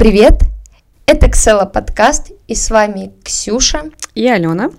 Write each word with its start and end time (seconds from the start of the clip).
Привет! 0.00 0.44
Это 1.04 1.28
Ксела 1.28 1.66
подкаст, 1.66 2.30
и 2.48 2.54
с 2.54 2.70
вами 2.70 3.12
Ксюша 3.22 3.90
и 4.14 4.26
Алена. 4.28 4.70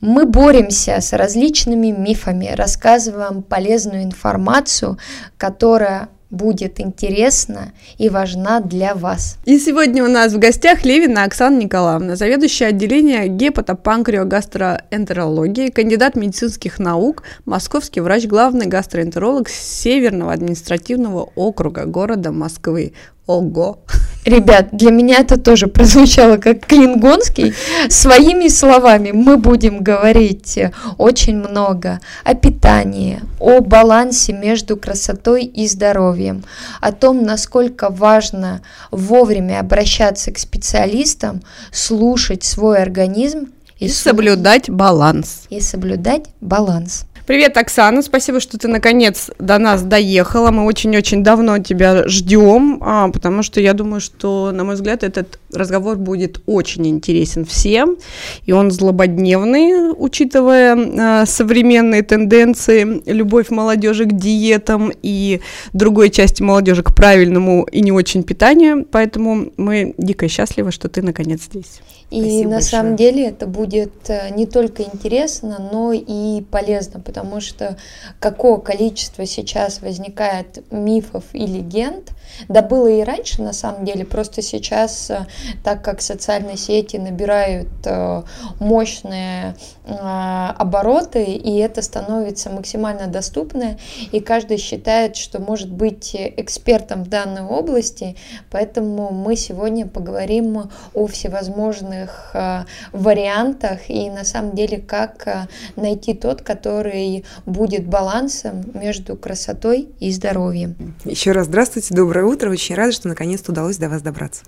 Мы 0.00 0.26
боремся 0.26 1.00
с 1.00 1.12
различными 1.12 1.94
мифами, 1.96 2.52
рассказываем 2.52 3.44
полезную 3.44 4.02
информацию, 4.02 4.98
которая 5.36 6.08
будет 6.32 6.80
интересна 6.80 7.70
и 7.98 8.08
важна 8.08 8.58
для 8.60 8.96
вас. 8.96 9.36
И 9.44 9.58
сегодня 9.58 10.02
у 10.02 10.08
нас 10.08 10.32
в 10.32 10.38
гостях 10.38 10.82
Левина 10.84 11.24
Оксана 11.24 11.58
Николаевна, 11.58 12.16
заведующая 12.16 12.68
отделения 12.68 13.26
гепатопанкреогастроэнтерологии, 13.28 15.68
кандидат 15.68 16.16
медицинских 16.16 16.78
наук, 16.80 17.22
московский 17.44 18.00
врач, 18.00 18.24
главный 18.26 18.64
гастроэнтеролог 18.66 19.50
Северного 19.50 20.32
административного 20.32 21.30
округа 21.36 21.84
города 21.84 22.32
Москвы. 22.32 22.94
Ого! 23.26 23.78
Ребят, 24.24 24.68
для 24.72 24.92
меня 24.92 25.18
это 25.18 25.36
тоже 25.36 25.66
прозвучало 25.66 26.36
как 26.36 26.64
клингонский. 26.64 27.54
Своими 27.88 28.48
словами 28.48 29.10
мы 29.10 29.36
будем 29.36 29.82
говорить 29.82 30.58
очень 30.96 31.36
много 31.36 32.00
о 32.24 32.34
питании, 32.34 33.20
о 33.40 33.60
балансе 33.60 34.32
между 34.32 34.76
красотой 34.76 35.44
и 35.44 35.66
здоровьем, 35.66 36.44
о 36.80 36.92
том, 36.92 37.24
насколько 37.24 37.90
важно 37.90 38.62
вовремя 38.92 39.58
обращаться 39.58 40.30
к 40.30 40.38
специалистам, 40.38 41.42
слушать 41.72 42.44
свой 42.44 42.80
организм 42.80 43.48
и, 43.80 43.86
и 43.86 43.88
соблюдать 43.88 44.70
баланс. 44.70 45.46
И 45.50 45.60
соблюдать 45.60 46.26
баланс. 46.40 47.06
Привет, 47.24 47.56
Оксана, 47.56 48.02
спасибо, 48.02 48.40
что 48.40 48.58
ты 48.58 48.66
наконец 48.66 49.30
до 49.38 49.58
нас 49.58 49.82
доехала. 49.82 50.50
Мы 50.50 50.64
очень-очень 50.64 51.22
давно 51.22 51.58
тебя 51.58 52.08
ждем, 52.08 52.78
а, 52.80 53.08
потому 53.10 53.44
что 53.44 53.60
я 53.60 53.74
думаю, 53.74 54.00
что, 54.00 54.50
на 54.50 54.64
мой 54.64 54.74
взгляд, 54.74 55.04
этот 55.04 55.38
разговор 55.52 55.98
будет 55.98 56.42
очень 56.46 56.88
интересен 56.88 57.44
всем, 57.44 57.96
и 58.44 58.50
он 58.50 58.72
злободневный, 58.72 59.92
учитывая 59.96 60.76
а, 60.76 61.24
современные 61.24 62.02
тенденции, 62.02 63.02
любовь 63.06 63.50
молодежи 63.50 64.06
к 64.06 64.12
диетам 64.12 64.90
и 65.00 65.40
другой 65.72 66.10
части 66.10 66.42
молодежи 66.42 66.82
к 66.82 66.92
правильному 66.92 67.68
и 67.70 67.82
не 67.82 67.92
очень 67.92 68.24
питанию, 68.24 68.84
поэтому 68.90 69.52
мы 69.56 69.94
дико 69.96 70.26
счастливы, 70.26 70.72
что 70.72 70.88
ты 70.88 71.02
наконец 71.02 71.42
здесь. 71.42 71.82
И 72.12 72.20
Спасибо 72.20 72.44
на 72.44 72.56
большое. 72.56 72.70
самом 72.70 72.96
деле 72.96 73.28
это 73.28 73.46
будет 73.46 74.10
э, 74.10 74.28
не 74.34 74.44
только 74.44 74.82
интересно, 74.82 75.66
но 75.72 75.92
и 75.94 76.42
полезно, 76.42 77.00
потому 77.00 77.40
что 77.40 77.78
какое 78.20 78.58
количество 78.58 79.24
сейчас 79.24 79.80
возникает 79.80 80.62
мифов 80.70 81.24
и 81.32 81.46
легенд, 81.46 82.10
да 82.48 82.60
было 82.60 82.86
и 82.86 83.02
раньше 83.02 83.40
на 83.40 83.54
самом 83.54 83.86
деле, 83.86 84.04
просто 84.04 84.42
сейчас, 84.42 85.08
э, 85.08 85.26
так 85.64 85.82
как 85.82 86.02
социальные 86.02 86.58
сети 86.58 86.98
набирают 86.98 87.70
э, 87.86 88.22
мощные 88.60 89.56
обороты, 89.84 91.24
и 91.24 91.58
это 91.58 91.82
становится 91.82 92.50
максимально 92.50 93.08
доступно, 93.08 93.78
и 94.12 94.20
каждый 94.20 94.58
считает, 94.58 95.16
что 95.16 95.40
может 95.40 95.70
быть 95.70 96.14
экспертом 96.14 97.04
в 97.04 97.08
данной 97.08 97.42
области, 97.42 98.16
поэтому 98.50 99.10
мы 99.10 99.36
сегодня 99.36 99.86
поговорим 99.86 100.70
о 100.94 101.06
всевозможных 101.06 102.30
э, 102.34 102.64
вариантах 102.92 103.90
и 103.90 104.08
на 104.10 104.24
самом 104.24 104.54
деле 104.54 104.78
как 104.78 105.26
э, 105.26 105.48
найти 105.76 106.14
тот, 106.14 106.42
который 106.42 107.24
будет 107.44 107.86
балансом 107.86 108.64
между 108.74 109.16
красотой 109.16 109.88
и 109.98 110.12
здоровьем. 110.12 110.94
Еще 111.04 111.32
раз 111.32 111.46
здравствуйте, 111.46 111.94
доброе 111.94 112.24
утро. 112.24 112.50
Очень 112.50 112.76
рада, 112.76 112.92
что 112.92 113.08
наконец-то 113.08 113.52
удалось 113.52 113.78
до 113.78 113.88
вас 113.88 114.02
добраться. 114.02 114.44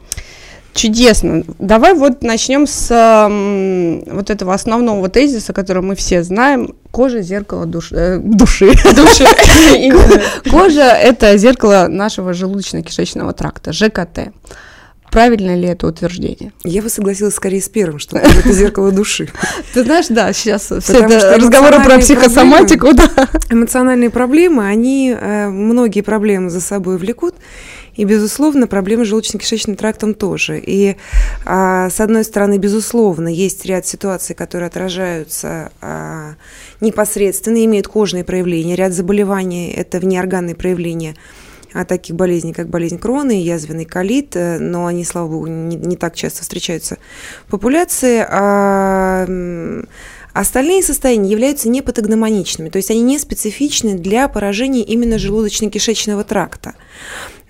Чудесно. 0.74 1.44
Давай 1.60 1.94
вот 1.94 2.22
начнем 2.22 2.66
с 2.66 2.90
э, 2.90 4.10
вот 4.10 4.30
этого 4.30 4.54
основного 4.54 5.08
тезиса, 5.08 5.52
который 5.52 5.82
мы 5.82 5.94
все 5.94 6.24
знаем. 6.24 6.74
Кожа– 6.90 7.20
зеркало 7.22 7.64
душ, 7.64 7.92
э, 7.92 8.18
души. 8.18 8.72
души. 8.94 9.24
Кожа– 10.50 10.82
это 11.02 11.36
зеркало 11.38 11.86
нашего 11.88 12.32
желудочно-кишечного 12.32 13.32
тракта, 13.34 13.72
ЖКТ. 13.72 14.32
Правильно 15.12 15.54
ли 15.54 15.68
это 15.68 15.86
утверждение? 15.86 16.52
Я 16.64 16.82
бы 16.82 16.88
согласилась 16.88 17.36
скорее 17.36 17.62
с 17.62 17.68
первым, 17.68 18.00
что 18.00 18.18
это 18.18 18.52
зеркало 18.52 18.90
души. 18.90 19.28
Ты 19.72 19.84
знаешь, 19.84 20.06
да, 20.10 20.32
сейчас 20.32 20.64
все 20.64 21.04
это 21.04 21.36
разговоры 21.38 21.84
про 21.84 21.98
психосоматику. 21.98 22.88
Эмоциональные 23.48 24.10
проблемы, 24.10 24.66
они 24.66 25.16
э, 25.16 25.48
многие 25.50 26.00
проблемы 26.00 26.50
за 26.50 26.60
собой 26.60 26.98
влекут. 26.98 27.36
И, 27.96 28.04
безусловно, 28.04 28.66
проблемы 28.66 29.04
желудочно-кишечным 29.04 29.76
трактом 29.76 30.14
тоже. 30.14 30.60
И, 30.64 30.96
а, 31.44 31.90
с 31.90 32.00
одной 32.00 32.24
стороны, 32.24 32.58
безусловно, 32.58 33.28
есть 33.28 33.64
ряд 33.64 33.86
ситуаций, 33.86 34.34
которые 34.34 34.66
отражаются 34.66 35.70
а, 35.80 36.34
непосредственно, 36.80 37.64
имеют 37.64 37.88
кожные 37.88 38.24
проявления. 38.24 38.76
Ряд 38.76 38.92
заболеваний– 38.92 39.72
это 39.76 40.00
внеорганные 40.00 40.54
проявления– 40.54 41.14
а 41.74 41.84
таких 41.84 42.14
болезней, 42.14 42.52
как 42.52 42.68
болезнь 42.68 42.98
кроны 42.98 43.42
язвенный 43.42 43.84
колит, 43.84 44.36
э, 44.36 44.58
но 44.60 44.86
они, 44.86 45.04
слава 45.04 45.26
богу, 45.26 45.48
не, 45.48 45.76
не 45.76 45.96
так 45.96 46.14
часто 46.14 46.42
встречаются 46.42 46.98
в 47.46 47.50
популяции. 47.50 48.24
А 48.26 49.26
Остальные 50.34 50.82
состояния 50.82 51.30
являются 51.30 51.68
непатогномоничными, 51.68 52.68
то 52.68 52.78
есть 52.78 52.90
они 52.90 53.02
не 53.02 53.20
специфичны 53.20 53.94
для 53.94 54.26
поражения 54.26 54.82
именно 54.82 55.14
желудочно-кишечного 55.14 56.24
тракта. 56.24 56.74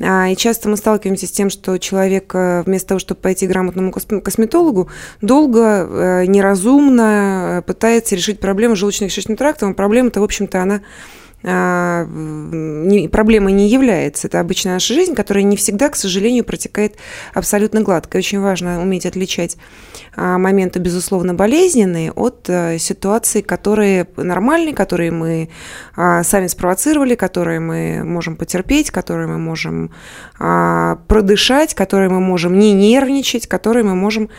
А, 0.00 0.28
и 0.28 0.36
часто 0.36 0.68
мы 0.68 0.76
сталкиваемся 0.76 1.26
с 1.26 1.30
тем, 1.30 1.48
что 1.48 1.78
человек 1.78 2.34
э, 2.34 2.62
вместо 2.66 2.88
того, 2.88 2.98
чтобы 2.98 3.22
пойти 3.22 3.46
к 3.46 3.50
грамотному 3.50 3.90
косметологу, 3.90 4.90
долго, 5.22 5.88
э, 5.88 6.26
неразумно 6.26 7.64
пытается 7.66 8.16
решить 8.16 8.38
проблему 8.38 8.74
желудочно-кишечным 8.74 9.36
трактом. 9.36 9.70
А 9.70 9.74
проблема-то, 9.74 10.20
в 10.20 10.24
общем-то, 10.24 10.60
она 10.60 10.82
не, 11.44 13.08
проблемой 13.08 13.52
не 13.52 13.68
является. 13.68 14.28
Это 14.28 14.40
обычная 14.40 14.74
наша 14.74 14.94
жизнь, 14.94 15.14
которая 15.14 15.44
не 15.44 15.56
всегда, 15.56 15.90
к 15.90 15.96
сожалению, 15.96 16.44
протекает 16.44 16.96
абсолютно 17.34 17.82
гладко. 17.82 18.16
И 18.16 18.20
очень 18.20 18.40
важно 18.40 18.80
уметь 18.80 19.04
отличать 19.04 19.58
а, 20.16 20.38
моменты, 20.38 20.78
безусловно, 20.78 21.34
болезненные 21.34 22.12
от 22.12 22.48
а, 22.48 22.78
ситуаций, 22.78 23.42
которые 23.42 24.06
нормальные, 24.16 24.74
которые 24.74 25.10
мы 25.10 25.50
сами 25.94 26.46
спровоцировали, 26.46 27.14
которые 27.14 27.60
мы 27.60 28.04
можем 28.04 28.36
потерпеть, 28.36 28.90
которые 28.90 29.28
мы 29.28 29.38
можем 29.38 29.92
продышать, 30.38 31.74
которые 31.74 32.08
мы 32.08 32.20
можем 32.20 32.58
не 32.58 32.72
нервничать, 32.72 33.46
которые 33.46 33.84
мы 33.84 33.94
можем 33.94 34.30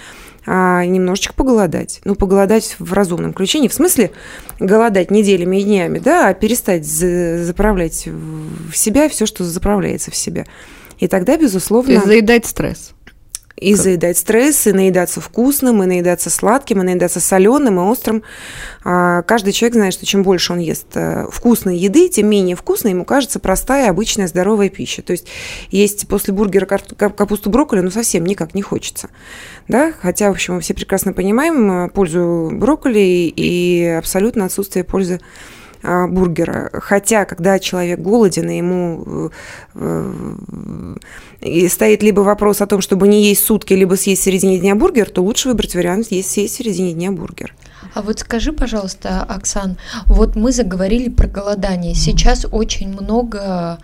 а, 0.45 0.85
немножечко 0.85 1.33
поголодать. 1.33 2.01
Ну, 2.03 2.15
поголодать 2.15 2.75
в 2.79 2.93
разумном 2.93 3.33
ключе, 3.33 3.59
не 3.59 3.69
в 3.69 3.73
смысле 3.73 4.11
голодать 4.59 5.11
неделями 5.11 5.57
и 5.57 5.63
днями, 5.63 5.99
да, 5.99 6.29
а 6.29 6.33
перестать 6.33 6.85
заправлять 6.85 8.07
в 8.07 8.75
себя 8.75 9.09
все, 9.09 9.25
что 9.25 9.43
заправляется 9.43 10.11
в 10.11 10.15
себя. 10.15 10.45
И 10.99 11.07
тогда, 11.07 11.37
безусловно... 11.37 11.87
То 11.87 11.93
есть 11.93 12.05
заедать 12.05 12.45
стресс. 12.45 12.94
И 13.57 13.73
заедать 13.75 14.17
стресс, 14.17 14.67
и 14.67 14.73
наедаться 14.73 15.21
вкусным, 15.21 15.81
и 15.81 15.85
наедаться 15.85 16.29
сладким, 16.29 16.81
и 16.81 16.85
наедаться 16.85 17.21
соленым 17.21 17.79
и 17.79 17.83
острым. 17.83 18.23
А, 18.83 19.21
каждый 19.21 19.53
человек 19.53 19.75
знает, 19.75 19.93
что 19.93 20.05
чем 20.05 20.23
больше 20.23 20.51
он 20.51 20.59
ест 20.59 20.87
э, 20.95 21.27
вкусной 21.31 21.77
еды, 21.77 22.09
тем 22.09 22.27
менее 22.27 22.57
вкусной 22.57 22.91
ему 22.91 23.05
кажется 23.05 23.39
простая, 23.39 23.89
обычная, 23.89 24.27
здоровая 24.27 24.69
пища. 24.69 25.01
То 25.01 25.11
есть 25.11 25.27
есть 25.69 26.07
после 26.07 26.33
бургера 26.33 26.65
капусту 26.65 27.49
брокколи, 27.49 27.79
ну 27.79 27.91
совсем 27.91 28.25
никак 28.25 28.53
не 28.55 28.61
хочется. 28.61 29.09
Да? 29.69 29.93
Хотя, 30.01 30.29
в 30.29 30.33
общем, 30.33 30.55
мы 30.55 30.61
все 30.61 30.73
прекрасно 30.73 31.13
понимаем 31.13 31.85
э, 31.85 31.89
пользу 31.89 32.49
брокколи 32.51 32.99
и 33.35 33.85
абсолютно 33.97 34.45
отсутствие 34.45 34.83
пользы 34.83 35.21
бургера. 36.07 36.69
Хотя, 36.73 37.25
когда 37.25 37.59
человек 37.59 37.99
голоден, 37.99 38.49
и 38.49 38.57
ему 38.57 39.31
э, 39.75 40.95
и 41.41 41.67
стоит 41.67 42.03
либо 42.03 42.21
вопрос 42.21 42.61
о 42.61 42.67
том, 42.67 42.81
чтобы 42.81 43.07
не 43.07 43.23
есть 43.23 43.45
сутки, 43.45 43.73
либо 43.73 43.95
съесть 43.95 44.21
в 44.21 44.25
середине 44.25 44.59
дня 44.59 44.75
бургер, 44.75 45.09
то 45.09 45.21
лучше 45.21 45.49
выбрать 45.49 45.75
вариант 45.75 46.07
есть 46.11 46.31
съесть 46.31 46.55
в 46.55 46.57
середине 46.57 46.93
дня 46.93 47.11
бургер. 47.11 47.53
А 47.93 48.01
вот 48.01 48.19
скажи, 48.19 48.51
пожалуйста, 48.51 49.23
Оксан, 49.23 49.77
вот 50.05 50.35
мы 50.35 50.51
заговорили 50.51 51.09
про 51.09 51.27
голодание. 51.27 51.93
Сейчас 51.93 52.45
очень 52.51 52.89
много 52.89 53.77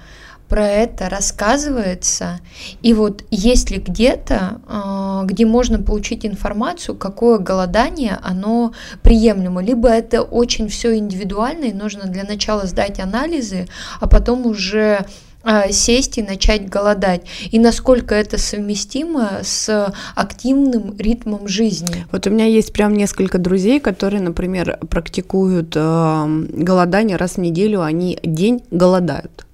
про 0.52 0.68
это 0.68 1.08
рассказывается. 1.08 2.42
И 2.82 2.94
вот 2.94 3.24
есть 3.32 3.72
ли 3.72 3.78
где-то, 3.78 4.60
а, 4.68 5.24
где 5.24 5.46
можно 5.46 5.82
получить 5.82 6.26
информацию, 6.26 6.98
какое 6.98 7.38
голодание, 7.38 8.20
оно 8.22 8.74
приемлемо, 9.02 9.64
либо 9.64 9.88
это 9.88 10.22
очень 10.24 10.68
все 10.68 10.98
индивидуально, 10.98 11.66
и 11.66 11.74
нужно 11.74 12.04
для 12.04 12.26
начала 12.26 12.66
сдать 12.66 13.00
анализы, 13.00 13.70
а 14.02 14.10
потом 14.10 14.46
уже 14.46 15.06
а, 15.42 15.72
сесть 15.72 16.18
и 16.18 16.22
начать 16.22 16.68
голодать, 16.68 17.22
и 17.50 17.58
насколько 17.58 18.14
это 18.14 18.38
совместимо 18.38 19.40
с 19.44 19.94
активным 20.16 20.98
ритмом 20.98 21.48
жизни. 21.48 22.06
Вот 22.12 22.28
у 22.28 22.30
меня 22.30 22.46
есть 22.46 22.74
прям 22.74 22.94
несколько 22.94 23.38
друзей, 23.38 23.80
которые, 23.80 24.22
например, 24.22 24.80
практикуют 24.90 25.78
э, 25.78 26.46
голодание 26.50 27.16
раз 27.16 27.36
в 27.36 27.38
неделю, 27.38 27.84
они 27.84 28.20
день 28.22 28.64
голодают. 28.70 29.46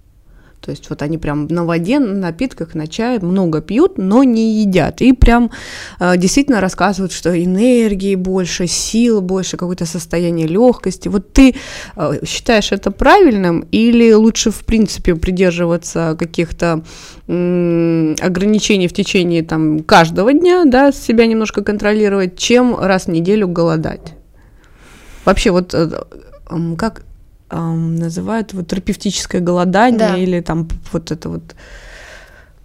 То 0.68 0.72
есть 0.72 0.90
вот 0.90 1.02
они 1.02 1.18
прям 1.18 1.48
на 1.48 1.64
воде, 1.64 1.98
на 1.98 2.14
напитках, 2.14 2.76
на 2.76 2.88
чае 2.88 3.22
много 3.22 3.62
пьют, 3.62 3.98
но 3.98 4.24
не 4.24 4.60
едят. 4.60 5.02
И 5.02 5.14
прям 5.14 5.50
э, 5.98 6.18
действительно 6.18 6.60
рассказывают, 6.60 7.14
что 7.14 7.42
энергии 7.42 8.16
больше, 8.16 8.68
сил 8.68 9.22
больше, 9.22 9.56
какое-то 9.56 9.86
состояние 9.86 10.46
легкости. 10.46 11.08
Вот 11.08 11.32
ты 11.32 11.56
э, 11.96 12.26
считаешь 12.26 12.74
это 12.74 12.92
правильным 12.92 13.62
или 13.72 14.12
лучше 14.12 14.52
в 14.52 14.66
принципе 14.66 15.16
придерживаться 15.16 16.18
каких-то 16.20 16.84
ограничений 17.28 18.90
в 18.90 18.94
течение 18.94 19.44
там 19.44 19.80
каждого 19.84 20.34
дня, 20.34 20.66
да, 20.66 20.92
себя 20.92 21.28
немножко 21.28 21.64
контролировать, 21.64 22.38
чем 22.38 22.78
раз 22.78 23.06
в 23.06 23.08
неделю 23.08 23.48
голодать? 23.48 24.16
Вообще 25.24 25.52
вот 25.52 25.74
э, 25.74 25.90
как 26.78 27.04
называют 27.50 28.54
вот 28.54 28.68
терапевтическое 28.68 29.42
голодание 29.42 30.00
да. 30.00 30.18
или 30.18 30.42
там 30.42 30.68
вот 30.92 31.12
это 31.12 31.30
вот 31.30 31.56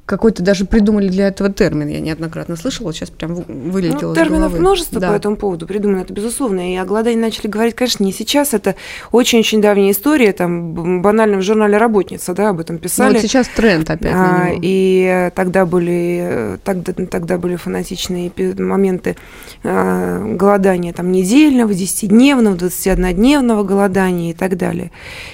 какой-то 0.06 0.42
даже 0.42 0.64
придумали 0.64 1.08
для 1.08 1.28
этого 1.28 1.52
термин, 1.52 1.88
я 1.88 2.00
неоднократно 2.00 2.56
слышала, 2.56 2.92
сейчас 2.92 3.10
прям 3.10 3.34
вылетело 3.34 4.10
ну, 4.10 4.14
Терминов 4.14 4.50
головы. 4.50 4.58
множество 4.58 5.00
да. 5.00 5.10
по 5.10 5.14
этому 5.14 5.36
поводу 5.36 5.66
придумано, 5.66 6.00
это 6.00 6.12
безусловно, 6.12 6.72
и 6.72 6.76
о 6.76 6.84
голодании 6.84 7.20
начали 7.20 7.46
говорить, 7.46 7.74
конечно, 7.76 8.02
не 8.02 8.12
сейчас, 8.12 8.52
это 8.52 8.74
очень-очень 9.12 9.60
давняя 9.60 9.92
история, 9.92 10.32
там 10.32 11.02
банально 11.02 11.38
в 11.38 11.42
журнале 11.42 11.76
«Работница», 11.76 12.34
да, 12.34 12.50
об 12.50 12.60
этом 12.60 12.78
писали. 12.78 13.10
Ну, 13.10 13.14
вот 13.14 13.22
сейчас 13.22 13.48
тренд 13.48 13.88
опять 13.88 14.12
а, 14.14 14.48
И 14.60 15.30
тогда 15.34 15.66
были, 15.66 16.58
тогда, 16.64 16.92
тогда 16.92 17.38
были 17.38 17.56
фанатичные 17.56 18.32
моменты 18.58 19.16
а, 19.62 20.24
голодания 20.24 20.92
там 20.92 21.12
недельного, 21.12 21.72
десятидневного, 21.74 22.56
21-дневного 22.56 23.64
голодания 23.64 24.32
и 24.32 24.34
так 24.34 24.56
далее. 24.56 24.90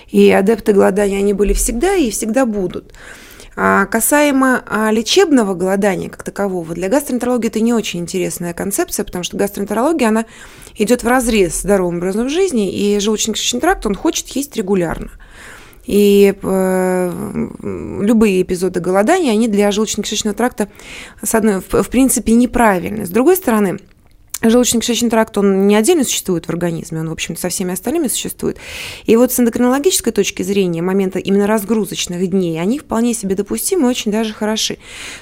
И 0.09 0.31
адепты 0.31 0.73
голодания, 0.73 1.19
они 1.19 1.33
были 1.33 1.55
всегда 1.55 1.95
и 1.95 2.11
всегда 2.11 2.45
будут. 2.45 2.93
А 3.61 3.87
касаемо 3.87 4.63
а, 4.67 4.93
лечебного 4.93 5.53
голодания 5.55 6.09
как 6.09 6.23
такового, 6.23 6.77
для 6.77 6.89
гастроэнтерологии 6.89 7.49
это 7.49 7.59
не 7.59 7.73
очень 7.73 7.99
интересная 7.99 8.55
концепция, 8.55 9.03
потому 9.03 9.25
что 9.25 9.37
гастроэнтерология, 9.37 10.07
она 10.07 10.27
идет 10.77 11.03
в 11.03 11.09
разрез 11.09 11.57
с 11.57 11.63
здоровым 11.63 11.97
образом 11.97 12.29
жизни, 12.29 12.71
и 12.73 12.99
желудочно-кишечный 12.99 13.59
тракт, 13.59 13.85
он 13.85 13.97
хочет 13.97 14.29
есть 14.29 14.55
регулярно. 14.57 15.11
И 15.87 16.35
э, 16.41 17.49
любые 18.01 18.43
эпизоды 18.43 18.79
голодания, 18.79 19.33
они 19.33 19.49
для 19.49 19.71
желудочно-кишечного 19.71 20.35
тракта, 20.35 20.69
с 21.21 21.35
одной, 21.35 21.61
в, 21.61 21.83
в 21.83 21.91
принципе, 21.91 22.35
неправильны. 22.35 23.07
С 23.07 23.11
другой 23.11 23.35
стороны, 23.35 23.79
Желудочно-кишечный 24.41 25.11
тракт, 25.11 25.37
он 25.37 25.67
не 25.67 25.75
отдельно 25.75 26.05
существует 26.05 26.47
в 26.47 26.51
организме, 26.51 27.01
он, 27.01 27.09
в 27.09 27.13
общем-то, 27.13 27.41
со 27.41 27.49
всеми 27.49 27.73
остальными 27.73 28.07
существует. 28.07 28.57
И 29.05 29.17
вот 29.17 29.33
с 29.33 29.41
эндокринологической 29.41 30.13
точки 30.13 30.43
зрения, 30.43 30.81
момента 30.81 31.19
именно 31.19 31.49
разгрузочных 31.49 32.25
дней, 32.29 32.61
они 32.61 32.79
вполне 32.79 33.15
себе 33.15 33.35
допустимы 33.35 33.89
и 33.89 33.91
очень 33.91 34.13
даже 34.13 34.33
хороши. 34.33 34.79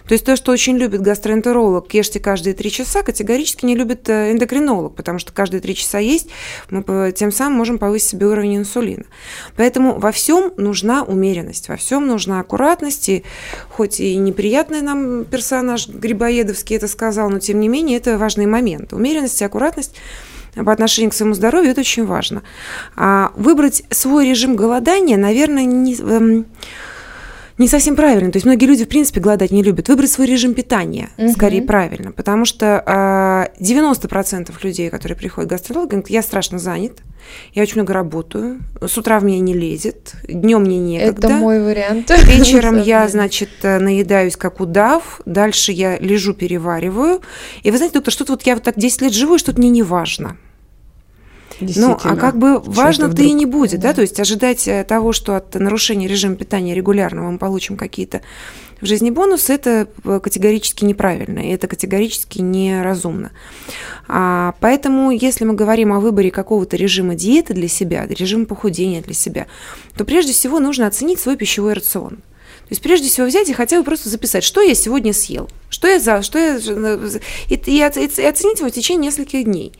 То 0.07 0.13
есть 0.13 0.27
то, 0.27 0.37
что 0.37 0.53
очень 0.53 0.77
любит 0.77 1.01
гастроэнтеролог, 1.01 1.93
ешьте 1.95 2.21
каждые 2.21 2.53
три 2.53 2.71
часа, 2.71 3.03
категорически 3.03 3.65
не 3.65 3.75
любит 3.75 4.07
э, 4.11 4.33
эндокринолог, 4.33 4.95
потому 4.95 5.19
что 5.19 5.33
каждые 5.33 5.63
три 5.63 5.75
часа 5.75 5.99
есть, 5.99 6.29
мы 6.69 7.13
тем 7.17 7.33
самым 7.33 7.57
можем 7.57 7.79
повысить 7.79 8.11
себе 8.11 8.27
уровень 8.27 8.59
инсулина. 8.59 9.05
Поэтому 9.57 9.99
во 9.99 10.13
всем 10.13 10.53
нужна 10.59 11.03
умеренность, 11.03 11.69
во 11.69 11.77
всем 11.77 12.07
нужна 12.07 12.41
аккуратность, 12.41 13.09
и 13.09 13.25
хоть 13.71 13.99
и 13.99 14.17
неприятный 14.17 14.83
нам 14.83 15.25
персонаж 15.25 15.89
Грибоедовский 15.89 16.77
это 16.77 16.87
сказал, 16.87 17.31
но 17.31 17.39
тем 17.39 17.61
не 17.61 17.69
менее 17.69 17.97
это 17.97 18.19
важный 18.19 18.47
момент 18.47 18.93
умеренность 19.07 19.41
и 19.41 19.45
аккуратность 19.45 19.95
по 20.55 20.73
отношению 20.73 21.11
к 21.11 21.15
своему 21.15 21.35
здоровью, 21.35 21.71
это 21.71 21.83
очень 21.83 22.07
важно. 22.07 22.43
А 22.97 23.31
выбрать 23.37 23.85
свой 23.91 24.29
режим 24.29 24.57
голодания, 24.57 25.19
наверное, 25.19 25.65
не, 25.65 25.95
эм, 25.97 26.47
не 27.59 27.69
совсем 27.69 27.97
правильно. 27.97 28.31
То 28.31 28.37
есть 28.37 28.47
многие 28.47 28.67
люди, 28.67 28.85
в 28.85 28.89
принципе, 28.89 29.21
голодать 29.21 29.51
не 29.51 29.63
любят. 29.63 29.89
Выбрать 29.89 30.11
свой 30.11 30.27
режим 30.27 30.55
питания, 30.55 31.09
угу. 31.17 31.31
скорее, 31.31 31.63
правильно. 31.63 32.13
Потому 32.13 32.45
что 32.45 32.83
э, 32.87 33.63
90% 33.63 34.53
людей, 34.63 34.91
которые 34.91 35.17
приходят 35.17 35.49
к 35.49 35.53
гастрологу, 35.53 35.89
говорят, 35.89 36.11
я 36.11 36.23
страшно 36.23 36.59
занят, 36.59 36.99
я 37.55 37.63
очень 37.63 37.75
много 37.77 37.93
работаю, 37.93 38.61
с 38.81 38.97
утра 38.99 39.19
в 39.19 39.25
меня 39.25 39.41
не 39.41 39.55
лезет, 39.55 40.15
днем 40.29 40.63
мне 40.63 40.79
некогда. 40.79 41.29
Это 41.29 41.37
мой 41.37 41.63
вариант. 41.63 42.11
Вечером 42.27 42.81
я, 42.81 43.09
значит, 43.09 43.51
наедаюсь 43.63 44.37
как 44.37 44.61
удав, 44.61 45.21
дальше 45.25 45.73
я 45.73 45.99
лежу, 45.99 46.35
перевариваю. 46.35 47.21
И 47.63 47.71
вы 47.71 47.77
знаете, 47.79 47.95
доктор, 47.95 48.13
что-то 48.13 48.33
вот 48.33 48.43
я 48.43 48.55
вот 48.55 48.65
так 48.65 48.79
10 48.79 49.03
лет 49.03 49.13
живу, 49.13 49.37
и 49.37 49.39
что-то 49.39 49.59
мне 49.59 49.71
не 49.71 49.83
важно. 49.83 50.37
Ну, 51.61 51.97
а 52.03 52.17
как 52.17 52.37
бы 52.39 52.59
важно-то 52.61 53.23
и 53.23 53.33
не 53.33 53.47
будет, 53.47 53.81
да. 53.81 53.89
да, 53.89 53.95
то 53.95 54.01
есть 54.03 54.19
ожидать 54.21 54.69
э, 54.69 54.85
того, 54.85 55.13
что 55.13 55.37
от 55.37 55.55
нарушения 55.55 56.07
режима 56.07 56.37
питания 56.37 56.75
регулярного 56.75 57.31
мы 57.31 57.39
получим 57.39 57.77
какие-то 57.77 58.21
в 58.81 58.87
жизни 58.87 59.11
бонусы, 59.11 59.55
это 59.55 59.89
э, 60.05 60.21
категорически 60.23 60.85
неправильно, 60.85 61.39
и 61.39 61.49
это 61.49 61.67
категорически 61.67 62.41
неразумно. 62.41 63.33
А, 64.07 64.55
поэтому, 64.61 65.11
если 65.11 65.45
мы 65.45 65.55
говорим 65.55 65.93
о 65.93 66.01
выборе 66.01 66.31
какого-то 66.31 66.77
режима 66.77 67.15
диеты 67.15 67.55
для 67.55 67.69
себя, 67.69 68.07
режима 68.07 68.45
похудения 68.45 69.01
для 69.01 69.15
себя, 69.15 69.47
то 69.97 70.05
прежде 70.05 70.33
всего 70.33 70.61
нужно 70.61 70.87
оценить 70.87 71.21
свой 71.21 71.37
пищевой 71.37 71.73
рацион. 71.73 72.17
То 72.17 72.73
есть 72.73 72.83
прежде 72.83 73.09
всего 73.09 73.27
взять 73.27 73.49
и 73.49 73.55
хотя 73.55 73.79
бы 73.79 73.85
просто 73.85 74.09
записать, 74.09 74.43
что 74.43 74.61
я 74.61 74.75
сегодня 74.75 75.13
съел, 75.13 75.49
что 75.71 75.87
я 75.89 76.01
за, 76.01 76.23
что 76.23 76.39
я 76.39 76.59
э, 76.59 77.11
и, 77.49 77.55
и, 77.55 77.79
и 77.79 77.83
оценить 77.83 78.59
его 78.59 78.69
в 78.69 78.73
течение 78.73 79.07
нескольких 79.07 79.45
дней 79.45 79.73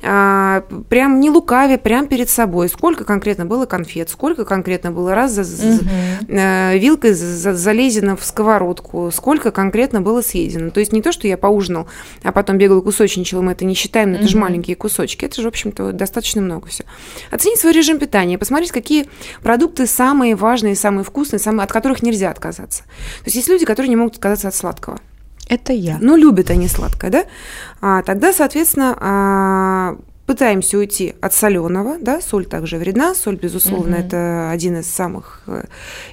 прям 0.00 1.20
не 1.20 1.30
лукавя, 1.30 1.78
прям 1.78 2.06
перед 2.06 2.30
собой, 2.30 2.68
сколько 2.68 3.04
конкретно 3.04 3.44
было 3.44 3.66
конфет, 3.66 4.08
сколько 4.08 4.44
конкретно 4.44 4.90
было 4.92 5.14
раз 5.14 5.32
за, 5.32 5.74
угу. 5.74 5.84
э, 6.28 6.78
вилкой 6.78 7.12
за, 7.12 7.54
залезено 7.54 8.16
в 8.16 8.24
сковородку, 8.24 9.10
сколько 9.12 9.50
конкретно 9.50 10.00
было 10.00 10.22
съедено. 10.22 10.70
То 10.70 10.80
есть 10.80 10.92
не 10.92 11.02
то, 11.02 11.12
что 11.12 11.28
я 11.28 11.36
поужинал, 11.36 11.86
а 12.22 12.32
потом 12.32 12.56
бегал 12.58 12.82
кусочничал, 12.82 13.42
мы 13.42 13.52
это 13.52 13.64
не 13.64 13.74
считаем, 13.74 14.12
но 14.12 14.18
это 14.18 14.28
же 14.28 14.38
маленькие 14.38 14.76
кусочки, 14.76 15.24
это 15.24 15.36
же, 15.36 15.42
в 15.42 15.48
общем-то, 15.48 15.92
достаточно 15.92 16.40
много 16.40 16.68
все. 16.68 16.84
Оценить 17.30 17.58
свой 17.58 17.72
режим 17.72 17.98
питания, 17.98 18.38
посмотреть, 18.38 18.72
какие 18.72 19.06
продукты 19.42 19.86
самые 19.86 20.34
важные, 20.34 20.76
самые 20.76 21.04
вкусные, 21.04 21.40
самые, 21.40 21.64
от 21.64 21.72
которых 21.72 22.02
нельзя 22.02 22.30
отказаться. 22.30 22.84
То 22.84 23.26
есть 23.26 23.36
есть 23.36 23.48
люди, 23.48 23.66
которые 23.66 23.90
не 23.90 23.96
могут 23.96 24.14
отказаться 24.14 24.48
от 24.48 24.54
сладкого. 24.54 25.00
Это 25.50 25.72
я. 25.72 25.98
Ну, 26.00 26.16
любят 26.16 26.48
они 26.50 26.68
сладкое, 26.68 27.10
да? 27.10 27.24
А, 27.80 28.02
тогда, 28.02 28.32
соответственно, 28.32 28.96
а, 29.00 29.96
пытаемся 30.26 30.78
уйти 30.78 31.14
от 31.20 31.34
соленого, 31.34 31.98
да, 32.00 32.20
соль 32.20 32.46
также 32.46 32.78
вредна, 32.78 33.16
соль, 33.16 33.34
безусловно, 33.34 33.96
угу. 33.96 34.06
это 34.06 34.50
один 34.52 34.78
из 34.78 34.86
самых 34.86 35.42
э, 35.48 35.64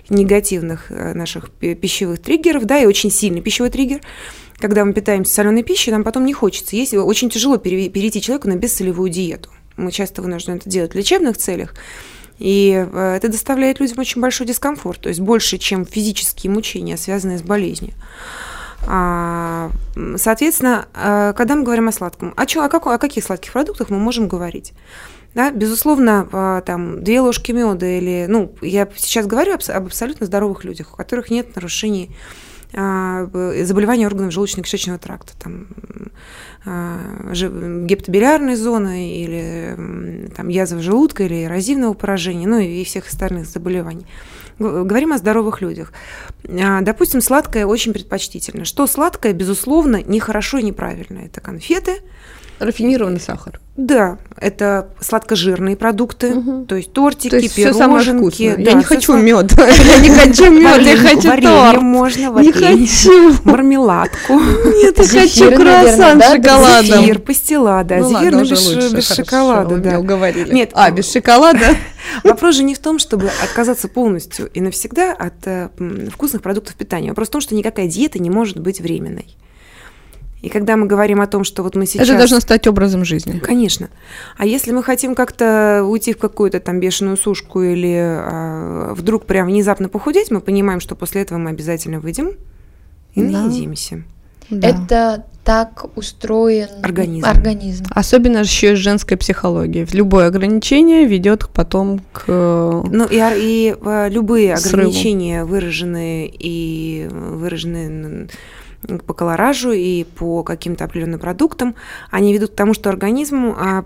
негативных 0.09 0.91
э, 0.91 1.13
наших 1.13 1.51
пищевых 1.51 2.19
триггеров, 2.19 2.65
да, 2.65 2.79
и 2.79 2.87
очень 2.87 3.11
сильный 3.11 3.41
пищевой 3.41 3.69
триггер. 3.69 4.01
Когда 4.57 4.83
мы 4.83 4.93
питаемся 4.93 5.35
соленой 5.35 5.61
пищей, 5.61 5.91
нам 5.91 6.03
потом 6.03 6.25
не 6.25 6.33
хочется 6.33 6.75
есть, 6.75 6.95
очень 6.95 7.29
тяжело 7.29 7.57
перейти 7.57 8.19
человеку 8.19 8.47
на 8.47 8.55
бессолевую 8.55 9.11
диету. 9.11 9.51
Мы 9.75 9.91
часто 9.91 10.23
вынуждены 10.23 10.55
это 10.55 10.67
делать 10.67 10.93
в 10.93 10.97
лечебных 10.97 11.37
целях. 11.37 11.75
И 12.39 12.73
э, 12.91 13.15
это 13.17 13.27
доставляет 13.27 13.79
людям 13.79 13.99
очень 13.99 14.19
большой 14.19 14.47
дискомфорт, 14.47 15.01
то 15.01 15.09
есть 15.09 15.21
больше, 15.21 15.59
чем 15.59 15.85
физические 15.85 16.51
мучения, 16.51 16.97
связанные 16.97 17.37
с 17.37 17.43
болезнью. 17.43 17.93
А, 18.89 19.69
соответственно, 20.15 20.87
а, 20.93 21.33
когда 21.33 21.55
мы 21.55 21.63
говорим 21.63 21.89
о 21.89 21.91
сладком, 21.91 22.33
о, 22.37 22.45
чё, 22.45 22.63
о, 22.63 22.69
как, 22.69 22.87
о 22.87 22.97
каких 22.97 23.23
сладких 23.23 23.51
продуктах 23.51 23.89
мы 23.89 23.99
можем 23.99 24.27
говорить? 24.29 24.73
Да, 25.35 25.51
безусловно, 25.51 26.27
а, 26.31 26.61
там, 26.61 27.03
две 27.03 27.19
ложки 27.19 27.51
меда 27.51 27.85
или, 27.85 28.25
ну, 28.29 28.55
я 28.61 28.87
сейчас 28.95 29.27
говорю 29.27 29.55
об, 29.55 29.61
абсолютно 29.69 30.25
здоровых 30.25 30.63
людях, 30.63 30.93
у 30.93 30.95
которых 30.95 31.29
нет 31.29 31.55
нарушений 31.55 32.15
заболевания 32.73 34.07
органов 34.07 34.33
желудочно-кишечного 34.33 34.97
тракта, 34.97 35.31
там, 35.39 35.67
гепатобилиарной 36.65 38.55
зоны 38.55 39.21
или 39.21 40.29
там, 40.35 40.49
язва 40.49 40.81
желудка 40.81 41.23
или 41.23 41.45
эрозивного 41.45 41.93
поражения, 41.93 42.45
ну 42.45 42.59
и 42.59 42.83
всех 42.83 43.07
остальных 43.07 43.47
заболеваний 43.47 44.05
говорим 44.59 45.13
о 45.13 45.17
здоровых 45.17 45.61
людях. 45.61 45.91
А, 46.47 46.81
допустим, 46.81 47.21
сладкое 47.21 47.65
очень 47.65 47.93
предпочтительно. 47.93 48.65
Что 48.65 48.87
сладкое, 48.87 49.33
безусловно, 49.33 50.01
не 50.03 50.19
хорошо 50.19 50.57
и 50.57 50.63
неправильно. 50.63 51.19
Это 51.19 51.41
конфеты. 51.41 52.01
Рафинированный 52.59 53.19
сахар. 53.19 53.59
Да, 53.77 54.17
это 54.35 54.89
сладкожирные 54.99 55.77
продукты, 55.77 56.33
угу. 56.33 56.65
то 56.65 56.75
есть 56.75 56.91
тортики, 56.93 57.29
то 57.29 57.37
есть 57.37 57.55
пироженки. 57.55 58.55
Да, 58.57 58.71
я 58.71 58.73
не 58.73 58.83
хочу 58.83 59.15
мед, 59.15 59.51
я 59.57 59.99
не 59.99 60.09
хочу 60.09 60.49
мед, 60.51 60.81
я 60.81 60.97
хочу 60.97 61.41
торт. 61.41 61.81
можно, 61.83 62.39
Не 62.39 62.51
хочу. 62.51 63.35
Мармеладку. 63.43 64.33
Нет, 64.33 64.97
я 64.97 65.21
хочу 65.21 65.55
круассан 65.55 66.19
с 66.19 66.31
шоколадом. 66.31 67.01
Зефир, 67.01 67.19
пастила, 67.19 67.83
да, 67.83 67.97
ну 67.97 68.09
зефир, 68.09 68.31
но 68.31 68.41
без 68.41 69.13
шоколада, 69.13 69.77
да. 69.77 69.99
уговорили. 69.99 70.51
Нет, 70.51 70.71
а, 70.73 70.89
без 70.89 71.11
шоколада? 71.11 71.75
Вопрос 72.23 72.55
же 72.55 72.63
не 72.63 72.73
в 72.73 72.79
том, 72.79 72.97
чтобы 72.97 73.29
отказаться 73.43 73.87
полностью 73.87 74.49
и 74.55 74.61
навсегда 74.61 75.13
от 75.13 75.45
э, 75.45 75.69
вкусных 76.11 76.41
продуктов 76.41 76.75
питания. 76.75 77.09
Вопрос 77.09 77.27
в 77.27 77.31
том, 77.31 77.41
что 77.41 77.53
никакая 77.53 77.87
диета 77.87 78.17
не 78.17 78.31
может 78.31 78.59
быть 78.59 78.81
временной. 78.81 79.35
И 80.41 80.49
когда 80.49 80.77
мы 80.77 80.85
говорим 80.85 81.19
о 81.19 81.27
том, 81.27 81.43
что 81.43 81.63
вот 81.63 81.75
мы 81.75 81.87
сейчас... 81.87 82.07
Это 82.07 82.17
должно 82.17 82.39
стать 82.39 82.67
образом 82.67 83.03
жизни. 83.03 83.39
Конечно. 83.39 83.89
А 84.37 84.45
если 84.45 84.71
мы 84.71 84.83
хотим 84.83 85.15
как-то 85.15 85.83
уйти 85.83 86.13
в 86.13 86.17
какую-то 86.19 86.59
там 86.59 86.79
бешеную 86.79 87.17
сушку 87.17 87.61
или 87.63 87.95
а, 87.99 88.93
вдруг 88.95 89.25
прям 89.25 89.47
внезапно 89.47 89.89
похудеть, 89.89 90.29
мы 90.29 90.39
понимаем, 90.39 90.79
что 90.79 90.95
после 90.95 91.21
этого 91.23 91.39
мы 91.39 91.49
обязательно 91.49 91.99
выйдем 91.99 92.31
и 93.15 93.23
Да. 93.23 93.41
наедимся. 93.43 94.03
Да. 94.49 94.67
Это 94.69 95.25
так 95.43 95.85
устроен 95.97 96.67
Организм. 96.83 97.25
организм. 97.25 97.85
Особенно 97.89 98.37
еще 98.39 98.73
и 98.73 98.75
женской 98.75 99.17
психологии. 99.17 99.87
Любое 99.91 100.27
ограничение 100.27 101.05
ведет 101.05 101.49
потом 101.49 101.99
к... 102.13 102.23
э, 102.27 102.81
Ну 102.91 103.05
и, 103.09 103.15
и 103.17 103.75
э, 103.81 104.09
любые 104.09 104.55
Срыву. 104.57 104.83
ограничения 104.87 105.43
выраженные 105.45 106.29
и 106.31 107.07
выраженные 107.11 107.87
н- 107.87 108.29
по 109.05 109.13
колоражу 109.13 109.71
и 109.71 110.03
по 110.03 110.43
каким-то 110.43 110.85
определенным 110.85 111.19
продуктам, 111.19 111.75
они 112.11 112.33
ведут 112.33 112.51
к 112.51 112.55
тому, 112.55 112.73
что 112.73 112.89
организм 112.89 113.55
а, 113.57 113.85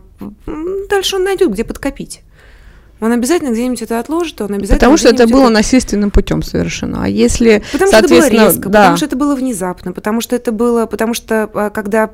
дальше 0.90 1.16
он 1.16 1.24
найдет, 1.24 1.52
где 1.52 1.64
подкопить. 1.64 2.22
Он 3.00 3.12
обязательно 3.12 3.52
где-нибудь 3.52 3.82
это 3.82 4.00
отложит, 4.00 4.40
он 4.42 4.54
обязательно. 4.54 4.76
Потому 4.76 4.98
что 4.98 5.10
это 5.10 5.28
было 5.28 5.50
насильственным 5.50 6.12
путем 6.12 6.44
совершено. 6.44 7.06
А 7.06 7.08
если, 7.08 7.64
Потому 7.72 7.88
что 7.88 7.98
это 7.98 8.08
было 8.08 8.20
соответственно, 8.20 8.48
резко, 8.48 8.70
да, 8.70 8.80
потому 8.80 8.98
что 8.98 9.06
это 9.08 9.16
было 9.16 9.36
внезапно, 9.36 9.92
потому 9.92 10.22
что 10.22 10.36
это 10.36 10.52
было, 10.52 10.86
потому 10.86 11.14
что 11.16 11.50
а, 11.56 11.70
когда 11.72 12.12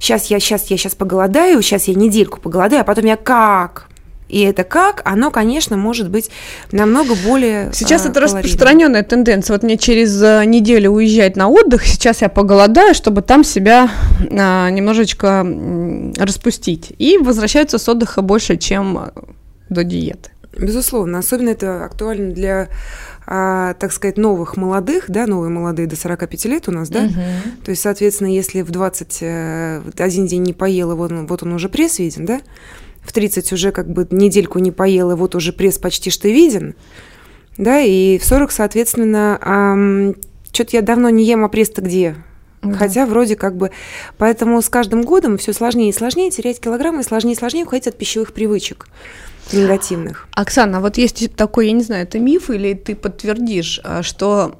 сейчас 0.00 0.26
я 0.26 0.40
сейчас 0.40 0.66
я 0.66 0.76
сейчас 0.76 0.96
поголодаю, 0.96 1.62
сейчас 1.62 1.84
я 1.84 1.94
недельку 1.94 2.40
поголодаю, 2.40 2.80
а 2.80 2.84
потом 2.84 3.04
я 3.04 3.16
как 3.16 3.87
и 4.28 4.40
это 4.40 4.64
как, 4.64 5.02
оно, 5.04 5.30
конечно, 5.30 5.76
может 5.76 6.10
быть 6.10 6.30
намного 6.70 7.14
более 7.24 7.70
Сейчас 7.72 8.04
а, 8.04 8.10
это 8.10 8.20
калорийным. 8.20 8.42
распространенная 8.42 9.02
тенденция. 9.02 9.54
Вот 9.54 9.62
мне 9.62 9.78
через 9.78 10.20
э, 10.22 10.44
неделю 10.44 10.90
уезжать 10.90 11.36
на 11.36 11.48
отдых, 11.48 11.84
сейчас 11.86 12.20
я 12.22 12.28
поголодаю, 12.28 12.94
чтобы 12.94 13.22
там 13.22 13.42
себя 13.44 13.90
а, 14.30 14.68
немножечко 14.70 15.46
распустить. 16.18 16.92
И 16.98 17.18
возвращаются 17.18 17.78
с 17.78 17.88
отдыха 17.88 18.20
больше, 18.22 18.56
чем 18.58 18.98
э, 18.98 19.10
до 19.70 19.84
диеты. 19.84 20.30
Безусловно, 20.56 21.18
особенно 21.18 21.50
это 21.50 21.84
актуально 21.84 22.32
для, 22.34 22.68
а, 23.26 23.74
так 23.74 23.92
сказать, 23.92 24.16
новых 24.18 24.56
молодых, 24.56 25.04
да, 25.08 25.26
новые 25.26 25.50
молодые 25.50 25.86
до 25.86 25.94
45 25.94 26.44
лет 26.46 26.68
у 26.68 26.72
нас, 26.72 26.88
да, 26.88 27.02
Мгм. 27.02 27.14
то 27.64 27.70
есть, 27.70 27.82
соответственно, 27.82 28.28
если 28.28 28.62
в 28.62 28.70
21 28.72 30.26
день 30.26 30.42
не 30.42 30.52
поел, 30.52 30.90
и 30.92 30.94
вот 30.94 31.12
он, 31.12 31.26
вот 31.26 31.42
он 31.44 31.52
уже 31.52 31.68
пресс 31.68 31.98
виден, 32.00 32.24
да, 32.26 32.40
в 33.08 33.12
30 33.12 33.52
уже 33.52 33.72
как 33.72 33.88
бы 33.90 34.06
недельку 34.10 34.58
не 34.58 34.70
поел, 34.70 35.10
и 35.10 35.14
вот 35.14 35.34
уже 35.34 35.52
пресс 35.52 35.78
почти 35.78 36.10
что 36.10 36.28
виден, 36.28 36.74
да, 37.56 37.80
и 37.80 38.18
в 38.18 38.24
40, 38.24 38.52
соответственно, 38.52 40.14
что-то 40.52 40.76
я 40.76 40.82
давно 40.82 41.10
не 41.10 41.24
ем, 41.24 41.44
а 41.44 41.48
пресс-то 41.48 41.82
где? 41.82 42.14
Да. 42.62 42.76
Хотя 42.76 43.06
вроде 43.06 43.36
как 43.36 43.56
бы... 43.56 43.70
Поэтому 44.16 44.60
с 44.60 44.68
каждым 44.68 45.02
годом 45.02 45.38
все 45.38 45.52
сложнее 45.52 45.90
и 45.90 45.92
сложнее 45.92 46.30
терять 46.30 46.60
килограммы, 46.60 47.00
и 47.00 47.04
сложнее 47.04 47.34
и 47.34 47.36
сложнее 47.36 47.64
уходить 47.64 47.86
от 47.86 47.96
пищевых 47.96 48.32
привычек 48.32 48.88
негативных. 49.52 50.28
Оксана, 50.32 50.80
вот 50.80 50.98
есть 50.98 51.34
такой, 51.34 51.68
я 51.68 51.72
не 51.72 51.82
знаю, 51.82 52.02
это 52.02 52.18
миф 52.18 52.50
или 52.50 52.74
ты 52.74 52.94
подтвердишь, 52.94 53.80
а, 53.82 54.02
что 54.02 54.54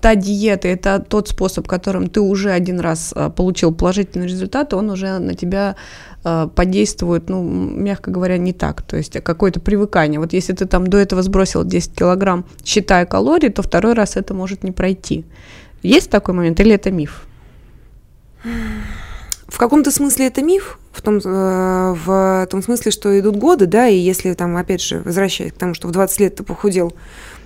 та 0.00 0.14
диета, 0.14 0.68
это 0.68 0.98
тот 1.06 1.28
способ, 1.28 1.66
которым 1.66 2.08
ты 2.08 2.20
уже 2.20 2.50
один 2.50 2.80
раз 2.80 3.12
а, 3.14 3.30
получил 3.30 3.74
положительный 3.74 4.26
результат, 4.26 4.74
он 4.74 4.90
уже 4.90 5.18
на 5.18 5.34
тебя 5.34 5.76
а, 5.76 6.13
подействует, 6.54 7.28
ну, 7.28 7.42
мягко 7.42 8.10
говоря, 8.10 8.38
не 8.38 8.52
так, 8.52 8.82
то 8.82 8.96
есть 8.96 9.22
какое-то 9.22 9.60
привыкание. 9.60 10.18
Вот 10.18 10.32
если 10.32 10.54
ты 10.54 10.64
там 10.66 10.86
до 10.86 10.98
этого 10.98 11.22
сбросил 11.22 11.64
10 11.64 11.94
килограмм, 11.94 12.46
считая 12.64 13.04
калории, 13.04 13.50
то 13.50 13.62
второй 13.62 13.92
раз 13.92 14.16
это 14.16 14.32
может 14.32 14.64
не 14.64 14.72
пройти. 14.72 15.24
Есть 15.82 16.10
такой 16.10 16.34
момент 16.34 16.58
или 16.60 16.72
это 16.72 16.90
миф? 16.90 17.26
В 19.54 19.58
каком-то 19.58 19.92
смысле 19.92 20.26
это 20.26 20.42
миф, 20.42 20.80
в 20.90 21.00
том, 21.00 21.20
э, 21.24 21.94
в 22.04 22.48
том 22.50 22.60
смысле, 22.60 22.90
что 22.90 23.16
идут 23.20 23.36
годы, 23.36 23.66
да, 23.66 23.86
и 23.86 23.96
если 23.96 24.32
там, 24.32 24.56
опять 24.56 24.82
же, 24.82 25.00
возвращаясь 25.04 25.52
к 25.52 25.56
тому, 25.56 25.74
что 25.74 25.86
в 25.86 25.92
20 25.92 26.18
лет 26.18 26.34
ты 26.34 26.42
похудел, 26.42 26.92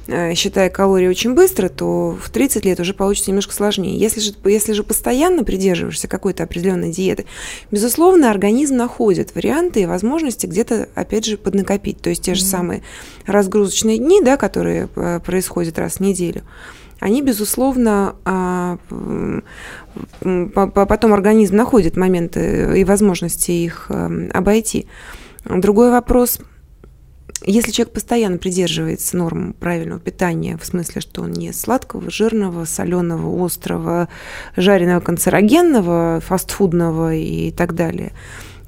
э, 0.07 0.33
считая 0.33 0.71
калории 0.71 1.07
очень 1.07 1.35
быстро, 1.35 1.69
то 1.69 2.19
в 2.19 2.31
30 2.31 2.65
лет 2.65 2.81
уже 2.81 2.95
получится 2.95 3.31
немножко 3.31 3.53
сложнее. 3.53 3.95
Если 3.99 4.21
же, 4.21 4.33
если 4.47 4.73
же 4.73 4.85
постоянно 4.85 5.45
придерживаешься 5.45 6.09
какой-то 6.09 6.45
определенной 6.45 6.93
диеты, 6.93 7.27
безусловно, 7.71 8.31
организм 8.31 8.77
находит 8.77 9.35
варианты 9.35 9.83
и 9.83 9.87
возможности 9.87 10.47
где-то, 10.47 10.89
опять 10.95 11.27
же, 11.27 11.37
поднакопить. 11.37 12.01
То 12.01 12.09
есть 12.09 12.23
те 12.23 12.35
же 12.35 12.43
самые 12.43 12.83
разгрузочные 13.27 13.99
дни, 13.99 14.23
да, 14.23 14.39
которые 14.39 14.89
э, 14.97 15.21
происходят 15.23 15.79
раз 15.79 15.97
в 15.97 16.01
неделю, 16.01 16.43
они, 17.01 17.23
безусловно, 17.23 18.17
а, 18.25 18.79
потом 20.65 21.13
организм 21.13 21.57
находит 21.57 21.97
моменты 21.97 22.79
и 22.79 22.85
возможности 22.85 23.53
их 23.53 23.87
эм, 23.89 24.31
обойти. 24.35 24.87
Другой 25.45 25.91
вопрос, 25.91 26.41
если 27.45 27.71
человек 27.71 27.95
постоянно 27.95 28.39
придерживается 28.39 29.17
норм 29.17 29.55
правильного 29.55 30.01
питания, 30.01 30.59
в 30.61 30.67
смысле, 30.67 31.01
что 31.01 31.23
он 31.23 31.33
не 31.33 31.53
сладкого, 31.53 32.11
жирного, 32.11 32.65
соленого, 32.65 33.45
острого, 33.45 34.09
жареного, 34.57 35.01
канцерогенного, 35.01 36.21
фастфудного 36.21 37.15
и 37.15 37.53
так 37.53 37.75
далее, 37.75 38.13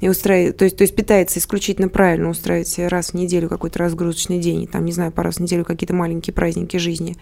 и 0.01 0.09
устраивает, 0.09 0.57
то 0.57 0.65
есть, 0.65 0.77
то 0.77 0.83
есть 0.83 0.95
питается 0.95 1.39
исключительно 1.39 1.89
правильно, 1.89 2.31
устраивает 2.31 2.69
себе 2.69 2.89
раз 2.89 3.11
в 3.11 3.15
неделю 3.15 3.49
какой-то 3.49 3.81
разгрузочный 3.81 4.39
день, 4.39 4.63
и 4.63 4.67
там, 4.67 4.85
не 4.85 4.93
знаю, 4.93 5.11
по 5.11 5.23
раз 5.23 5.37
в 5.37 5.41
неделю 5.41 5.65
какие-то 5.65 5.95
маленькие 5.95 6.33
праздники 6.33 6.77
жизни 6.77 7.17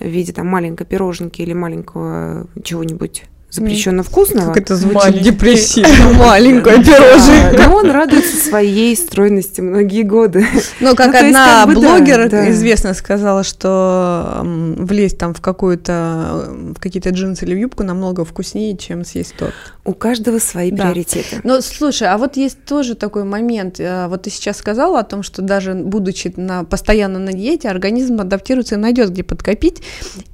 в 0.00 0.08
виде 0.08 0.32
там 0.32 0.46
маленькой 0.46 0.86
пироженки 0.86 1.42
или 1.42 1.52
маленького 1.52 2.46
чего-нибудь 2.62 3.24
запрещенно 3.50 4.02
вкусного. 4.02 4.46
Как 4.52 4.58
это 4.62 4.76
звучит 4.76 4.94
Маленький. 5.02 5.24
депрессивно. 5.24 6.12
Маленькое 6.18 6.76
Да, 6.78 6.82
пирожное. 6.84 7.68
но 7.68 7.74
он 7.76 7.90
радуется 7.90 8.36
своей 8.36 8.96
стройности 8.96 9.60
многие 9.60 10.02
годы. 10.02 10.46
Ну, 10.80 10.94
как 10.94 11.12
Ну, 11.12 11.18
одна 11.18 11.66
блогер 11.66 12.26
известно 12.50 12.94
сказала, 12.94 13.42
что 13.44 14.40
влезть 14.44 15.18
там 15.18 15.34
в 15.34 15.40
какую-то 15.40 16.46
в 16.76 16.80
какие-то 16.80 17.10
джинсы 17.10 17.44
или 17.44 17.54
в 17.54 17.58
юбку 17.58 17.82
намного 17.82 18.24
вкуснее, 18.24 18.76
чем 18.76 19.04
съесть 19.04 19.34
торт. 19.36 19.54
У 19.84 19.92
каждого 19.94 20.38
свои 20.38 20.70
приоритеты. 20.70 21.40
Но 21.42 21.60
слушай, 21.60 22.06
а 22.08 22.16
вот 22.18 22.36
есть 22.36 22.64
тоже 22.64 22.94
такой 22.94 23.24
момент. 23.24 23.80
э, 23.80 24.06
Вот 24.08 24.22
ты 24.22 24.30
сейчас 24.30 24.58
сказала 24.58 25.00
о 25.00 25.04
том, 25.04 25.22
что 25.22 25.42
даже 25.42 25.74
будучи 25.74 26.32
на, 26.36 26.64
постоянно 26.64 27.18
на 27.18 27.32
диете, 27.32 27.68
организм 27.68 28.20
адаптируется 28.20 28.74
и 28.76 28.78
найдет, 28.78 29.10
где 29.10 29.22
подкопить. 29.24 29.82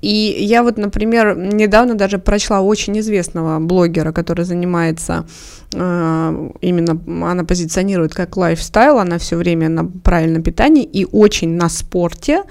И 0.02 0.08
я 0.40 0.62
вот, 0.62 0.76
например, 0.78 1.36
недавно 1.36 1.94
даже 1.94 2.18
прочла 2.18 2.60
очень 2.60 2.98
известного 3.06 3.58
блогера, 3.60 4.12
который 4.12 4.44
занимается 4.44 5.24
именно, 5.76 7.30
она 7.30 7.44
позиционирует 7.44 8.14
как 8.14 8.36
лайфстайл, 8.36 8.98
она 8.98 9.18
все 9.18 9.36
время 9.36 9.68
на 9.68 9.84
правильном 9.84 10.42
питании 10.42 10.84
и 10.84 11.04
очень 11.04 11.54
на 11.56 11.68
спорте. 11.68 12.44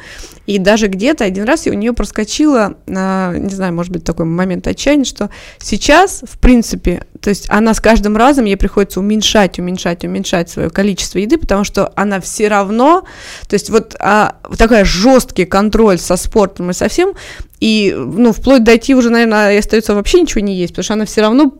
И 0.45 0.59
даже 0.59 0.87
где-то 0.87 1.23
один 1.23 1.45
раз 1.45 1.65
у 1.65 1.73
нее 1.73 1.93
проскочило, 1.93 2.77
э, 2.85 3.37
не 3.37 3.49
знаю, 3.49 3.73
может 3.73 3.91
быть, 3.91 4.03
такой 4.03 4.25
момент 4.25 4.67
отчаяния, 4.67 5.05
что 5.05 5.31
сейчас, 5.57 6.23
в 6.23 6.37
принципе, 6.37 7.07
то 7.19 7.29
есть 7.29 7.47
она 7.49 7.73
с 7.73 7.81
каждым 7.81 8.15
разом, 8.15 8.45
ей 8.45 8.57
приходится 8.57 8.99
уменьшать, 8.99 9.57
уменьшать, 9.57 10.03
уменьшать 10.03 10.49
свое 10.49 10.69
количество 10.69 11.17
еды, 11.17 11.39
потому 11.39 11.63
что 11.63 11.91
она 11.95 12.19
все 12.19 12.47
равно, 12.47 13.05
то 13.47 13.55
есть 13.55 13.71
вот 13.71 13.95
а, 13.99 14.35
такой 14.57 14.83
жесткий 14.83 15.45
контроль 15.45 15.97
со 15.97 16.17
спортом 16.17 16.69
и 16.69 16.73
со 16.73 16.87
всем, 16.87 17.13
и, 17.59 17.95
ну, 17.97 18.33
вплоть 18.33 18.63
дойти 18.63 18.93
уже, 18.93 19.09
наверное, 19.09 19.57
остается 19.57 19.95
вообще 19.95 20.21
ничего 20.21 20.41
не 20.41 20.55
есть, 20.55 20.73
потому 20.73 20.83
что 20.83 20.93
она 20.93 21.05
все 21.05 21.21
равно 21.21 21.51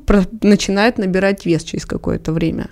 начинает 0.41 0.97
набирать 0.97 1.45
вес 1.45 1.54
через 1.63 1.85
какое-то 1.85 2.31
время. 2.31 2.69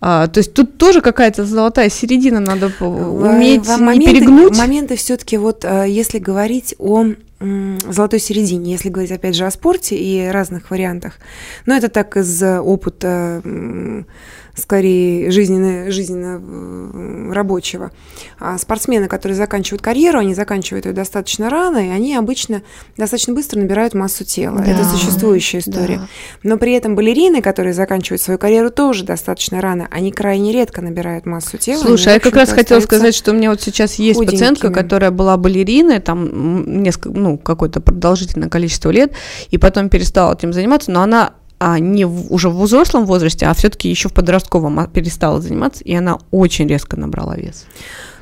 А, 0.00 0.28
то 0.28 0.38
есть 0.38 0.54
тут 0.54 0.78
тоже 0.78 1.00
какая-то 1.00 1.44
золотая 1.44 1.88
середина, 1.88 2.38
надо 2.40 2.70
по- 2.70 2.84
уметь 2.84 3.62
В- 3.66 3.76
в 3.76 3.78
не 3.80 3.84
моменты, 3.84 4.12
перегнуть. 4.12 4.56
Моменты 4.56 4.96
все-таки 4.96 5.36
вот, 5.36 5.64
э, 5.64 5.86
если 5.88 6.18
говорить 6.18 6.74
о 6.78 7.04
золотой 7.40 8.18
середине, 8.18 8.72
если 8.72 8.88
говорить 8.88 9.12
опять 9.12 9.36
же 9.36 9.46
о 9.46 9.50
спорте 9.52 9.96
и 9.96 10.26
разных 10.26 10.70
вариантах, 10.72 11.18
но 11.66 11.76
это 11.76 11.88
так 11.88 12.16
из 12.16 12.42
опыта 12.42 13.40
скорее 14.58 15.30
жизненно, 15.30 15.90
жизненно 15.90 16.36
м, 16.36 17.32
рабочего. 17.32 17.90
А 18.38 18.58
спортсмены, 18.58 19.08
которые 19.08 19.36
заканчивают 19.36 19.82
карьеру, 19.82 20.18
они 20.18 20.34
заканчивают 20.34 20.86
ее 20.86 20.92
достаточно 20.92 21.50
рано, 21.50 21.78
и 21.78 21.90
они 21.90 22.14
обычно 22.16 22.62
достаточно 22.96 23.34
быстро 23.34 23.58
набирают 23.60 23.94
массу 23.94 24.24
тела. 24.24 24.60
Это 24.60 24.78
Да. 24.82 24.84
существующая 24.84 25.58
история. 25.58 25.98
Да. 25.98 26.08
Но 26.42 26.56
при 26.58 26.72
этом 26.72 26.94
балерины, 26.96 27.40
которые 27.42 27.72
заканчивают 27.74 28.20
свою 28.20 28.38
карьеру 28.38 28.70
тоже 28.70 29.04
достаточно 29.04 29.60
рано, 29.60 29.88
они 29.90 30.12
крайне 30.12 30.52
редко 30.52 30.82
набирают 30.82 31.26
массу 31.26 31.56
тела. 31.58 31.80
Слушай, 31.80 32.08
они, 32.08 32.14
я 32.14 32.20
как 32.20 32.34
раз 32.36 32.50
хотела 32.50 32.80
сказать, 32.80 33.14
что 33.14 33.32
у 33.32 33.34
меня 33.34 33.50
вот 33.50 33.60
сейчас 33.60 33.94
есть 33.94 34.18
пациентка, 34.24 34.70
которая 34.70 35.10
была 35.10 35.36
балериной, 35.36 36.00
там 36.00 36.82
несколько, 36.82 37.10
ну, 37.10 37.38
какое-то 37.38 37.80
продолжительное 37.80 38.48
количество 38.48 38.90
лет, 38.90 39.12
и 39.50 39.58
потом 39.58 39.88
перестала 39.88 40.34
этим 40.34 40.52
заниматься, 40.52 40.90
но 40.90 41.02
она 41.02 41.34
а, 41.58 41.78
не 41.78 42.04
в- 42.04 42.32
уже 42.32 42.48
в 42.48 42.60
взрослом 42.62 43.04
возрасте, 43.06 43.46
а 43.46 43.54
все-таки 43.54 43.88
еще 43.88 44.08
в 44.08 44.12
подростковом 44.12 44.78
а, 44.78 44.86
перестала 44.86 45.40
заниматься, 45.40 45.82
и 45.84 45.94
она 45.94 46.18
очень 46.30 46.66
резко 46.68 46.98
набрала 46.98 47.36
вес. 47.36 47.66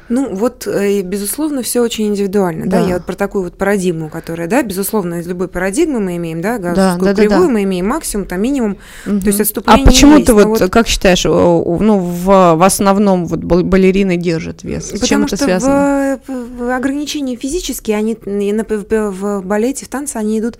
Ну, 0.09 0.35
вот, 0.35 0.67
э, 0.67 1.03
безусловно, 1.03 1.63
все 1.63 1.81
очень 1.81 2.07
индивидуально, 2.07 2.67
да. 2.67 2.81
да, 2.81 2.89
я 2.89 2.95
вот 2.95 3.07
про 3.07 3.15
такую 3.15 3.45
вот 3.45 3.59
парадигму, 3.59 4.09
которая, 4.09 4.47
да, 4.47 4.63
безусловно, 4.63 5.17
из 5.17 5.27
любой 5.27 5.49
парадигмы 5.49 6.01
мы 6.01 6.17
имеем, 6.17 6.41
да, 6.41 6.59
да, 6.59 6.75
да, 6.75 7.15
кривую, 7.15 7.29
да, 7.29 7.47
да. 7.47 7.53
мы 7.53 7.63
имеем 7.65 7.87
максимум, 7.87 8.27
там 8.27 8.41
минимум, 8.41 8.79
угу. 9.07 9.21
то 9.21 9.27
есть 9.27 9.41
отступление 9.41 9.85
А 9.85 9.87
почему 9.87 10.15
есть, 10.15 10.27
ты 10.27 10.35
вот, 10.35 10.61
вот, 10.61 10.71
как 10.71 10.87
считаешь, 10.87 11.25
ну, 11.25 11.99
в, 11.99 12.25
в 12.25 12.63
основном 12.63 13.27
вот 13.27 13.41
балерины 13.41 14.17
держат 14.17 14.63
вес? 14.63 14.91
С 14.91 15.07
чем 15.07 15.25
это 15.25 15.37
связано? 15.37 16.21
В, 16.27 16.59
в 16.59 16.77
ограничения 16.77 17.37
физические, 17.37 17.97
они 17.97 18.17
в, 18.17 19.11
в 19.11 19.43
балете, 19.45 19.87
в 19.87 19.89
танце, 19.89 20.17
они 20.17 20.39
идут 20.39 20.59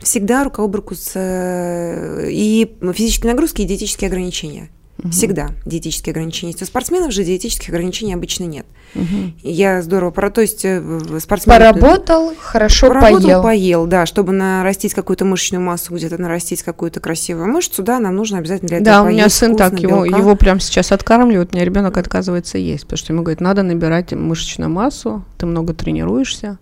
всегда 0.00 0.44
рука 0.44 0.62
об 0.62 0.74
руку 0.74 0.94
с 0.94 1.12
э, 1.14 2.28
и 2.30 2.76
физические 2.94 3.32
нагрузки, 3.32 3.62
и 3.62 3.64
диетические 3.64 4.08
ограничения. 4.08 4.70
Угу. 5.02 5.10
Всегда 5.10 5.50
диетические 5.66 6.12
ограничения 6.12 6.52
есть. 6.52 6.62
У 6.62 6.64
спортсменов 6.64 7.12
же 7.12 7.24
диетических 7.24 7.70
ограничений 7.70 8.14
обычно 8.14 8.44
нет. 8.44 8.66
Угу. 8.94 9.32
Я 9.42 9.82
здорово 9.82 10.10
про, 10.12 10.30
то 10.30 10.40
есть 10.40 10.64
э, 10.64 10.80
спортсмен 11.18 11.56
поработал, 11.56 12.32
хорошо 12.38 12.88
поработал, 12.88 13.20
поел, 13.20 13.42
поел, 13.42 13.86
да, 13.86 14.06
чтобы 14.06 14.32
нарастить 14.32 14.94
какую-то 14.94 15.24
мышечную 15.24 15.62
массу, 15.62 15.94
где-то 15.94 16.18
нарастить 16.18 16.62
какую-то 16.62 17.00
красивую 17.00 17.48
мышцу, 17.48 17.82
да, 17.82 17.98
нам 17.98 18.14
нужно 18.14 18.38
обязательно 18.38 18.68
для 18.68 18.76
этого. 18.78 18.96
Да, 18.96 19.02
у 19.02 19.08
меня 19.08 19.28
сын 19.28 19.56
так 19.56 19.78
его 19.80 20.04
его 20.04 20.36
прямо 20.36 20.60
сейчас 20.60 20.92
откармливают, 20.92 21.52
у 21.52 21.56
меня 21.56 21.64
ребенок 21.64 21.96
отказывается 21.96 22.58
есть, 22.58 22.84
потому 22.84 22.98
что 22.98 23.12
ему 23.12 23.22
говорит, 23.22 23.40
надо 23.40 23.62
набирать 23.62 24.12
мышечную 24.12 24.70
массу, 24.70 25.24
ты 25.38 25.46
много 25.46 25.74
тренируешься. 25.74 26.58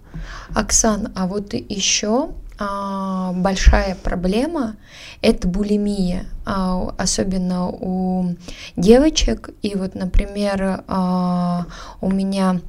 Оксан, 0.55 1.09
а 1.15 1.27
вот 1.27 1.53
еще 1.53 2.31
большая 2.61 3.95
проблема– 3.95 4.77
это 5.23 5.49
булимия, 5.49 6.27
а, 6.45 6.95
особенно 6.99 7.69
у 7.69 8.35
девочек. 8.77 9.51
И 9.63 9.75
вот, 9.75 9.95
например, 9.95 10.85
а, 10.87 11.67
у 12.01 12.11
меня 12.11 12.61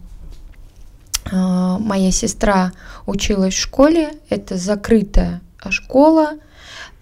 моя 1.31 2.11
сестра 2.11 2.71
училась 3.05 3.53
в 3.53 3.59
школе, 3.59 4.13
это 4.29 4.57
закрытая 4.57 5.41
школа, 5.69 6.31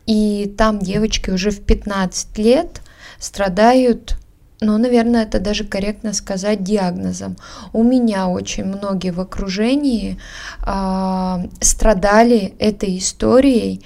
и 0.06 0.54
там 0.58 0.80
девочки 0.80 1.30
уже 1.30 1.52
в 1.52 1.62
15 1.62 2.38
лет 2.38 2.82
страдают 3.20 4.18
но, 4.62 4.78
наверное, 4.78 5.24
это 5.24 5.40
даже 5.40 5.64
корректно 5.64 6.12
сказать 6.14 6.64
диагнозом. 6.64 7.38
У 7.72 7.84
меня 7.84 8.28
очень 8.28 8.66
многие 8.66 9.12
в 9.12 9.22
окружении 9.22 10.20
э, 10.66 11.38
страдали 11.62 12.56
этой 12.60 12.98
историей, 12.98 13.82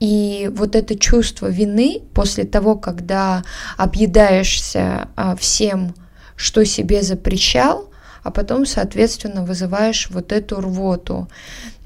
и 0.00 0.50
вот 0.54 0.76
это 0.76 0.98
чувство 0.98 1.46
вины 1.46 2.02
после 2.12 2.44
того, 2.44 2.76
когда 2.76 3.42
объедаешься 3.78 5.08
э, 5.16 5.34
всем, 5.38 5.94
что 6.36 6.64
себе 6.64 7.02
запрещал, 7.02 7.88
а 8.22 8.30
потом, 8.30 8.66
соответственно, 8.66 9.44
вызываешь 9.44 10.08
вот 10.10 10.32
эту 10.32 10.60
рвоту. 10.60 11.28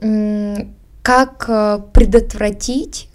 Как 0.00 1.44
э, 1.48 1.80
предотвратить 1.92 3.08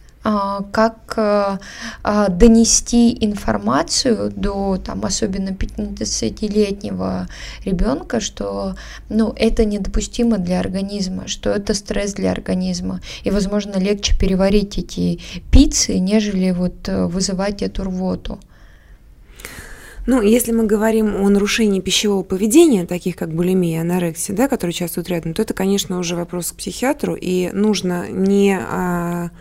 как 0.71 1.13
э, 1.15 1.57
а, 2.03 2.27
донести 2.27 3.17
информацию 3.25 4.31
до, 4.35 4.77
там, 4.77 5.05
особенно 5.05 5.49
15-летнего 5.49 7.27
ребенка, 7.63 8.19
что 8.19 8.75
ну, 9.09 9.33
это 9.37 9.63
недопустимо 9.63 10.37
для 10.37 10.59
организма, 10.59 11.27
что 11.27 11.49
это 11.49 11.73
стресс 11.73 12.13
для 12.13 12.31
организма, 12.31 12.99
и, 13.23 13.31
возможно, 13.31 13.77
легче 13.77 14.17
переварить 14.17 14.77
эти 14.77 15.19
пиццы, 15.49 15.97
нежели 15.99 16.51
вот 16.51 16.89
э, 16.89 17.05
вызывать 17.05 17.61
эту 17.61 17.83
рвоту. 17.83 18.39
Ну, 20.07 20.21
если 20.21 20.53
мы 20.53 20.65
говорим 20.65 21.17
о 21.17 21.29
нарушении 21.29 21.81
пищевого 21.81 22.23
поведения, 22.23 22.85
таких 22.85 23.17
как 23.17 23.33
булимия 23.33 23.77
и 23.77 23.81
анорексия, 23.81 24.35
да, 24.35 24.47
которые 24.47 24.71
участвуют 24.71 25.09
рядом, 25.09 25.33
то 25.33 25.41
это, 25.41 25.53
конечно, 25.53 25.99
уже 25.99 26.15
вопрос 26.15 26.53
к 26.53 26.55
психиатру, 26.55 27.15
и 27.15 27.49
нужно 27.51 28.09
не 28.09 28.57
а, 28.57 29.31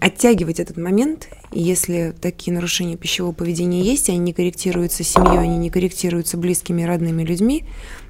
оттягивать 0.00 0.60
этот 0.60 0.76
момент, 0.76 1.28
если 1.52 2.14
такие 2.20 2.52
нарушения 2.52 2.96
пищевого 2.96 3.32
поведения 3.32 3.82
есть, 3.82 4.08
они 4.08 4.18
не 4.18 4.32
корректируются 4.32 5.04
семьей, 5.04 5.38
они 5.38 5.58
не 5.58 5.70
корректируются 5.70 6.36
близкими 6.36 6.82
родными 6.82 7.22
людьми, 7.22 7.64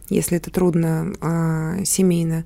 если 0.08 0.38
это 0.38 0.50
трудно 0.50 1.14
а, 1.20 1.84
семейно 1.84 2.44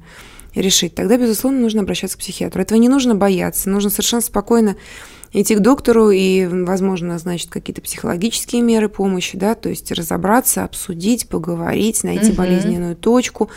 решить, 0.54 0.94
тогда, 0.94 1.16
безусловно, 1.16 1.60
нужно 1.60 1.82
обращаться 1.82 2.16
к 2.16 2.20
психиатру. 2.20 2.60
Этого 2.60 2.78
не 2.78 2.88
нужно 2.88 3.14
бояться, 3.14 3.70
нужно 3.70 3.90
совершенно 3.90 4.22
спокойно 4.22 4.76
идти 5.32 5.54
к 5.54 5.60
доктору 5.60 6.10
и, 6.10 6.46
возможно, 6.46 7.08
назначить 7.08 7.48
какие-то 7.48 7.80
психологические 7.80 8.62
меры 8.62 8.88
помощи, 8.88 9.38
да, 9.38 9.54
то 9.54 9.68
есть 9.68 9.90
разобраться, 9.90 10.64
обсудить, 10.64 11.28
поговорить, 11.28 12.04
найти 12.04 12.30
угу. 12.30 12.38
болезненную 12.38 12.96
точку, 12.96 13.48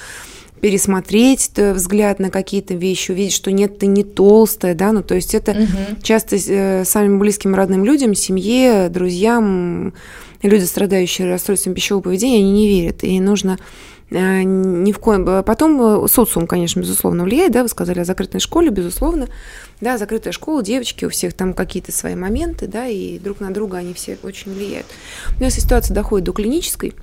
пересмотреть 0.61 1.51
взгляд 1.57 2.19
на 2.19 2.29
какие-то 2.29 2.73
вещи, 2.73 3.11
увидеть, 3.11 3.33
что 3.33 3.51
нет, 3.51 3.79
ты 3.79 3.87
не 3.87 4.03
толстая, 4.03 4.73
да, 4.73 4.91
ну, 4.91 5.03
то 5.03 5.15
есть 5.15 5.35
это 5.35 5.51
угу. 5.51 6.01
часто 6.01 6.37
э, 6.37 6.85
самым 6.85 7.19
близким 7.19 7.55
родным 7.55 7.85
людям, 7.85 8.15
семье, 8.15 8.89
друзьям, 8.89 9.93
люди, 10.41 10.63
страдающие 10.63 11.29
расстройством 11.29 11.73
пищевого 11.73 12.03
поведения, 12.03 12.39
они 12.39 12.51
не 12.51 12.67
верят, 12.67 13.03
и 13.03 13.19
нужно 13.19 13.59
э, 14.09 14.43
ни 14.43 14.91
в 14.91 14.99
коем... 14.99 15.27
Э, 15.27 15.43
потом 15.43 16.07
социум, 16.07 16.47
конечно, 16.47 16.79
безусловно, 16.79 17.25
влияет, 17.25 17.51
да, 17.51 17.63
вы 17.63 17.69
сказали 17.69 17.99
о 17.99 18.05
закрытой 18.05 18.39
школе, 18.39 18.69
безусловно, 18.69 19.27
да, 19.81 19.97
закрытая 19.97 20.33
школа, 20.33 20.63
девочки, 20.63 21.05
у 21.05 21.09
всех 21.09 21.33
там 21.33 21.53
какие-то 21.53 21.91
свои 21.91 22.15
моменты, 22.15 22.67
да, 22.67 22.87
и 22.87 23.19
друг 23.19 23.39
на 23.39 23.53
друга 23.53 23.77
они 23.77 23.93
все 23.93 24.17
очень 24.23 24.53
влияют. 24.53 24.87
Но 25.39 25.45
если 25.45 25.59
ситуация 25.59 25.93
доходит 25.93 26.25
до 26.25 26.31
клинической, 26.31 26.93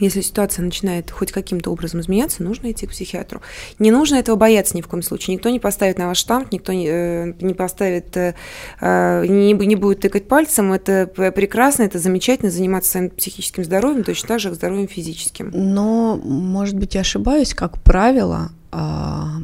если 0.00 0.20
ситуация 0.20 0.64
начинает 0.64 1.10
хоть 1.10 1.32
каким-то 1.32 1.70
образом 1.70 2.00
изменяться, 2.00 2.42
нужно 2.42 2.70
идти 2.70 2.86
к 2.86 2.90
психиатру. 2.90 3.40
Не 3.78 3.90
нужно 3.90 4.16
этого 4.16 4.36
бояться 4.36 4.76
ни 4.76 4.80
в 4.80 4.88
коем 4.88 5.02
случае. 5.02 5.36
Никто 5.36 5.48
не 5.48 5.60
поставит 5.60 5.98
на 5.98 6.08
ваш 6.08 6.18
штамп, 6.18 6.52
никто 6.52 6.72
не, 6.72 6.86
э, 6.88 7.32
не 7.40 7.54
поставит, 7.54 8.16
э, 8.16 8.34
э, 8.80 9.26
не, 9.26 9.52
не 9.52 9.76
будет 9.76 10.00
тыкать 10.00 10.28
пальцем. 10.28 10.72
Это 10.72 11.06
прекрасно, 11.06 11.84
это 11.84 11.98
замечательно, 11.98 12.50
заниматься 12.50 12.90
своим 12.90 13.10
психическим 13.10 13.64
здоровьем, 13.64 14.04
точно 14.04 14.28
так 14.28 14.40
же, 14.40 14.48
как 14.48 14.56
здоровьем 14.56 14.88
физическим. 14.88 15.50
Но, 15.52 16.16
может 16.16 16.76
быть, 16.76 16.94
я 16.94 17.02
ошибаюсь, 17.02 17.54
как 17.54 17.82
правило, 17.82 18.50
а, 18.72 19.38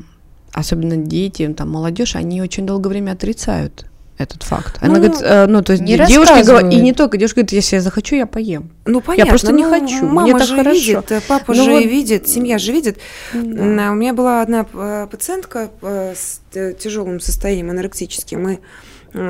особенно 0.52 0.96
дети, 0.96 1.46
там, 1.56 1.70
молодежь, 1.70 2.16
они 2.16 2.42
очень 2.42 2.66
долгое 2.66 2.90
время 2.90 3.12
отрицают 3.12 3.86
этот 4.22 4.42
факт. 4.42 4.78
Она 4.80 4.94
ну, 4.94 5.00
говорит, 5.00 5.18
э, 5.22 5.46
ну, 5.46 5.62
то 5.62 5.72
есть 5.72 5.82
не 5.82 5.96
девушка 5.98 6.42
говорит, 6.44 6.72
и 6.72 6.80
не 6.80 6.92
только 6.92 7.16
девушка 7.16 7.40
говорит, 7.40 7.52
если 7.52 7.76
я 7.76 7.82
захочу, 7.82 8.16
я 8.16 8.26
поем. 8.26 8.70
Ну, 8.86 9.00
понятно. 9.00 9.24
Я 9.24 9.30
просто 9.30 9.52
ну, 9.52 9.58
не 9.58 9.64
хочу. 9.64 10.06
Мама 10.06 10.22
Мне 10.22 10.32
так 10.32 10.46
же 10.46 10.56
хорошо. 10.56 10.78
видит, 10.78 11.22
папа 11.28 11.54
ну, 11.54 11.64
же 11.64 11.70
вот... 11.70 11.84
видит, 11.84 12.28
семья 12.28 12.58
же 12.58 12.72
видит. 12.72 12.98
Да. 13.32 13.90
У 13.90 13.94
меня 13.94 14.14
была 14.14 14.42
одна 14.42 14.66
э, 14.72 15.06
пациентка 15.10 15.70
э, 15.82 16.14
с 16.14 16.40
тяжелым 16.52 17.20
состоянием 17.20 17.70
анорексическим, 17.70 18.48
и 18.48 18.58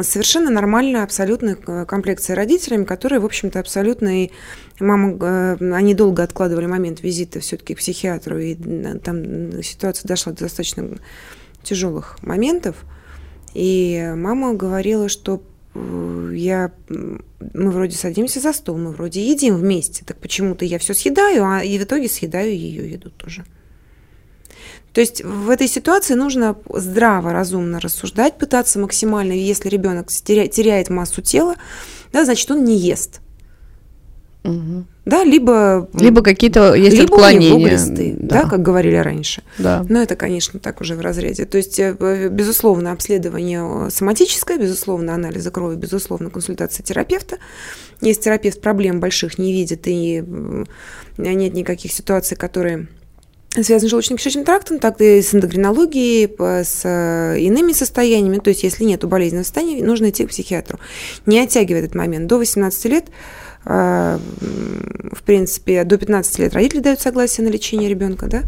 совершенно 0.03 0.51
нормальная, 0.51 1.03
абсолютно 1.03 1.57
комплекция 1.87 2.37
родителями, 2.37 2.85
которые, 2.85 3.21
в 3.21 3.25
общем-то, 3.25 3.59
абсолютно 3.59 4.25
и 4.25 4.31
мама, 4.79 5.59
они 5.77 5.95
долго 5.95 6.23
откладывали 6.23 6.67
момент 6.67 7.03
визита 7.03 7.41
все-таки 7.41 7.75
к 7.75 7.79
психиатру, 7.79 8.39
и 8.39 8.55
там 8.55 9.63
ситуация 9.63 10.07
дошла 10.07 10.33
до 10.33 10.41
достаточно 10.41 10.89
тяжелых 11.63 12.19
моментов. 12.23 12.77
И 13.55 14.12
мама 14.17 14.55
говорила, 14.55 15.09
что 15.09 15.43
э, 15.75 16.33
я, 16.35 16.73
мы 16.88 17.71
вроде 17.71 17.97
садимся 17.97 18.41
за 18.41 18.53
стол, 18.53 18.79
мы 18.79 18.93
вроде 18.93 19.27
едим 19.27 19.57
вместе, 19.57 20.05
так 20.05 20.19
почему-то 20.19 20.65
я 20.65 20.79
все 20.79 20.95
съедаю, 20.95 21.45
а 21.45 21.62
и 21.62 21.79
в 21.79 21.83
итоге 21.83 22.09
съедаю 22.09 22.53
ее 22.53 22.91
еду 22.91 23.11
тоже. 23.11 23.45
То 24.93 25.01
есть 25.01 25.25
в 25.25 25.49
этой 25.49 25.69
ситуации 25.69 26.15
нужно 26.15 26.57
здраво, 26.69 27.33
разумно 27.33 27.81
рассуждать, 27.81 28.37
пытаться 28.37 28.79
максимально, 28.79 29.33
если 29.33 29.69
ребенок 29.69 30.09
теряет 30.09 30.91
массу 30.91 31.23
тела, 31.23 31.57
да, 32.12 32.25
значит, 32.25 32.51
он 32.51 32.65
не 32.65 32.77
ест. 32.79 33.21
Угу. 34.45 34.85
Да, 35.05 35.25
либо... 35.25 35.88
Либо 35.95 36.23
какие-то 36.23 36.75
есть 36.75 36.97
либо 36.97 37.17
отклонения. 37.17 38.17
да. 38.19 38.43
да, 38.43 38.49
как 38.49 38.62
говорили 38.62 38.97
раньше. 38.97 39.43
Да. 39.59 39.85
Но 39.88 40.01
это, 40.01 40.15
конечно, 40.15 40.61
так 40.61 40.81
уже 40.81 40.95
в 40.95 41.01
разряде. 41.01 41.45
То 41.45 41.57
есть, 41.57 41.79
э, 41.81 42.29
безусловно, 42.31 42.93
обследование 42.93 43.91
соматическое, 43.91 44.59
безусловно, 44.59 45.15
анализы 45.15 45.51
крови, 45.51 45.75
безусловно, 45.75 46.31
консультация 46.31 46.85
терапевта. 46.85 47.38
Если 48.01 48.23
терапевт 48.23 48.61
проблем 48.61 49.01
больших 49.01 49.38
не 49.38 49.53
видит 49.53 49.83
и 49.87 50.23
нет 51.19 51.55
никаких 51.55 51.93
ситуаций, 51.93 52.37
которые 52.37 52.87
связаны 53.61 53.88
с 53.88 53.93
желудочно-кишечным 53.93 54.45
трактом, 54.45 54.79
так 54.79 55.01
и 55.01 55.21
с 55.21 55.35
эндокринологией, 55.35 56.35
с 56.65 56.83
э, 56.85 57.38
иными 57.41 57.73
состояниями. 57.73 58.38
То 58.38 58.49
есть, 58.49 58.62
если 58.62 58.85
нет 58.85 59.05
болезненного 59.05 59.45
состояния, 59.45 59.85
нужно 59.85 60.11
идти 60.11 60.25
к 60.25 60.31
психиатру. 60.31 60.79
Не 61.27 61.41
оттягивай 61.41 61.81
этот 61.81 61.95
момент. 61.95 62.29
До 62.29 62.38
18 62.38 62.85
лет 62.87 63.07
в 63.64 65.22
принципе, 65.25 65.85
до 65.85 65.98
15 65.98 66.38
лет 66.38 66.55
родители 66.55 66.81
дают 66.81 67.01
согласие 67.01 67.46
на 67.46 67.51
лечение 67.51 67.88
ребенка, 67.88 68.27
да, 68.27 68.42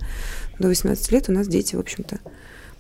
до 0.59 0.68
18 0.68 1.12
лет 1.12 1.29
у 1.29 1.33
нас 1.33 1.46
дети, 1.46 1.77
в 1.77 1.81
общем-то, 1.81 2.18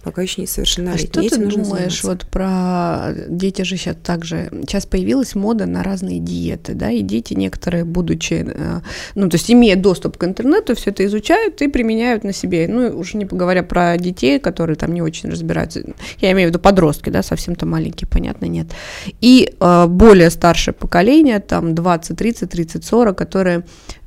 пока 0.04 0.22
еще 0.22 0.42
не 0.42 0.46
совершеннолетний. 0.46 1.26
А 1.26 1.28
что 1.28 1.36
ты 1.36 1.46
думаешь 1.46 1.66
заниматься. 1.66 2.06
вот 2.06 2.26
про 2.26 3.12
дети 3.28 3.62
же 3.62 3.76
сейчас 3.76 3.96
также 4.02 4.50
сейчас 4.60 4.84
появилась 4.84 5.34
мода 5.34 5.66
на 5.66 5.82
разные 5.82 6.20
диеты, 6.20 6.74
да, 6.74 6.90
и 6.90 7.00
дети 7.00 7.32
некоторые, 7.34 7.84
будучи, 7.84 8.44
э, 8.46 8.80
ну 9.14 9.28
то 9.28 9.36
есть 9.36 9.50
имея 9.50 9.76
доступ 9.76 10.18
к 10.18 10.24
интернету, 10.24 10.74
все 10.76 10.90
это 10.90 11.04
изучают 11.06 11.62
и 11.62 11.68
применяют 11.68 12.22
на 12.22 12.32
себе. 12.32 12.68
Ну 12.68 12.98
уже 12.98 13.16
не 13.16 13.24
говоря 13.24 13.62
про 13.62 13.96
детей, 13.96 14.38
которые 14.38 14.76
там 14.76 14.92
не 14.92 15.00
очень 15.00 15.30
разбираются. 15.30 15.82
Я 16.20 16.32
имею 16.32 16.48
в 16.48 16.50
виду 16.50 16.58
подростки, 16.58 17.08
да, 17.08 17.22
совсем-то 17.22 17.64
маленькие, 17.64 18.08
понятно, 18.08 18.44
нет. 18.44 18.66
И 19.22 19.54
э, 19.58 19.86
более 19.86 20.30
старшее 20.30 20.74
поколение, 20.74 21.40
там 21.40 21.74
20, 21.74 22.16
30, 22.16 22.50
30, 22.50 22.84
40, 22.84 23.16
которые 23.16 23.64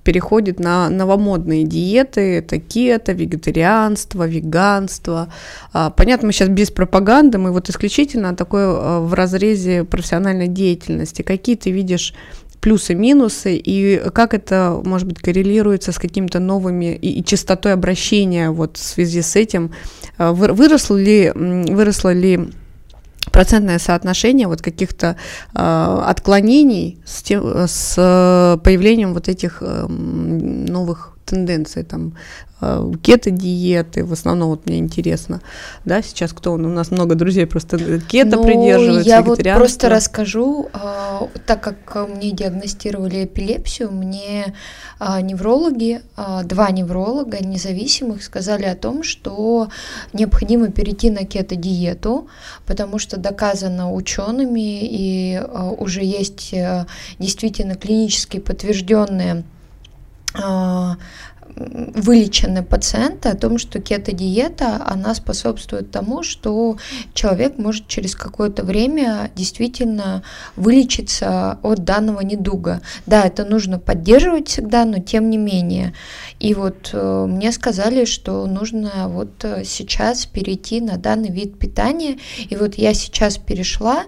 переходит 0.07 0.57
на 0.61 0.89
новомодные 0.89 1.65
диеты, 1.65 2.37
это 2.37 2.61
кето, 2.61 3.11
вегетарианство, 3.11 4.25
веганство. 4.25 5.27
А, 5.73 5.89
понятно, 5.89 6.27
мы 6.27 6.31
сейчас 6.31 6.47
без 6.47 6.71
пропаганды, 6.71 7.37
мы 7.37 7.51
вот 7.51 7.69
исключительно 7.69 8.33
такой 8.33 8.61
а, 8.63 9.01
в 9.01 9.13
разрезе 9.13 9.83
профессиональной 9.83 10.47
деятельности. 10.47 11.23
Какие 11.23 11.57
ты 11.57 11.71
видишь 11.71 12.13
плюсы, 12.61 12.95
минусы, 12.95 13.57
и 13.57 14.01
как 14.13 14.33
это, 14.33 14.81
может 14.85 15.09
быть, 15.09 15.19
коррелируется 15.19 15.91
с 15.91 15.99
какими-то 15.99 16.39
новыми 16.39 16.95
и, 16.95 17.19
и 17.19 17.25
частотой 17.25 17.73
обращения 17.73 18.49
вот 18.49 18.77
в 18.77 18.81
связи 18.81 19.21
с 19.21 19.35
этим? 19.35 19.71
А, 20.17 20.31
выросло 20.31 20.95
ли, 20.95 21.33
выросло 21.35 22.13
ли 22.13 22.47
процентное 23.31 23.79
соотношение 23.79 24.47
вот 24.47 24.61
каких-то 24.61 25.17
э, 25.53 26.01
отклонений 26.05 26.99
с, 27.05 27.23
тем, 27.23 27.67
с 27.67 27.95
э, 27.97 28.57
появлением 28.63 29.13
вот 29.13 29.27
этих 29.27 29.57
э, 29.61 29.85
новых 29.87 31.16
тенденций, 31.27 31.83
там, 31.83 32.13
э, 32.61 32.91
кето-диеты, 33.03 34.03
в 34.03 34.13
основном 34.13 34.49
вот 34.49 34.65
мне 34.65 34.79
интересно, 34.79 35.41
да, 35.85 36.01
сейчас 36.01 36.33
кто 36.33 36.53
он, 36.53 36.65
у 36.65 36.69
нас 36.69 36.91
много 36.91 37.15
друзей 37.15 37.45
просто 37.45 37.77
кето 37.99 38.37
ну, 38.37 38.43
придерживаются, 38.43 39.09
я 39.09 39.21
вот 39.21 39.43
просто 39.43 39.89
расскажу, 39.89 40.69
э, 40.73 41.27
так 41.45 41.61
как 41.61 42.09
мне 42.09 42.31
диагностировали 42.31 43.25
эпилепсию, 43.25 43.91
мне 43.91 44.53
э, 44.99 45.21
неврологи, 45.21 46.01
э, 46.15 46.43
два 46.45 46.71
невролога 46.71 47.43
независимых 47.43 48.23
сказали 48.23 48.65
о 48.65 48.75
том, 48.75 49.03
что 49.03 49.67
необходимо 50.13 50.69
перейти 50.69 51.09
на 51.09 51.25
кето-диету, 51.25 52.27
потому 52.65 52.99
что 52.99 53.17
доказано 53.17 53.93
учеными 53.93 54.79
и 54.81 55.35
э, 55.35 55.73
уже 55.77 56.03
есть 56.03 56.53
э, 56.53 56.85
действительно 57.19 57.75
клинически 57.75 58.39
подтвержденные 58.39 59.33
а, 59.33 59.56
вылечены 61.57 62.63
пациенты 62.63 63.29
о 63.29 63.35
том, 63.35 63.57
что 63.57 63.79
кето-диета, 63.79 64.81
она 64.85 65.15
способствует 65.15 65.91
тому, 65.91 66.23
что 66.23 66.77
человек 67.13 67.57
может 67.57 67.87
через 67.87 68.15
какое-то 68.15 68.63
время 68.63 69.31
действительно 69.35 70.23
вылечиться 70.55 71.59
от 71.63 71.83
данного 71.83 72.21
недуга. 72.21 72.81
Да, 73.05 73.25
это 73.25 73.45
нужно 73.45 73.79
поддерживать 73.79 74.49
всегда, 74.49 74.85
но 74.85 74.99
тем 74.99 75.29
не 75.29 75.37
менее. 75.37 75.93
И 76.39 76.53
вот 76.53 76.91
э, 76.93 77.25
мне 77.27 77.51
сказали, 77.51 78.05
что 78.05 78.45
нужно 78.45 79.07
вот 79.07 79.43
э, 79.43 79.63
сейчас 79.63 80.25
перейти 80.25 80.81
на 80.81 80.97
данный 80.97 81.29
вид 81.29 81.57
питания. 81.57 82.17
И 82.49 82.55
вот 82.55 82.75
я 82.75 82.93
сейчас 82.93 83.37
перешла, 83.37 84.03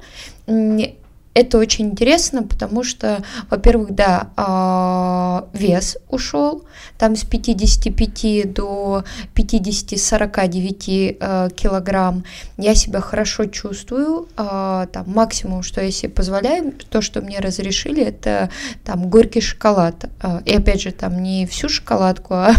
это 1.34 1.58
очень 1.58 1.92
интересно, 1.92 2.44
потому 2.44 2.84
что, 2.84 3.24
во-первых, 3.50 3.92
да, 3.94 4.30
а, 4.36 5.48
вес 5.54 5.98
ушел, 6.10 6.66
там 6.98 7.16
с 7.16 7.24
55 7.24 8.52
до 8.54 9.04
50-49 9.36 11.18
э, 11.20 11.50
килограмм. 11.56 12.24
Я 12.58 12.76
себя 12.76 13.00
хорошо 13.00 13.46
чувствую, 13.46 14.28
а, 14.36 14.88
там 14.88 15.06
максимум, 15.08 15.64
что 15.64 15.82
я 15.82 15.92
себе 15.92 16.12
позволяю, 16.12 16.74
то, 16.90 17.02
что 17.02 17.22
мне 17.22 17.40
разрешили, 17.40 18.04
это 18.04 18.50
там 18.84 19.10
горький 19.10 19.42
шоколад. 19.42 20.10
А, 20.22 20.42
и 20.46 20.54
опять 20.56 20.82
же, 20.82 20.92
там 20.92 21.22
не 21.22 21.46
всю 21.46 21.70
шоколадку, 21.70 22.34
а 22.34 22.54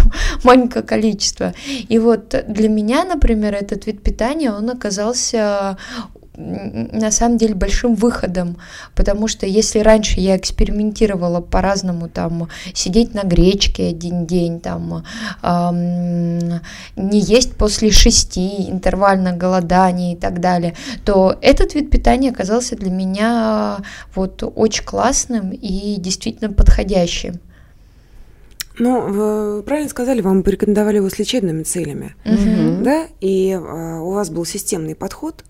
маленькое 0.44 0.84
количество. 0.84 1.52
И 1.66 1.98
вот 1.98 2.34
для 2.48 2.68
меня, 2.68 3.04
например, 3.04 3.54
этот 3.54 3.86
вид 3.86 4.02
питания, 4.02 4.52
он 4.52 4.70
оказался 4.70 5.76
на 6.40 7.10
самом 7.10 7.38
деле 7.38 7.54
большим 7.54 7.94
выходом, 7.94 8.56
потому 8.94 9.28
что 9.28 9.46
если 9.46 9.80
раньше 9.80 10.20
я 10.20 10.36
экспериментировала 10.36 11.40
по-разному, 11.40 12.08
там, 12.08 12.48
сидеть 12.74 13.14
на 13.14 13.22
гречке 13.22 13.88
один 13.88 14.26
день, 14.26 14.60
там, 14.60 15.04
эм, 15.42 16.60
не 16.96 17.20
есть 17.20 17.54
после 17.56 17.90
шести, 17.90 18.70
интервальное 18.70 19.36
голодание 19.36 20.14
и 20.14 20.16
так 20.16 20.40
далее, 20.40 20.74
то 21.04 21.36
этот 21.40 21.74
вид 21.74 21.90
питания 21.90 22.30
оказался 22.30 22.76
для 22.76 22.90
меня 22.90 23.78
вот 24.14 24.42
очень 24.54 24.84
классным 24.84 25.50
и 25.50 25.96
действительно 25.98 26.52
подходящим. 26.52 27.40
Ну, 28.78 29.00
вы 29.02 29.62
правильно 29.62 29.90
сказали, 29.90 30.22
вам 30.22 30.42
порекомендовали 30.42 30.96
его 30.96 31.10
с 31.10 31.18
лечебными 31.18 31.64
целями, 31.64 32.14
угу. 32.24 32.82
да, 32.82 33.08
и 33.20 33.50
э, 33.50 33.98
у 33.98 34.12
вас 34.12 34.30
был 34.30 34.46
системный 34.46 34.94
подход, 34.94 35.44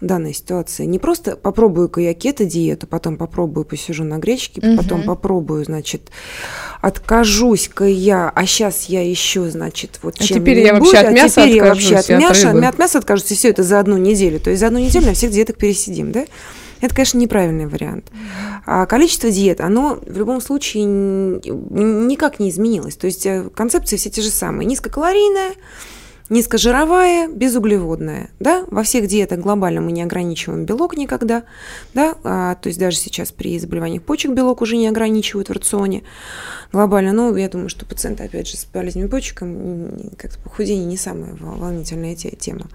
данной 0.00 0.34
ситуации. 0.34 0.84
Не 0.84 0.98
просто 0.98 1.36
попробую-ка 1.36 2.00
я 2.00 2.14
кето-диету, 2.14 2.86
потом 2.86 3.16
попробую 3.16 3.64
посижу 3.64 4.04
на 4.04 4.18
гречке, 4.18 4.60
угу. 4.60 4.76
потом 4.76 5.02
попробую, 5.04 5.64
значит, 5.64 6.10
откажусь-ка 6.80 7.84
я, 7.84 8.30
а 8.34 8.46
сейчас 8.46 8.84
я 8.84 9.08
еще, 9.08 9.48
значит, 9.50 10.00
вот 10.02 10.16
а 10.20 10.24
теперь 10.24 10.60
я 10.60 10.74
вообще 10.74 10.98
от 10.98 11.06
а 11.06 11.10
мяса 11.10 11.42
теперь 11.42 11.56
я 11.56 11.64
вообще 11.64 11.96
от, 11.96 12.08
мяса, 12.10 12.50
от, 12.50 12.64
от 12.64 12.78
мяса 12.78 12.98
откажусь, 12.98 13.32
и 13.32 13.34
все 13.34 13.48
это 13.48 13.62
за 13.62 13.80
одну 13.80 13.96
неделю. 13.96 14.38
То 14.40 14.50
есть 14.50 14.60
за 14.60 14.66
одну 14.66 14.78
неделю 14.78 15.06
на 15.06 15.14
всех 15.14 15.30
диетах 15.30 15.56
пересидим, 15.56 16.12
да? 16.12 16.26
Это, 16.80 16.94
конечно, 16.94 17.18
неправильный 17.18 17.66
вариант. 17.66 18.10
А 18.66 18.84
количество 18.86 19.30
диет, 19.30 19.60
оно 19.60 19.98
в 20.06 20.18
любом 20.18 20.40
случае 20.42 20.84
никак 20.84 22.38
не 22.38 22.50
изменилось. 22.50 22.96
То 22.96 23.06
есть 23.06 23.24
э, 23.24 23.48
концепции 23.54 23.96
все 23.96 24.10
те 24.10 24.20
же 24.20 24.28
самые. 24.28 24.66
Низкокалорийная, 24.66 25.52
низкожировая, 26.28 27.28
безуглеводная. 27.28 28.30
Да? 28.40 28.64
Во 28.68 28.82
всех 28.82 29.06
диетах 29.06 29.38
глобально 29.38 29.80
мы 29.80 29.92
не 29.92 30.02
ограничиваем 30.02 30.64
белок 30.64 30.96
никогда. 30.96 31.44
Да? 31.94 32.16
А, 32.24 32.54
то 32.56 32.68
есть 32.68 32.78
даже 32.78 32.96
сейчас 32.96 33.32
при 33.32 33.58
заболеваниях 33.58 34.02
почек 34.02 34.32
белок 34.32 34.62
уже 34.62 34.76
не 34.76 34.88
ограничивают 34.88 35.48
в 35.48 35.52
рационе 35.52 36.02
глобально. 36.72 37.12
Но 37.12 37.36
я 37.36 37.48
думаю, 37.48 37.68
что 37.68 37.86
пациенты, 37.86 38.24
опять 38.24 38.48
же, 38.48 38.56
с 38.56 38.64
болезнями 38.64 39.08
почек, 39.08 39.42
как 40.16 40.36
похудение 40.42 40.86
не 40.86 40.96
самая 40.96 41.36
волнительная 41.40 42.14
тема. 42.14 42.66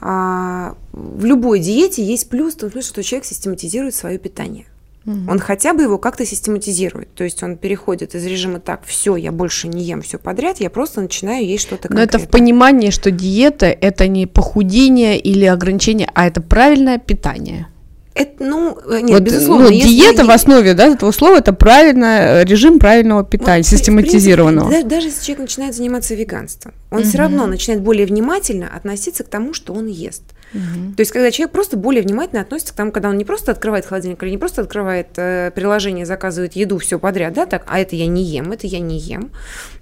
А, 0.00 0.76
в 0.92 1.24
любой 1.24 1.60
диете 1.60 2.04
есть 2.04 2.28
плюс 2.28 2.54
в 2.54 2.58
том 2.58 2.70
смысле, 2.70 2.88
что 2.88 3.02
человек 3.02 3.24
систематизирует 3.24 3.94
свое 3.94 4.18
питание. 4.18 4.66
Угу. 5.06 5.30
Он 5.30 5.38
хотя 5.38 5.74
бы 5.74 5.82
его 5.82 5.98
как-то 5.98 6.24
систематизирует. 6.24 7.14
То 7.14 7.24
есть 7.24 7.42
он 7.42 7.56
переходит 7.56 8.14
из 8.14 8.24
режима 8.24 8.60
так, 8.60 8.84
все, 8.84 9.16
я 9.16 9.32
больше 9.32 9.68
не 9.68 9.82
ем 9.82 10.02
все 10.02 10.18
подряд, 10.18 10.60
я 10.60 10.70
просто 10.70 11.00
начинаю 11.00 11.46
есть 11.46 11.62
что-то 11.62 11.88
конкретное. 11.88 12.06
Но 12.06 12.08
это 12.08 12.18
в 12.18 12.30
понимании, 12.30 12.90
что 12.90 13.10
диета 13.10 13.66
это 13.66 14.08
не 14.08 14.26
похудение 14.26 15.18
или 15.18 15.44
ограничение, 15.44 16.08
а 16.14 16.26
это 16.26 16.40
правильное 16.40 16.98
питание. 16.98 17.68
Это, 18.14 18.44
ну, 18.44 18.78
э, 18.88 19.00
нет, 19.00 19.10
вот, 19.10 19.22
безусловно. 19.22 19.64
Ну, 19.64 19.70
диета 19.72 20.12
если... 20.12 20.22
в 20.22 20.30
основе 20.30 20.74
да, 20.74 20.86
этого 20.86 21.10
слова 21.10 21.38
это 21.38 21.52
правильно, 21.52 22.04
э, 22.40 22.44
режим 22.44 22.78
правильного 22.78 23.24
питания, 23.24 23.64
вот, 23.64 23.66
систематизированного. 23.66 24.68
Принципе, 24.68 24.88
даже, 24.88 24.96
даже 24.96 25.08
если 25.08 25.24
человек 25.24 25.40
начинает 25.40 25.74
заниматься 25.74 26.14
веганством, 26.14 26.74
он 26.90 27.00
угу. 27.00 27.08
все 27.08 27.18
равно 27.18 27.46
начинает 27.46 27.82
более 27.82 28.06
внимательно 28.06 28.70
относиться 28.72 29.24
к 29.24 29.28
тому, 29.28 29.52
что 29.52 29.72
он 29.72 29.86
ест. 29.86 30.22
Угу. 30.54 30.94
То 30.96 31.00
есть, 31.00 31.10
когда 31.10 31.32
человек 31.32 31.52
просто 31.52 31.76
более 31.76 32.02
внимательно 32.02 32.40
относится 32.40 32.72
к 32.72 32.76
тому, 32.76 32.92
когда 32.92 33.08
он 33.08 33.18
не 33.18 33.24
просто 33.24 33.50
открывает 33.50 33.84
холодильник 33.84 34.22
или 34.22 34.30
не 34.30 34.38
просто 34.38 34.62
открывает 34.62 35.08
э, 35.16 35.50
приложение, 35.52 36.06
заказывает 36.06 36.54
еду 36.54 36.78
все 36.78 37.00
подряд, 37.00 37.34
да, 37.34 37.46
так, 37.46 37.64
а 37.66 37.80
это 37.80 37.96
я 37.96 38.06
не 38.06 38.22
ем, 38.22 38.52
это 38.52 38.68
я 38.68 38.78
не 38.78 38.98
ем, 38.98 39.32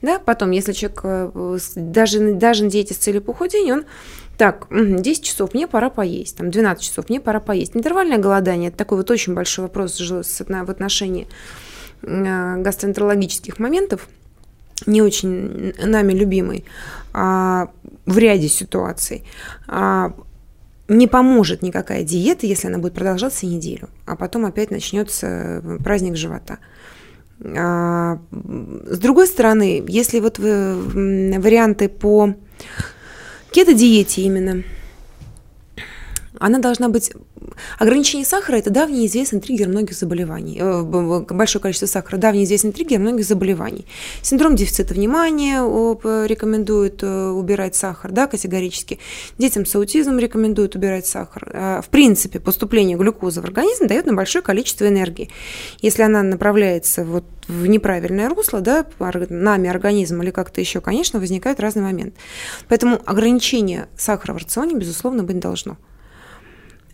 да, 0.00 0.18
потом, 0.18 0.52
если 0.52 0.72
человек 0.72 1.00
э, 1.04 1.58
даже, 1.76 2.32
даже 2.32 2.64
на 2.64 2.70
диете 2.70 2.94
с 2.94 2.96
целью 2.96 3.20
похудения, 3.20 3.74
он 3.74 3.84
так, 4.42 4.66
10 4.70 5.22
часов, 5.22 5.54
мне 5.54 5.68
пора 5.68 5.88
поесть, 5.88 6.36
там 6.36 6.50
12 6.50 6.82
часов, 6.82 7.08
мне 7.08 7.20
пора 7.20 7.38
поесть. 7.38 7.76
Интервальное 7.76 8.18
голодание– 8.18 8.68
это 8.70 8.78
такой 8.78 8.98
вот 8.98 9.08
очень 9.08 9.34
большой 9.34 9.66
вопрос 9.66 10.00
в 10.00 10.68
отношении 10.68 11.28
э, 12.02 12.56
гастроэнтерологических 12.56 13.60
моментов, 13.60 14.08
не 14.84 15.00
очень 15.00 15.74
нами 15.80 16.12
любимый 16.12 16.64
а, 17.12 17.68
в 18.04 18.18
ряде 18.18 18.48
ситуаций. 18.48 19.22
А, 19.68 20.12
не 20.88 21.06
поможет 21.06 21.62
никакая 21.62 22.02
диета, 22.02 22.48
если 22.48 22.66
она 22.66 22.78
будет 22.78 22.94
продолжаться 22.94 23.46
неделю, 23.46 23.90
а 24.06 24.16
потом 24.16 24.44
опять 24.44 24.72
начнется 24.72 25.62
праздник 25.84 26.16
живота. 26.16 26.58
А, 27.44 28.18
с 28.32 28.98
другой 28.98 29.28
стороны, 29.28 29.84
если 29.86 30.18
вот 30.18 30.40
варианты 30.40 31.88
по 31.88 32.34
кето-диете 33.52 34.22
именно, 34.22 34.64
она 36.38 36.58
должна 36.58 36.88
быть 36.88 37.12
ограничение 37.78 38.26
сахара– 38.26 38.56
это 38.58 38.70
давний 38.70 39.06
известный 39.06 39.40
триггер 39.40 39.68
многих 39.68 39.94
заболеваний. 39.94 40.58
Э, 40.60 40.82
большое 40.82 41.62
количество 41.62 41.86
сахара– 41.86 42.16
давний 42.18 42.44
известный 42.44 42.72
триггер 42.72 42.98
многих 42.98 43.24
заболеваний. 43.24 43.86
Синдром 44.22 44.56
дефицита 44.56 44.94
внимания 44.94 45.60
рекомендуют 46.26 47.02
э, 47.02 47.28
убирать 47.28 47.74
сахар, 47.74 48.10
да, 48.10 48.26
категорически. 48.26 48.98
Детям 49.38 49.66
с 49.66 49.74
аутизмом 49.74 50.18
рекомендуют 50.18 50.76
убирать 50.76 51.06
сахар. 51.06 51.82
В 51.82 51.88
принципе, 51.90 52.40
поступление 52.40 52.96
глюкозы 52.96 53.40
в 53.40 53.44
организм 53.44 53.86
дает 53.86 54.06
на 54.06 54.14
большое 54.14 54.42
количество 54.42 54.86
энергии. 54.86 55.30
Если 55.80 56.02
она 56.02 56.22
направляется 56.22 57.04
вот 57.04 57.24
в 57.48 57.66
неправильное 57.66 58.28
русло, 58.28 58.60
да, 58.60 58.86
нами 58.98 59.68
организм 59.68 60.22
или 60.22 60.30
как-то 60.30 60.60
еще, 60.60 60.80
конечно, 60.80 61.18
возникает 61.18 61.60
разный 61.60 61.82
момент. 61.82 62.14
Поэтому 62.68 63.00
ограничение 63.04 63.88
сахара 63.96 64.32
в 64.34 64.36
рационе, 64.36 64.74
безусловно, 64.76 65.24
быть 65.24 65.40
должно. 65.40 65.76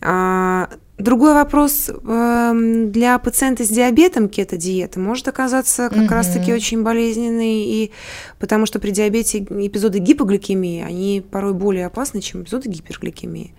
А, 0.01 0.69
другой 0.97 1.33
вопрос 1.33 1.89
эм, 1.89 2.91
для 2.91 3.17
пациента 3.19 3.63
с 3.63 3.69
диабетом 3.69 4.29
кето-диета 4.29 4.99
может 4.99 5.27
оказаться 5.27 5.89
как 5.89 6.03
угу. 6.03 6.13
раз-таки 6.13 6.53
очень 6.53 6.83
болезненной, 6.83 7.63
и 7.63 7.91
потому 8.39 8.65
что 8.65 8.79
при 8.79 8.91
диабете 8.91 9.39
эпизоды 9.39 9.99
гипогликемии, 9.99 10.83
они 10.83 11.23
порой 11.29 11.53
более 11.53 11.85
опасны, 11.87 12.21
чем 12.21 12.43
эпизоды 12.43 12.69
гипергликемии. 12.69 13.53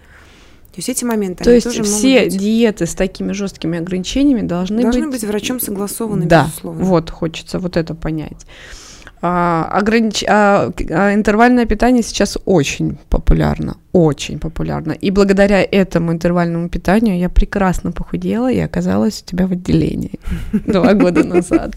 То 0.73 0.77
есть 0.77 0.89
эти 0.89 1.05
моменты. 1.05 1.43
То 1.43 1.51
есть 1.51 1.65
тоже 1.65 1.83
все 1.83 2.25
быть... 2.25 2.39
диеты 2.39 2.87
с 2.87 2.95
такими 2.95 3.33
жесткими 3.33 3.79
ограничениями 3.79 4.47
должны, 4.47 4.83
должны 4.83 5.07
быть... 5.07 5.21
быть 5.21 5.25
врачом 5.25 5.59
согласованы, 5.59 6.27
да, 6.27 6.45
безусловно. 6.45 6.85
Вот 6.85 7.11
хочется 7.11 7.59
вот 7.59 7.77
это 7.77 7.95
понять. 7.95 8.47
А, 9.23 9.69
огранич... 9.71 10.25
а, 10.27 10.73
а, 10.91 11.13
интервальное 11.13 11.67
питание 11.67 12.03
сейчас 12.03 12.39
очень 12.47 12.97
популярно, 13.11 13.77
очень 13.93 14.39
популярно. 14.39 14.93
И 14.93 15.11
благодаря 15.11 15.63
этому 15.63 16.13
интервальному 16.13 16.71
питанию 16.71 17.19
я 17.19 17.29
прекрасно 17.29 17.93
похудела 17.93 18.51
и 18.51 18.59
оказалась 18.59 19.23
у 19.23 19.27
тебя 19.27 19.47
в 19.47 19.53
отделении 19.53 20.19
два 20.53 20.95
года 20.95 21.23
назад. 21.23 21.73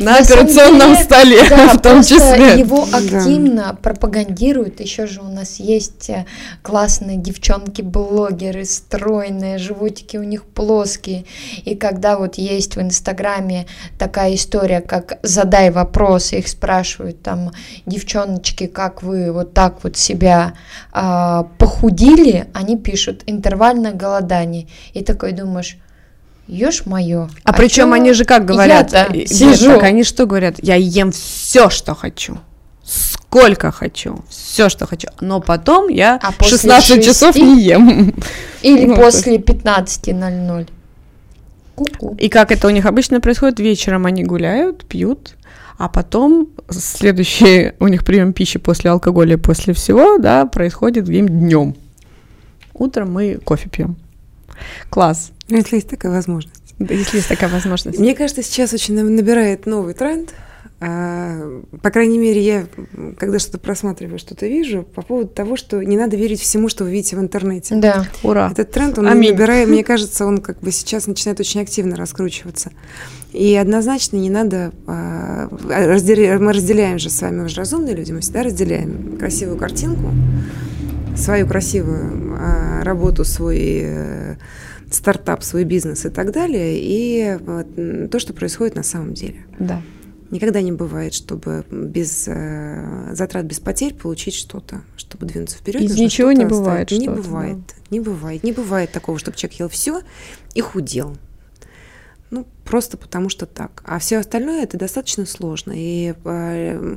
На 0.00 0.16
операционном 0.16 0.96
столе 0.96 1.44
в 1.74 1.80
том 1.80 2.02
числе. 2.02 2.58
Его 2.58 2.88
активно 2.92 3.78
пропагандируют. 3.80 4.80
Еще 4.80 5.06
же 5.06 5.20
у 5.20 5.28
нас 5.28 5.60
есть 5.60 6.10
э, 6.10 6.26
классные 6.62 7.18
девчонки-блогеры, 7.18 8.64
стройные, 8.64 9.58
животики 9.58 10.16
у 10.16 10.24
них 10.24 10.42
плоские. 10.42 11.24
И 11.64 11.76
когда 11.76 12.18
вот 12.18 12.34
есть 12.34 12.74
в 12.74 12.80
Инстаграме 12.80 13.66
такая 13.96 14.34
история, 14.34 14.80
как 14.80 15.20
«задай 15.22 15.70
вопросы», 15.70 16.38
их 16.38 16.48
спрашивают 16.48 16.63
там 17.22 17.52
девчоночки, 17.86 18.66
как 18.66 19.02
вы 19.02 19.32
вот 19.32 19.54
так 19.54 19.82
вот 19.82 19.96
себя 19.96 20.54
а, 20.92 21.44
похудели, 21.58 22.48
они 22.52 22.76
пишут 22.76 23.22
интервальное 23.26 23.92
голодание. 23.92 24.66
И 24.92 25.02
такой 25.02 25.32
думаешь, 25.32 25.76
ешь 26.46 26.86
мое. 26.86 27.28
А, 27.44 27.50
а 27.50 27.52
причем 27.52 27.92
они 27.92 28.12
же 28.12 28.24
как 28.24 28.44
говорят? 28.44 28.92
Я 28.92 29.26
сижу. 29.26 29.74
Так 29.74 29.82
они 29.84 30.04
что 30.04 30.26
говорят? 30.26 30.56
Я 30.62 30.76
ем 30.76 31.12
все, 31.12 31.70
что 31.70 31.94
хочу. 31.94 32.38
Сколько 32.84 33.72
хочу, 33.72 34.22
все, 34.28 34.68
что 34.68 34.86
хочу. 34.86 35.08
Но 35.20 35.40
потом 35.40 35.88
я 35.88 36.20
а 36.22 36.32
16 36.44 36.96
6? 36.96 37.04
часов 37.04 37.36
не 37.36 37.62
ем. 37.62 38.14
Или 38.62 38.84
ну, 38.86 38.96
после 38.96 39.38
15.00. 39.38 40.68
И 42.18 42.28
как 42.28 42.52
это 42.52 42.68
у 42.68 42.70
них 42.70 42.86
обычно 42.86 43.20
происходит? 43.20 43.58
Вечером 43.58 44.06
они 44.06 44.22
гуляют, 44.22 44.86
пьют, 44.86 45.34
а 45.78 45.88
потом 45.88 46.48
следующий 46.70 47.72
у 47.80 47.88
них 47.88 48.04
прием 48.04 48.32
пищи 48.32 48.58
после 48.58 48.90
алкоголя, 48.90 49.36
после 49.36 49.74
всего, 49.74 50.18
да, 50.18 50.46
происходит 50.46 51.06
где-нибудь 51.06 51.38
днем. 51.38 51.76
Утром 52.72 53.12
мы 53.12 53.38
кофе 53.44 53.68
пьем. 53.68 53.96
Класс. 54.90 55.32
Если 55.48 55.76
есть 55.76 55.88
такая 55.88 56.12
возможность. 56.12 56.74
Да, 56.78 56.94
если 56.94 57.18
есть 57.18 57.28
такая 57.28 57.50
возможность. 57.50 57.98
Мне 57.98 58.14
кажется, 58.14 58.42
сейчас 58.42 58.72
очень 58.72 58.94
набирает 58.94 59.66
новый 59.66 59.94
тренд. 59.94 60.34
А, 60.86 61.62
по 61.82 61.90
крайней 61.90 62.18
мере, 62.18 62.42
я, 62.42 62.66
когда 63.16 63.38
что-то 63.38 63.58
просматриваю, 63.58 64.18
что-то 64.18 64.46
вижу, 64.46 64.82
по 64.82 65.00
поводу 65.00 65.28
того, 65.28 65.56
что 65.56 65.82
не 65.82 65.96
надо 65.96 66.16
верить 66.16 66.40
всему, 66.40 66.68
что 66.68 66.84
вы 66.84 66.90
видите 66.90 67.16
в 67.16 67.20
интернете. 67.20 67.76
Да, 67.76 68.06
ура. 68.22 68.50
Этот 68.52 68.70
тренд, 68.70 68.98
он 68.98 69.06
Аминь. 69.06 69.32
набирает, 69.32 69.68
мне 69.70 69.82
кажется, 69.82 70.26
он 70.26 70.38
как 70.38 70.60
бы 70.60 70.70
сейчас 70.72 71.06
начинает 71.06 71.40
очень 71.40 71.62
активно 71.62 71.96
раскручиваться. 71.96 72.72
И 73.32 73.54
однозначно 73.54 74.18
не 74.18 74.28
надо... 74.28 74.72
А. 74.86 75.48
Мы 75.48 76.52
разделяем 76.52 76.98
же 76.98 77.08
с 77.08 77.22
вами, 77.22 77.42
мы 77.42 77.48
же 77.48 77.56
разумные 77.56 77.94
люди, 77.94 78.12
мы 78.12 78.20
всегда 78.20 78.42
разделяем 78.42 79.16
красивую 79.18 79.56
картинку, 79.56 80.10
свою 81.16 81.46
красивую 81.46 82.36
а, 82.38 82.84
работу, 82.84 83.24
свой 83.24 83.80
э, 83.84 84.36
стартап, 84.90 85.42
свой 85.44 85.64
бизнес 85.64 86.04
и 86.04 86.10
так 86.10 86.32
далее, 86.32 86.76
и 86.76 87.38
то, 88.10 88.18
что 88.18 88.34
происходит 88.34 88.74
на 88.74 88.82
самом 88.82 89.14
деле. 89.14 89.46
Да. 89.58 89.80
Никогда 90.34 90.60
не 90.62 90.72
бывает, 90.72 91.14
чтобы 91.14 91.64
без 91.70 92.24
э, 92.26 93.10
затрат, 93.12 93.44
без 93.44 93.60
потерь 93.60 93.94
получить 93.94 94.34
что-то, 94.34 94.80
чтобы 94.96 95.26
двинуться 95.26 95.58
вперед. 95.58 95.80
Из 95.82 95.96
ничего 95.96 96.32
не 96.32 96.44
бывает. 96.44 96.90
Не 96.90 97.08
бывает, 97.08 97.58
да. 97.58 97.74
не 97.90 98.00
бывает, 98.00 98.42
не 98.42 98.50
бывает 98.50 98.90
такого, 98.90 99.16
чтобы 99.20 99.36
человек 99.36 99.60
ел 99.60 99.68
все 99.68 100.00
и 100.54 100.60
худел. 100.60 101.16
Ну, 102.30 102.48
просто 102.64 102.96
потому 102.96 103.28
что 103.28 103.46
так. 103.46 103.84
А 103.86 104.00
все 104.00 104.18
остальное 104.18 104.64
это 104.64 104.76
достаточно 104.76 105.24
сложно. 105.24 105.72
И 105.76 106.14
э, 106.24 106.96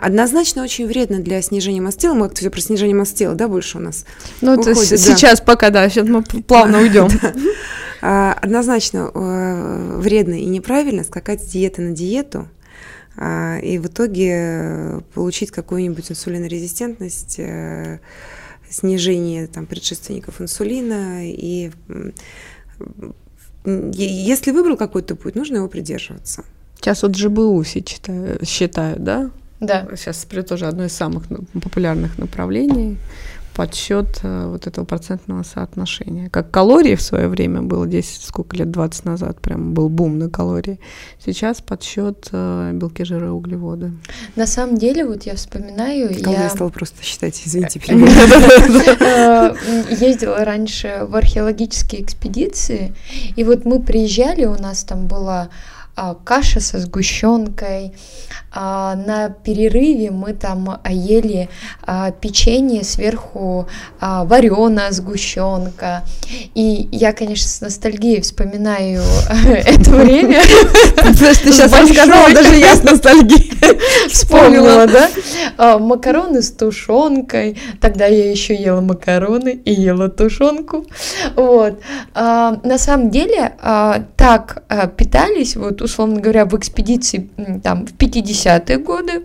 однозначно 0.00 0.62
очень 0.62 0.86
вредно 0.86 1.18
для 1.18 1.42
снижения 1.42 1.82
масс 1.82 1.96
тела. 1.96 2.14
Мы 2.14 2.30
все 2.30 2.48
про 2.48 2.62
снижение 2.62 2.96
масс 2.96 3.12
тела, 3.12 3.34
да, 3.34 3.46
больше 3.46 3.76
у 3.76 3.82
нас. 3.82 4.06
Ну, 4.40 4.54
это 4.54 4.74
да. 4.74 4.74
сейчас 4.74 5.42
пока, 5.42 5.68
да, 5.68 5.86
сейчас 5.90 6.08
мы 6.08 6.22
плавно 6.22 6.78
уйдем. 6.80 7.10
А, 8.00 8.38
однозначно 8.40 9.10
э, 9.14 9.96
вредно 9.98 10.34
и 10.34 10.44
неправильно 10.44 11.04
скакать 11.04 11.42
с 11.42 11.46
диеты 11.46 11.80
на 11.80 11.92
диету. 11.92 12.48
А, 13.16 13.58
и 13.58 13.78
в 13.78 13.86
итоге 13.86 15.00
получить 15.14 15.50
какую-нибудь 15.50 16.10
инсулинорезистентность, 16.10 17.38
э, 17.38 18.00
снижение 18.68 19.46
там, 19.46 19.66
предшественников 19.66 20.40
инсулина 20.40 21.20
и 21.22 21.70
если 23.64 24.50
выбрал 24.50 24.76
какой-то 24.76 25.16
путь, 25.16 25.36
нужно 25.36 25.56
его 25.56 25.68
придерживаться. 25.68 26.44
Сейчас 26.76 27.02
вот 27.02 27.16
ЖБУ 27.16 27.62
все 27.62 27.82
читают, 27.82 28.46
считают, 28.46 29.02
да? 29.02 29.30
Да. 29.60 29.88
Сейчас 29.96 30.26
тоже 30.46 30.66
одно 30.66 30.84
из 30.84 30.92
самых 30.92 31.30
ну, 31.30 31.44
популярных 31.60 32.18
направлений 32.18 32.98
подсчет 33.54 34.20
э, 34.22 34.46
вот 34.48 34.66
этого 34.66 34.84
процентного 34.84 35.42
соотношения. 35.42 36.28
Как 36.28 36.50
калории 36.50 36.94
в 36.94 37.02
свое 37.02 37.28
время 37.28 37.62
было 37.62 37.86
10, 37.86 38.22
сколько 38.22 38.56
лет, 38.56 38.70
20 38.70 39.04
назад, 39.04 39.40
прям 39.40 39.74
был 39.74 39.88
бум 39.88 40.18
на 40.18 40.28
калории. 40.28 40.80
Сейчас 41.24 41.60
подсчет 41.60 42.28
э, 42.32 42.72
белки, 42.74 43.04
жиры, 43.04 43.30
углеводы. 43.30 43.92
На 44.36 44.46
самом 44.46 44.76
деле, 44.76 45.04
вот 45.06 45.22
я 45.24 45.36
вспоминаю... 45.36 46.10
Кого 46.22 46.36
я 46.36 46.50
стала 46.50 46.70
просто 46.70 47.02
считать, 47.02 47.40
извините, 47.44 47.80
э, 47.88 49.54
Ездила 49.90 50.44
раньше 50.44 51.06
в 51.08 51.14
археологические 51.14 52.02
экспедиции, 52.02 52.94
и 53.36 53.44
вот 53.44 53.64
мы 53.64 53.80
приезжали, 53.80 54.44
у 54.44 54.60
нас 54.60 54.84
там 54.84 55.06
была 55.06 55.48
а, 55.96 56.14
каша 56.14 56.60
со 56.60 56.80
сгущенкой. 56.80 57.92
А, 58.54 58.94
на 58.94 59.30
перерыве 59.30 60.10
мы 60.10 60.32
там 60.32 60.80
ели 60.88 61.48
а, 61.82 62.12
печенье 62.12 62.84
сверху 62.84 63.66
вареная 64.00 64.90
сгущенка. 64.92 66.04
И 66.54 66.88
я, 66.92 67.12
конечно, 67.12 67.48
с 67.48 67.60
ностальгией 67.60 68.20
вспоминаю 68.20 69.02
это 69.46 69.90
время. 69.90 70.42
Ты 70.96 71.14
сейчас 71.14 71.72
рассказала, 71.72 72.32
даже 72.32 72.54
я 72.54 72.76
с 72.76 72.82
ностальгией 72.84 73.52
вспомнила, 74.08 74.86
да? 74.86 75.78
Макароны 75.78 76.42
с 76.42 76.50
тушенкой. 76.52 77.58
Тогда 77.80 78.06
я 78.06 78.30
еще 78.30 78.54
ела 78.54 78.80
макароны 78.80 79.60
и 79.64 79.72
ела 79.72 80.08
тушенку. 80.08 80.84
Вот. 81.34 81.80
На 82.14 82.78
самом 82.78 83.10
деле 83.10 83.54
так 84.16 84.62
питались 84.96 85.56
вот 85.56 85.82
условно 85.82 86.20
говоря, 86.20 86.44
в 86.44 86.56
экспедиции 86.56 87.30
там, 87.62 87.86
в 87.86 87.92
50-е 88.44 88.78
годы, 88.78 89.22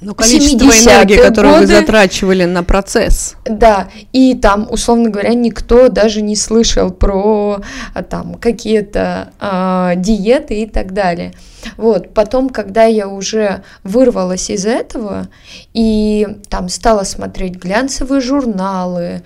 но 0.00 0.14
количество 0.14 0.64
энергии, 0.64 1.16
которое 1.16 1.60
годы, 1.60 1.66
вы 1.66 1.66
затрачивали 1.66 2.44
на 2.44 2.62
процесс. 2.62 3.36
Да, 3.44 3.88
и 4.12 4.34
там, 4.34 4.66
условно 4.70 5.10
говоря, 5.10 5.34
никто 5.34 5.88
даже 5.88 6.22
не 6.22 6.36
слышал 6.36 6.90
про 6.90 7.60
а, 7.92 8.02
там 8.02 8.34
какие-то 8.36 9.32
э, 9.38 9.92
диеты 9.96 10.62
и 10.62 10.66
так 10.66 10.94
далее. 10.94 11.34
Вот, 11.76 12.14
потом, 12.14 12.48
когда 12.48 12.84
я 12.84 13.08
уже 13.08 13.62
вырвалась 13.84 14.48
из 14.48 14.64
этого 14.64 15.28
и 15.74 16.26
там 16.48 16.70
стала 16.70 17.04
смотреть 17.04 17.56
глянцевые 17.56 18.22
журналы, 18.22 19.22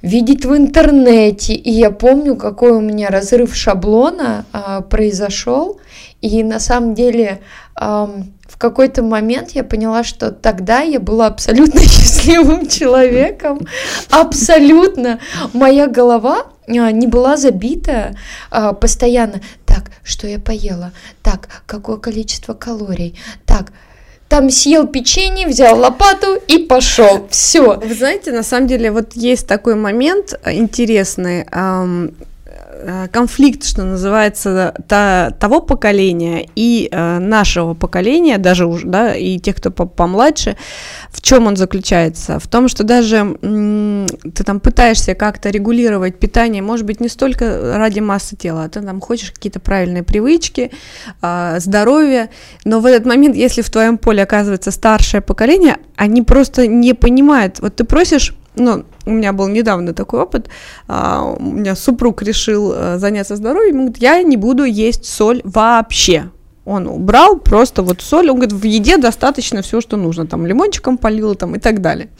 видеть 0.00 0.46
в 0.46 0.56
интернете. 0.56 1.52
И 1.52 1.70
я 1.70 1.90
помню, 1.90 2.36
какой 2.36 2.72
у 2.72 2.80
меня 2.80 3.08
разрыв 3.08 3.54
шаблона 3.54 4.46
а, 4.52 4.80
произошел. 4.80 5.78
И 6.20 6.42
на 6.42 6.60
самом 6.60 6.94
деле 6.94 7.40
а, 7.74 8.10
в 8.46 8.58
какой-то 8.58 9.02
момент 9.02 9.52
я 9.52 9.64
поняла, 9.64 10.04
что 10.04 10.30
тогда 10.30 10.80
я 10.80 11.00
была 11.00 11.26
абсолютно 11.26 11.80
счастливым 11.84 12.68
человеком, 12.68 13.66
абсолютно. 14.10 15.18
Моя 15.52 15.86
голова 15.86 16.46
а, 16.66 16.90
не 16.92 17.06
была 17.06 17.36
забита 17.36 18.16
а, 18.50 18.72
постоянно. 18.72 19.40
Так, 19.64 19.90
что 20.02 20.26
я 20.26 20.38
поела? 20.38 20.92
Так, 21.22 21.48
какое 21.66 21.96
количество 21.96 22.54
калорий? 22.54 23.18
Так, 23.46 23.72
там 24.28 24.50
съел 24.50 24.86
печенье, 24.86 25.48
взял 25.48 25.78
лопату 25.78 26.36
и 26.46 26.58
пошел. 26.58 27.26
Все. 27.30 27.78
Вы 27.78 27.94
знаете, 27.94 28.30
на 28.30 28.42
самом 28.42 28.68
деле, 28.68 28.92
вот 28.92 29.14
есть 29.14 29.46
такой 29.46 29.74
момент 29.74 30.34
интересный. 30.44 31.46
Э, 31.50 32.08
конфликт, 33.12 33.64
что 33.64 33.84
называется, 33.84 34.74
та, 34.88 35.30
того 35.38 35.60
поколения 35.60 36.48
и 36.54 36.88
э, 36.90 37.18
нашего 37.18 37.74
поколения, 37.74 38.38
даже 38.38 38.66
уже, 38.66 38.86
да, 38.86 39.14
и 39.14 39.38
тех, 39.38 39.56
кто 39.56 39.70
помладше, 39.70 40.56
в 41.10 41.20
чем 41.20 41.46
он 41.46 41.56
заключается? 41.56 42.38
В 42.38 42.46
том, 42.48 42.68
что 42.68 42.84
даже 42.84 43.36
ты 43.40 44.44
там 44.44 44.60
пытаешься 44.60 45.14
как-то 45.14 45.50
регулировать 45.50 46.18
питание, 46.18 46.62
может 46.62 46.86
быть, 46.86 47.00
не 47.00 47.08
столько 47.08 47.76
ради 47.76 48.00
массы 48.00 48.36
тела, 48.36 48.64
а 48.64 48.68
ты 48.68 48.80
там 48.80 49.00
хочешь 49.00 49.32
какие-то 49.32 49.60
правильные 49.60 50.02
привычки, 50.02 50.70
э, 51.22 51.56
здоровье, 51.58 52.30
но 52.64 52.80
в 52.80 52.86
этот 52.86 53.06
момент, 53.06 53.36
если 53.36 53.62
в 53.62 53.70
твоем 53.70 53.98
поле 53.98 54.22
оказывается 54.22 54.70
старшее 54.70 55.20
поколение, 55.20 55.76
они 55.96 56.22
просто 56.22 56.66
не 56.66 56.94
понимают. 56.94 57.60
Вот 57.60 57.76
ты 57.76 57.84
просишь 57.84 58.34
ну, 58.56 58.84
у 59.06 59.10
меня 59.10 59.32
был 59.32 59.48
недавно 59.48 59.94
такой 59.94 60.20
опыт, 60.20 60.48
а, 60.88 61.22
у 61.38 61.42
меня 61.42 61.74
супруг 61.76 62.22
решил 62.22 62.72
а, 62.74 62.98
заняться 62.98 63.36
здоровьем, 63.36 63.76
он 63.76 63.80
говорит, 63.86 64.02
я 64.02 64.22
не 64.22 64.36
буду 64.36 64.64
есть 64.64 65.04
соль 65.06 65.40
вообще. 65.44 66.30
Он 66.64 66.86
убрал 66.86 67.38
просто 67.38 67.82
вот 67.82 68.02
соль, 68.02 68.28
он 68.30 68.36
говорит, 68.36 68.52
в 68.52 68.64
еде 68.64 68.98
достаточно 68.98 69.62
все, 69.62 69.80
что 69.80 69.96
нужно, 69.96 70.26
там 70.26 70.46
лимончиком 70.46 70.98
полил 70.98 71.34
там 71.34 71.54
и 71.54 71.58
так 71.58 71.80
далее. 71.80 72.10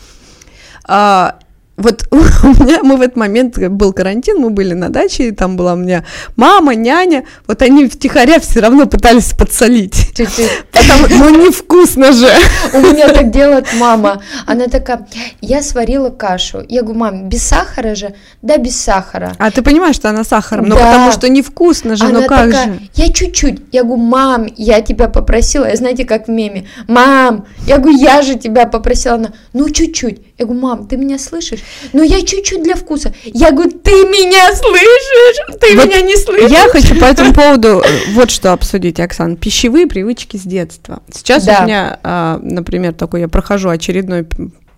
А, 0.84 1.38
вот 1.80 2.06
у 2.10 2.16
меня, 2.16 2.82
мы 2.82 2.96
в 2.96 3.00
этот 3.00 3.16
момент, 3.16 3.58
был 3.58 3.92
карантин, 3.92 4.38
мы 4.38 4.50
были 4.50 4.74
на 4.74 4.88
даче, 4.88 5.28
и 5.28 5.30
там 5.32 5.56
была 5.56 5.74
у 5.74 5.76
меня 5.76 6.04
мама, 6.36 6.74
няня, 6.74 7.24
вот 7.46 7.62
они 7.62 7.86
втихаря 7.88 8.38
все 8.40 8.60
равно 8.60 8.86
пытались 8.86 9.32
подсолить. 9.32 10.12
Потому, 10.72 11.06
ну 11.08 11.46
невкусно 11.46 12.12
же. 12.12 12.28
У 12.72 12.78
меня 12.78 13.08
так 13.08 13.30
делает 13.32 13.66
мама. 13.78 14.22
Она 14.46 14.66
такая, 14.66 15.06
я 15.40 15.62
сварила 15.62 16.10
кашу. 16.10 16.62
Я 16.68 16.82
говорю, 16.82 16.98
мам, 16.98 17.28
без 17.28 17.42
сахара 17.42 17.94
же? 17.94 18.14
Да, 18.42 18.56
без 18.56 18.80
сахара. 18.80 19.34
А 19.38 19.50
ты 19.50 19.62
понимаешь, 19.62 19.96
что 19.96 20.08
она 20.10 20.24
сахаром? 20.24 20.66
Ну, 20.66 20.76
потому 20.76 21.12
что 21.12 21.28
невкусно 21.28 21.96
же, 21.96 22.08
ну 22.08 22.26
как 22.26 22.52
же? 22.52 22.80
Я 22.94 23.08
чуть-чуть. 23.12 23.62
Я 23.72 23.84
говорю, 23.84 24.02
мам, 24.02 24.46
я 24.56 24.80
тебя 24.80 25.08
попросила, 25.08 25.66
я 25.66 25.76
знаете, 25.76 26.04
как 26.04 26.26
в 26.26 26.30
меме, 26.30 26.66
мам, 26.88 27.46
я 27.66 27.78
говорю, 27.78 27.96
я 27.98 28.22
же 28.22 28.34
тебя 28.36 28.66
попросила. 28.66 29.14
Она, 29.14 29.32
ну 29.52 29.70
чуть-чуть. 29.70 30.20
Я 30.40 30.46
говорю, 30.46 30.62
мам, 30.62 30.86
ты 30.86 30.96
меня 30.96 31.18
слышишь? 31.18 31.60
Ну, 31.92 32.02
я 32.02 32.22
чуть-чуть 32.22 32.62
для 32.62 32.74
вкуса. 32.74 33.12
Я 33.24 33.50
говорю, 33.50 33.72
ты 33.72 33.90
меня 33.90 34.54
слышишь? 34.56 35.60
Ты 35.60 35.76
вот 35.76 35.84
меня 35.84 36.00
не 36.00 36.16
слышишь? 36.16 36.50
Я 36.50 36.66
хочу 36.70 36.98
по 36.98 37.04
этому 37.04 37.34
поводу 37.34 37.82
э, 37.84 38.12
вот 38.14 38.30
что 38.30 38.54
обсудить, 38.54 38.98
Оксана. 39.00 39.36
Пищевые 39.36 39.86
привычки 39.86 40.38
с 40.38 40.44
детства. 40.44 41.02
Сейчас 41.12 41.44
да. 41.44 41.58
у 41.60 41.64
меня, 41.64 42.00
а, 42.02 42.40
например, 42.42 42.94
такой, 42.94 43.20
я 43.20 43.28
прохожу 43.28 43.68
очередной 43.68 44.26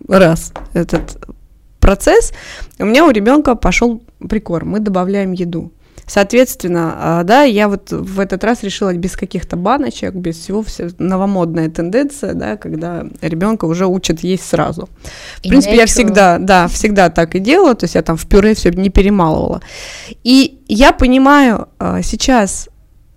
раз 0.09 0.51
этот 0.73 1.17
процесс, 1.79 2.33
у 2.77 2.83
меня 2.83 3.05
у 3.05 3.11
ребенка 3.11 3.55
пошел 3.55 4.03
прикорм, 4.27 4.71
мы 4.71 4.79
добавляем 4.81 5.31
еду. 5.31 5.71
Соответственно, 6.05 6.95
а, 6.97 7.23
да, 7.23 7.43
я 7.43 7.67
вот 7.67 7.91
в 7.91 8.19
этот 8.19 8.43
раз 8.43 8.63
решила 8.63 8.93
без 8.93 9.15
каких-то 9.15 9.55
баночек, 9.55 10.13
без 10.13 10.37
всего, 10.37 10.61
все 10.61 10.89
новомодная 10.97 11.69
тенденция, 11.69 12.33
да, 12.33 12.57
когда 12.57 13.05
ребенка 13.21 13.65
уже 13.65 13.87
учат 13.87 14.19
есть 14.21 14.45
сразу. 14.45 14.89
В 15.37 15.45
и 15.45 15.49
принципе, 15.49 15.77
я 15.77 15.85
всегда, 15.85 16.37
да, 16.39 16.67
всегда 16.67 17.09
так 17.09 17.35
и 17.35 17.39
делала, 17.39 17.75
то 17.75 17.85
есть 17.85 17.95
я 17.95 18.01
там 18.01 18.17
в 18.17 18.27
пюре 18.27 18.53
все 18.53 18.71
не 18.71 18.89
перемалывала. 18.89 19.61
И 20.23 20.59
я 20.67 20.91
понимаю 20.91 21.69
а, 21.79 22.01
сейчас, 22.01 22.69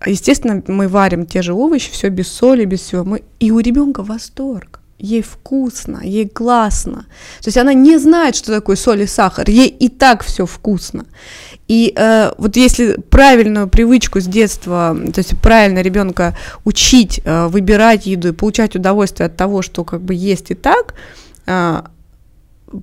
естественно, 0.05 0.62
мы 0.66 0.88
варим 0.88 1.27
те 1.27 1.42
же 1.42 1.55
овощи, 1.55 1.90
все 1.90 2.09
без 2.09 2.29
соли, 2.29 2.64
без 2.64 2.81
всего, 2.81 3.05
мы, 3.05 3.22
и 3.40 3.51
у 3.51 3.59
ребенка 3.59 4.03
восторг 4.03 4.81
ей 4.99 5.23
вкусно, 5.23 6.01
ей 6.03 6.29
классно. 6.29 7.07
То 7.41 7.49
есть 7.49 7.59
она 7.59 7.75
не 7.75 7.99
знает, 7.99 8.35
что 8.35 8.53
такое 8.53 8.77
соль 8.77 9.03
и 9.03 9.07
сахар, 9.07 9.49
ей 9.49 9.69
и 9.69 9.89
так 9.89 10.25
все 10.25 10.47
вкусно. 10.47 11.05
И 11.69 11.93
э, 11.97 12.33
вот 12.39 12.57
если 12.57 12.95
правильную 13.11 13.69
привычку 13.69 14.21
с 14.21 14.25
детства, 14.25 14.97
то 15.13 15.19
есть 15.19 15.39
правильно 15.41 15.81
ребенка 15.83 16.37
учить 16.65 17.21
э, 17.25 17.49
выбирать 17.49 18.07
еду 18.07 18.29
и 18.29 18.33
получать 18.33 18.77
удовольствие 18.77 19.27
от 19.27 19.37
того, 19.37 19.63
что 19.63 19.85
как 19.85 20.03
бы 20.03 20.15
есть 20.15 20.51
и 20.51 20.55
так, 20.55 20.95
э, 21.47 21.83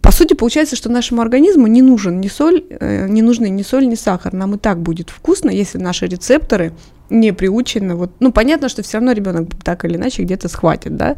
по 0.01 0.11
сути 0.11 0.33
получается, 0.33 0.75
что 0.75 0.89
нашему 0.89 1.21
организму 1.21 1.67
не 1.67 1.81
нужен 1.81 2.21
ни 2.21 2.27
соль, 2.27 2.63
э, 2.69 3.07
не 3.07 3.21
нужны 3.21 3.49
ни 3.49 3.63
соль, 3.63 3.87
ни 3.87 3.95
сахар. 3.95 4.33
Нам 4.33 4.55
и 4.55 4.57
так 4.57 4.81
будет 4.81 5.09
вкусно, 5.09 5.49
если 5.49 5.77
наши 5.77 6.07
рецепторы 6.07 6.73
не 7.13 7.31
приучены. 7.31 7.95
Вот, 7.95 8.11
ну 8.19 8.31
понятно, 8.31 8.69
что 8.69 8.83
все 8.83 8.97
равно 8.97 9.11
ребенок 9.11 9.49
так 9.63 9.85
или 9.85 9.95
иначе 9.95 10.23
где-то 10.23 10.49
схватит, 10.49 10.95
да. 10.95 11.17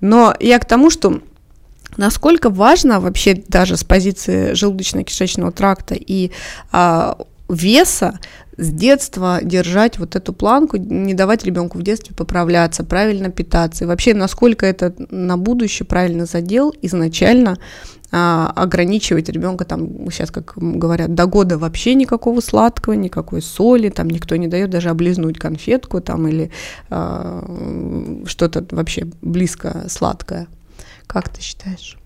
Но 0.00 0.34
я 0.40 0.58
к 0.58 0.64
тому, 0.64 0.90
что 0.90 1.20
Насколько 1.96 2.50
важно 2.50 3.00
вообще 3.00 3.42
даже 3.48 3.76
с 3.76 3.84
позиции 3.84 4.52
желудочно-кишечного 4.52 5.50
тракта 5.50 5.94
и 5.94 6.30
а, 6.70 7.16
веса 7.48 8.18
с 8.56 8.70
детства 8.70 9.40
держать 9.42 9.98
вот 9.98 10.16
эту 10.16 10.32
планку, 10.32 10.76
не 10.78 11.14
давать 11.14 11.44
ребенку 11.44 11.78
в 11.78 11.82
детстве 11.82 12.14
поправляться, 12.14 12.84
правильно 12.84 13.30
питаться. 13.30 13.84
И 13.84 13.86
вообще, 13.86 14.14
насколько 14.14 14.64
это 14.64 14.94
на 15.10 15.36
будущее 15.36 15.86
правильно 15.86 16.24
задел 16.24 16.74
изначально 16.80 17.58
а, 18.12 18.52
ограничивать 18.56 19.28
ребенка 19.28 19.64
там, 19.64 20.10
сейчас, 20.10 20.30
как 20.30 20.54
говорят, 20.56 21.14
до 21.14 21.26
года 21.26 21.58
вообще 21.58 21.94
никакого 21.94 22.40
сладкого, 22.40 22.94
никакой 22.94 23.42
соли, 23.42 23.90
там 23.90 24.08
никто 24.08 24.36
не 24.36 24.48
дает 24.48 24.70
даже 24.70 24.88
облизнуть 24.88 25.38
конфетку 25.38 26.00
там 26.00 26.26
или 26.26 26.50
а, 26.88 28.22
что-то 28.26 28.64
вообще 28.70 29.06
близко 29.20 29.84
сладкое. 29.88 30.46
Как 31.06 31.28
ты 31.28 31.42
считаешь? 31.42 31.98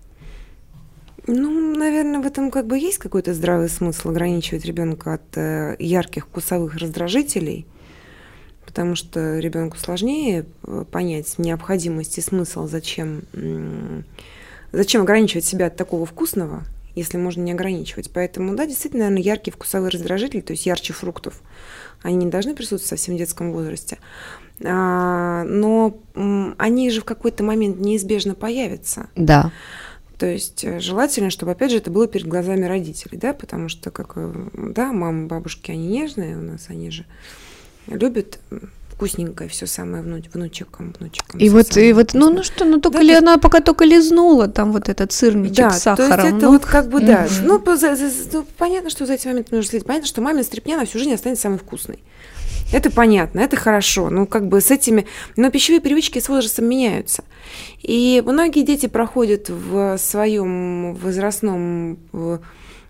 Ну, 1.27 1.75
наверное, 1.75 2.19
в 2.19 2.25
этом 2.25 2.49
как 2.49 2.65
бы 2.65 2.77
есть 2.77 2.97
какой-то 2.97 3.33
здравый 3.33 3.69
смысл 3.69 4.09
ограничивать 4.09 4.65
ребенка 4.65 5.15
от 5.15 5.37
э, 5.37 5.75
ярких 5.77 6.25
вкусовых 6.25 6.75
раздражителей, 6.75 7.67
потому 8.65 8.95
что 8.95 9.37
ребенку 9.37 9.77
сложнее 9.77 10.45
э, 10.63 10.85
понять 10.89 11.37
необходимость 11.37 12.17
и 12.17 12.21
смысл, 12.21 12.67
зачем, 12.67 13.21
э, 13.33 14.01
зачем 14.71 15.03
ограничивать 15.03 15.45
себя 15.45 15.67
от 15.67 15.75
такого 15.75 16.07
вкусного, 16.07 16.63
если 16.95 17.17
можно 17.17 17.41
не 17.41 17.51
ограничивать. 17.51 18.09
Поэтому, 18.11 18.55
да, 18.55 18.65
действительно, 18.65 19.03
наверное, 19.03 19.23
яркие 19.23 19.53
вкусовые 19.53 19.91
раздражители, 19.91 20.41
то 20.41 20.53
есть 20.53 20.65
ярче 20.65 20.93
фруктов, 20.93 21.39
они 22.01 22.15
не 22.15 22.31
должны 22.31 22.55
присутствовать 22.55 22.99
совсем 22.99 23.13
в 23.13 23.17
детском 23.19 23.53
возрасте. 23.53 23.99
А, 24.63 25.43
но 25.43 25.97
они 26.57 26.89
же 26.89 27.01
в 27.01 27.05
какой-то 27.05 27.43
момент 27.43 27.79
неизбежно 27.79 28.35
появятся. 28.35 29.09
Да. 29.15 29.51
То 30.21 30.27
есть 30.27 30.63
э, 30.63 30.79
желательно, 30.79 31.31
чтобы, 31.31 31.53
опять 31.53 31.71
же, 31.71 31.77
это 31.77 31.89
было 31.89 32.07
перед 32.07 32.27
глазами 32.27 32.65
родителей, 32.65 33.17
да, 33.17 33.33
потому 33.33 33.69
что, 33.69 33.89
как, 33.89 34.11
э, 34.17 34.31
да, 34.53 34.91
мамы, 34.91 35.25
бабушки, 35.25 35.71
они 35.71 35.87
нежные 35.87 36.37
у 36.37 36.41
нас, 36.41 36.67
они 36.67 36.91
же 36.91 37.07
любят 37.87 38.37
вкусненькое 38.91 39.49
все 39.49 39.65
самое 39.65 40.03
внуч, 40.03 40.25
внучикам, 40.31 40.93
внучикам. 40.99 41.39
И 41.39 41.49
вот, 41.49 41.75
и 41.75 41.91
вот, 41.91 42.13
ну, 42.13 42.31
ну 42.31 42.43
что, 42.43 42.65
ну 42.65 42.79
только 42.79 42.99
да, 42.99 43.03
ли 43.03 43.13
она 43.15 43.39
пока 43.39 43.61
только 43.61 43.83
лизнула 43.83 44.47
там 44.47 44.73
вот 44.73 44.89
этот 44.89 45.11
сырничек 45.11 45.55
да, 45.55 45.71
с 45.71 45.81
сахаром. 45.81 46.07
то 46.07 46.21
есть 46.21 46.37
это 46.37 46.45
ну. 46.45 46.51
вот 46.51 46.65
как 46.65 46.89
бы, 46.89 47.01
да, 47.01 47.27
ну, 47.41 47.59
за, 47.75 47.95
за, 47.95 48.11
ну, 48.31 48.45
понятно, 48.59 48.91
что 48.91 49.07
за 49.07 49.13
эти 49.13 49.25
моменты 49.27 49.55
нужно 49.55 49.71
следить, 49.71 49.87
понятно, 49.87 50.07
что 50.07 50.21
мамина 50.21 50.43
стряпня 50.43 50.77
на 50.77 50.85
всю 50.85 50.99
жизнь 50.99 51.15
останется 51.15 51.41
самой 51.41 51.57
вкусной. 51.57 51.97
Это 52.71 52.89
понятно, 52.89 53.39
это 53.41 53.57
хорошо. 53.57 54.09
Ну, 54.09 54.25
как 54.25 54.47
бы 54.47 54.61
с 54.61 54.71
этими... 54.71 55.05
Но 55.35 55.49
пищевые 55.51 55.81
привычки 55.81 56.19
с 56.19 56.29
возрастом 56.29 56.65
меняются. 56.65 57.23
И 57.81 58.23
многие 58.25 58.63
дети 58.63 58.87
проходят 58.87 59.49
в 59.49 59.97
своем 59.97 60.95
возрастном 60.95 61.99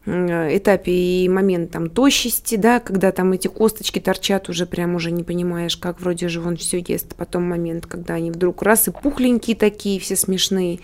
этапе 0.06 0.92
и 0.92 1.30
момент 1.30 1.72
там 1.72 1.90
тощести, 1.90 2.56
да, 2.56 2.80
когда 2.80 3.12
там 3.12 3.34
эти 3.34 3.48
косточки 3.48 4.00
торчат, 4.00 4.50
уже 4.50 4.66
прям 4.66 4.96
уже 4.96 5.12
не 5.12 5.24
понимаешь, 5.24 5.78
как 5.78 6.02
вроде 6.02 6.28
же 6.28 6.42
он 6.42 6.58
все 6.58 6.84
ест. 6.86 7.14
Потом 7.16 7.44
момент, 7.44 7.86
когда 7.86 8.16
они 8.16 8.32
вдруг 8.32 8.64
раз 8.64 8.88
и 8.88 8.92
пухленькие 8.92 9.56
такие, 9.56 10.00
все 10.00 10.16
смешные, 10.16 10.80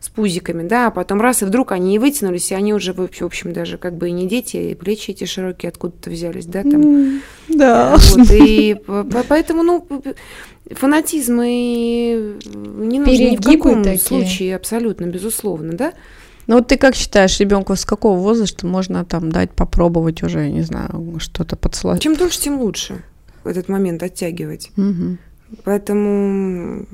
с 0.00 0.10
пузиками, 0.10 0.68
да, 0.68 0.88
а 0.88 0.90
потом 0.90 1.20
раз 1.20 1.42
и 1.42 1.46
вдруг 1.46 1.72
они 1.72 1.96
и 1.96 1.98
вытянулись, 1.98 2.50
и 2.50 2.54
они 2.54 2.74
уже, 2.74 2.92
в 2.92 3.00
общем, 3.22 3.54
даже 3.54 3.78
как 3.78 3.96
бы 3.96 4.10
и 4.10 4.12
не 4.12 4.28
дети, 4.28 4.56
и 4.58 4.74
плечи 4.74 5.12
эти 5.12 5.24
широкие 5.24 5.70
откуда-то 5.70 6.10
взялись, 6.10 6.46
да, 6.46 6.62
там. 6.62 7.22
да. 7.48 7.96
Вот, 7.96 8.30
и 8.30 8.76
поэтому, 9.28 9.62
ну, 9.62 9.86
фанатизм 10.72 11.40
и 11.42 12.36
не 12.44 13.00
нужно 13.00 13.10
ни 13.10 13.36
в 13.36 13.42
каком 13.42 13.82
такие. 13.82 13.98
случае, 13.98 14.56
абсолютно, 14.56 15.06
безусловно, 15.06 15.72
да. 15.72 15.94
Ну 16.48 16.56
вот 16.56 16.66
ты 16.66 16.78
как 16.78 16.94
считаешь, 16.96 17.38
ребенку 17.38 17.76
с 17.76 17.84
какого 17.84 18.18
возраста 18.18 18.66
можно 18.66 19.04
там 19.04 19.30
дать 19.30 19.52
попробовать 19.52 20.22
уже, 20.22 20.50
не 20.50 20.62
знаю, 20.62 21.14
что-то 21.18 21.56
подсладить? 21.56 22.02
Чем 22.02 22.16
дольше, 22.16 22.40
тем 22.40 22.58
лучше 22.58 23.04
в 23.44 23.46
этот 23.46 23.68
момент 23.68 24.02
оттягивать. 24.02 24.70
Угу. 24.76 25.18
Поэтому 25.64 26.86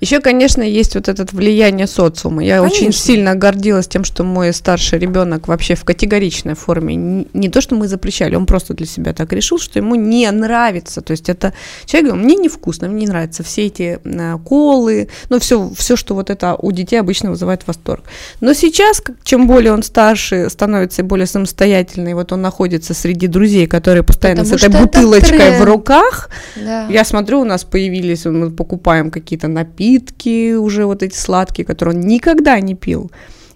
Еще, 0.00 0.20
конечно, 0.20 0.62
есть 0.62 0.94
вот 0.94 1.08
это 1.08 1.26
влияние 1.32 1.86
социума. 1.86 2.44
Я 2.44 2.58
Конечно. 2.58 2.76
очень 2.76 2.92
сильно 2.92 3.34
гордилась 3.34 3.88
тем, 3.88 4.04
что 4.04 4.24
мой 4.24 4.52
старший 4.52 4.98
ребенок 4.98 5.48
вообще 5.48 5.74
в 5.74 5.84
категоричной 5.84 6.54
форме. 6.54 6.96
Не, 6.96 7.48
то, 7.48 7.60
что 7.60 7.74
мы 7.74 7.88
запрещали, 7.88 8.34
он 8.34 8.46
просто 8.46 8.74
для 8.74 8.86
себя 8.86 9.12
так 9.12 9.32
решил, 9.32 9.58
что 9.58 9.78
ему 9.78 9.94
не 9.94 10.30
нравится. 10.30 11.00
То 11.00 11.12
есть 11.12 11.28
это 11.28 11.52
человек 11.86 12.10
говорит, 12.10 12.26
мне 12.26 12.36
невкусно, 12.44 12.88
мне 12.88 13.02
не 13.02 13.06
нравятся 13.06 13.42
все 13.42 13.66
эти 13.66 13.98
э, 14.04 14.38
колы, 14.44 15.08
ну 15.28 15.38
все, 15.38 15.70
все, 15.76 15.96
что 15.96 16.14
вот 16.14 16.30
это 16.30 16.54
у 16.54 16.72
детей 16.72 16.96
обычно 16.96 17.30
вызывает 17.30 17.66
восторг. 17.66 18.04
Но 18.40 18.54
сейчас, 18.54 19.02
чем 19.24 19.46
более 19.46 19.72
он 19.72 19.82
старше, 19.82 20.48
становится 20.50 21.02
более 21.02 21.26
самостоятельный, 21.26 22.14
вот 22.14 22.32
он 22.32 22.42
находится 22.42 22.94
среди 22.94 23.26
друзей, 23.26 23.66
которые 23.66 24.02
постоянно 24.02 24.42
Потому 24.42 24.58
с 24.58 24.62
этой 24.62 24.70
что 24.70 24.78
это 24.78 24.86
бутылочкой 24.86 25.58
в 25.58 25.64
руках, 25.64 26.30
Да. 26.56 26.86
я 26.88 27.04
смотрю, 27.04 27.40
у 27.40 27.44
нас 27.44 27.64
появились, 27.64 28.24
мы 28.24 28.50
покупаем 28.50 29.10
какие-то 29.10 29.48
напитки 29.66 30.54
уже 30.54 30.84
вот 30.86 31.02
эти 31.02 31.16
сладкие, 31.16 31.64
которые 31.64 31.94
он 31.96 32.02
никогда 32.02 32.58
не 32.60 32.74
пил. 32.74 33.10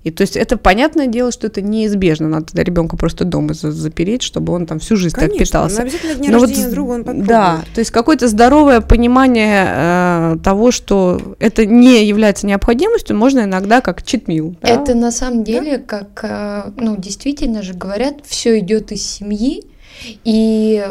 И 0.04 0.12
то 0.12 0.20
есть 0.22 0.36
это 0.36 0.56
понятное 0.56 1.08
дело, 1.08 1.32
что 1.32 1.48
это 1.48 1.60
неизбежно. 1.60 2.28
Надо 2.28 2.46
тогда 2.46 2.62
ребенка 2.62 2.96
просто 2.96 3.24
дома 3.24 3.54
за- 3.54 3.72
запереть, 3.72 4.22
чтобы 4.22 4.52
он 4.52 4.64
там 4.66 4.78
всю 4.78 4.94
жизнь 4.96 5.16
так 5.16 5.24
Конечно, 5.24 5.44
питался. 5.44 5.76
но 5.78 5.82
обязательно 5.82 6.14
дня 6.14 6.30
Но 6.30 6.38
вот 6.38 6.46
рождения 6.48 6.68
с- 6.68 6.72
друга 6.72 6.90
он 6.92 6.98
попробует. 7.04 7.26
Да, 7.28 7.64
то 7.74 7.80
есть 7.80 7.90
какое-то 7.90 8.28
здоровое 8.28 8.80
понимание 8.82 9.64
э, 9.68 10.36
того, 10.44 10.70
что 10.70 11.20
это 11.40 11.66
не 11.66 12.04
является 12.06 12.46
необходимостью, 12.46 13.16
можно 13.16 13.40
иногда 13.40 13.80
как 13.80 14.04
читмил. 14.04 14.54
да? 14.62 14.68
Это 14.68 14.94
на 14.94 15.10
самом 15.10 15.42
деле, 15.42 15.78
как, 15.78 16.20
э, 16.22 16.70
ну, 16.76 16.96
действительно 16.96 17.62
же 17.62 17.74
говорят, 17.74 18.14
все 18.24 18.60
идет 18.60 18.92
из 18.92 19.02
семьи, 19.04 19.64
и 20.22 20.86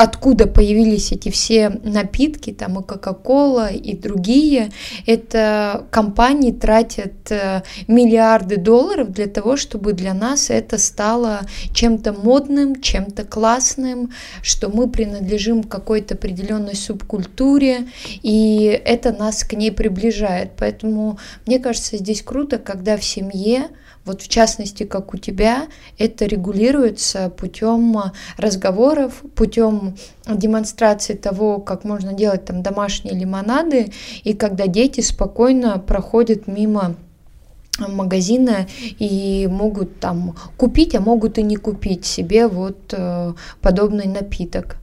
откуда 0.00 0.46
появились 0.46 1.12
эти 1.12 1.28
все 1.28 1.68
напитки, 1.68 2.52
там 2.52 2.80
и 2.80 2.82
Кока-Кола, 2.82 3.70
и 3.70 3.94
другие, 3.94 4.70
это 5.04 5.86
компании 5.90 6.52
тратят 6.52 7.30
э, 7.30 7.62
миллиарды 7.86 8.56
долларов 8.56 9.12
для 9.12 9.26
того, 9.26 9.58
чтобы 9.58 9.92
для 9.92 10.14
нас 10.14 10.48
это 10.48 10.78
стало 10.78 11.42
чем-то 11.74 12.14
модным, 12.14 12.80
чем-то 12.80 13.24
классным, 13.24 14.10
что 14.42 14.70
мы 14.70 14.88
принадлежим 14.88 15.62
какой-то 15.62 16.14
определенной 16.14 16.76
субкультуре, 16.76 17.88
и 18.22 18.80
это 18.82 19.12
нас 19.12 19.44
к 19.44 19.52
ней 19.52 19.70
приближает. 19.70 20.52
Поэтому 20.56 21.18
мне 21.44 21.58
кажется, 21.58 21.98
здесь 21.98 22.22
круто, 22.22 22.56
когда 22.56 22.96
в 22.96 23.04
семье, 23.04 23.68
вот 24.04 24.22
в 24.22 24.28
частности, 24.28 24.84
как 24.84 25.14
у 25.14 25.18
тебя, 25.18 25.68
это 25.98 26.26
регулируется 26.26 27.30
путем 27.30 27.96
разговоров, 28.36 29.22
путем 29.34 29.96
демонстрации 30.26 31.14
того, 31.14 31.58
как 31.58 31.84
можно 31.84 32.12
делать 32.12 32.44
там 32.44 32.62
домашние 32.62 33.14
лимонады, 33.14 33.92
и 34.24 34.32
когда 34.34 34.66
дети 34.66 35.00
спокойно 35.00 35.78
проходят 35.78 36.46
мимо 36.46 36.96
магазина 37.78 38.66
и 38.98 39.48
могут 39.50 40.00
там 40.00 40.36
купить, 40.56 40.94
а 40.94 41.00
могут 41.00 41.38
и 41.38 41.42
не 41.42 41.56
купить 41.56 42.04
себе 42.04 42.46
вот 42.46 42.92
э, 42.92 43.32
подобный 43.60 44.06
напиток. 44.06 44.76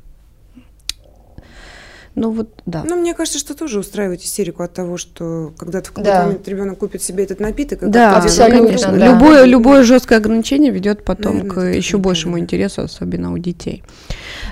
Ну 2.18 2.32
вот, 2.32 2.49
да. 2.65 2.84
Ну, 2.84 2.95
мне 2.95 3.13
кажется, 3.13 3.38
что 3.38 3.53
тоже 3.53 3.78
устраивает 3.78 4.22
истерику 4.24 4.63
от 4.63 4.74
того, 4.74 4.97
что 4.97 5.53
когда-то 5.55 5.89
в 5.89 5.91
какой-то 5.91 6.09
Да. 6.09 6.26
момент 6.26 6.47
ребенок 6.47 6.80
купит 6.80 7.03
себе 7.03 7.24
этот 7.24 7.39
напиток, 7.39 7.84
и 7.84 7.86
Да, 7.86 8.18
абсолютно, 8.18 8.91
да. 8.91 9.13
Любое, 9.13 9.45
любое 9.45 9.84
жесткое 9.84 10.18
ограничение 10.18 10.72
ведет 10.72 11.05
потом 11.05 11.38
Наверное, 11.38 11.74
к 11.74 11.76
еще 11.76 11.97
большему 11.99 12.39
интересу, 12.39 12.82
особенно 12.82 13.32
у 13.32 13.38
детей. 13.38 13.84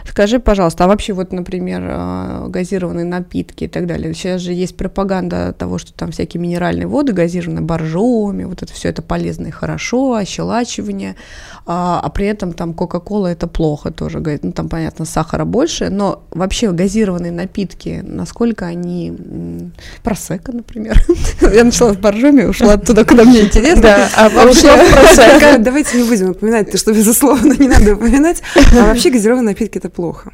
Скажи, 0.07 0.39
пожалуйста, 0.39 0.85
а 0.85 0.87
вообще 0.87 1.13
вот, 1.13 1.31
например, 1.31 1.83
э, 1.85 2.47
газированные 2.47 3.05
напитки 3.05 3.65
и 3.65 3.67
так 3.67 3.87
далее. 3.87 4.13
Сейчас 4.13 4.41
же 4.41 4.53
есть 4.53 4.77
пропаганда 4.77 5.53
того, 5.53 5.77
что 5.77 5.93
там 5.93 6.11
всякие 6.11 6.41
минеральные 6.41 6.87
воды 6.87 7.13
газированные, 7.13 7.61
боржоми, 7.61 8.43
вот 8.43 8.63
это 8.63 8.71
все 8.73 8.89
это 8.89 9.01
полезно 9.01 9.47
и 9.47 9.51
хорошо, 9.51 10.13
ощелачивание, 10.15 11.15
а, 11.65 11.99
а 12.03 12.09
при 12.09 12.27
этом 12.27 12.53
там 12.53 12.73
Кока-Кола 12.73 13.27
это 13.27 13.47
плохо 13.47 13.91
тоже, 13.91 14.23
ну 14.41 14.51
там 14.51 14.69
понятно 14.69 15.05
сахара 15.05 15.45
больше, 15.45 15.89
но 15.89 16.23
вообще 16.31 16.71
газированные 16.71 17.31
напитки, 17.31 18.01
насколько 18.05 18.65
они 18.65 19.13
просека, 20.03 20.51
например. 20.51 21.03
Я 21.41 21.63
начала 21.63 21.93
с 21.93 21.97
боржоми, 21.97 22.43
ушла 22.43 22.73
оттуда, 22.73 23.05
куда 23.05 23.23
мне 23.23 23.41
интересно. 23.41 23.81
Да, 23.81 24.09
а 24.15 24.29
вообще 24.33 24.69
Так, 25.15 25.61
Давайте 25.63 25.97
не 25.97 26.07
будем 26.07 26.29
упоминать 26.31 26.71
то, 26.71 26.77
что, 26.77 26.93
безусловно, 26.93 27.53
не 27.53 27.67
надо 27.67 27.95
упоминать. 27.95 28.41
А 28.55 28.85
вообще 28.85 29.09
газированные 29.09 29.49
напитки– 29.49 29.77
это 29.79 29.89
плохо. 29.95 30.31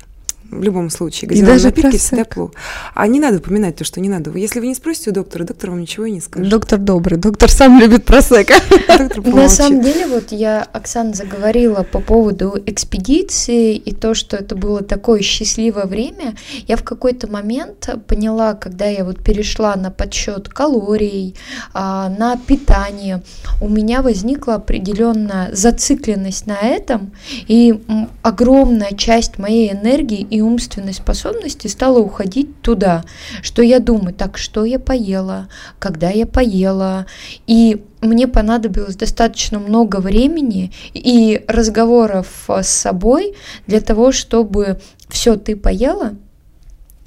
В 0.51 0.63
любом 0.63 0.89
случае, 0.89 1.29
газированные 1.29 1.55
даже 1.55 1.67
напитки 1.67 1.97
всегда 1.97 2.23
просека. 2.23 2.35
плохо. 2.35 2.53
А 2.93 3.07
не 3.07 3.21
надо 3.21 3.37
упоминать 3.37 3.77
то, 3.77 3.85
что 3.85 4.01
не 4.01 4.09
надо. 4.09 4.37
Если 4.37 4.59
вы 4.59 4.67
не 4.67 4.75
спросите 4.75 5.11
у 5.11 5.13
доктора, 5.13 5.45
доктор 5.45 5.69
вам 5.69 5.79
ничего 5.79 6.05
и 6.05 6.11
не 6.11 6.19
скажет. 6.19 6.49
Доктор 6.49 6.77
добрый, 6.77 7.17
доктор 7.17 7.49
сам 7.49 7.79
любит 7.79 8.03
просека. 8.03 8.55
На 9.23 9.47
самом 9.47 9.81
деле, 9.81 10.07
вот 10.07 10.31
я, 10.31 10.67
Оксана, 10.73 11.13
заговорила 11.13 11.83
по 11.83 12.01
поводу 12.01 12.57
экспедиции 12.65 13.75
и 13.75 13.95
то, 13.95 14.13
что 14.13 14.35
это 14.35 14.55
было 14.55 14.83
такое 14.83 15.21
счастливое 15.21 15.85
время. 15.85 16.35
Я 16.67 16.75
в 16.75 16.83
какой-то 16.83 17.31
момент 17.31 17.89
поняла, 18.07 18.53
когда 18.53 18.85
я 18.85 19.05
вот 19.05 19.23
перешла 19.23 19.75
на 19.75 19.89
подсчет 19.89 20.49
калорий, 20.49 21.35
а, 21.73 22.09
на 22.09 22.35
питание, 22.35 23.23
у 23.61 23.69
меня 23.69 24.01
возникла 24.01 24.55
определенная 24.55 25.53
зацикленность 25.53 26.45
на 26.45 26.57
этом, 26.59 27.13
и 27.47 27.79
огромная 28.21 28.91
часть 28.97 29.37
моей 29.37 29.71
энергии 29.71 30.27
и 30.29 30.40
умственной 30.41 30.93
способности 30.93 31.67
стала 31.67 31.99
уходить 31.99 32.61
туда, 32.61 33.03
что 33.41 33.61
я 33.61 33.79
думаю, 33.79 34.13
так, 34.13 34.37
что 34.37 34.65
я 34.65 34.79
поела, 34.79 35.47
когда 35.79 36.09
я 36.09 36.25
поела, 36.25 37.05
и 37.47 37.83
мне 38.01 38.27
понадобилось 38.27 38.95
достаточно 38.95 39.59
много 39.59 39.97
времени 39.97 40.71
и 40.93 41.43
разговоров 41.47 42.45
с 42.47 42.67
собой 42.67 43.35
для 43.67 43.81
того, 43.81 44.11
чтобы 44.11 44.79
все 45.09 45.35
ты 45.35 45.55
поела, 45.55 46.15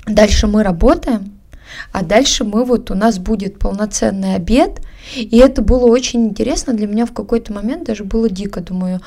дальше 0.06 0.46
мы 0.46 0.62
работаем, 0.62 1.38
а 1.92 2.04
дальше 2.04 2.44
мы 2.44 2.64
вот 2.64 2.90
у 2.90 2.94
нас 2.94 3.18
будет 3.18 3.58
полноценный 3.58 4.34
обед, 4.34 4.80
и 5.16 5.36
это 5.36 5.62
было 5.62 5.86
очень 5.86 6.26
интересно 6.26 6.72
для 6.72 6.86
меня 6.86 7.06
в 7.06 7.12
какой-то 7.12 7.52
момент 7.52 7.84
даже 7.84 8.04
было 8.04 8.28
дико, 8.28 8.60
думаю, 8.60 9.00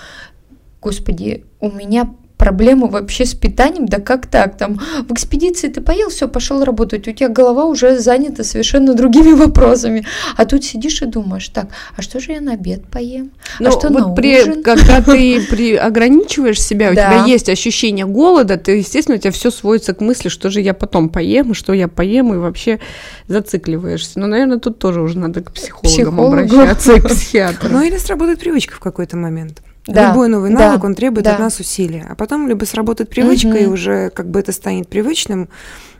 господи, 0.81 1.45
у 1.59 1.71
меня 1.71 2.13
проблемы 2.37 2.87
вообще 2.87 3.25
с 3.25 3.33
питанием, 3.33 3.87
да 3.87 3.99
как 3.99 4.27
так, 4.27 4.57
там 4.57 4.79
в 5.07 5.11
экспедиции 5.11 5.69
ты 5.69 5.81
поел, 5.81 6.09
все, 6.09 6.27
пошел 6.27 6.63
работать, 6.63 7.07
у 7.07 7.11
тебя 7.11 7.29
голова 7.29 7.65
уже 7.65 7.97
занята 7.99 8.43
совершенно 8.43 8.93
другими 8.93 9.31
вопросами, 9.33 10.05
а 10.37 10.45
тут 10.45 10.63
сидишь 10.63 11.01
и 11.01 11.05
думаешь, 11.05 11.49
так, 11.49 11.69
а 11.97 12.01
что 12.01 12.19
же 12.19 12.33
я 12.33 12.41
на 12.41 12.53
обед 12.53 12.85
поем, 12.91 13.31
Ну, 13.59 13.69
а 13.69 13.71
что 13.71 13.89
вот 13.89 14.07
на 14.09 14.13
при, 14.13 14.39
ужин? 14.41 14.61
когда 14.63 15.01
ты 15.01 15.41
при, 15.49 15.75
ограничиваешь 15.75 16.61
себя, 16.61 16.91
у 16.91 16.93
Да. 16.95 17.07
тебя 17.07 17.25
есть 17.25 17.49
ощущение 17.49 18.05
голода, 18.05 18.57
ты, 18.57 18.77
естественно, 18.77 19.17
у 19.17 19.19
тебя 19.19 19.31
все 19.31 19.49
сводится 19.49 19.93
к 19.95 20.01
мысли, 20.01 20.29
что 20.29 20.49
же 20.51 20.61
я 20.61 20.73
потом 20.75 21.09
поем, 21.09 21.51
и 21.51 21.53
что 21.55 21.73
я 21.73 21.87
поем, 21.87 22.33
и 22.33 22.37
вообще 22.37 22.79
зацикливаешься. 23.27 24.19
Но, 24.19 24.27
наверное, 24.27 24.59
тут 24.59 24.79
тоже 24.79 25.01
уже 25.01 25.17
надо 25.17 25.41
к 25.41 25.51
психологам 25.51 25.89
Психологу. 25.91 26.27
обращаться 26.37 26.93
и 26.93 26.99
к 27.01 27.07
психиатру. 27.09 27.69
Ну 27.71 27.81
или 27.81 27.97
сработает 27.97 28.39
привычка 28.39 28.75
в 28.75 28.79
какой-то 28.79 29.17
момент. 29.17 29.61
Да, 29.87 30.09
Любой 30.09 30.27
новый 30.27 30.51
да, 30.51 30.69
навык, 30.71 30.83
он 30.83 30.95
требует 30.95 31.25
да. 31.25 31.33
от 31.33 31.39
нас 31.39 31.59
усилия. 31.59 32.05
А 32.09 32.15
потом 32.15 32.47
либо 32.47 32.65
сработает 32.65 33.09
привычка, 33.09 33.47
Мгм. 33.49 33.57
и 33.57 33.65
уже 33.67 34.09
как 34.09 34.29
бы 34.29 34.39
это 34.41 34.51
станет 34.51 34.89
привычным, 34.89 35.47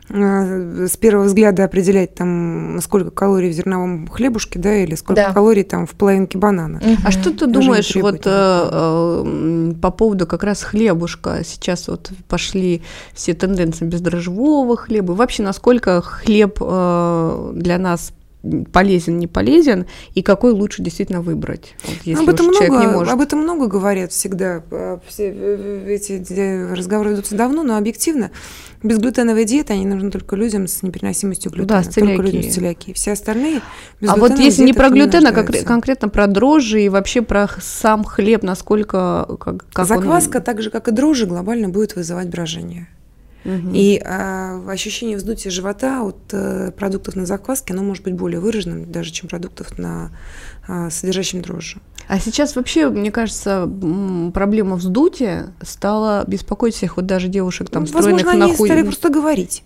э, 0.10 0.88
с 0.88 0.98
первого 0.98 1.24
взгляда 1.26 1.64
определять 1.64 2.14
там, 2.16 2.80
сколько 2.82 3.12
калорий 3.12 3.50
в 3.50 3.54
зерновом 3.54 4.08
хлебушке, 4.08 4.60
да, 4.60 4.76
или 4.76 4.96
сколько 4.96 5.22
Да. 5.22 5.34
калорий 5.34 5.64
там 5.64 5.86
в 5.86 5.92
половинке 5.92 6.38
банана. 6.38 6.82
Мгм. 6.84 6.98
А 7.06 7.12
что 7.12 7.32
ты 7.32 7.46
Даже 7.48 7.52
думаешь 7.68 7.96
вот 7.96 8.22
э, 8.26 8.30
э, 8.30 9.74
по 9.82 9.92
поводу 9.92 10.28
как 10.28 10.44
раз 10.44 10.64
хлебушка? 10.64 11.42
Сейчас 11.46 11.88
вот 11.88 12.12
пошли 12.28 12.82
все 13.14 13.34
тенденции 13.34 13.86
бездрожжевого 13.86 14.76
хлеба. 14.78 15.14
Вообще, 15.14 15.44
насколько 15.44 16.02
хлеб 16.02 16.58
э, 16.62 17.52
для 17.56 17.78
нас 17.78 18.12
полезен, 18.72 19.20
не 19.20 19.28
полезен, 19.28 19.86
и 20.14 20.22
какой 20.22 20.52
лучше 20.52 20.82
действительно 20.82 21.22
выбрать, 21.22 21.76
вот, 21.84 21.96
если 22.04 22.24
об, 22.24 22.30
этом 22.30 22.48
много, 22.48 22.80
не 22.80 22.88
может. 22.88 23.14
об 23.14 23.22
этом 23.22 23.40
много 23.40 23.68
говорят 23.68 24.12
всегда. 24.12 24.64
А, 24.72 25.00
Все 25.08 25.34
э, 25.36 25.86
эти 25.90 26.24
э, 26.30 26.74
разговоры 26.74 27.12
ведутся 27.12 27.36
давно, 27.36 27.64
но 27.64 27.78
объективно 27.78 28.32
безглютеновая 28.84 29.44
диета, 29.44 29.74
они 29.74 29.86
нужны 29.86 30.12
только 30.12 30.36
людям 30.36 30.68
с 30.68 30.84
непереносимостью 30.84 31.52
глютена. 31.52 31.82
Да, 31.82 31.84
с 31.84 31.94
только 31.94 32.22
людям 32.22 32.44
с 32.44 32.54
целиакией. 32.54 32.94
Все 32.94 33.14
остальные 33.14 33.62
А 34.08 34.16
вот 34.16 34.38
если 34.38 34.64
не 34.64 34.74
про 34.74 34.90
глютен, 34.90 35.26
а 35.26 35.32
конкретно 35.34 36.10
про 36.10 36.28
дрожжи 36.28 36.82
и 36.84 36.90
вообще 36.90 37.22
про 37.22 37.50
сам 37.60 38.04
хлеб, 38.04 38.44
насколько 38.44 39.26
как, 39.40 39.66
как 39.72 39.80
он- 39.80 39.86
Закваска, 39.86 40.40
так 40.40 40.62
же 40.62 40.70
как 40.70 40.88
и 40.88 40.92
дрожжи, 40.92 41.26
глобально 41.26 41.70
будет 41.70 41.96
вызывать 41.96 42.30
брожение. 42.30 42.88
Мгм. 43.44 43.72
И 43.74 44.02
а, 44.04 44.62
ощущение 44.68 45.18
вздутия 45.18 45.50
живота 45.50 46.02
от 46.02 46.18
э, 46.32 46.72
продуктов 46.72 47.16
на 47.16 47.26
закваске, 47.26 47.74
оно 47.74 47.84
может 47.84 48.04
быть 48.04 48.14
более 48.14 48.40
выраженным 48.40 48.92
даже, 48.92 49.12
чем 49.12 49.30
продуктов 49.30 49.78
на 49.78 50.12
а, 50.68 50.90
содержащем 50.90 51.42
дрожжи. 51.42 51.80
А 52.08 52.20
сейчас 52.20 52.56
вообще, 52.56 52.90
мне 52.90 53.12
кажется, 53.12 53.70
проблема 54.34 54.76
вздутия 54.76 55.54
стала 55.62 56.24
беспокоить 56.28 56.76
всех, 56.76 56.98
вот 56.98 57.06
даже 57.06 57.28
девушек 57.28 57.70
там 57.70 57.84
Ну, 57.84 57.88
стройных 57.88 58.26
Возможно, 58.26 58.46
они 58.46 58.54
нахуй- 58.54 58.68
стали 58.68 58.84
просто 58.84 59.10
говорить. 59.10 59.64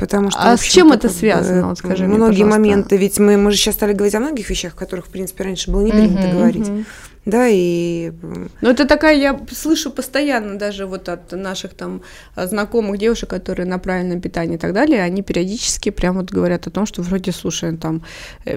Потому 0.00 0.30
что, 0.30 0.40
а 0.40 0.56
с 0.56 0.62
чем 0.62 0.92
это 0.92 1.10
связано? 1.10 1.68
Вот 1.68 1.78
скажи 1.78 2.06
многие 2.06 2.44
мне, 2.44 2.52
моменты, 2.52 2.96
ведь 2.96 3.18
мы, 3.18 3.36
мы 3.36 3.50
же 3.50 3.58
сейчас 3.58 3.74
стали 3.74 3.92
говорить 3.92 4.14
о 4.14 4.20
многих 4.20 4.48
вещах, 4.48 4.72
о 4.72 4.76
которых, 4.76 5.06
в 5.06 5.10
принципе, 5.10 5.44
раньше 5.44 5.70
было 5.70 5.82
не 5.82 5.92
принято 5.92 6.22
uh-huh, 6.22 6.32
говорить. 6.32 6.68
Uh-huh. 6.68 6.84
Да, 7.26 7.46
и... 7.48 8.12
Ну, 8.62 8.70
это 8.70 8.86
такая, 8.86 9.16
я 9.16 9.38
слышу 9.52 9.90
постоянно 9.90 10.58
даже 10.58 10.86
вот 10.86 11.08
от 11.08 11.32
наших 11.32 11.74
там 11.74 12.00
знакомых 12.34 12.98
девушек, 12.98 13.28
которые 13.28 13.66
на 13.66 13.78
правильном 13.78 14.20
питании 14.20 14.54
и 14.54 14.58
так 14.58 14.72
далее, 14.72 15.02
они 15.02 15.22
периодически 15.22 15.90
прям 15.90 16.16
вот 16.16 16.30
говорят 16.30 16.66
о 16.66 16.70
том, 16.70 16.86
что 16.86 17.02
вроде, 17.02 17.32
слушай, 17.32 17.76
там 17.76 18.02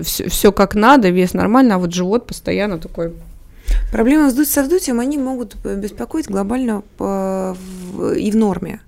все, 0.02 0.30
все 0.30 0.52
как 0.52 0.76
надо, 0.76 1.10
вес 1.10 1.34
нормально, 1.34 1.76
а 1.76 1.78
вот 1.78 1.94
живот 1.94 2.26
постоянно 2.26 2.80
такой 2.80 3.12
Проблемы 3.92 4.32
со 4.46 4.64
вздутием, 4.64 5.00
они 5.00 5.18
могут 5.18 5.56
беспокоить 5.64 6.28
глобально 6.28 6.84
и 7.00 8.32
в 8.32 8.36
норме. 8.36 8.82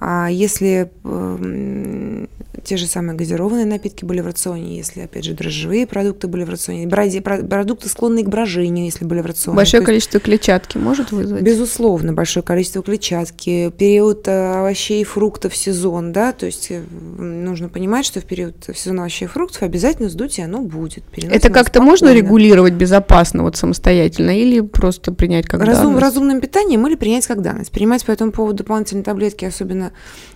А 0.00 0.28
если 0.28 0.90
э, 1.04 2.26
те 2.64 2.76
же 2.76 2.86
самые 2.86 3.16
газированные 3.16 3.66
напитки 3.66 4.04
были 4.04 4.20
в 4.20 4.26
рационе, 4.26 4.76
если, 4.76 5.00
опять 5.00 5.24
же, 5.24 5.34
дрожжевые 5.34 5.86
продукты 5.86 6.28
были 6.28 6.44
в 6.44 6.50
рационе, 6.50 6.86
бради, 6.86 7.20
продукты, 7.20 7.88
склонные 7.88 8.24
к 8.24 8.28
брожению, 8.28 8.84
если 8.84 9.04
были 9.04 9.20
в 9.20 9.26
рационе. 9.26 9.56
Большое 9.56 9.82
количество 9.82 10.20
клетчатки 10.20 10.78
может 10.78 11.10
вызвать? 11.10 11.42
Безусловно, 11.42 12.12
большое 12.12 12.44
количество 12.44 12.82
клетчатки, 12.82 13.72
период 13.76 14.28
э, 14.28 14.58
овощей 14.60 15.02
и 15.02 15.04
фруктов 15.04 15.56
сезон, 15.56 16.12
да, 16.12 16.32
то 16.32 16.46
есть 16.46 16.68
э, 16.70 16.80
нужно 17.18 17.68
понимать, 17.68 18.06
что 18.06 18.20
в 18.20 18.24
период 18.24 18.54
сезона 18.74 19.02
овощей 19.02 19.26
и 19.26 19.28
фруктов 19.28 19.62
обязательно 19.62 20.08
вздутие 20.08 20.44
оно 20.46 20.60
будет. 20.60 21.04
Это 21.16 21.50
как-то 21.50 21.82
можно 21.82 22.12
регулировать 22.12 22.74
безопасно, 22.74 23.42
вот 23.42 23.56
самостоятельно, 23.56 24.38
или 24.38 24.60
просто 24.60 25.12
принять 25.12 25.46
как 25.46 25.62
Разум, 25.62 25.84
данность? 25.84 26.02
Разумным 26.02 26.40
питанием 26.40 26.86
или 26.86 26.94
принять 26.94 27.26
как 27.26 27.42
данность. 27.42 27.72
Принимать 27.72 28.04
по 28.04 28.10
этому 28.10 28.30
поводу 28.30 28.58
дополнительные 28.58 29.04
таблетки, 29.04 29.44
особенно 29.44 29.87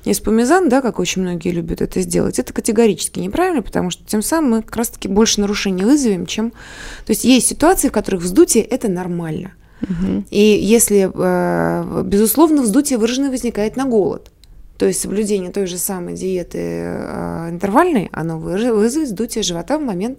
эспумизан, 0.05 0.69
да, 0.69 0.81
как 0.83 0.99
очень 0.99 1.23
многие 1.23 1.51
любят 1.51 1.81
это 1.81 2.01
сделать, 2.01 2.39
это 2.39 2.53
категорически 2.53 3.21
неправильно, 3.21 3.63
потому 3.63 3.91
что 3.91 4.05
тем 4.05 4.23
самым 4.23 4.51
мы 4.51 4.63
как 4.63 4.77
раз-таки 4.77 5.09
больше 5.09 5.41
нарушений 5.41 5.85
вызовем, 5.85 6.27
чем... 6.27 6.51
То 6.51 7.11
есть 7.11 7.25
есть 7.25 7.47
ситуации, 7.47 7.89
в 7.89 7.93
которых 7.93 8.23
вздутие– 8.23 8.65
это 8.71 8.89
нормально. 8.89 9.53
Угу. 9.83 10.25
И 10.31 10.61
если, 10.63 11.11
э, 11.13 12.03
безусловно, 12.05 12.63
вздутие 12.63 12.99
выражено 12.99 13.31
возникает 13.31 13.77
на 13.77 13.85
голод, 13.85 14.31
то 14.79 14.87
есть 14.87 15.01
соблюдение 15.01 15.53
той 15.53 15.67
же 15.67 15.79
самой 15.79 16.15
диеты 16.15 16.59
э, 16.59 17.49
интервальной, 17.51 18.09
оно 18.13 18.39
вызовет 18.39 19.09
вздутие 19.09 19.45
живота 19.45 19.79
в 19.79 19.83
момент 19.83 20.19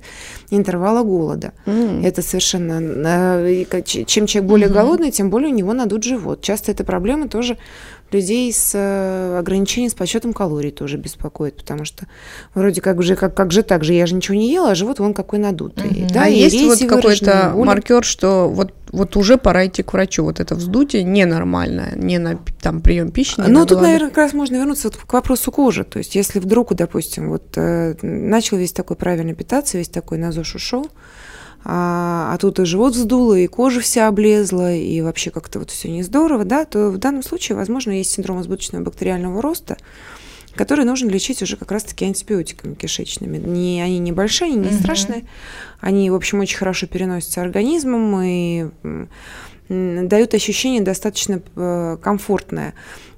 интервала 0.52 1.04
голода. 1.04 1.52
Mm. 1.66 2.06
Это 2.06 2.22
совершенно... 2.22 2.80
Э, 2.80 3.82
чем 3.84 4.26
человек 4.26 4.50
более 4.50 4.70
mm-hmm. 4.70 4.74
голодный, 4.74 5.12
тем 5.12 5.30
более 5.30 5.52
у 5.52 5.56
него 5.56 5.74
надут 5.74 6.04
живот. 6.04 6.42
Часто 6.42 6.72
эта 6.72 6.86
проблема 6.86 7.28
тоже 7.28 7.58
людей 8.14 8.52
с 8.54 8.72
э, 8.74 9.38
ограничением 9.40 9.90
с 9.90 9.94
подсчетом 9.94 10.34
калорий 10.34 10.72
тоже 10.72 10.98
беспокоит, 10.98 11.58
потому 11.58 11.86
что 11.86 12.08
вроде 12.54 12.82
как 12.82 13.02
же, 13.04 13.16
как, 13.16 13.36
как 13.36 13.52
же 13.52 13.64
так 13.64 13.84
же, 13.84 13.94
я 13.94 14.06
же 14.06 14.16
ничего 14.16 14.36
не 14.36 14.52
ела, 14.52 14.72
а 14.72 14.76
живот 14.76 15.00
вон 15.00 15.14
какой 15.14 15.40
надутый. 15.40 16.04
Угу. 16.04 16.14
Да, 16.14 16.24
а 16.24 16.28
есть 16.28 16.62
вот 16.62 16.88
какой-то 16.88 17.54
маркер, 17.56 18.04
что 18.04 18.48
вот, 18.50 18.74
вот 18.92 19.18
уже 19.18 19.38
пора 19.38 19.66
идти 19.66 19.84
к 19.84 19.94
врачу, 19.94 20.24
вот 20.24 20.40
это 20.40 20.56
вздутие 20.56 21.04
ненормальное, 21.04 21.94
не 21.96 22.18
на 22.20 22.40
там 22.62 22.82
прием 22.82 23.12
пищи. 23.12 23.40
Не 23.40 23.48
ну, 23.48 23.66
тут, 23.66 23.82
наверное, 23.82 24.10
как 24.10 24.18
раз 24.18 24.34
можно 24.34 24.56
вернуться 24.56 24.90
вот 24.90 24.98
к 24.98 25.12
вопросу 25.12 25.52
кожи, 25.52 25.84
то 25.84 26.00
есть 26.00 26.16
если 26.16 26.40
вдруг, 26.40 26.74
допустим, 26.74 27.30
вот 27.30 27.44
э, 27.56 27.96
начал 28.02 28.58
весь 28.58 28.72
такой 28.72 28.96
правильно 28.96 29.34
питаться, 29.34 29.78
весь 29.78 29.90
такой 29.90 30.18
на 30.18 30.32
ЗОЖ 30.32 30.56
ушел, 30.56 30.88
а, 31.66 32.34
а 32.34 32.38
тут 32.38 32.60
и 32.60 32.66
живот 32.66 32.94
вздуло, 32.94 33.38
и 33.38 33.48
кожа 33.48 33.80
вся 33.80 34.08
облезла, 34.08 34.74
и 34.74 35.02
вообще 35.02 35.32
как-то 35.32 35.60
вот 35.60 35.72
все 35.72 35.90
не 35.90 36.04
здорово, 36.04 36.44
да, 36.44 36.66
то 36.66 36.90
в 36.90 36.98
данном 36.98 37.24
случае, 37.24 37.56
возможно, 37.56 37.92
есть 37.92 38.12
синдром 38.12 38.42
избыточного 38.42 38.84
бактериального 38.84 39.42
роста, 39.42 39.78
который 40.56 40.86
нужно 40.86 41.10
лечить 41.10 41.42
уже 41.42 41.56
как 41.56 41.72
раз-таки 41.72 42.06
антибиотиками 42.06 42.76
кишечными. 42.76 43.38
Не, 43.38 43.82
они 43.82 44.00
небольшие, 44.00 44.48
они 44.48 44.58
не 44.58 44.68
угу. 44.68 44.76
страшные, 44.76 45.26
они, 45.80 46.10
в 46.10 46.16
общем, 46.16 46.40
очень 46.40 46.58
хорошо 46.58 46.86
переносятся 46.88 47.42
организмом 47.42 48.22
и 48.22 48.68
дают 49.70 50.34
ощущение 50.34 50.82
достаточно 50.82 51.42
э, 51.56 51.98
комфортное. 52.02 52.74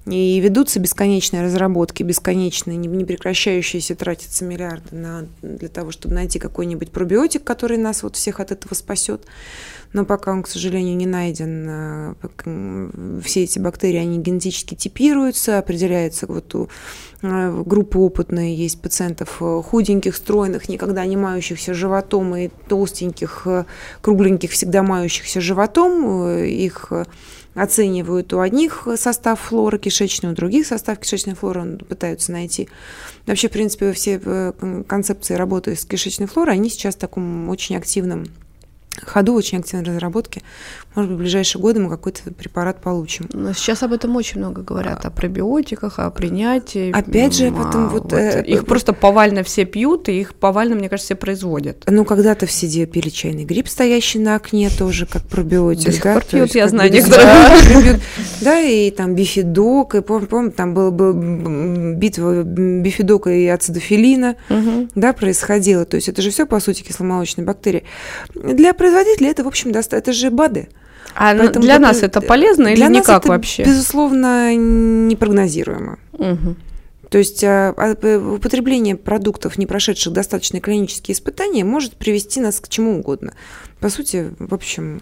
И 0.06 0.39
ведутся 0.39 0.80
бесконечные 0.80 1.41
разработки, 1.41 2.03
бесконечные, 2.03 2.78
не 2.78 3.06
прекращающиеся 3.06 3.95
тратятся 3.95 4.45
миллиарды 4.45 4.95
на, 4.95 5.26
для 5.41 5.68
того, 5.68 5.91
чтобы 5.91 6.14
найти 6.14 6.38
какой-нибудь 6.38 6.91
пробиотик, 6.91 7.43
который 7.43 7.78
нас 7.78 8.03
вот 8.03 8.16
всех 8.16 8.39
от 8.39 8.51
этого 8.51 8.76
спасет. 8.76 9.26
Но 9.93 10.06
пока 10.06 10.32
он, 10.32 10.43
к 10.43 10.47
сожалению, 10.47 10.95
не 10.95 11.08
найден, 11.08 12.16
э, 12.45 13.22
все 13.24 13.45
эти 13.45 13.58
бактерии, 13.58 13.97
они 13.97 14.20
генетически 14.20 14.76
типируются, 14.76 15.58
определяется 15.58 16.28
вот 16.28 16.53
у 16.53 16.70
э, 17.24 17.64
группы 17.66 17.97
опытные, 17.97 18.56
есть 18.56 18.82
пациентов 18.82 19.38
э, 19.39 19.62
худеньких, 19.64 20.16
стройных, 20.18 20.70
никогда 20.70 21.03
не 21.06 21.18
мающихся 21.18 21.74
животом, 21.74 22.36
и 22.36 22.49
толстеньких, 22.68 23.47
кругленьких, 24.01 24.51
всегда 24.51 24.84
мающихся 24.84 25.41
животом. 25.41 26.28
Их 26.43 26.91
оценивают 27.56 28.32
у 28.34 28.39
одних 28.39 28.88
состав 28.97 29.39
флоры 29.39 29.80
кишечной, 29.80 30.32
у 30.32 30.36
других 30.36 30.68
состав 30.68 30.99
кишечной 30.99 31.36
флоры 31.36 31.78
пытаются 31.78 32.32
найти. 32.32 32.70
Вообще, 33.26 33.47
в 33.47 33.51
принципе, 33.51 33.93
все 33.93 34.22
э, 34.24 34.84
концепции 34.88 35.34
работы 35.34 35.76
с 35.76 35.86
кишечной 35.86 36.28
флорой, 36.28 36.56
они 36.56 36.70
сейчас 36.70 36.95
в 36.95 36.99
таком 36.99 37.49
очень 37.49 37.78
активном 37.78 38.26
ходу, 39.03 39.33
очень 39.33 39.59
активной 39.59 39.85
разработки. 39.85 40.43
Может 40.95 41.11
быть, 41.11 41.17
в 41.17 41.21
ближайшие 41.21 41.61
годы 41.61 41.79
мы 41.79 41.89
какой-то 41.89 42.31
препарат 42.31 42.81
получим. 42.81 43.27
Но 43.33 43.53
сейчас 43.53 43.83
об 43.83 43.93
этом 43.93 44.15
очень 44.15 44.39
много 44.39 44.61
говорят, 44.61 45.05
а, 45.05 45.09
о 45.09 45.11
пробиотиках, 45.11 45.99
о 45.99 46.09
принятии. 46.09 46.91
Опять 46.91 47.35
же, 47.35 47.51
потом 47.51 47.89
вот... 47.89 48.03
вот 48.03 48.13
э, 48.13 48.43
их 48.45 48.63
э, 48.63 48.65
просто 48.65 48.93
повально 48.93 49.43
все 49.43 49.65
пьют, 49.65 50.09
и 50.09 50.19
их 50.19 50.35
повально, 50.35 50.75
мне 50.75 50.89
кажется, 50.89 51.07
все 51.07 51.15
производят. 51.15 51.83
Ну, 51.87 52.05
когда-то 52.05 52.45
все 52.45 52.85
пили 52.85 53.09
чайный 53.09 53.45
гриб, 53.45 53.67
стоящий 53.67 54.19
на 54.19 54.35
окне, 54.35 54.69
тоже 54.69 55.05
как 55.05 55.23
пробиотик. 55.23 55.85
До 55.85 55.91
сих 55.91 56.03
да? 56.03 56.13
пор 56.13 56.23
пьют, 56.23 56.43
есть, 56.43 56.55
я 56.55 56.67
знаю 56.67 56.91
некоторые. 56.91 57.99
Да, 58.41 58.59
и 58.59 58.91
там 58.91 59.15
бифидок, 59.15 59.95
и 59.95 60.01
помню, 60.01 60.27
помню 60.27 60.51
там 60.51 60.73
была 60.73 60.91
был 60.91 61.13
битва 61.95 62.43
бифидока 62.43 63.29
и 63.29 63.47
ацидофилина, 63.47 64.35
угу. 64.49 64.89
да, 64.95 65.13
происходила. 65.13 65.85
То 65.85 65.95
есть 65.95 66.09
это 66.09 66.21
же 66.21 66.29
все, 66.31 66.45
по 66.45 66.59
сути, 66.59 66.83
кисломолочные 66.83 67.45
бактерии. 67.45 67.83
Для 68.33 68.73
производителя 68.86 69.31
это, 69.31 69.43
в 69.43 69.47
общем, 69.47 69.71
это 69.71 70.13
же 70.13 70.29
БАДы. 70.29 70.69
А 71.15 71.36
Поэтому 71.36 71.63
для 71.63 71.79
нас 71.79 72.03
это 72.03 72.21
полезно 72.21 72.67
или 72.67 72.75
для 72.75 72.88
никак 72.88 73.07
нас 73.07 73.19
это, 73.19 73.27
вообще? 73.29 73.63
Безусловно, 73.63 74.55
непрогнозируемо. 74.55 75.97
Угу. 76.13 76.55
То 77.09 77.17
есть 77.17 77.43
а, 77.43 77.73
а, 77.77 78.33
употребление 78.36 78.95
продуктов, 78.95 79.57
не 79.57 79.65
прошедших 79.65 80.11
достаточно 80.13 80.59
клинические 80.59 81.15
испытания, 81.15 81.63
может 81.63 81.95
привести 81.95 82.41
нас 82.41 82.59
к 82.59 82.67
чему 82.67 82.99
угодно. 82.99 83.33
По 83.79 83.89
сути, 83.89 84.33
в 84.39 84.53
общем, 84.53 85.01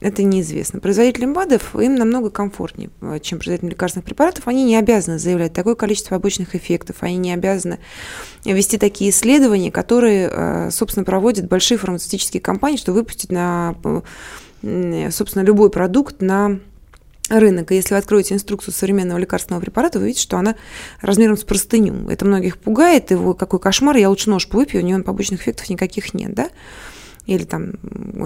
это 0.00 0.22
неизвестно. 0.22 0.80
Производителям 0.80 1.32
БАДов 1.32 1.74
им 1.76 1.94
намного 1.94 2.30
комфортнее, 2.30 2.90
а, 3.00 3.18
чем 3.18 3.38
производителям 3.38 3.70
лекарственных 3.70 4.04
препаратов. 4.04 4.48
Они 4.48 4.64
не 4.64 4.76
обязаны 4.76 5.18
заявлять 5.18 5.52
такое 5.52 5.74
количество 5.74 6.16
побочных 6.16 6.54
эффектов, 6.54 6.96
они 7.00 7.16
не 7.16 7.32
обязаны 7.32 7.78
вести 8.44 8.78
такие 8.78 9.10
исследования, 9.10 9.70
которые, 9.70 10.70
собственно, 10.70 11.04
проводят 11.04 11.48
большие 11.48 11.78
фармацевтические 11.78 12.40
компании, 12.40 12.76
чтобы 12.76 12.98
выпустить 12.98 13.32
на 13.32 13.74
собственно, 15.10 15.42
любой 15.42 15.70
продукт 15.70 16.22
на 16.22 16.60
рынок. 17.28 17.72
И 17.72 17.74
если 17.74 17.94
вы 17.94 17.98
откроете 17.98 18.34
инструкцию 18.34 18.74
современного 18.74 19.18
лекарственного 19.18 19.62
препарата, 19.62 19.98
вы 19.98 20.06
видите, 20.06 20.22
что 20.22 20.36
она 20.36 20.56
размером 21.00 21.36
с 21.36 21.44
простыню. 21.44 22.08
Это 22.08 22.24
многих 22.24 22.58
пугает, 22.58 23.10
и 23.12 23.16
какой 23.38 23.60
кошмар, 23.60 23.96
я 23.96 24.08
лучше 24.08 24.30
нож 24.30 24.48
выпью, 24.50 24.82
у 24.82 24.84
него 24.84 25.02
побочных 25.02 25.42
эффектов 25.42 25.68
никаких 25.70 26.14
нет, 26.14 26.34
да? 26.34 26.48
Или 27.26 27.44
там 27.44 27.72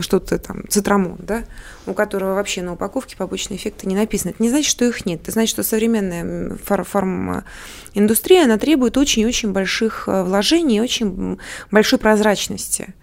что-то 0.01 0.39
там, 0.39 0.69
цитрамон, 0.69 1.17
да, 1.21 1.45
у 1.87 1.95
которого 1.95 2.35
вообще 2.35 2.63
на 2.63 2.73
упаковке 2.73 3.17
побочные 3.17 3.57
эффекты 3.57 3.87
не 3.87 3.95
написано. 3.95 4.31
Это 4.31 4.43
не 4.43 4.51
значит, 4.51 4.71
что 4.71 4.85
их 4.85 5.07
нет. 5.07 5.23
Это 5.23 5.31
значит, 5.31 5.51
что 5.51 5.63
современная 5.63 6.57
фар 6.57 6.83
фарминдустрия, 6.85 8.45
она 8.45 8.59
требует 8.59 8.97
очень-очень 8.97 9.53
больших 9.53 10.09
э, 10.09 10.25
вложений, 10.25 10.81
очень 10.81 11.39
большой 11.71 11.99
прозрачности. 11.99 12.95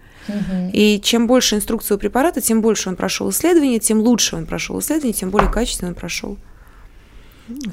И 0.72 1.00
чем 1.02 1.26
больше 1.26 1.54
инструкции 1.54 1.94
у 1.94 1.98
препарата, 1.98 2.40
тем 2.40 2.60
больше 2.60 2.88
он 2.88 2.96
прошел 2.96 3.30
исследование, 3.30 3.78
тем 3.78 4.00
лучше 4.00 4.36
он 4.36 4.46
прошел 4.46 4.78
исследование, 4.80 5.12
тем 5.12 5.30
более 5.30 5.50
качественно 5.50 5.90
он 5.90 5.94
прошел 5.94 6.36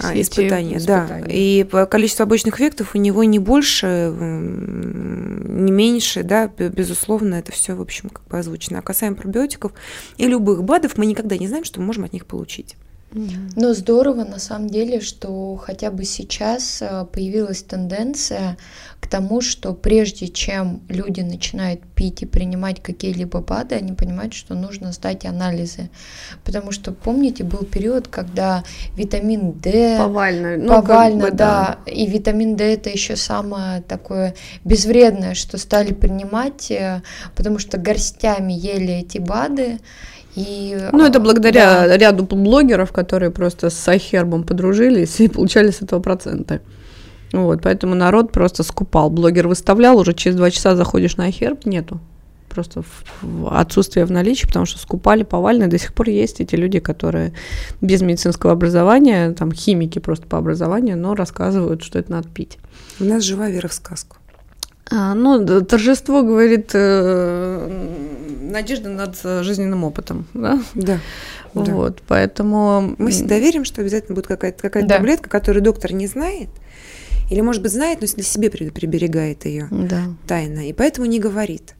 а, 0.01 0.19
испытания, 0.19 0.77
испытания, 0.77 0.79
да. 0.85 1.21
И 1.27 1.65
количество 1.89 2.23
обычных 2.23 2.55
эффектов 2.55 2.95
у 2.95 2.97
него 2.97 3.23
не 3.23 3.39
больше, 3.39 4.13
не 4.15 5.71
меньше, 5.71 6.23
да, 6.23 6.47
безусловно, 6.47 7.35
это 7.35 7.51
все, 7.51 7.75
в 7.75 7.81
общем, 7.81 8.09
как 8.09 8.25
бы 8.27 8.37
озвучено. 8.37 8.79
А 8.79 8.81
касаемо 8.81 9.15
пробиотиков 9.15 9.73
и 10.17 10.27
любых 10.27 10.63
БАДов, 10.63 10.97
мы 10.97 11.05
никогда 11.05 11.37
не 11.37 11.47
знаем, 11.47 11.63
что 11.63 11.79
мы 11.79 11.87
можем 11.87 12.03
от 12.03 12.13
них 12.13 12.25
получить. 12.25 12.75
Но 13.55 13.73
здорово 13.73 14.23
на 14.23 14.39
самом 14.39 14.69
деле, 14.69 14.99
что 14.99 15.55
хотя 15.57 15.91
бы 15.91 16.03
сейчас 16.03 16.81
э, 16.81 17.05
появилась 17.11 17.61
тенденция 17.61 18.57
к 18.99 19.07
тому, 19.07 19.41
что 19.41 19.73
прежде 19.73 20.29
чем 20.29 20.81
люди 20.87 21.21
начинают 21.21 21.81
пить 21.95 22.23
и 22.23 22.25
принимать 22.25 22.81
какие-либо 22.81 23.41
БАДы, 23.41 23.75
они 23.75 23.91
понимают, 23.93 24.33
что 24.33 24.55
нужно 24.55 24.91
сдать 24.93 25.25
анализы. 25.25 25.89
Потому 26.43 26.71
что, 26.71 26.91
помните, 26.91 27.43
был 27.43 27.65
период, 27.65 28.07
когда 28.07 28.63
витамин 28.95 29.51
D... 29.51 29.97
Повально. 29.97 30.57
Ну, 30.57 30.67
повально, 30.67 31.21
как 31.21 31.31
бы, 31.31 31.37
да. 31.37 31.79
да. 31.85 31.91
И 31.91 32.07
витамин 32.07 32.55
D 32.55 32.73
это 32.73 32.89
еще 32.89 33.15
самое 33.15 33.81
такое 33.81 34.35
безвредное, 34.63 35.35
что 35.35 35.57
стали 35.57 35.93
принимать, 35.93 36.71
э, 36.71 37.01
потому 37.35 37.59
что 37.59 37.77
горстями 37.77 38.53
ели 38.53 38.93
эти 38.93 39.17
БАДы. 39.17 39.79
И, 40.35 40.89
ну, 40.91 41.05
это 41.05 41.19
благодаря 41.19 41.87
да. 41.87 41.97
ряду 41.97 42.23
блогеров, 42.23 42.91
которые 42.91 43.29
просто 43.29 43.69
с 43.69 43.75
Сайхербом 43.75 44.43
подружились 44.43 45.19
и 45.19 45.27
получали 45.27 45.69
с 45.69 45.81
этого 45.81 45.99
проценты. 45.99 46.61
Вот, 47.33 47.61
поэтому 47.61 47.95
народ 47.95 48.31
просто 48.31 48.63
скупал. 48.63 49.09
Блогер 49.09 49.47
выставлял, 49.47 49.97
уже 49.97 50.13
через 50.13 50.35
два 50.35 50.51
часа 50.51 50.75
заходишь 50.75 51.17
на 51.17 51.25
Айхерб, 51.25 51.65
нету. 51.65 51.99
Просто 52.49 52.83
в, 52.83 53.03
в 53.23 53.59
отсутствие 53.59 54.05
в 54.05 54.11
наличии, 54.11 54.45
потому 54.45 54.67
что 54.67 54.77
скупали 54.77 55.23
повально. 55.23 55.67
До 55.67 55.79
сих 55.79 55.93
пор 55.93 56.09
есть 56.09 56.39
эти 56.41 56.55
люди, 56.55 56.79
которые 56.79 57.33
без 57.81 58.01
медицинского 58.01 58.51
образования, 58.51 59.31
там 59.31 59.51
химики 59.51 59.97
просто 59.97 60.27
по 60.27 60.37
образованию, 60.37 60.95
но 60.95 61.15
рассказывают, 61.15 61.83
что 61.83 61.97
это 61.97 62.11
надо 62.11 62.29
пить. 62.29 62.59
У 62.99 63.05
нас 63.05 63.23
жива 63.23 63.49
вера 63.49 63.67
в 63.67 63.73
сказку. 63.73 64.17
А, 64.91 65.13
ну, 65.13 65.61
торжество 65.61 66.23
говорит 66.23 66.71
э, 66.73 67.97
надежда 68.41 68.89
над 68.89 69.17
жизненным 69.45 69.83
опытом, 69.83 70.27
да? 70.33 70.61
Да. 70.73 70.99
Вот, 71.53 71.95
да. 71.97 72.03
поэтому... 72.07 72.95
Мы 72.97 73.11
всегда 73.11 73.39
верим, 73.39 73.63
что 73.63 73.81
обязательно 73.81 74.15
будет 74.15 74.27
какая-то 74.27 74.61
какая 74.61 74.83
да. 74.85 74.97
таблетка, 74.97 75.29
которую 75.29 75.63
доктор 75.63 75.93
не 75.93 76.07
знает, 76.07 76.49
или, 77.29 77.41
может 77.41 77.61
быть, 77.61 77.71
знает, 77.71 78.01
но 78.01 78.07
для 78.07 78.23
себя 78.23 78.49
приберегает 78.49 79.45
ее 79.45 79.67
да. 79.71 80.03
тайно, 80.27 80.67
и 80.67 80.73
поэтому 80.73 81.05
не 81.07 81.19
говорит. 81.19 81.75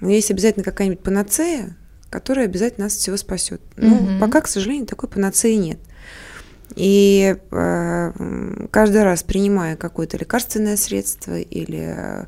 Но 0.00 0.10
есть 0.10 0.30
обязательно 0.30 0.64
какая-нибудь 0.64 1.00
панацея, 1.00 1.76
которая 2.10 2.46
обязательно 2.46 2.86
нас 2.86 2.94
всего 2.94 3.16
спасет. 3.16 3.60
Но 3.76 3.96
угу. 3.96 4.08
пока, 4.20 4.40
к 4.40 4.48
сожалению, 4.48 4.86
такой 4.86 5.08
панацеи 5.08 5.54
нет. 5.54 5.78
И 6.74 7.36
э, 7.50 8.66
каждый 8.70 9.02
раз, 9.02 9.22
принимая 9.22 9.76
какое-то 9.76 10.16
лекарственное 10.16 10.76
средство 10.76 11.38
или 11.38 12.26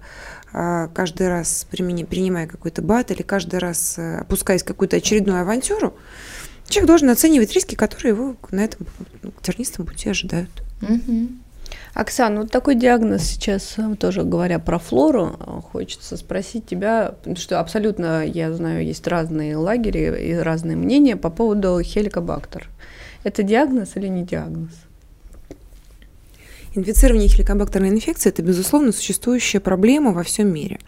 э, 0.53 0.89
каждый 0.95 1.29
раз 1.29 1.67
принимая 1.71 2.47
какой-то 2.47 2.83
бат 2.83 3.11
или 3.11 3.23
каждый 3.23 3.61
раз 3.61 3.99
э, 3.99 4.19
опускаясь 4.19 4.63
в 4.63 4.67
какую-то 4.67 4.97
очередную 4.97 5.43
авантюру, 5.43 5.95
человек 6.69 6.89
должен 6.89 7.11
оценивать 7.11 7.53
риски, 7.53 7.75
которые 7.75 8.15
его 8.15 8.37
на 8.51 8.65
этом 8.65 8.87
ну, 9.23 9.33
тернистом 9.43 9.87
пути 9.87 10.09
ожидают. 10.09 10.63
Угу. 10.83 11.29
Оксана, 11.95 12.43
вот 12.43 12.51
такой 12.51 12.75
диагноз 12.77 13.23
сейчас, 13.23 13.77
тоже 13.99 14.23
говоря 14.23 14.59
про 14.59 14.79
флору, 14.79 15.63
хочется 15.73 16.17
спросить 16.17 16.67
тебя, 16.67 17.15
что 17.37 17.61
абсолютно, 17.61 18.25
я 18.25 18.53
знаю, 18.53 18.85
есть 18.85 19.07
разные 19.07 19.57
лагеря 19.57 20.17
и 20.17 20.35
разные 20.35 20.77
мнения 20.77 21.17
по 21.17 21.31
поводу 21.31 21.81
хеликобактер. 21.83 22.69
Это 23.23 23.43
диагноз 23.43 23.97
или 23.97 24.09
не 24.09 24.25
диагноз? 24.25 24.71
Инфицирование 26.75 27.29
хеликобактерной 27.29 27.89
инфекцией– 27.91 28.33
это, 28.35 28.43
безусловно, 28.43 28.93
существующая 28.93 29.61
проблема 29.61 30.13
во 30.13 30.23
всем 30.23 30.53
мире. 30.53 30.79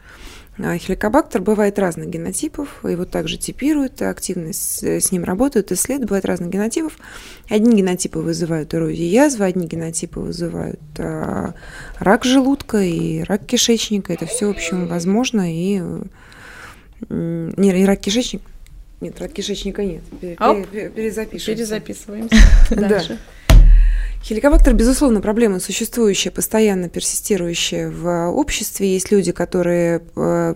А 0.58 0.76
хеликобактер 0.76 1.40
бывает 1.40 1.78
разных 1.78 2.08
генотипов, 2.08 2.84
его 2.84 3.06
также 3.06 3.38
типируют, 3.38 4.02
активно 4.02 4.52
с, 4.52 4.82
с 4.82 5.10
ним 5.10 5.24
работают, 5.24 5.72
исследуют, 5.72 6.08
бывает 6.10 6.26
разных 6.26 6.50
генотипов. 6.50 6.98
Одни 7.48 7.78
генотипы 7.78 8.18
вызывают 8.18 8.74
эрозию 8.74 9.08
язвы, 9.08 9.46
одни 9.46 9.66
генотипы 9.66 10.20
вызывают 10.20 10.80
а, 10.98 11.54
рак 11.98 12.24
желудка 12.24 12.82
и 12.82 13.22
рак 13.22 13.46
кишечника. 13.46 14.12
Это 14.12 14.26
все, 14.26 14.46
в 14.46 14.50
общем, 14.50 14.86
возможно. 14.88 15.50
И, 15.50 15.82
не, 17.08 17.82
и 17.82 17.84
рак 17.86 18.00
кишечника, 18.00 18.44
нет, 19.02 19.20
рак 19.20 19.32
кишечника 19.32 19.84
нет. 19.84 20.02
Оп. 20.40 20.66
Перезапишем. 20.68 21.54
Перезаписываем. 21.54 22.28
Дальше. 22.70 23.18
Хеликобактер, 24.22 24.72
безусловно, 24.74 25.20
проблема 25.20 25.58
существующая, 25.58 26.30
постоянно 26.30 26.88
персистирующая 26.88 27.90
в 27.90 28.30
обществе. 28.30 28.92
Есть 28.92 29.10
люди, 29.10 29.32
которые... 29.32 30.00
Э, 30.14 30.54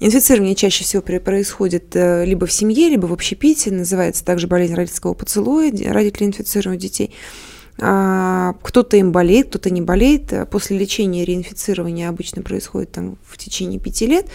инфицирование 0.00 0.56
чаще 0.56 0.82
всего 0.82 1.00
происходит 1.00 1.94
э, 1.94 2.24
либо 2.24 2.46
в 2.46 2.52
семье, 2.52 2.88
либо 2.88 3.06
в 3.06 3.12
общепите. 3.12 3.70
Называется 3.70 4.24
также 4.24 4.48
болезнь 4.48 4.74
родительского 4.74 5.14
поцелуя. 5.14 5.70
Родители 5.70 6.24
инфицируют 6.24 6.80
детей. 6.80 7.14
А, 7.80 8.54
кто-то 8.62 8.96
им 8.96 9.12
болеет, 9.12 9.48
кто-то 9.48 9.70
не 9.70 9.80
болеет. 9.80 10.32
После 10.50 10.78
лечения 10.78 11.24
реинфицирования 11.24 12.08
обычно 12.08 12.42
происходит 12.42 12.92
там, 12.92 13.16
в 13.24 13.38
течение 13.38 13.80
пяти 13.80 14.06
лет. 14.06 14.26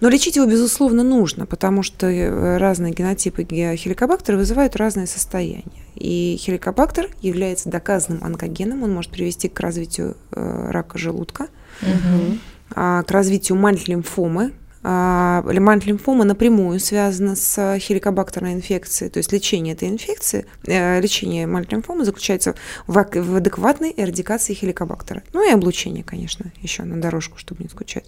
Но 0.00 0.08
лечить 0.08 0.36
его, 0.36 0.46
безусловно, 0.46 1.04
нужно, 1.04 1.46
потому 1.46 1.82
что 1.82 2.08
э, 2.08 2.56
разные 2.56 2.92
генотипы 2.92 3.44
хеликобактера 3.44 4.36
вызывают 4.36 4.74
разные 4.74 5.06
состояния. 5.06 5.62
И 5.94 6.36
хеликобактер 6.40 7.10
является 7.20 7.68
доказанным 7.68 8.24
онкогеном, 8.24 8.82
он 8.82 8.92
может 8.92 9.12
привести 9.12 9.48
к 9.48 9.60
развитию 9.60 10.16
э, 10.32 10.70
рака 10.70 10.98
желудка, 10.98 11.46
угу. 11.82 12.38
к 12.74 13.06
развитию 13.08 13.56
мальт-лимфомы, 13.58 14.52
а, 14.82 15.42
Мальт-лимфома 15.42 16.24
напрямую 16.24 16.80
связана 16.80 17.36
с 17.36 17.78
хеликобактерной 17.78 18.52
инфекцией, 18.54 19.10
то 19.10 19.18
есть 19.18 19.32
лечение 19.32 19.74
этой 19.74 19.88
инфекции, 19.88 20.46
э, 20.66 21.00
лечение 21.00 21.46
мальт-лимфомы 21.46 22.04
заключается 22.04 22.54
в, 22.86 22.94
в 22.94 23.36
адекватной 23.36 23.94
эрадикации 23.96 24.54
хеликобактера. 24.54 25.22
Ну 25.32 25.48
и 25.48 25.52
облучение, 25.52 26.02
конечно, 26.02 26.52
еще 26.60 26.82
на 26.82 27.00
дорожку, 27.00 27.38
чтобы 27.38 27.62
не 27.62 27.68
скучать. 27.68 28.04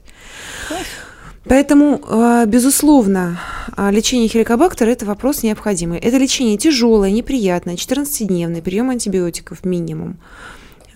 Поэтому, 1.46 2.00
э, 2.08 2.44
безусловно, 2.46 3.38
а, 3.76 3.90
лечение 3.90 4.28
хеликобактера– 4.28 4.88
это 4.90 5.04
вопрос 5.04 5.42
необходимый. 5.42 5.98
Это 5.98 6.16
лечение 6.16 6.56
тяжелое, 6.56 7.10
неприятное, 7.10 7.76
14-дневный, 7.76 8.62
прием 8.62 8.88
антибиотиков 8.88 9.64
минимум. 9.64 10.16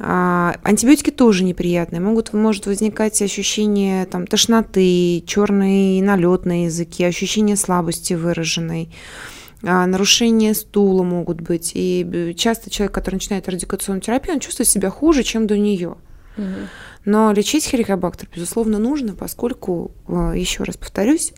А, 0.01 0.57
антибиотики 0.63 1.11
тоже 1.11 1.45
неприятные. 1.45 2.01
Могут, 2.01 2.33
может 2.33 2.67
возникать 2.67 3.21
ощущение 3.21 4.07
там, 4.07 4.27
тошноты, 4.27 5.23
черный 5.27 6.01
налет 6.01 6.45
на 6.45 6.65
языке, 6.65 7.07
ощущение 7.07 7.57
слабости 7.57 8.15
выраженной 8.15 8.91
а, 9.65 9.87
нарушения 9.87 10.55
стула 10.55 11.03
могут 11.03 11.41
быть. 11.41 11.73
И 11.75 12.35
часто 12.37 12.71
человек, 12.71 12.95
который 12.95 13.17
начинает 13.17 13.49
радикационную 13.49 14.03
терапию, 14.03 14.35
он 14.35 14.41
чувствует 14.41 14.69
себя 14.69 14.91
хуже, 14.91 15.25
чем 15.25 15.47
до 15.47 15.59
нее. 15.59 15.97
Угу. 16.37 16.47
Но 17.05 17.33
лечить 17.33 17.65
хеликобактер, 17.65 18.29
безусловно, 18.33 18.79
нужно, 18.79 19.15
поскольку, 19.15 19.91
а, 20.07 20.33
еще 20.33 20.63
раз 20.63 20.77
повторюсь, 20.77 21.33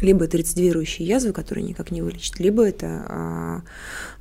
либо 0.00 0.24
это 0.24 0.38
рецидивирующие 0.38 1.06
язвы, 1.06 1.32
которые 1.32 1.64
никак 1.64 1.90
не 1.90 2.00
вылечить, 2.00 2.38
либо 2.40 2.66
это 2.66 3.62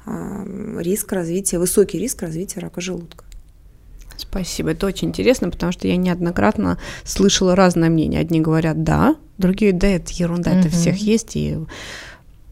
а, 0.06 0.46
риск 0.80 1.14
развития, 1.14 1.60
высокий 1.60 2.00
риск 2.00 2.22
развития 2.22 2.60
рака 2.60 2.82
желудка. 2.82 3.26
Спасибо, 4.18 4.72
это 4.72 4.86
очень 4.86 5.10
интересно, 5.10 5.50
потому 5.50 5.72
что 5.72 5.88
я 5.88 5.98
неоднократно 5.98 6.78
слышала 7.04 7.56
разное 7.56 7.90
мнение. 7.90 8.20
Одни 8.20 8.42
говорят 8.42 8.84
«да», 8.84 9.16
другие 9.38 9.74
«да, 9.74 9.88
это 9.88 10.12
ерунда, 10.14 10.52
угу. 10.52 10.60
это 10.60 10.70
всех 10.70 10.98
есть», 10.98 11.36
и 11.36 11.58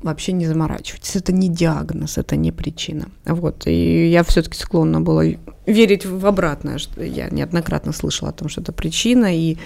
вообще 0.03 0.34
не 0.34 0.45
заморачивайтесь. 0.45 1.16
Это 1.16 1.32
не 1.32 1.49
диагноз, 1.49 2.18
это 2.18 2.36
не 2.36 2.51
причина. 2.51 3.07
Вот. 3.26 3.66
И 3.66 4.09
я 4.09 4.24
все-таки 4.24 4.57
склонна 4.57 5.01
была 5.01 5.24
верить 5.66 6.05
в 6.05 6.26
обратное, 6.26 6.78
что 6.78 7.03
я 7.03 7.30
неоднократно 7.30 7.93
слышала 7.93 8.30
о 8.30 8.34
том, 8.34 8.49
что 8.49 8.61
это 8.61 8.74
причина 8.74 9.36
и 9.36 9.57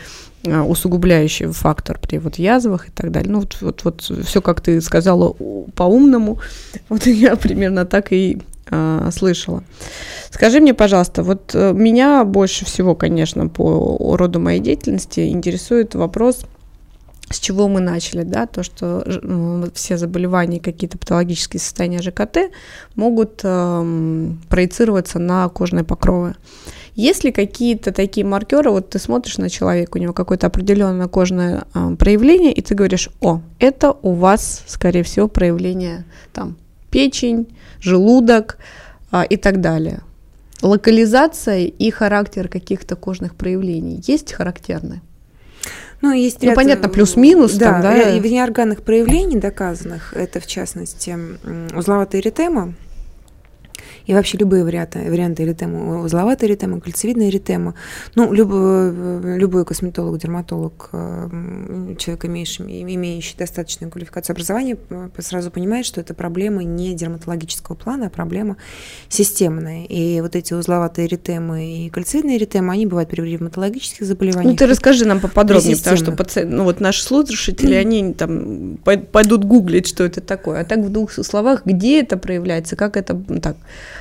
а, 0.45 0.63
усугубляющий 0.63 1.47
фактор 1.47 1.99
при 1.99 2.17
вот 2.19 2.35
язвах 2.35 2.87
и 2.87 2.91
так 2.91 3.11
далее. 3.11 3.31
Ну 3.31 3.39
вот, 3.41 3.57
вот, 3.61 3.83
вот 3.83 4.01
все, 4.01 4.41
как 4.41 4.61
ты 4.61 4.79
сказала 4.81 5.33
по-умному, 5.75 6.39
вот 6.89 7.05
я 7.07 7.35
примерно 7.35 7.85
так 7.85 8.13
и 8.13 8.39
э, 8.69 9.09
слышала. 9.11 9.63
Скажи 10.31 10.59
мне, 10.59 10.73
пожалуйста, 10.73 11.23
вот 11.23 11.51
э, 11.53 11.73
меня 11.73 12.23
больше 12.23 12.65
всего, 12.65 12.95
конечно, 12.95 13.47
по 13.47 14.15
роду 14.17 14.39
моей 14.39 14.59
деятельности 14.59 15.29
интересует 15.29 15.95
вопрос, 15.95 16.45
с 17.29 17.39
чего 17.39 17.67
мы 17.67 17.81
начали, 17.81 18.23
да, 18.23 18.45
то, 18.45 18.63
что 18.63 19.03
э, 19.05 19.69
все 19.73 19.97
заболевания, 19.97 20.59
какие-то 20.59 20.97
патологические 20.97 21.59
состояния 21.59 22.01
ЖКТ 22.01 22.51
могут 22.95 23.41
э, 23.43 24.31
проецироваться 24.49 25.19
на 25.19 25.49
кожные 25.49 25.83
покровы. 25.83 26.35
Есть 26.95 27.23
ли 27.23 27.31
какие-то 27.31 27.91
такие 27.91 28.25
маркеры, 28.25 28.71
вот 28.71 28.89
ты 28.89 28.99
смотришь 28.99 29.37
на 29.37 29.49
человека, 29.49 29.97
у 29.97 29.99
него 29.99 30.13
какое-то 30.13 30.47
определенное 30.47 31.07
кожное 31.07 31.65
э, 31.73 31.95
проявление, 31.97 32.53
и 32.53 32.61
ты 32.61 32.75
говоришь, 32.75 33.09
о, 33.19 33.41
это 33.59 33.95
у 34.01 34.13
вас, 34.13 34.63
скорее 34.65 35.03
всего, 35.03 35.27
проявление 35.27 36.05
там 36.33 36.55
печень, 36.91 37.47
желудок 37.79 38.57
а, 39.11 39.23
и 39.23 39.37
так 39.37 39.61
далее. 39.61 40.01
Локализация 40.61 41.65
и 41.65 41.91
характер 41.91 42.47
каких-то 42.47 42.95
кожных 42.95 43.35
проявлений 43.35 44.01
есть 44.05 44.33
характерны? 44.33 45.01
Ну, 46.01 46.11
есть 46.11 46.41
ну, 46.41 46.47
ряд, 46.47 46.55
понятно, 46.55 46.89
плюс-минус. 46.89 47.53
Да, 47.53 47.73
там, 47.73 47.81
да, 47.81 48.15
и 48.15 48.39
органных 48.39 48.83
проявлений 48.83 49.37
доказанных, 49.37 50.13
это 50.13 50.39
в 50.39 50.47
частности 50.47 51.17
узловатая 51.75 52.21
эритема, 52.21 52.73
и 54.07 54.13
вообще 54.13 54.37
любые 54.37 54.63
варианты, 54.63 54.99
варианты 54.99 55.43
эритемы, 55.43 56.01
узловатая 56.03 56.49
эритема, 56.49 56.79
кольцевидная 56.79 57.27
эритема. 57.29 57.75
Ну, 58.15 58.31
любой, 58.31 59.37
любой 59.37 59.65
косметолог, 59.65 60.17
дерматолог, 60.17 60.89
э, 60.93 61.95
человек, 61.99 62.25
имеющий, 62.25 62.63
имеющий 62.81 63.37
достаточную 63.37 63.91
квалификацию 63.91 64.33
образования, 64.33 64.77
сразу 65.19 65.51
понимает, 65.51 65.85
что 65.85 65.99
это 65.99 66.13
проблема 66.13 66.63
не 66.63 66.95
дерматологического 66.95 67.75
плана, 67.75 68.07
а 68.07 68.09
проблема 68.09 68.55
системная. 69.09 69.83
И 69.85 70.21
вот 70.21 70.37
эти 70.37 70.53
узловатые 70.53 71.07
эритемы 71.07 71.65
и 71.65 71.89
кольцевидные 71.89 72.37
эритемы, 72.37 72.73
они 72.73 72.85
бывают 72.85 73.09
при 73.09 73.21
ревматологических 73.21 74.05
заболеваниях. 74.05 74.51
Ну, 74.51 74.55
ты 74.55 74.67
расскажи 74.67 75.05
нам 75.05 75.19
поподробнее, 75.19 75.75
потому 75.75 75.97
что 75.97 76.13
пациент, 76.13 76.51
ну, 76.51 76.63
вот 76.63 76.79
наши 76.79 77.03
слушатели, 77.03 77.75
они 77.75 78.13
там 78.13 78.77
пойдут 78.77 79.43
гуглить, 79.43 79.87
что 79.87 80.05
это 80.05 80.21
такое. 80.21 80.61
А 80.61 80.63
так 80.63 80.79
в 80.79 80.89
двух 80.89 81.11
словах, 81.11 81.65
где 81.65 82.01
это 82.01 82.15
проявляется, 82.15 82.77
как 82.77 82.95
это 82.95 83.21
так? 83.41 83.57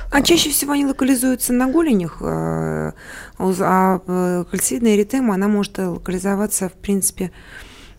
А 0.09 0.21
чаще 0.21 0.49
всего 0.49 0.73
они 0.73 0.85
локализуются 0.85 1.53
на 1.53 1.67
голенях, 1.67 2.17
э, 2.21 2.91
а 3.37 4.01
э, 4.07 4.43
кальцидная 4.49 4.95
эритема, 4.95 5.35
она 5.35 5.47
может 5.47 5.77
локализоваться, 5.77 6.69
в 6.69 6.73
принципе, 6.73 7.31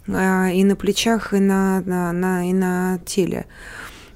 э, 0.07 0.53
и 0.55 0.65
на 0.65 0.75
плечах, 0.75 1.35
и 1.35 1.39
на, 1.39 1.83
на, 1.83 2.13
на, 2.13 2.49
и 2.49 2.53
на 2.53 2.99
теле. 3.05 3.47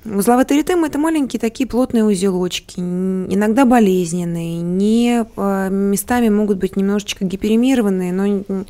Узловатые 0.04 0.58
эритемы– 0.58 0.86
это 0.88 0.98
маленькие 0.98 1.38
такие 1.38 1.68
плотные 1.68 2.02
узелочки, 2.02 2.80
иногда 2.80 3.64
болезненные, 3.64 4.60
не 4.60 5.24
местами 5.70 6.28
могут 6.28 6.58
быть 6.58 6.74
немножечко 6.74 7.24
гиперемированные, 7.24 8.12
но 8.12 8.64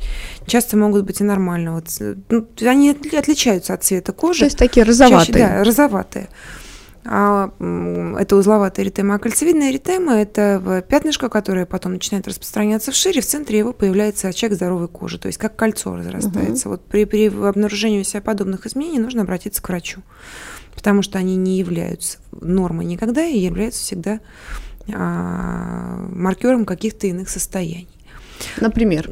часто 0.45 0.77
могут 0.77 1.05
быть 1.05 1.21
и 1.21 1.23
нормально. 1.23 1.73
Вот, 1.73 1.87
ну, 2.29 2.45
они 2.61 2.91
отличаются 2.91 3.73
от 3.73 3.83
цвета 3.83 4.11
кожи. 4.11 4.39
То 4.41 4.45
есть 4.45 4.57
такие 4.59 4.85
розоватые. 4.85 5.25
Чаще, 5.25 5.33
да, 5.33 5.63
розоватые. 5.63 6.29
А 7.05 7.51
это 8.17 8.35
узловатая 8.35 8.85
эритема. 8.85 9.15
А 9.15 9.19
кольцевидная 9.19 9.71
эритема– 9.71 10.13
это 10.21 10.83
пятнышко, 10.87 11.29
которое 11.29 11.65
потом 11.65 11.93
начинает 11.93 12.27
распространяться 12.27 12.91
в 12.91 12.95
шире, 12.95 13.21
в 13.21 13.25
центре 13.25 13.57
его 13.57 13.73
появляется 13.73 14.29
очаг 14.29 14.53
здоровой 14.53 14.87
кожи, 14.87 15.17
то 15.17 15.27
есть 15.27 15.37
как 15.37 15.55
кольцо 15.55 15.95
разрастается. 15.95 16.69
Угу. 16.69 16.75
Вот 16.75 16.85
при, 16.85 17.05
при 17.05 17.27
обнаружении 17.27 17.99
у 17.99 18.03
себя 18.03 18.21
подобных 18.21 18.65
изменений 18.65 18.99
нужно 18.99 19.23
обратиться 19.23 19.61
к 19.61 19.67
врачу, 19.67 20.01
потому 20.75 21.01
что 21.01 21.19
они 21.19 21.35
не 21.35 21.57
являются 21.57 22.19
нормой 22.31 22.85
никогда 22.85 23.25
и 23.25 23.37
являются 23.37 23.81
всегда 23.81 24.19
а, 24.93 26.07
маркером 26.09 26.65
каких-то 26.65 27.07
иных 27.07 27.29
состояний. 27.29 27.87
Например? 28.59 29.11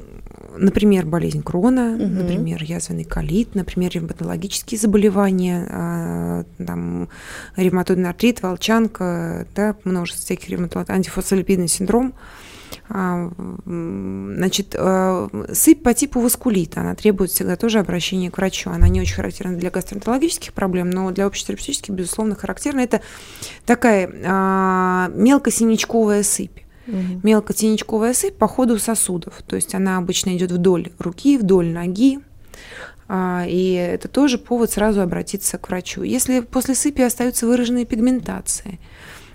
Например, 0.58 1.06
болезнь 1.06 1.44
Крона, 1.44 1.96
угу. 1.96 2.06
например, 2.06 2.64
язвенный 2.64 3.04
колит, 3.04 3.56
например, 3.56 3.92
ревматологические 3.92 4.80
заболевания, 4.80 5.68
а, 5.70 6.44
там, 6.66 7.10
ревматоидный 7.56 8.10
артрит, 8.10 8.42
волчанка, 8.42 9.48
да, 9.56 9.76
множество 9.84 10.26
всяких 10.26 10.50
ревматологий, 10.50 10.94
антифосфолипидный 10.94 11.68
синдром. 11.68 12.14
А, 12.90 13.30
значит, 13.66 14.76
а, 14.78 15.28
сыпь 15.54 15.84
по 15.84 15.94
типу 15.94 16.20
васкулита, 16.20 16.82
она 16.82 16.96
требует 16.96 17.32
всегда 17.32 17.56
тоже 17.56 17.80
обращения 17.80 18.32
к 18.32 18.38
врачу. 18.38 18.70
Она 18.70 18.88
не 18.88 19.02
очень 19.02 19.16
характерна 19.16 19.58
для 19.58 19.70
гастроэнтерологических 19.70 20.54
проблем, 20.54 20.90
но 20.90 21.12
для 21.12 21.26
общетерапевтических, 21.26 21.94
безусловно, 21.94 22.36
характерна. 22.36 22.82
Это 22.82 23.02
такая 23.66 24.08
мелкосинячковая 25.10 26.24
сыпь. 26.24 26.61
Угу. 26.88 27.22
Мелкотенечковая 27.24 28.14
сыпь 28.14 28.36
по 28.36 28.48
ходу 28.48 28.78
сосудов. 28.80 29.42
То 29.48 29.56
есть 29.56 29.76
она 29.76 29.98
обычно 29.98 30.36
идет 30.36 30.52
вдоль 30.52 30.92
руки, 31.00 31.38
вдоль 31.38 31.68
ноги. 31.68 32.20
А, 33.08 33.46
и 33.48 33.74
это 33.74 34.08
тоже 34.08 34.38
повод 34.38 34.72
сразу 34.72 35.02
обратиться 35.02 35.58
к 35.58 35.68
врачу. 35.68 36.04
Если 36.04 36.40
после 36.40 36.76
сыпи 36.76 37.02
остаются 37.02 37.46
выраженные 37.46 37.86
пигментации, 37.86 38.80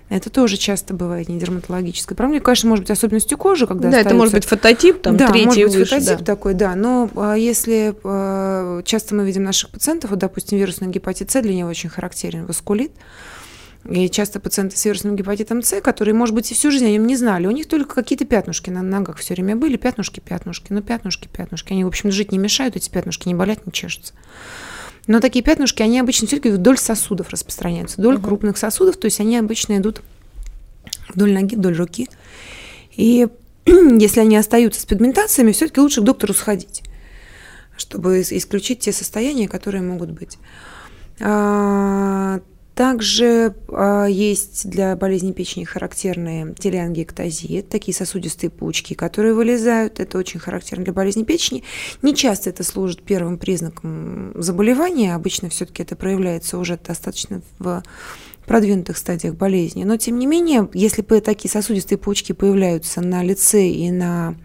это 0.09 0.29
тоже 0.29 0.55
часто 0.55 0.93
бывает 0.93 1.27
не 1.27 1.37
дерматологической 1.37 2.15
проблемой. 2.15 2.41
Конечно, 2.41 2.69
может 2.69 2.85
быть 2.85 2.91
особенностью 2.91 3.37
кожи, 3.37 3.67
когда 3.67 3.83
Да, 3.83 3.87
остаются... 3.89 4.09
это 4.09 4.17
может 4.17 4.33
быть 4.33 4.45
фототип, 4.45 5.01
там 5.01 5.17
да, 5.17 5.27
третий 5.27 5.45
может 5.45 5.63
быть 5.63 5.75
выше, 5.75 5.99
фототип 5.99 6.19
да. 6.19 6.25
такой, 6.25 6.53
да. 6.53 6.75
Но 6.75 7.09
а, 7.15 7.35
если 7.35 7.93
а, 8.03 8.81
часто 8.83 9.15
мы 9.15 9.25
видим 9.25 9.43
наших 9.43 9.69
пациентов, 9.69 10.11
вот, 10.11 10.19
допустим, 10.19 10.57
вирусный 10.57 10.87
гепатит 10.87 11.29
С 11.29 11.41
для 11.41 11.53
него 11.53 11.69
очень 11.69 11.89
характерен, 11.89 12.45
васкулит, 12.45 12.93
и 13.89 14.09
часто 14.09 14.39
пациенты 14.39 14.77
с 14.77 14.85
вирусным 14.85 15.15
гепатитом 15.15 15.61
С, 15.61 15.79
которые, 15.81 16.13
может 16.13 16.35
быть, 16.35 16.51
и 16.51 16.53
всю 16.53 16.71
жизнь 16.71 16.85
о 16.85 16.89
нем 16.89 17.07
не 17.07 17.15
знали, 17.15 17.47
у 17.47 17.51
них 17.51 17.67
только 17.67 17.95
какие-то 17.95 18.25
пятнушки 18.25 18.69
на 18.69 18.81
ногах 18.81 19.17
все 19.17 19.33
время 19.33 19.55
были, 19.55 19.77
пятнушки, 19.77 20.19
пятнушки, 20.19 20.73
ну 20.73 20.81
пятнушки, 20.81 21.27
пятнушки. 21.27 21.73
Они, 21.73 21.83
в 21.83 21.87
общем, 21.87 22.11
жить 22.11 22.31
не 22.31 22.37
мешают, 22.37 22.75
эти 22.75 22.89
пятнушки 22.89 23.27
не 23.27 23.35
болят, 23.35 23.65
не 23.65 23.71
чешутся. 23.71 24.13
Но 25.07 25.21
такие 25.21 25.43
пятнушки, 25.43 25.81
они 25.81 25.99
обычно 25.99 26.27
все-таки 26.27 26.49
вдоль 26.49 26.77
сосудов 26.77 27.29
распространяются, 27.29 27.99
вдоль 27.99 28.15
угу. 28.15 28.25
крупных 28.25 28.57
сосудов, 28.57 28.97
то 28.97 29.05
есть 29.05 29.19
они 29.21 29.37
обычно 29.37 29.77
идут 29.77 30.01
вдоль 31.09 31.31
ноги, 31.33 31.55
вдоль 31.55 31.75
руки. 31.75 32.09
И 32.95 33.27
если 33.65 34.19
они 34.19 34.35
остаются 34.35 34.81
с 34.81 34.85
пигментациями, 34.85 35.53
все-таки 35.53 35.79
лучше 35.79 36.01
к 36.01 36.03
доктору 36.03 36.33
сходить, 36.33 36.83
чтобы 37.77 38.21
исключить 38.21 38.79
те 38.79 38.91
состояния, 38.91 39.47
которые 39.47 39.81
могут 39.81 40.11
быть. 40.11 40.37
Также 42.77 43.55
э, 43.69 44.05
есть 44.07 44.69
для 44.69 44.95
болезни 44.95 45.31
печени 45.31 45.63
характерные 45.63 46.53
телеангиэктазии, 46.53 47.65
такие 47.67 47.95
сосудистые 47.95 48.51
пучки, 48.51 48.93
которые 48.93 49.33
вылезают. 49.33 49.99
Это 49.99 50.19
очень 50.19 50.39
характерно 50.39 50.83
для 50.83 50.93
болезни 50.93 51.23
печени. 51.23 51.63
Не 52.03 52.13
часто 52.13 52.51
это 52.51 52.63
служит 52.63 53.01
первым 53.01 53.39
признаком 53.39 54.31
заболевания. 54.35 55.15
Обычно 55.15 55.49
все-таки 55.49 55.81
это 55.81 55.95
проявляется 55.95 56.59
уже 56.59 56.77
достаточно 56.77 57.41
в 57.57 57.81
продвинутых 58.45 58.97
стадиях 58.97 59.33
болезни. 59.33 59.83
Но, 59.83 59.97
тем 59.97 60.19
не 60.19 60.27
менее, 60.27 60.69
если 60.75 61.01
такие 61.01 61.49
сосудистые 61.49 61.97
пучки 61.97 62.33
появляются 62.33 63.01
на 63.01 63.23
лице 63.23 63.67
и 63.69 63.89
на 63.89 64.35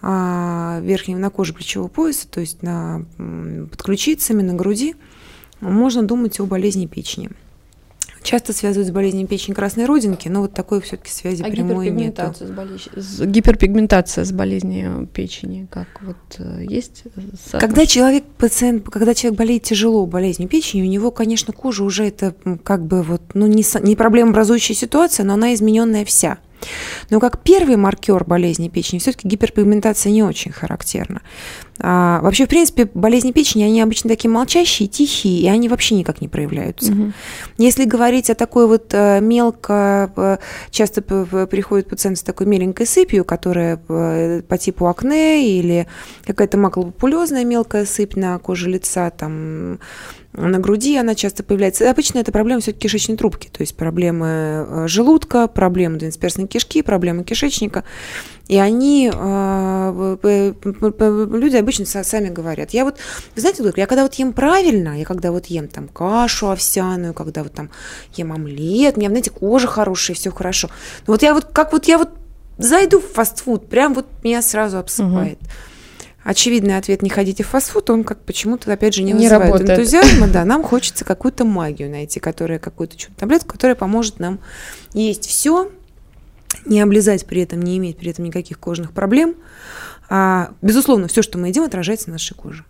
а, 0.00 0.80
верхнем, 0.82 1.20
на 1.20 1.28
коже 1.28 1.52
плечевого 1.52 1.88
пояса, 1.88 2.28
то 2.28 2.40
есть 2.40 2.62
на, 2.62 3.04
под 3.18 3.82
ключицами, 3.82 4.40
на 4.40 4.54
груди, 4.54 4.96
можно 5.60 6.02
думать 6.02 6.40
о 6.40 6.46
болезни 6.46 6.86
печени. 6.86 7.28
Часто 8.22 8.52
связывают 8.52 8.88
с 8.88 8.90
болезнью 8.90 9.26
печени 9.26 9.54
красной 9.54 9.86
родинки, 9.86 10.28
но 10.28 10.42
вот 10.42 10.52
такой 10.52 10.80
все-таки 10.80 11.10
связи 11.10 11.42
а 11.42 11.50
прямой 11.50 11.90
нет. 11.90 12.18
С 12.18 12.50
болезнь... 12.50 13.24
Гиперпигментация 13.24 14.24
с 14.24 14.32
болезнью 14.32 15.08
печени, 15.12 15.66
как 15.70 15.86
вот 16.02 16.16
э, 16.38 16.64
есть? 16.68 17.04
Соотношение? 17.04 17.60
Когда 17.60 17.86
человек, 17.86 18.24
пациент, 18.36 18.84
когда 18.88 19.14
человек 19.14 19.38
болеет 19.38 19.62
тяжело 19.62 20.04
болезнью 20.06 20.48
печени, 20.48 20.82
у 20.82 20.86
него, 20.86 21.10
конечно, 21.10 21.52
кожа 21.52 21.84
уже 21.84 22.06
это 22.06 22.34
как 22.64 22.84
бы 22.84 23.02
вот, 23.02 23.22
ну, 23.34 23.46
не, 23.46 23.64
не 23.82 23.96
проблемообразующая 23.96 24.76
ситуация, 24.76 25.24
но 25.24 25.34
она 25.34 25.54
измененная 25.54 26.04
вся. 26.04 26.38
Но 27.10 27.20
как 27.20 27.42
первый 27.42 27.76
маркер 27.76 28.24
болезни 28.24 28.68
печени 28.68 28.98
все-таки 28.98 29.28
гиперпигментация 29.28 30.12
не 30.12 30.22
очень 30.22 30.52
характерна. 30.52 31.22
А, 31.80 32.20
вообще, 32.22 32.46
в 32.46 32.48
принципе, 32.48 32.90
болезни 32.92 33.30
печени, 33.30 33.62
они 33.62 33.80
обычно 33.80 34.10
такие 34.10 34.30
молчащие, 34.30 34.88
тихие, 34.88 35.42
и 35.42 35.48
они 35.48 35.68
вообще 35.68 35.94
никак 35.94 36.20
не 36.20 36.28
проявляются. 36.28 36.92
Угу. 36.92 37.12
Если 37.58 37.84
говорить 37.84 38.30
о 38.30 38.34
такой 38.34 38.66
вот 38.66 38.88
э, 38.92 39.20
мелко, 39.20 40.10
э, 40.16 40.38
часто 40.70 41.02
приходит 41.02 41.88
пациент 41.88 42.18
с 42.18 42.22
такой 42.22 42.46
меленькой 42.46 42.86
сыпью, 42.86 43.24
которая 43.24 43.80
э, 43.88 44.42
по 44.48 44.58
типу 44.58 44.86
акне 44.86 45.58
или 45.58 45.86
какая-то 46.24 46.58
маклопопулезная 46.58 47.44
мелкая 47.44 47.86
сыпь 47.86 48.16
на 48.16 48.38
коже 48.38 48.68
лица, 48.68 49.10
там, 49.10 49.78
на 50.32 50.58
груди 50.58 50.96
она 50.96 51.14
часто 51.14 51.42
появляется. 51.42 51.90
Обычно 51.90 52.18
это 52.18 52.32
проблема 52.32 52.60
все-таки 52.60 52.86
кишечной 52.86 53.16
трубки, 53.16 53.48
то 53.48 53.62
есть 53.62 53.76
проблемы 53.76 54.84
желудка, 54.86 55.48
проблемы 55.48 55.98
двенадцатиперстной 55.98 56.46
кишки, 56.46 56.82
проблемы 56.82 57.24
кишечника. 57.24 57.84
И 58.46 58.56
они, 58.56 59.10
э, 59.12 60.16
люди 60.22 61.56
обычно 61.56 61.84
сами 61.84 62.28
говорят, 62.28 62.70
я 62.70 62.84
вот, 62.84 62.96
вы 63.34 63.40
знаете, 63.40 63.62
я 63.76 63.86
когда 63.86 64.02
вот 64.02 64.14
ем 64.14 64.32
правильно, 64.32 64.98
я 64.98 65.04
когда 65.04 65.32
вот 65.32 65.46
ем 65.46 65.68
там 65.68 65.88
кашу 65.88 66.50
овсяную, 66.50 67.12
когда 67.14 67.42
вот 67.42 67.52
там 67.52 67.70
ем 68.14 68.32
омлет, 68.32 68.96
у 68.96 69.00
меня, 69.00 69.10
знаете, 69.10 69.30
кожа 69.30 69.66
хорошая, 69.66 70.16
все 70.16 70.30
хорошо. 70.30 70.68
Но 71.06 71.14
вот 71.14 71.22
я 71.22 71.34
вот, 71.34 71.44
как 71.44 71.72
вот 71.72 71.86
я 71.86 71.98
вот 71.98 72.10
зайду 72.56 73.00
в 73.00 73.12
фастфуд, 73.12 73.68
прям 73.68 73.94
вот 73.94 74.06
меня 74.22 74.40
сразу 74.40 74.78
обсыпает. 74.78 75.38
Угу. 75.40 75.48
Очевидный 76.28 76.76
ответ 76.76 77.00
«не 77.00 77.08
ходите 77.08 77.42
в 77.42 77.46
фастфуд», 77.46 77.88
он 77.88 78.04
как 78.04 78.20
почему-то, 78.20 78.70
опять 78.70 78.92
же, 78.92 79.02
не, 79.02 79.12
не 79.12 79.28
вызывает 79.28 79.50
работает. 79.50 79.78
энтузиазма. 79.78 80.28
Да, 80.28 80.44
нам 80.44 80.62
хочется 80.62 81.06
какую-то 81.06 81.46
магию 81.46 81.88
найти, 81.88 82.20
которая 82.20 82.58
какую-то 82.58 82.98
таблетку, 83.16 83.52
которая 83.52 83.74
поможет 83.74 84.20
нам 84.20 84.38
есть 84.92 85.26
все, 85.26 85.72
не 86.66 86.82
облизать 86.82 87.24
при 87.24 87.40
этом, 87.40 87.62
не 87.62 87.78
иметь 87.78 87.96
при 87.96 88.10
этом 88.10 88.26
никаких 88.26 88.58
кожных 88.58 88.92
проблем. 88.92 89.36
А, 90.10 90.50
безусловно, 90.60 91.08
все, 91.08 91.22
что 91.22 91.38
мы 91.38 91.48
едим, 91.48 91.62
отражается 91.62 92.10
на 92.10 92.16
нашей 92.16 92.34
коже. 92.34 92.66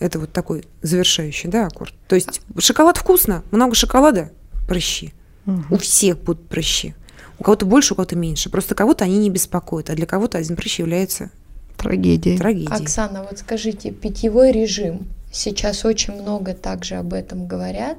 Это 0.00 0.18
вот 0.18 0.32
такой 0.32 0.64
завершающий 0.82 1.48
да, 1.48 1.68
аккорд. 1.68 1.94
То 2.08 2.16
есть 2.16 2.40
шоколад 2.58 2.96
вкусно, 2.96 3.44
много 3.52 3.76
шоколада– 3.76 4.32
прыщи. 4.66 5.14
Угу. 5.46 5.76
У 5.76 5.78
всех 5.78 6.18
будут 6.18 6.48
прыщи. 6.48 6.96
У 7.38 7.44
кого-то 7.44 7.66
больше, 7.66 7.94
у 7.94 7.96
кого-то 7.96 8.16
меньше. 8.16 8.50
Просто 8.50 8.74
кого-то 8.74 9.04
они 9.04 9.18
не 9.18 9.30
беспокоят, 9.30 9.90
а 9.90 9.94
для 9.94 10.06
кого-то 10.06 10.38
один 10.38 10.56
прыщ 10.56 10.80
является 10.80 11.30
трагедией. 11.76 12.38
трагедией. 12.38 12.72
Оксана, 12.72 13.22
вот 13.22 13.38
скажите, 13.38 13.90
питьевой 13.90 14.52
режим 14.52 15.06
сейчас 15.30 15.84
очень 15.84 16.14
много 16.14 16.54
также 16.54 16.96
об 16.96 17.12
этом 17.12 17.46
говорят. 17.46 17.98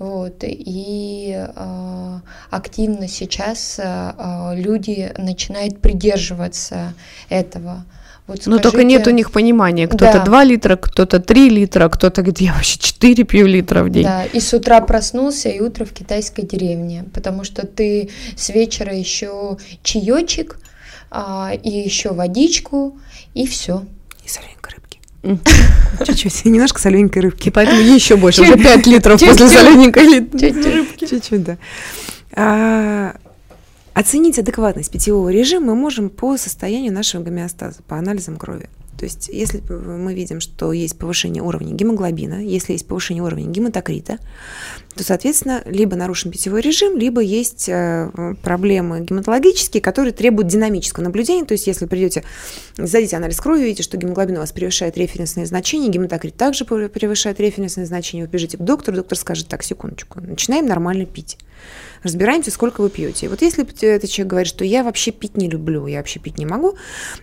Вот, 0.00 0.42
и 0.42 1.46
э, 1.56 2.20
активно 2.50 3.06
сейчас 3.06 3.78
э, 3.78 4.52
люди 4.56 5.12
начинают 5.18 5.78
придерживаться 5.78 6.94
этого. 7.28 7.84
Вот 8.26 8.46
Но 8.46 8.58
только 8.58 8.82
нет 8.82 9.06
у 9.06 9.10
них 9.10 9.30
понимания. 9.30 9.86
Кто-то 9.86 10.14
да. 10.14 10.24
2 10.24 10.44
литра, 10.44 10.76
кто-то 10.76 11.20
3 11.20 11.48
литра, 11.50 11.88
кто-то 11.88 12.22
говорит, 12.22 12.40
я 12.40 12.54
вообще 12.54 12.78
4 12.78 13.22
пью 13.24 13.46
литра 13.46 13.84
в 13.84 13.90
день. 13.90 14.04
Да, 14.04 14.24
и 14.24 14.40
с 14.40 14.52
утра 14.52 14.80
проснулся, 14.80 15.50
и 15.50 15.60
утро 15.60 15.84
в 15.84 15.92
китайской 15.92 16.42
деревне, 16.42 17.04
потому 17.12 17.44
что 17.44 17.66
ты 17.66 18.10
с 18.34 18.48
вечера 18.48 18.92
еще 18.96 19.58
чаечек, 19.82 20.58
а, 21.16 21.52
и 21.54 21.70
еще 21.70 22.12
водичку, 22.12 22.98
и 23.34 23.46
все. 23.46 23.84
И 24.24 24.28
соленька 24.28 24.70
Чуть-чуть, 26.04 26.44
немножко 26.44 26.80
солененькой 26.80 27.22
рыбки. 27.22 27.50
Поэтому 27.50 27.80
еще 27.80 28.16
больше, 28.16 28.42
уже 28.42 28.56
5 28.56 28.86
литров 28.86 29.20
после 29.20 29.48
солененькой 29.48 30.08
рыбки. 30.08 31.06
Чуть-чуть, 31.06 31.44
да. 31.44 31.56
А, 32.32 33.14
оценить 33.94 34.38
адекватность 34.38 34.90
питьевого 34.90 35.30
режима 35.30 35.66
мы 35.66 35.74
можем 35.76 36.10
по 36.10 36.36
состоянию 36.36 36.92
нашего 36.92 37.22
гомеостаза, 37.22 37.80
по 37.86 37.96
анализам 37.96 38.36
крови. 38.36 38.68
То 39.04 39.06
есть, 39.06 39.28
если 39.28 39.60
мы 39.68 40.14
видим, 40.14 40.40
что 40.40 40.72
есть 40.72 40.96
повышение 40.96 41.42
уровня 41.42 41.74
гемоглобина, 41.74 42.42
если 42.42 42.72
есть 42.72 42.86
повышение 42.86 43.22
уровня 43.22 43.46
гематокрита, 43.46 44.16
то, 44.94 45.04
соответственно, 45.04 45.60
либо 45.66 45.94
нарушен 45.94 46.30
питьевой 46.30 46.62
режим, 46.62 46.96
либо 46.96 47.20
есть 47.20 47.68
э, 47.68 48.34
проблемы 48.42 49.02
гематологические, 49.02 49.82
которые 49.82 50.14
требуют 50.14 50.48
динамического 50.48 51.04
наблюдения. 51.04 51.44
То 51.44 51.52
есть, 51.52 51.66
если 51.66 51.84
придете, 51.84 52.24
сдадите 52.78 53.18
анализ 53.18 53.38
крови, 53.42 53.64
видите, 53.64 53.82
что 53.82 53.98
гемоглобин 53.98 54.38
у 54.38 54.40
вас 54.40 54.52
превышает 54.52 54.96
референсные 54.96 55.44
значения, 55.44 55.90
гематокрит 55.90 56.34
также 56.38 56.64
превышает 56.64 57.38
референсные 57.40 57.84
значения, 57.84 58.22
вы 58.22 58.30
бежите 58.30 58.56
к 58.56 58.62
доктору, 58.62 58.96
доктор 58.96 59.18
скажет, 59.18 59.48
так, 59.48 59.62
секундочку, 59.64 60.22
начинаем 60.22 60.64
нормально 60.64 61.04
пить 61.04 61.36
разбираемся, 62.04 62.52
сколько 62.52 62.80
вы 62.80 62.90
пьете. 62.90 63.26
И 63.26 63.28
вот 63.28 63.42
если 63.42 63.64
этот 63.64 64.10
человек 64.10 64.30
говорит, 64.30 64.48
что 64.48 64.64
я 64.64 64.84
вообще 64.84 65.10
пить 65.10 65.36
не 65.36 65.48
люблю, 65.48 65.86
я 65.86 65.98
вообще 65.98 66.20
пить 66.20 66.38
не 66.38 66.46
могу, 66.46 66.76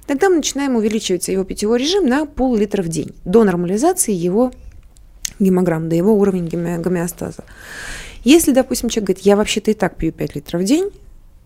тогда 0.07 0.29
мы 0.29 0.37
начинаем 0.37 0.75
увеличивать 0.75 1.27
его 1.29 1.45
питьевой 1.45 1.79
режим 1.79 2.07
на 2.07 2.25
пол-литра 2.25 2.83
в 2.83 2.89
день 2.89 3.15
до 3.23 3.43
нормализации 3.43 4.11
его 4.11 4.51
гемограмм, 5.39 5.87
до 5.87 5.95
его 5.95 6.13
уровня 6.13 6.79
гомеостаза. 6.79 7.43
Если, 8.23 8.51
допустим, 8.51 8.89
человек 8.89 9.07
говорит, 9.07 9.25
я 9.25 9.35
вообще-то 9.35 9.71
и 9.71 9.73
так 9.73 9.95
пью 9.95 10.11
5 10.11 10.35
литров 10.35 10.61
в 10.61 10.65
день, 10.65 10.91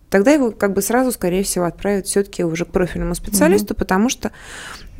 тогда 0.09 0.31
его 0.31 0.51
как 0.51 0.73
бы 0.73 0.81
сразу, 0.81 1.11
скорее 1.11 1.43
всего, 1.43 1.65
отправят 1.65 2.07
все-таки 2.07 2.43
уже 2.43 2.65
к 2.65 2.71
профильному 2.71 3.15
специалисту, 3.15 3.73
угу. 3.73 3.79
потому 3.79 4.09
что 4.09 4.31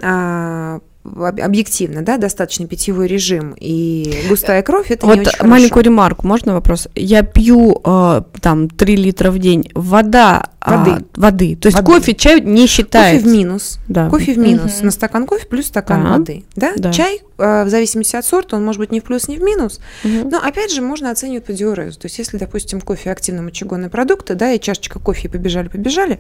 а, 0.02 0.80
объективно, 1.16 2.02
да, 2.02 2.18
достаточно 2.18 2.68
питьевой 2.68 3.08
режим 3.08 3.56
и 3.60 4.24
густая 4.30 4.62
кровь, 4.64 4.92
это 4.92 5.06
вот 5.06 5.16
не 5.16 5.22
очень 5.22 5.48
маленькую 5.48 5.84
хорошо. 5.84 5.90
ремарку, 5.90 6.28
можно 6.28 6.54
вопрос? 6.54 6.88
Я 6.96 7.24
пью 7.24 7.82
э, 7.84 8.22
там 8.42 8.70
3 8.70 8.96
литра 8.96 9.32
в 9.32 9.40
день, 9.40 9.70
вода, 9.76 10.50
а, 10.60 10.78
воды, 10.78 10.92
а, 10.92 11.20
воды. 11.20 11.56
то 11.56 11.68
есть 11.68 11.78
воды. 11.78 11.92
кофе, 11.92 12.16
чай 12.16 12.42
не 12.42 12.66
считается. 12.66 13.24
Кофе 13.24 13.30
в 13.30 13.38
минус, 13.38 13.80
да. 13.88 14.10
кофе 14.10 14.34
в 14.34 14.38
минус, 14.38 14.78
угу. 14.78 14.86
на 14.86 14.92
стакан 14.92 15.26
кофе 15.28 15.46
плюс 15.46 15.68
стакан 15.68 16.08
а, 16.08 16.18
воды, 16.18 16.44
да? 16.56 16.74
да, 16.76 16.92
чай 16.92 17.22
э, 17.38 17.64
в 17.64 17.70
зависимости 17.70 18.16
от 18.16 18.26
сорта, 18.26 18.56
он 18.56 18.66
может 18.66 18.80
быть 18.80 18.92
ни 18.92 19.00
в 19.00 19.04
плюс, 19.04 19.28
ни 19.28 19.38
в 19.38 19.42
минус, 19.42 19.80
угу. 20.04 20.30
но 20.30 20.40
опять 20.40 20.74
же 20.74 20.82
можно 20.82 21.12
оценивать 21.12 21.46
по 21.46 21.54
диурезу, 21.54 22.00
то 22.00 22.08
есть 22.08 22.18
если, 22.18 22.38
допустим, 22.38 22.82
кофе 22.82 23.12
активно 23.12 23.44
мочегонные 23.44 23.90
продукты, 23.90 24.34
да, 24.34 24.52
и 24.52 24.60
чашечка 24.60 25.00
кофе 25.00 25.30
побежали-побежали, 25.30 26.20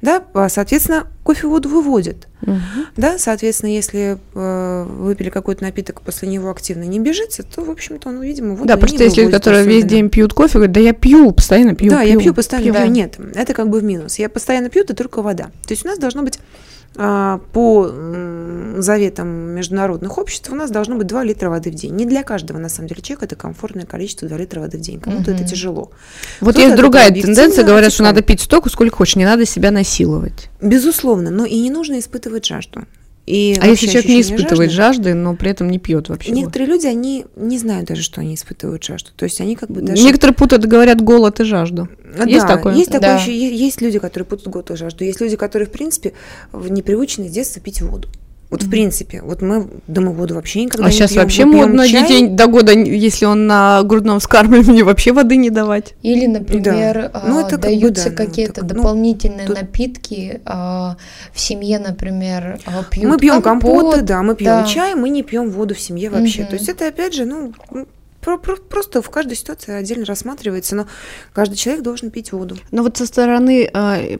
да, 0.00 0.22
соответственно, 0.48 1.06
кофе 1.22 1.46
воду 1.46 1.68
выводит, 1.68 2.28
угу. 2.42 2.56
да, 2.96 3.18
соответственно, 3.18 3.70
если 3.70 4.13
э, 4.34 4.84
выпили 4.84 5.30
какой-то 5.30 5.62
напиток, 5.62 6.02
после 6.02 6.28
него 6.28 6.50
активно 6.50 6.84
не 6.84 6.98
бежится, 6.98 7.42
то, 7.42 7.62
в 7.62 7.70
общем-то, 7.70 8.08
он, 8.08 8.20
видимо, 8.22 8.54
воду 8.54 8.66
Да, 8.66 8.76
просто 8.76 9.04
есть 9.04 9.16
люди, 9.16 9.30
которые 9.30 9.62
особенно. 9.62 9.76
весь 9.76 9.84
день 9.84 10.10
пьют 10.10 10.32
кофе, 10.34 10.54
говорят, 10.54 10.72
да 10.72 10.80
я 10.80 10.92
пью, 10.92 11.32
постоянно 11.32 11.74
пью. 11.74 11.90
Да, 11.90 12.02
пью, 12.02 12.12
я 12.12 12.18
пью, 12.18 12.34
постоянно 12.34 12.64
пью. 12.64 12.72
Да. 12.74 12.86
Нет, 12.86 13.18
это 13.34 13.54
как 13.54 13.68
бы 13.68 13.80
в 13.80 13.84
минус. 13.84 14.18
Я 14.18 14.28
постоянно 14.28 14.70
пью, 14.70 14.82
это 14.82 14.94
только 14.94 15.22
вода. 15.22 15.44
То 15.66 15.72
есть 15.72 15.84
у 15.84 15.88
нас 15.88 15.98
должно 15.98 16.22
быть 16.22 16.38
а, 16.96 17.40
по 17.52 17.90
заветам 18.78 19.28
международных 19.28 20.16
обществ 20.16 20.50
у 20.52 20.54
нас 20.54 20.70
должно 20.70 20.96
быть 20.96 21.06
2 21.06 21.24
литра 21.24 21.50
воды 21.50 21.70
в 21.70 21.74
день. 21.74 21.94
Не 21.94 22.06
для 22.06 22.22
каждого, 22.22 22.58
на 22.58 22.68
самом 22.68 22.88
деле, 22.88 23.02
человека 23.02 23.24
это 23.24 23.36
комфортное 23.36 23.84
количество 23.84 24.28
2 24.28 24.36
литра 24.38 24.60
воды 24.60 24.78
в 24.78 24.80
день. 24.80 25.00
Кому-то 25.00 25.32
угу. 25.32 25.40
это 25.40 25.48
тяжело. 25.48 25.90
Вот 26.40 26.56
есть 26.56 26.76
другая 26.76 27.10
тенденция, 27.10 27.64
говорят, 27.64 27.92
что 27.92 28.04
надо 28.04 28.22
пить 28.22 28.40
столько, 28.40 28.68
сколько 28.68 28.96
хочешь, 28.96 29.16
не 29.16 29.24
надо 29.24 29.44
себя 29.44 29.70
насиловать. 29.70 30.50
Безусловно, 30.60 31.30
но 31.30 31.44
и 31.44 31.58
не 31.58 31.70
нужно 31.70 31.98
испытывать 31.98 32.46
жажду. 32.46 32.84
И 33.26 33.56
а 33.60 33.66
если 33.66 33.86
человек 33.86 34.06
не 34.06 34.20
испытывает 34.20 34.70
жажды, 34.70 35.04
жажды, 35.04 35.14
но 35.14 35.34
при 35.34 35.50
этом 35.50 35.70
не 35.70 35.78
пьет 35.78 36.08
вообще? 36.08 36.30
Некоторые 36.30 36.68
люди, 36.68 36.86
они 36.86 37.24
не 37.36 37.58
знают 37.58 37.88
даже, 37.88 38.02
что 38.02 38.20
они 38.20 38.34
испытывают 38.34 38.84
жажду. 38.84 39.10
То 39.16 39.24
есть 39.24 39.40
они 39.40 39.56
как 39.56 39.70
бы 39.70 39.80
даже... 39.80 40.02
Некоторые 40.02 40.34
путают, 40.34 40.66
говорят, 40.66 41.00
голод 41.00 41.40
и 41.40 41.44
жажду. 41.44 41.88
Да, 42.16 42.24
есть 42.24 42.46
такое? 42.46 42.74
Есть 42.74 42.90
такое 42.90 43.16
да. 43.16 43.16
еще. 43.16 43.34
Есть 43.34 43.80
люди, 43.80 43.98
которые 43.98 44.26
путают 44.26 44.48
голод 44.48 44.70
и 44.70 44.76
жажду. 44.76 45.04
Есть 45.04 45.20
люди, 45.20 45.36
которые, 45.36 45.66
в 45.66 45.72
принципе, 45.72 46.12
непривычны 46.52 47.28
с 47.28 47.32
детства 47.32 47.62
пить 47.62 47.80
воду. 47.80 48.08
Вот 48.54 48.62
в 48.62 48.70
принципе, 48.70 49.20
вот 49.20 49.42
мы 49.42 49.68
дома 49.88 50.12
воду 50.12 50.36
вообще 50.36 50.62
никогда 50.62 50.86
а 50.86 50.88
не 50.88 50.94
сейчас 50.94 51.10
пьем. 51.10 51.22
вообще 51.22 51.44
мы 51.44 51.56
модно 51.56 51.88
чай. 51.88 52.02
детей 52.02 52.28
до 52.28 52.46
года, 52.46 52.70
если 52.70 53.24
он 53.24 53.48
на 53.48 53.82
грудном 53.82 54.20
вскармливании, 54.20 54.82
вообще 54.82 55.12
воды 55.12 55.34
не 55.34 55.50
давать. 55.50 55.94
Или, 56.02 56.26
например, 56.26 57.10
да. 57.12 57.24
ну, 57.26 57.40
это 57.40 57.58
даются 57.58 58.10
как 58.10 58.12
бы, 58.12 58.18
да, 58.18 58.26
какие-то 58.26 58.62
ну, 58.62 58.68
дополнительные 58.68 59.48
тут... 59.48 59.60
напитки 59.60 60.40
а, 60.44 60.96
в 61.32 61.40
семье, 61.40 61.80
например, 61.80 62.60
а, 62.64 62.84
пьют 62.84 63.10
Мы 63.10 63.18
пьем 63.18 63.42
компот, 63.42 63.72
компоты, 63.72 64.02
да, 64.02 64.22
мы 64.22 64.36
пьем 64.36 64.60
да. 64.60 64.66
чай, 64.66 64.94
мы 64.94 65.08
не 65.08 65.24
пьем 65.24 65.50
воду 65.50 65.74
в 65.74 65.80
семье 65.80 66.08
вообще. 66.08 66.42
Угу. 66.42 66.50
То 66.50 66.54
есть 66.54 66.68
это 66.68 66.86
опять 66.86 67.12
же, 67.12 67.24
ну, 67.24 67.52
просто 68.24 69.02
в 69.02 69.10
каждой 69.10 69.36
ситуации 69.36 69.72
отдельно 69.72 70.04
рассматривается, 70.04 70.76
но 70.76 70.86
каждый 71.32 71.56
человек 71.56 71.82
должен 71.82 72.10
пить 72.10 72.32
воду. 72.32 72.56
Но 72.70 72.82
вот 72.82 72.96
со 72.96 73.06
стороны 73.06 73.70
э, 73.72 74.16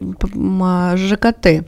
ЖКТ 0.97 1.65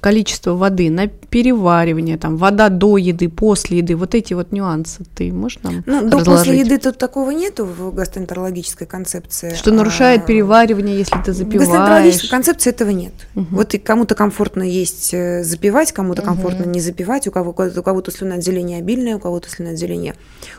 количество 0.00 0.54
воды 0.54 0.90
на 0.90 1.06
переваривание, 1.06 2.18
там 2.18 2.36
вода 2.36 2.68
до 2.68 2.96
еды, 2.96 3.28
после 3.28 3.78
еды, 3.78 3.96
вот 3.96 4.14
эти 4.14 4.34
вот 4.34 4.52
нюансы 4.52 5.04
ты 5.14 5.32
можешь 5.32 5.58
нам 5.62 5.82
Ну, 5.86 6.08
до 6.08 6.24
после 6.24 6.60
еды 6.60 6.78
тут 6.78 6.98
такого 6.98 7.30
нету 7.30 7.64
в 7.64 7.94
гастроэнтерологической 7.94 8.86
концепции. 8.86 9.54
Что 9.54 9.72
нарушает 9.72 10.22
а, 10.22 10.26
переваривание, 10.26 10.98
если 10.98 11.16
ты 11.24 11.32
запиваешь? 11.32 11.68
В 11.68 11.70
гастроэнтерологической 11.70 12.30
концепции 12.30 12.70
этого 12.70 12.90
нет. 12.90 13.12
Угу. 13.34 13.46
Вот 13.50 13.74
и 13.74 13.78
кому-то 13.78 14.14
комфортно 14.14 14.62
есть 14.62 15.12
э, 15.12 15.42
запивать, 15.42 15.92
кому-то 15.92 16.22
угу. 16.22 16.28
комфортно 16.28 16.64
не 16.64 16.80
запивать, 16.80 17.26
у 17.26 17.30
кого-то 17.30 17.80
у 17.80 17.82
кого-то 17.82 18.10
слюноотделение 18.10 18.78
обильное, 18.78 19.16
у 19.16 19.20
кого-то 19.20 19.48
слюноотделение 19.48 20.14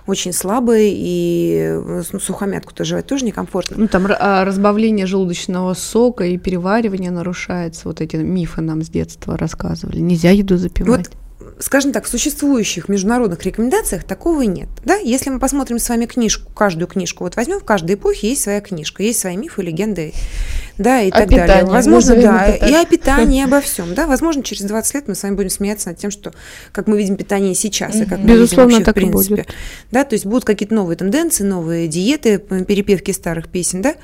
очень 0.08 0.34
слабое, 0.34 0.88
и 0.88 1.19
ну, 2.12 2.20
сухомятку-то 2.20 2.84
жевать 2.84 3.08
тоже 3.08 3.26
некомфортно. 3.26 3.78
Ну, 3.78 3.88
там 3.88 4.08
а, 4.08 4.46
разбавление 4.46 5.06
желудочного 5.06 5.74
сока 5.74 6.26
и 6.26 6.38
переваривание 6.38 7.12
нарушается, 7.12 7.88
вот 7.88 8.02
эти 8.02 8.16
мифы 8.18 8.62
нам 8.62 8.82
с 8.82 8.90
детства 8.90 9.38
рассказывали. 9.38 10.00
Нельзя 10.00 10.32
еду 10.32 10.58
запивать. 10.58 11.08
Вот 11.10 11.29
скажем 11.60 11.92
так, 11.92 12.06
в 12.06 12.10
существующих 12.10 12.90
международных 12.90 13.44
рекомендациях 13.44 14.04
такого 14.04 14.42
нет. 14.42 14.68
Да? 14.84 14.96
Если 14.96 15.30
мы 15.30 15.40
посмотрим 15.40 15.80
с 15.80 15.88
вами 15.88 16.06
книжку, 16.06 16.52
каждую 16.54 16.88
книжку, 16.88 17.24
вот 17.24 17.36
возьмем, 17.36 17.60
в 17.60 17.64
каждой 17.64 17.96
эпохе 17.96 18.30
есть 18.30 18.42
своя 18.44 18.62
книжка, 18.62 19.04
есть 19.04 19.20
свои 19.20 19.38
мифы, 19.38 19.62
легенды, 19.62 20.14
да, 20.78 21.02
и 21.02 21.10
о 21.10 21.12
так 21.12 21.30
питании, 21.30 21.48
далее. 21.48 21.66
Возможно, 21.66 22.16
да, 22.16 22.48
и 22.48 22.74
о 22.74 22.86
питании, 22.86 23.42
и 23.42 23.44
обо 23.46 23.62
всем, 23.62 23.94
да. 23.94 24.08
Возможно, 24.08 24.44
через 24.44 24.64
20 24.64 24.94
лет 24.94 25.08
мы 25.08 25.16
с 25.16 25.24
вами 25.24 25.36
будем 25.36 25.50
смеяться 25.50 25.90
над 25.90 25.98
тем, 25.98 26.12
что, 26.12 26.34
как 26.72 26.88
мы 26.88 26.98
видим 26.98 27.16
питание 27.16 27.56
сейчас, 27.56 27.96
и 27.96 28.06
как 28.06 28.20
мы 28.20 28.34
Безусловно, 28.34 28.70
видим 28.70 28.86
вообще, 28.86 28.86
так 28.86 28.96
в 28.96 28.96
принципе. 28.96 29.36
будет. 29.36 29.56
Да, 29.92 30.04
то 30.04 30.14
есть 30.16 30.26
будут 30.26 30.46
какие-то 30.46 30.74
новые 30.74 30.98
тенденции, 30.98 31.44
новые 31.44 31.88
диеты, 31.88 32.38
перепевки 32.38 33.12
старых 33.12 33.48
песен, 33.50 33.82
да. 33.82 33.96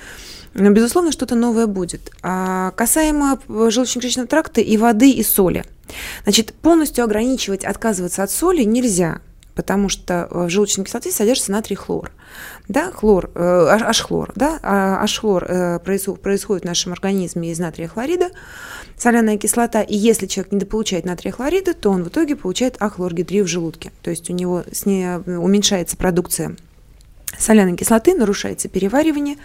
Но, 0.56 0.72
безусловно, 0.72 1.12
что-то 1.12 1.36
новое 1.36 1.68
будет. 1.68 2.12
А 2.24 2.72
касаемо 2.72 3.40
желудочно-кишечного 3.48 4.26
тракта 4.26 4.62
и 4.62 4.78
воды, 4.78 5.12
и 5.12 5.24
соли– 5.24 5.64
Значит, 6.24 6.54
полностью 6.54 7.04
ограничивать, 7.04 7.66
отказываться 7.66 8.24
от 8.24 8.32
соли 8.32 8.64
нельзя, 8.64 9.20
потому 9.54 9.90
что 9.90 10.28
в 10.30 10.50
желудочной 10.50 10.86
кислоте 10.86 11.12
содержится 11.12 11.52
натрий 11.52 11.76
хлор. 11.76 12.12
Да, 12.68 12.92
хлор, 12.92 13.32
э, 13.36 13.40
аж 13.40 14.02
хлор, 14.02 14.32
да, 14.36 14.60
а, 14.62 15.02
аж 15.02 15.20
хлор 15.20 15.46
э, 15.48 15.80
происходит 15.80 16.64
в 16.64 16.68
нашем 16.68 16.94
организме 16.94 17.52
из 17.52 17.60
натрия 17.60 17.88
хлорида, 17.88 18.30
соляная 18.98 19.38
кислота, 19.38 19.82
и 19.82 19.96
если 19.96 20.26
человек 20.26 20.52
недополучает 20.52 21.06
натрия 21.06 21.32
хлорида, 21.32 21.74
то 21.74 21.92
он 21.92 22.04
в 22.04 22.10
итоге 22.10 22.36
получает 22.36 22.76
ахлоргидрию 22.80 23.46
в 23.46 23.48
желудке, 23.48 23.92
то 24.02 24.10
есть 24.10 24.30
у 24.30 24.34
него 24.34 24.64
с 24.72 24.86
ней 24.86 25.16
уменьшается 25.16 25.96
продукция 25.96 26.56
соляной 27.40 27.76
кислоты, 27.76 28.16
нарушается 28.16 28.70
переваривание, 28.70 29.38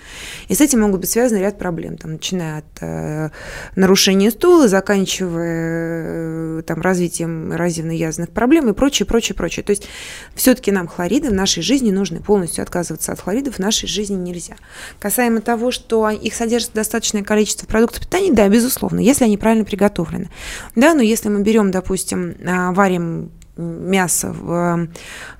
и 0.49 0.55
с 0.55 0.61
этим 0.61 0.80
могут 0.80 1.01
быть 1.01 1.11
связаны 1.11 1.38
ряд 1.38 1.59
проблем, 1.59 1.97
там, 1.97 2.12
начиная 2.12 2.59
от 2.59 2.64
э, 2.80 3.30
нарушения 3.76 4.30
стула, 4.30 4.68
заканчивая 4.68 6.61
э, 6.61 6.62
там, 6.66 6.80
развитием 6.80 7.53
эрозивно-язвенных 7.53 8.30
проблем 8.30 8.68
и 8.68 8.72
прочее, 8.72 9.07
прочее, 9.07 9.34
прочее. 9.34 9.64
То 9.64 9.70
есть 9.70 9.88
все-таки 10.34 10.70
нам 10.70 10.88
хлориды 10.88 11.30
в 11.30 11.34
нашей 11.34 11.62
жизни 11.62 11.91
нужны, 11.91 12.20
полностью 12.20 12.62
отказываться 12.62 13.12
от 13.12 13.20
хлоридов 13.20 13.57
в 13.57 13.59
нашей 13.59 13.88
жизни 13.88 14.16
нельзя. 14.16 14.57
Касаемо 14.99 15.41
того, 15.41 15.70
что 15.70 16.09
их 16.11 16.34
содержит 16.34 16.72
достаточное 16.74 17.22
количество 17.22 17.66
продуктов 17.66 18.03
питания, 18.03 18.32
да, 18.32 18.49
безусловно, 18.49 19.01
если 19.01 19.24
они 19.24 19.36
правильно 19.36 19.64
приготовлены. 19.64 20.30
Да, 20.76 20.95
но 20.95 21.03
если 21.03 21.28
мы 21.28 21.43
берем, 21.43 21.70
допустим, 21.70 22.34
а, 22.47 22.72
варим 22.72 23.30
мясо, 23.61 24.35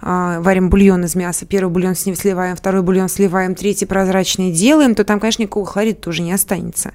а, 0.03 0.41
варим 0.41 0.71
бульон 0.71 1.05
из 1.05 1.15
мяса, 1.15 1.47
первый 1.47 1.71
бульон 1.71 1.95
с 1.95 2.07
ним 2.07 2.15
сливаем, 2.15 2.57
второй 2.57 2.83
бульон 2.83 3.09
сливаем, 3.09 3.55
третий 3.55 3.87
прозрачный 3.87 4.53
делаем, 4.53 4.95
то 4.95 5.05
там, 5.05 5.21
конечно, 5.21 5.43
никакого 5.43 5.67
хлорида 5.67 6.01
тоже 6.01 6.23
не 6.23 6.33
останется. 6.33 6.93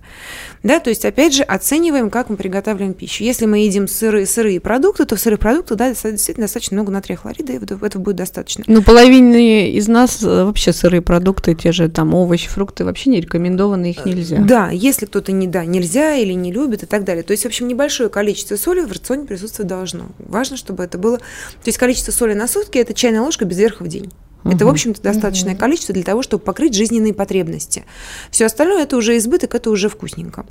Да, 0.63 0.79
то 0.79 0.89
есть, 0.89 1.05
опять 1.05 1.33
же, 1.33 1.43
оцениваем, 1.43 2.09
как 2.09 2.29
мы 2.29 2.37
приготавливаем 2.37 2.93
пищу. 2.93 3.23
Если 3.23 3.45
мы 3.45 3.59
едим 3.59 3.87
сырые, 3.87 4.25
сырые 4.25 4.59
продукты, 4.59 5.05
то 5.05 5.15
в 5.15 5.19
сырых 5.19 5.39
продуктах, 5.39 5.77
да, 5.77 5.89
действительно 5.89 6.45
достаточно 6.45 6.75
много 6.75 6.91
натрия 6.91 7.17
хлорида, 7.17 7.53
и 7.53 7.57
этого 7.57 7.99
будет 7.99 8.15
достаточно. 8.15 8.63
Ну, 8.67 8.81
половине 8.81 9.71
из 9.71 9.87
нас 9.87 10.23
э, 10.23 10.43
вообще 10.43 10.73
сырые 10.73 11.01
продукты, 11.01 11.55
те 11.55 11.71
же 11.71 11.89
там 11.89 12.13
овощи, 12.13 12.49
фрукты, 12.49 12.85
вообще 12.85 13.09
не 13.09 13.21
рекомендованы, 13.21 13.91
их 13.91 14.05
нельзя. 14.05 14.37
Да, 14.39 14.69
если 14.69 15.05
кто-то 15.05 15.31
не, 15.31 15.47
да, 15.47 15.65
нельзя 15.65 16.15
или 16.15 16.33
не 16.33 16.51
любит 16.51 16.83
и 16.83 16.85
так 16.85 17.03
далее. 17.03 17.23
То 17.23 17.31
есть, 17.31 17.43
в 17.43 17.47
общем, 17.47 17.67
небольшое 17.67 18.09
количество 18.09 18.55
соли 18.55 18.81
в 18.81 18.91
рационе 18.91 19.25
присутствовать 19.25 19.67
должно. 19.67 20.07
Важно, 20.19 20.57
чтобы 20.57 20.83
это 20.83 20.97
было... 20.97 21.14
То 21.17 21.67
есть, 21.67 21.77
количество 21.77 22.11
соли 22.11 22.33
на 22.33 22.47
сутки– 22.47 22.77
это 22.79 22.93
чайная 22.93 23.21
ложка 23.21 23.45
без 23.45 23.57
верха 23.57 23.83
в 23.83 23.87
день. 23.87 24.11
Это, 24.45 24.65
в 24.65 24.69
общем-то, 24.69 25.01
достаточное 25.01 25.53
угу. 25.53 25.59
количество 25.59 25.93
для 25.93 26.03
того, 26.03 26.21
чтобы 26.21 26.43
покрыть 26.43 26.75
жизненные 26.75 27.15
потребности. 27.15 27.83
Все 28.29 28.45
остальное 28.45 28.83
это 28.83 28.95
уже 28.95 29.17
избыток, 29.17 29.55
это 29.55 29.71
уже 29.71 29.89
вкусненько. 29.89 30.45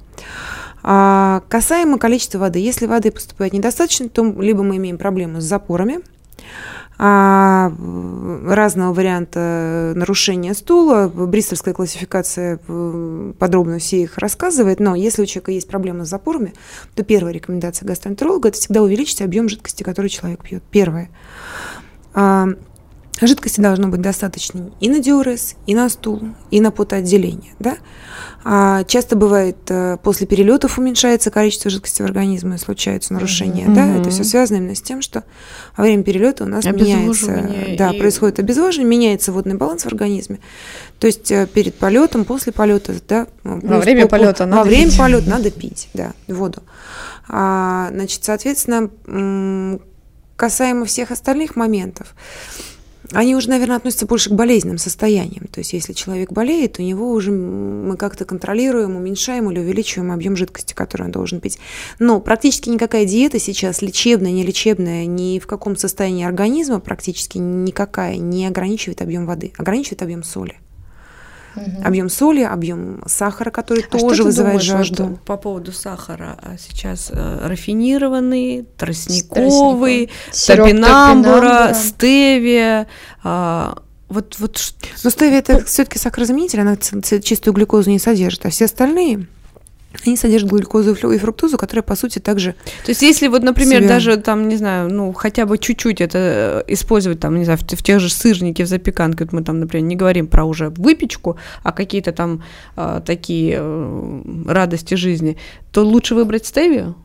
А 0.83 1.43
касаемо 1.49 1.99
количества 1.99 2.39
воды, 2.39 2.59
если 2.59 2.87
воды 2.87 3.13
поступает 3.13 3.53
недостаточно, 3.53 4.09
то 4.09 4.25
либо 4.25 4.65
мы 4.65 4.77
имеем 4.77 4.99
проблему 4.99 5.41
с 5.41 5.45
запорами, 5.45 6.01
разного 6.97 8.93
варианта 8.93 9.93
нарушения 9.97 10.55
стула. 10.55 11.09
Бристольская 11.09 11.75
классификация 11.75 12.59
подробно 13.39 13.79
все 13.79 14.03
их 14.03 14.19
рассказывает, 14.19 14.79
но 14.81 14.95
если 14.95 15.23
у 15.23 15.27
человека 15.27 15.51
есть 15.51 15.69
проблемы 15.69 16.05
с 16.05 16.09
запорами, 16.09 16.55
то 16.95 17.03
первая 17.03 17.33
рекомендация 17.35 17.87
гастроэнтеролога– 17.87 18.49
это 18.51 18.59
всегда 18.59 18.83
увеличить 18.83 19.23
объем 19.23 19.49
жидкости, 19.49 19.83
который 19.83 20.09
человек 20.09 20.43
пьет. 20.43 20.63
Первое. 20.71 21.11
Жидкости 23.21 23.61
должно 23.61 23.89
быть 23.89 24.01
достаточно 24.01 24.71
и 24.81 24.89
на 24.89 24.99
диурез, 24.99 25.55
и 25.67 25.75
на 25.75 25.89
стул, 25.89 26.23
и 26.51 26.61
на 26.61 26.73
потоотделение. 26.73 27.55
Да? 27.61 27.77
А 28.43 28.83
часто 28.85 29.15
бывает, 29.15 29.57
э, 29.69 29.99
после 30.03 30.27
перелетов 30.27 30.79
уменьшается 30.79 31.31
количество 31.31 31.71
жидкости 31.71 32.03
в 32.03 32.05
организме, 32.05 32.59
случаются 32.59 33.15
нарушения. 33.15 33.67
Mm-hmm. 33.67 33.75
Да? 33.75 33.97
Это 33.97 34.11
все 34.11 34.25
связано 34.25 34.59
именно 34.59 34.75
с 34.75 34.83
тем, 34.83 35.01
что 35.01 35.23
во 35.77 35.85
время 35.85 36.03
перелета 36.03 36.45
у 36.45 36.49
нас 36.49 36.65
меняется, 36.65 37.51
да, 37.79 37.93
и... 37.93 37.99
происходит 37.99 38.41
обезвоживание, 38.41 38.91
меняется 38.91 39.33
водный 39.33 39.55
баланс 39.55 39.85
в 39.85 39.87
организме. 39.87 40.41
То 40.99 41.07
есть 41.07 41.31
э, 41.31 41.47
перед 41.47 41.77
полетом, 41.77 42.25
после 42.25 42.53
полета, 42.53 42.95
да, 43.09 43.29
во 43.45 43.79
время 43.79 44.03
по, 44.03 44.19
полета 44.19 44.45
надо 44.45 44.63
во 44.63 44.65
время 44.65 44.91
полета 44.99 45.31
надо 45.31 45.51
пить, 45.53 45.89
да, 45.95 46.13
воду. 46.27 46.63
А, 47.29 47.91
значит, 47.93 48.25
соответственно, 48.25 49.79
касаемо 50.37 50.85
всех 50.85 51.13
остальных 51.13 51.57
моментов, 51.57 52.15
они 53.13 53.37
уже, 53.37 53.49
наверное, 53.51 53.77
относятся 53.77 54.07
больше 54.07 54.31
к 54.31 54.33
болезненным 54.33 54.79
состояниям. 54.79 55.47
То 55.49 55.61
есть, 55.61 55.73
если 55.73 55.93
человек 55.93 56.33
болеет, 56.33 56.79
у 56.79 56.83
него 56.83 57.11
уже 57.11 57.31
мы 57.31 57.97
как-то 57.97 58.25
контролируем, 58.25 58.97
уменьшаем 58.97 59.51
или 59.51 59.59
увеличиваем 59.59 60.13
объем 60.13 60.37
жидкости, 60.37 60.75
который 60.75 61.03
он 61.03 61.13
должен 61.13 61.41
пить. 61.41 61.59
Но 61.99 62.21
практически 62.21 62.69
никакая 62.69 63.05
диета 63.05 63.39
сейчас, 63.39 63.83
лечебная, 63.83 64.33
не 64.33 64.45
лечебная, 64.45 65.07
ни 65.07 65.39
в 65.39 65.47
каком 65.47 65.77
состоянии 65.77 66.25
организма 66.25 66.81
практически 66.81 67.39
никакая 67.39 68.17
не 68.17 68.47
ограничивает 68.47 69.03
объем 69.03 69.27
воды, 69.27 69.53
ограничивает 69.57 70.03
объем 70.03 70.23
соли 70.23 70.57
угу. 71.57 71.83
объем 71.85 72.09
соли, 72.09 72.43
объем 72.43 73.03
сахара, 73.07 73.51
который 73.51 73.85
а 73.91 73.99
тоже 73.99 74.23
вызывает 74.23 74.61
думаешь, 74.61 74.87
жажду. 74.89 75.05
Вот 75.05 75.21
по 75.23 75.37
поводу 75.37 75.73
сахара 75.73 76.39
а 76.43 76.57
сейчас 76.59 77.11
э, 77.13 77.47
рафинированный, 77.47 78.67
тростниковый, 78.77 80.11
топинамбура, 80.47 81.73
стевия. 81.75 82.87
Э, 83.23 83.75
вот, 84.09 84.37
вот. 84.39 84.75
Но 85.03 85.11
стевия 85.11 85.39
это 85.39 85.65
все-таки 85.65 85.99
сахарозаменитель, 85.99 86.61
она 86.61 86.77
чистую 86.77 87.55
глюкозу 87.55 87.91
не 87.91 87.99
содержит, 87.99 88.47
а 88.47 88.51
все 88.51 88.67
остальные 88.67 89.27
они 90.05 90.17
содержат 90.17 90.51
глюкозу 90.51 90.93
и 90.93 91.19
фруктозу, 91.19 91.57
которая, 91.57 91.83
по 91.83 91.97
сути, 91.97 92.19
также... 92.19 92.55
То 92.85 92.91
есть, 92.91 93.03
если 93.03 93.29
вот, 93.29 93.43
например, 93.43 93.81
себя... 93.81 93.89
даже 93.89 94.17
там, 94.17 94.49
не 94.49 94.57
знаю, 94.57 94.93
ну, 94.93 95.13
хотя 95.13 95.47
бы 95.47 95.59
чуть-чуть 95.59 96.01
это 96.01 96.65
э, 96.67 96.73
использовать, 96.73 97.21
там, 97.21 97.37
не 97.39 97.45
знаю, 97.45 97.59
в, 97.59 97.63
в 97.63 97.83
тех 97.83 98.01
же 98.01 98.11
сырнике, 98.11 98.65
в 98.65 98.69
запеканке, 98.69 99.25
вот 99.25 99.33
мы 99.33 99.43
там, 99.43 99.61
например, 99.61 99.87
не 99.87 99.97
говорим 99.97 100.27
про 100.27 100.45
уже 100.45 100.71
выпечку, 100.71 101.37
а 101.63 101.73
какие-то 101.73 102.13
там 102.13 102.43
а, 102.77 103.01
такие 103.01 103.59
а, 103.61 104.45
радости 104.47 104.95
жизни, 104.95 105.37
то 105.73 105.83
лучше 105.85 106.15
выбрать 106.15 106.47
стевию? 106.47 106.97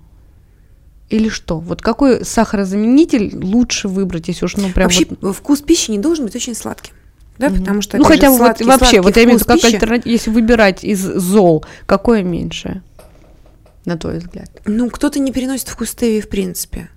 Или 1.10 1.30
что? 1.30 1.60
Вот 1.60 1.82
какой 1.82 2.24
сахарозаменитель 2.24 3.36
лучше 3.36 3.88
выбрать, 3.88 4.28
если 4.28 4.46
уж, 4.46 4.58
ну, 4.58 4.70
прям 4.70 4.86
Вообще, 4.86 5.08
вот... 5.22 5.36
вкус 5.36 5.62
пищи 5.62 5.92
не 5.92 5.98
должен 5.98 6.26
быть 6.26 6.36
очень 6.36 6.56
сладким 6.56 6.94
да, 7.40 7.48
mm 7.48 7.60
потому 7.60 7.82
что 7.82 7.98
ну 7.98 8.04
хотя 8.04 8.30
бы 8.30 8.38
сладкий, 8.38 8.66
вот, 8.66 8.80
вообще, 8.80 9.02
вот 9.02 9.16
я 9.16 9.24
имею 9.24 9.40
в 9.40 9.42
виду, 9.42 9.54
как 9.54 9.64
альтернатива, 9.64 10.12
если 10.12 10.30
выбирать 10.30 10.84
из 10.84 11.00
зол, 11.00 11.66
какое 11.86 12.22
меньше, 12.22 12.84
на 13.86 13.98
твой 13.98 14.18
взгляд? 14.18 14.52
Ну, 14.66 14.90
кто-то 14.90 15.20
не 15.20 15.32
переносит 15.32 15.70
вкус 15.70 15.92
стевии 15.92 16.20
в 16.20 16.28
принципе. 16.28 16.90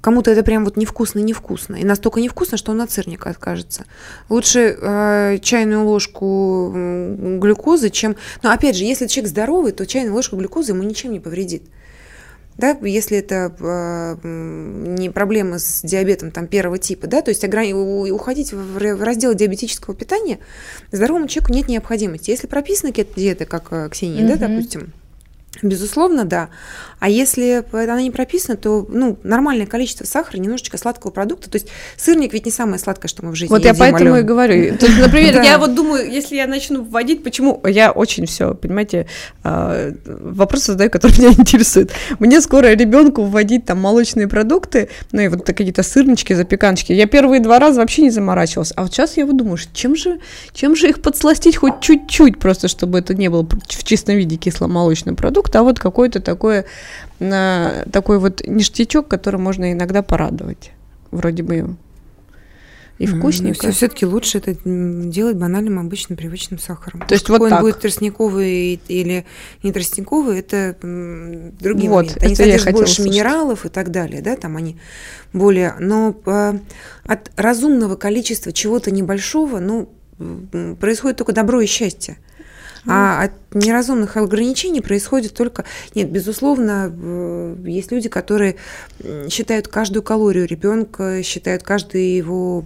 Кому-то 0.00 0.32
это 0.32 0.42
прям 0.42 0.64
вот 0.64 0.76
невкусно-невкусно. 0.76 1.76
И 1.76 1.84
настолько 1.84 2.20
невкусно, 2.20 2.56
что 2.56 2.72
он 2.72 2.80
от 2.80 2.90
сырника 2.90 3.30
откажется. 3.30 3.84
Лучше 4.28 4.76
э, 4.80 5.38
чайную 5.40 5.86
ложку 5.86 6.72
глюкозы, 6.74 7.90
чем... 7.90 8.16
Но 8.42 8.50
опять 8.50 8.76
же, 8.76 8.82
если 8.82 9.06
человек 9.06 9.30
здоровый, 9.30 9.70
то 9.70 9.86
чайная 9.86 10.12
ложка 10.12 10.34
глюкозы 10.34 10.72
ему 10.72 10.82
ничем 10.82 11.12
не 11.12 11.20
повредит 11.20 11.62
да, 12.56 12.76
если 12.82 13.18
это 13.18 13.54
э, 13.58 14.16
не 14.24 15.10
проблема 15.10 15.58
с 15.58 15.82
диабетом 15.82 16.30
там, 16.30 16.46
первого 16.46 16.78
типа, 16.78 17.06
да, 17.06 17.22
то 17.22 17.30
есть 17.30 17.44
ограни- 17.44 17.74
уходить 18.10 18.52
в 18.52 19.02
раздел 19.02 19.34
диабетического 19.34 19.94
питания 19.94 20.38
здоровому 20.90 21.28
человеку 21.28 21.52
нет 21.52 21.68
необходимости. 21.68 22.30
Если 22.30 22.46
прописана 22.46 22.92
кето-диета, 22.92 23.46
как 23.46 23.72
э, 23.72 23.88
Ксения, 23.90 24.22
mm-hmm. 24.22 24.38
да, 24.38 24.48
допустим, 24.48 24.92
Безусловно, 25.60 26.24
да. 26.24 26.48
А 27.02 27.08
если 27.08 27.64
она 27.72 28.00
не 28.00 28.12
прописана, 28.12 28.56
то 28.56 28.86
ну, 28.88 29.18
нормальное 29.24 29.66
количество 29.66 30.04
сахара, 30.04 30.38
немножечко 30.38 30.78
сладкого 30.78 31.10
продукта. 31.10 31.50
То 31.50 31.56
есть 31.56 31.66
сырник 31.96 32.32
ведь 32.32 32.46
не 32.46 32.52
самое 32.52 32.78
сладкое, 32.78 33.08
что 33.08 33.24
мы 33.24 33.32
в 33.32 33.34
жизни 33.34 33.52
Вот 33.52 33.64
едим, 33.64 33.74
я 33.74 33.80
поэтому 33.80 34.12
Алён. 34.12 34.18
и 34.20 34.22
говорю. 34.22 34.78
Тут, 34.78 34.90
например, 35.00 35.42
я 35.42 35.58
вот 35.58 35.74
думаю, 35.74 36.08
если 36.08 36.36
я 36.36 36.46
начну 36.46 36.84
вводить, 36.84 37.24
почему... 37.24 37.60
Я 37.66 37.90
очень 37.90 38.26
все, 38.26 38.54
понимаете, 38.54 39.08
а, 39.42 39.90
вопрос 40.06 40.66
задаю, 40.66 40.90
который 40.90 41.18
меня 41.18 41.30
интересует. 41.30 41.90
Мне 42.20 42.40
скоро 42.40 42.68
ребенку 42.68 43.24
вводить 43.24 43.64
там 43.64 43.80
молочные 43.80 44.28
продукты, 44.28 44.88
ну 45.10 45.22
и 45.22 45.26
вот 45.26 45.44
какие-то 45.44 45.82
сырнички, 45.82 46.34
запеканочки. 46.34 46.92
Я 46.92 47.06
первые 47.06 47.40
два 47.40 47.58
раза 47.58 47.80
вообще 47.80 48.02
не 48.02 48.10
заморачивалась. 48.10 48.72
А 48.76 48.82
вот 48.82 48.92
сейчас 48.92 49.16
я 49.16 49.26
вот 49.26 49.36
думаю, 49.36 49.58
чем 49.72 49.96
же, 49.96 50.20
чем 50.54 50.76
же 50.76 50.88
их 50.88 51.02
подсластить 51.02 51.56
хоть 51.56 51.80
чуть-чуть, 51.80 52.38
просто 52.38 52.68
чтобы 52.68 53.00
это 53.00 53.12
не 53.12 53.28
было 53.28 53.44
в 53.44 53.82
чистом 53.82 54.14
виде 54.14 54.36
кисломолочный 54.36 55.14
продукт, 55.14 55.56
а 55.56 55.64
вот 55.64 55.80
какой-то 55.80 56.20
такой, 57.30 57.90
такой 57.90 58.18
вот 58.18 58.46
ништячок, 58.46 59.08
который 59.08 59.40
можно 59.40 59.72
иногда 59.72 60.02
порадовать. 60.02 60.72
Вроде 61.10 61.42
бы 61.42 61.76
и 63.02 63.06
вкусненько. 63.06 63.66
Но 63.66 63.72
все-таки 63.72 64.06
лучше 64.06 64.38
это 64.38 64.56
делать 64.64 65.36
банальным, 65.36 65.80
обычным, 65.80 66.16
привычным 66.16 66.60
сахаром. 66.60 67.00
То 67.00 67.14
есть 67.14 67.28
вот 67.28 67.40
он 67.40 67.50
так. 67.50 67.60
будет 67.60 67.80
тростниковый 67.80 68.80
или 68.86 69.24
не 69.62 69.72
тростниковый, 69.72 70.38
это 70.38 70.76
другие 70.80 71.90
вот, 71.90 72.06
моменты. 72.06 72.24
Они 72.24 72.34
содержат 72.36 72.72
больше 72.72 72.92
услышать. 72.92 73.12
минералов 73.12 73.66
и 73.66 73.68
так 73.70 73.90
далее, 73.90 74.22
да, 74.22 74.36
там 74.36 74.56
они 74.56 74.78
более... 75.32 75.74
Но 75.80 76.16
а, 76.26 76.56
от 77.04 77.32
разумного 77.36 77.96
количества 77.96 78.52
чего-то 78.52 78.92
небольшого, 78.92 79.58
ну, 79.58 79.88
происходит 80.78 81.16
только 81.16 81.32
добро 81.32 81.60
и 81.60 81.66
счастье. 81.66 82.18
А 82.86 83.24
от 83.24 83.32
неразумных 83.54 84.16
ограничений 84.16 84.80
происходит 84.80 85.34
только... 85.34 85.64
Нет, 85.94 86.10
безусловно, 86.10 86.92
есть 87.64 87.92
люди, 87.92 88.08
которые 88.08 88.56
считают 89.28 89.68
каждую 89.68 90.02
калорию 90.02 90.46
ребенка, 90.46 91.22
считают 91.22 91.62
каждый 91.62 92.16
его 92.16 92.64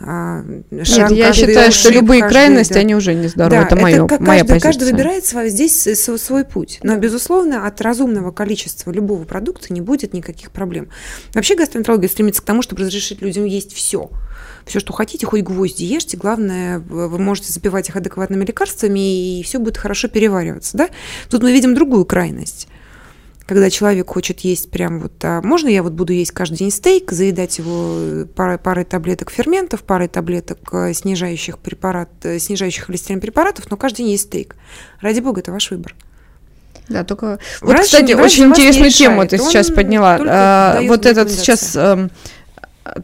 шаг, 0.00 1.10
Нет, 1.10 1.12
я 1.12 1.32
считаю, 1.32 1.72
что 1.72 1.90
любые 1.90 2.22
каждый, 2.22 2.32
крайности, 2.32 2.72
да. 2.72 2.80
они 2.80 2.94
уже 2.94 3.14
нездоровы. 3.14 3.50
Да, 3.50 3.62
это, 3.66 3.74
это 3.74 3.82
моё, 3.82 4.06
как 4.06 4.20
моя 4.20 4.40
каждый, 4.40 4.48
позиция. 4.48 4.68
Каждый 4.72 4.92
выбирает 4.92 5.26
свой, 5.26 5.50
здесь 5.50 5.82
свой 6.06 6.44
путь. 6.44 6.80
Но, 6.82 6.96
безусловно, 6.96 7.66
от 7.66 7.80
разумного 7.80 8.30
количества 8.30 8.90
любого 8.90 9.24
продукта 9.24 9.72
не 9.72 9.80
будет 9.80 10.14
никаких 10.14 10.50
проблем. 10.50 10.88
Вообще 11.34 11.54
гастроэнтерология 11.54 12.08
стремится 12.08 12.40
к 12.40 12.44
тому, 12.44 12.62
чтобы 12.62 12.82
разрешить 12.82 13.20
людям 13.20 13.44
есть 13.44 13.74
все 13.74 14.10
все, 14.66 14.78
что 14.80 14.92
хотите, 14.92 15.26
хоть 15.26 15.42
гвозди 15.42 15.84
ешьте, 15.84 16.16
главное, 16.16 16.78
вы 16.78 17.18
можете 17.18 17.52
запивать 17.52 17.88
их 17.88 17.96
адекватными 17.96 18.44
лекарствами, 18.44 19.38
и 19.38 19.42
все 19.42 19.58
будет 19.58 19.76
хорошо 19.76 20.08
перевариваться. 20.08 20.76
Да? 20.76 20.88
Тут 21.28 21.42
мы 21.42 21.52
видим 21.52 21.74
другую 21.74 22.04
крайность 22.04 22.68
когда 23.50 23.68
человек 23.68 24.08
хочет 24.08 24.38
есть 24.42 24.70
прям 24.70 25.00
вот, 25.00 25.24
а 25.24 25.42
можно 25.42 25.66
я 25.66 25.82
вот 25.82 25.92
буду 25.92 26.12
есть 26.12 26.30
каждый 26.30 26.58
день 26.58 26.70
стейк, 26.70 27.10
заедать 27.10 27.58
его 27.58 28.24
парой, 28.36 28.58
парой 28.58 28.84
таблеток 28.84 29.32
ферментов, 29.32 29.82
парой 29.82 30.06
таблеток 30.06 30.72
э, 30.72 30.94
снижающих, 30.94 31.58
препарат, 31.58 32.10
э, 32.22 32.38
снижающих 32.38 32.84
холестерин 32.84 33.20
препаратов, 33.20 33.68
но 33.68 33.76
каждый 33.76 34.02
день 34.02 34.10
есть 34.10 34.26
стейк. 34.26 34.54
Ради 35.00 35.18
бога, 35.18 35.40
это 35.40 35.50
ваш 35.50 35.68
выбор. 35.72 35.96
Да, 36.88 37.02
только... 37.02 37.40
Вот, 37.60 37.70
Врач, 37.70 37.86
кстати, 37.86 38.12
очень 38.12 38.44
интересную 38.44 38.92
тему 38.92 39.26
ты 39.26 39.38
сейчас 39.38 39.68
подняла. 39.68 40.20
А, 40.20 40.80
вот 40.82 41.04
этот 41.04 41.28
сейчас 41.32 41.74
э, 41.74 42.08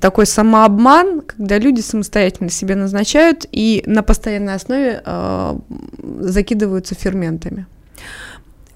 такой 0.00 0.26
самообман, 0.26 1.22
когда 1.22 1.58
люди 1.58 1.80
самостоятельно 1.80 2.50
себе 2.50 2.76
назначают 2.76 3.46
и 3.50 3.82
на 3.84 4.04
постоянной 4.04 4.54
основе 4.54 5.02
э, 5.04 5.58
закидываются 6.20 6.94
ферментами. 6.94 7.66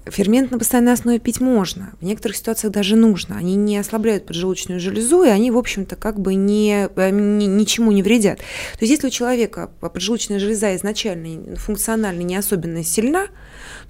Фермент 0.05 0.49
на 0.49 0.57
постоянной 0.57 0.93
основе 0.93 1.19
пить 1.19 1.39
можно, 1.39 1.93
в 2.01 2.03
некоторых 2.03 2.35
ситуациях 2.35 2.73
даже 2.73 2.95
нужно. 2.95 3.37
Они 3.37 3.55
не 3.55 3.77
ослабляют 3.77 4.25
поджелудочную 4.25 4.79
железу, 4.79 5.23
и 5.23 5.29
они, 5.29 5.51
в 5.51 5.57
общем-то, 5.57 5.95
как 5.95 6.19
бы 6.19 6.33
не, 6.33 6.89
э, 6.95 7.09
ни, 7.11 7.45
ничему 7.45 7.91
не 7.91 8.01
вредят. 8.01 8.39
То 8.39 8.79
есть 8.81 8.91
если 8.91 9.07
у 9.07 9.09
человека 9.11 9.69
поджелудочная 9.79 10.39
железа 10.39 10.75
изначально 10.75 11.55
функционально 11.55 12.21
не 12.21 12.35
особенно 12.35 12.83
сильна, 12.83 13.27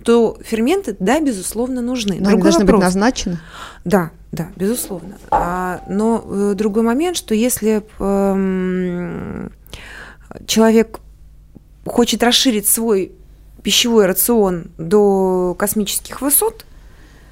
то 0.03 0.38
ферменты, 0.43 0.97
да, 0.99 1.22
безусловно, 1.22 1.82
нужны. 1.82 2.18
Но 2.20 2.30
они 2.30 2.41
должны 2.41 2.66
вопрос. 2.66 2.80
быть 2.80 2.86
назначены? 2.86 3.39
Да, 3.86 4.12
да, 4.34 4.49
безусловно. 4.57 5.18
А, 5.30 5.82
но 5.88 6.26
э, 6.26 6.53
другой 6.55 6.84
момент, 6.84 7.16
что 7.16 7.34
если 7.34 7.84
э, 7.99 9.49
человек 10.45 10.99
хочет 11.86 12.22
расширить 12.24 12.68
свой 12.68 13.14
пищевой 13.64 14.05
рацион 14.05 14.72
до 14.78 15.55
космических 15.57 16.22
высот, 16.22 16.66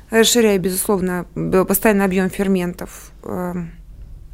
расширяя, 0.09 0.57
безусловно, 0.57 1.25
постоянный 1.67 2.05
объем 2.05 2.29
ферментов, 2.29 3.11
эм, 3.23 3.71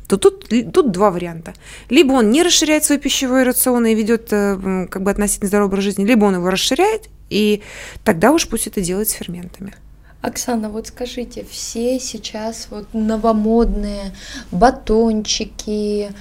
то 0.07 0.17
тут, 0.17 0.49
тут 0.71 0.91
два 0.91 1.11
варианта. 1.11 1.53
Либо 1.89 2.13
он 2.13 2.29
не 2.29 2.43
расширяет 2.43 2.83
свой 2.83 2.99
пищевой 2.99 3.43
рацион 3.43 3.85
и 3.85 3.95
ведет 3.95 4.27
э, 4.31 4.87
как 4.89 5.01
бы 5.01 5.11
относительно 5.11 5.47
здоровый 5.47 5.69
образ 5.69 5.83
жизни, 5.83 6.05
либо 6.05 6.25
он 6.25 6.35
его 6.35 6.49
расширяет, 6.49 7.09
и 7.29 7.63
тогда 8.03 8.31
уж 8.31 8.47
пусть 8.47 8.67
это 8.67 8.81
делает 8.81 9.09
с 9.09 9.13
ферментами. 9.13 9.73
Оксана, 10.21 10.69
вот 10.69 10.87
скажите, 10.87 11.45
все 11.49 11.99
сейчас 11.99 12.67
вот 12.71 12.93
новомодные 12.93 14.11
батончики, 14.51 16.11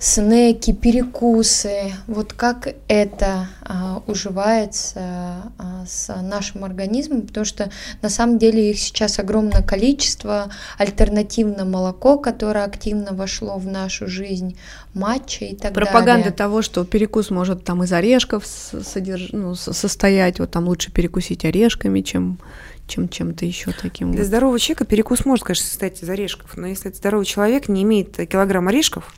снеки, 0.00 0.72
перекусы, 0.72 1.92
вот 2.06 2.32
как 2.32 2.74
это 2.88 3.48
а, 3.62 4.02
уживается 4.06 5.52
а, 5.58 5.84
с 5.86 6.12
нашим 6.22 6.64
организмом, 6.64 7.22
потому 7.22 7.44
что 7.44 7.70
на 8.00 8.08
самом 8.08 8.38
деле 8.38 8.70
их 8.70 8.78
сейчас 8.78 9.18
огромное 9.18 9.62
количество, 9.62 10.50
альтернативно 10.78 11.66
молоко, 11.66 12.16
которое 12.16 12.64
активно 12.64 13.12
вошло 13.12 13.58
в 13.58 13.66
нашу 13.66 14.06
жизнь, 14.06 14.56
матча 14.94 15.44
и 15.44 15.54
так 15.54 15.74
Пропаганда 15.74 15.74
далее. 15.74 15.92
Пропаганда 15.92 16.32
того, 16.32 16.62
что 16.62 16.84
перекус 16.86 17.28
может 17.28 17.62
там 17.64 17.84
из 17.84 17.92
орешков 17.92 18.46
содерж... 18.46 19.28
ну, 19.32 19.54
состоять, 19.54 20.40
вот 20.40 20.50
там 20.50 20.66
лучше 20.66 20.90
перекусить 20.90 21.44
орешками, 21.44 22.00
чем 22.00 22.38
чем 22.86 23.08
чем-то 23.08 23.44
еще 23.44 23.70
таким. 23.70 24.10
Для 24.10 24.22
вот. 24.22 24.26
здорового 24.26 24.58
человека 24.58 24.84
перекус 24.84 25.24
может, 25.24 25.44
конечно, 25.44 25.64
состоять 25.64 26.02
из 26.02 26.08
орешков, 26.08 26.56
но 26.56 26.66
если 26.66 26.88
это 26.88 26.96
здоровый 26.96 27.24
человек 27.24 27.68
не 27.68 27.84
имеет 27.84 28.16
килограмм 28.28 28.66
орешков, 28.66 29.14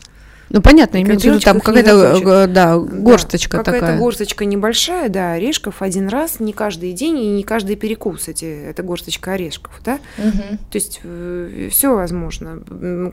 ну, 0.53 0.61
понятно, 0.61 1.01
имеется 1.01 1.29
в 1.29 1.31
виду 1.31 1.41
там 1.41 1.61
какая-то, 1.61 2.21
э, 2.23 2.47
да, 2.47 2.77
горсточка 2.79 3.57
да, 3.57 3.65
какая-то 3.65 3.87
такая. 3.87 3.99
горсточка 3.99 4.45
небольшая, 4.45 5.09
да, 5.09 5.33
орешков 5.33 5.81
один 5.81 6.09
раз, 6.09 6.41
не 6.41 6.53
каждый 6.53 6.93
день 6.93 7.19
и 7.19 7.29
не 7.31 7.43
каждый 7.43 7.77
перекус, 7.77 8.29
эти, 8.29 8.45
это 8.45 8.83
горсточка 8.83 9.33
орешков, 9.33 9.73
да. 9.83 9.99
Угу. 10.19 10.59
То 10.71 10.75
есть 10.75 11.01
э, 11.05 11.69
все 11.71 11.95
возможно. 11.95 12.63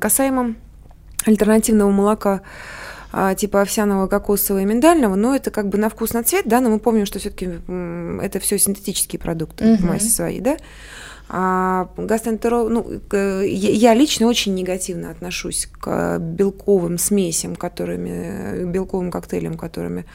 Касаемо 0.01 0.55
альтернативного 1.25 1.91
молока, 1.91 2.41
а, 3.13 3.33
типа 3.35 3.61
овсяного, 3.61 4.07
кокосового 4.07 4.61
и 4.61 4.65
миндального, 4.65 5.15
но 5.15 5.33
это 5.33 5.49
как 5.49 5.69
бы 5.69 5.77
на 5.77 5.89
вкус, 5.89 6.13
на 6.13 6.23
цвет, 6.23 6.43
да, 6.45 6.59
но 6.59 6.69
мы 6.69 6.79
помним, 6.79 7.05
что 7.05 7.19
все-таки 7.19 7.45
это 8.21 8.39
все 8.41 8.59
синтетические 8.59 9.19
продукты 9.19 9.65
угу. 9.65 9.81
в 9.81 9.85
массе 9.85 10.09
своей, 10.09 10.41
да. 10.41 10.57
А 11.32 11.89
гастроэнтеролог, 11.95 12.71
ну, 12.71 13.01
я 13.45 13.93
лично 13.93 14.25
очень 14.25 14.55
негативно 14.55 15.11
отношусь 15.11 15.67
к 15.67 16.17
белковым 16.17 16.97
смесям, 16.97 17.55
которыми, 17.55 18.65
белковым 18.65 19.11
коктейлям, 19.11 19.55
которыми 19.55 20.05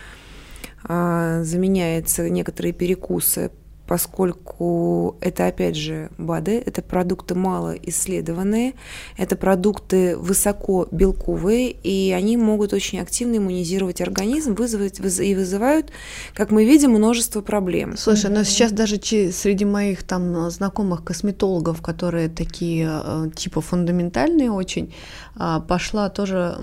а, 0.83 1.45
заменяются 1.45 2.29
некоторые 2.29 2.73
перекусы 2.73 3.53
поскольку 3.87 5.17
это, 5.21 5.47
опять 5.47 5.77
же, 5.77 6.11
БАДы, 6.19 6.63
это 6.65 6.83
продукты 6.83 7.35
мало 7.35 7.75
исследованные, 7.83 8.75
это 9.19 9.37
продукты 9.37 10.17
высоко 10.17 10.89
белковые, 10.91 11.71
и 11.71 12.13
они 12.13 12.37
могут 12.37 12.73
очень 12.73 13.01
активно 13.01 13.37
иммунизировать 13.37 14.01
организм, 14.01 14.55
вызвать 14.55 15.01
и 15.01 15.35
вызывают, 15.35 15.91
как 16.35 16.51
мы 16.51 16.65
видим, 16.65 16.93
множество 16.93 17.41
проблем. 17.41 17.97
Слушай, 17.97 18.31
но 18.31 18.45
сейчас 18.45 18.73
даже 18.73 18.97
среди 18.97 19.65
моих 19.65 20.03
там 20.03 20.51
знакомых 20.51 21.05
косметологов, 21.05 21.83
которые 21.83 22.29
такие 22.29 22.89
э, 22.91 23.31
типа 23.35 23.61
фундаментальные 23.61 24.51
очень, 24.51 24.95
а, 25.37 25.61
пошла 25.61 26.09
тоже 26.09 26.57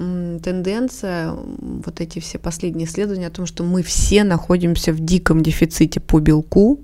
тенденция, 0.44 1.32
вот 1.32 2.02
эти 2.02 2.20
все 2.20 2.40
последние 2.40 2.88
исследования 2.88 3.28
о 3.28 3.32
том, 3.32 3.46
что 3.46 3.64
мы 3.64 3.84
все 3.84 4.24
находимся 4.24 4.94
в 4.94 5.00
диком 5.00 5.44
дефиците 5.44 6.00
по 6.00 6.20
белку, 6.20 6.80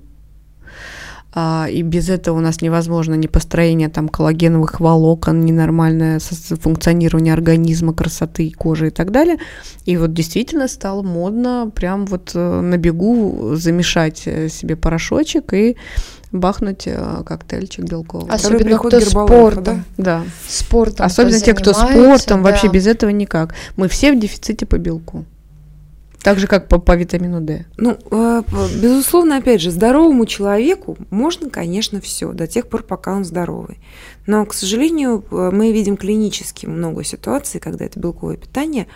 и 1.69 1.83
без 1.83 2.09
этого 2.09 2.37
у 2.37 2.41
нас 2.41 2.61
невозможно 2.61 3.13
ни 3.13 3.27
построение 3.27 3.89
там 3.89 4.09
коллагеновых 4.09 4.79
волокон, 4.79 5.41
ни 5.41 5.51
нормальное 5.51 6.19
функционирование 6.19 7.33
организма, 7.33 7.93
красоты 7.93 8.51
кожи 8.51 8.87
и 8.87 8.89
так 8.89 9.11
далее. 9.11 9.37
И 9.85 9.97
вот 9.97 10.13
действительно 10.13 10.67
стало 10.67 11.03
модно 11.03 11.71
прям 11.75 12.05
вот 12.07 12.31
э, 12.33 12.61
на 12.61 12.77
бегу 12.77 13.55
замешать 13.55 14.23
э, 14.25 14.49
себе 14.49 14.75
порошочек 14.75 15.53
и 15.53 15.77
бахнуть 16.31 16.87
э, 16.87 17.23
коктейльчик 17.25 17.85
белковый. 17.85 18.31
Особенно 18.31 18.79
кто 18.79 18.99
спортом. 18.99 19.85
Да? 19.97 20.21
да. 20.21 20.23
Спортом 20.47 21.05
Особенно 21.05 21.39
те, 21.39 21.53
кто 21.53 21.73
спортом, 21.73 22.41
да. 22.41 22.49
вообще 22.49 22.67
без 22.67 22.87
этого 22.87 23.11
никак. 23.11 23.53
Мы 23.75 23.87
все 23.87 24.11
в 24.11 24.19
дефиците 24.19 24.65
по 24.65 24.77
белку. 24.77 25.25
Так 26.27 26.39
же, 26.39 26.47
как 26.47 26.67
по, 26.67 26.77
по 26.77 26.93
витамину 26.93 27.39
D. 27.39 27.65
Ну, 27.77 27.97
э, 28.11 28.41
безусловно, 28.81 29.37
опять 29.37 29.61
же, 29.61 29.71
здоровому 29.71 30.25
человеку 30.25 30.97
можно, 31.09 31.49
конечно, 31.49 32.01
все 32.01 32.33
до 32.33 32.47
тех 32.47 32.67
пор, 32.67 32.83
пока 32.83 33.13
он 33.13 33.23
здоровый. 33.23 33.79
Но, 34.25 34.45
к 34.45 34.53
сожалению, 34.53 35.23
э, 35.31 35.51
мы 35.53 35.71
видим 35.71 35.95
клинически 35.95 36.65
много 36.65 37.05
ситуаций, 37.05 37.61
когда 37.61 37.85
это 37.85 38.01
белковое 38.01 38.35
питание 38.35 38.87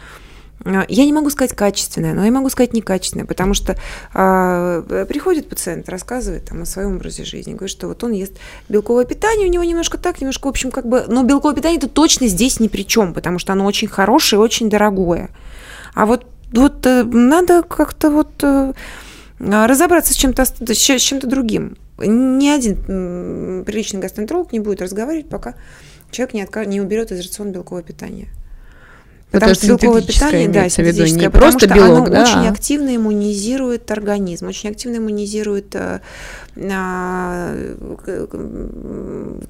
э, 0.65 0.81
я 0.89 1.05
не 1.05 1.13
могу 1.13 1.29
сказать 1.29 1.55
качественное, 1.55 2.13
но 2.13 2.25
я 2.25 2.31
могу 2.31 2.49
сказать 2.49 2.73
некачественное, 2.73 3.25
потому 3.25 3.53
что 3.53 3.77
э, 4.13 5.05
приходит 5.07 5.47
пациент, 5.47 5.87
рассказывает 5.87 6.43
там, 6.49 6.63
о 6.63 6.65
своем 6.65 6.97
образе 6.97 7.23
жизни, 7.23 7.53
говорит, 7.53 7.71
что 7.71 7.87
вот 7.87 8.03
он 8.03 8.11
ест 8.11 8.33
белковое 8.67 9.05
питание, 9.05 9.47
у 9.47 9.49
него 9.49 9.63
немножко 9.63 9.97
так, 9.97 10.19
немножко, 10.19 10.47
в 10.47 10.49
общем, 10.49 10.69
как 10.69 10.85
бы, 10.85 11.05
но 11.07 11.23
белковое 11.23 11.55
питание 11.55 11.77
это 11.77 11.87
точно 11.87 12.27
здесь 12.27 12.59
ни 12.59 12.67
при 12.67 12.85
чем, 12.85 13.13
потому 13.13 13.39
что 13.39 13.53
оно 13.53 13.65
очень 13.65 13.87
хорошее, 13.87 14.41
очень 14.41 14.69
дорогое. 14.69 15.29
А 15.93 16.05
вот 16.05 16.25
вот 16.51 16.85
э, 16.85 17.03
надо 17.03 17.63
как-то 17.63 18.09
вот 18.09 18.43
э, 18.43 18.73
разобраться 19.39 20.13
с 20.13 20.17
чем-то 20.17 20.45
с 20.45 21.01
чем-то 21.01 21.27
другим. 21.27 21.77
Ни 21.97 22.49
один 22.49 23.63
приличный 23.63 23.99
гастроэнтеролог 23.99 24.51
не 24.53 24.59
будет 24.59 24.81
разговаривать, 24.81 25.29
пока 25.29 25.55
человек 26.09 26.33
не, 26.33 26.41
отказ, 26.41 26.67
не 26.67 26.81
уберет 26.81 27.11
из 27.11 27.19
рациона 27.19 27.51
белковое 27.51 27.83
питание. 27.83 28.27
Потому 29.31 29.55
что 29.55 29.67
белковое 29.67 30.01
питание, 30.01 30.49
да, 30.49 30.67
синтетическое, 30.67 31.21
не 31.21 31.29
потому 31.29 31.51
просто 31.51 31.67
что 31.67 31.75
белок, 31.75 32.07
оно 32.07 32.09
да? 32.09 32.21
очень 32.23 32.47
активно 32.49 32.95
иммунизирует 32.95 33.89
организм, 33.89 34.47
очень 34.47 34.69
активно 34.69 34.97
иммунизирует 34.97 35.73
а, 35.75 36.01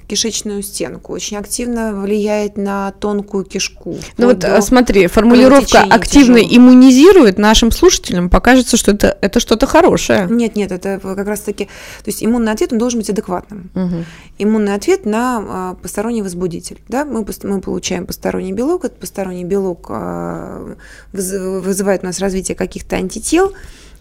кишечную 0.06 0.62
стенку, 0.62 1.12
очень 1.12 1.36
активно 1.36 2.00
влияет 2.00 2.56
на 2.56 2.92
тонкую 2.92 3.44
кишку. 3.44 3.96
Ну 4.18 4.26
вот 4.26 4.44
смотри, 4.60 5.08
формулировка 5.08 5.80
активно 5.80 6.38
тяжелого. 6.38 6.56
иммунизирует 6.56 7.38
нашим 7.38 7.72
слушателям 7.72 8.30
покажется, 8.30 8.76
что 8.76 8.92
это, 8.92 9.18
это 9.20 9.40
что-то 9.40 9.66
хорошее. 9.66 10.28
Нет, 10.30 10.54
нет, 10.54 10.70
это 10.70 11.00
как 11.02 11.26
раз-таки, 11.26 11.64
то 11.64 12.06
есть 12.06 12.24
иммунный 12.24 12.52
ответ 12.52 12.72
он 12.72 12.78
должен 12.78 13.00
быть 13.00 13.10
адекватным. 13.10 13.70
Угу. 13.74 14.04
Иммунный 14.38 14.74
ответ 14.74 15.06
на 15.06 15.44
а, 15.48 15.74
посторонний 15.74 16.22
возбудитель. 16.22 16.78
Да? 16.88 17.04
Мы, 17.04 17.26
мы 17.42 17.60
получаем 17.60 18.06
посторонний 18.06 18.52
белок, 18.52 18.84
этот 18.84 19.00
посторонний 19.00 19.44
белок 19.44 19.71
белок 19.72 19.86
а, 19.90 20.76
вызывает 21.12 22.02
у 22.02 22.06
нас 22.06 22.20
развитие 22.20 22.54
каких-то 22.54 22.96
антител, 22.96 23.52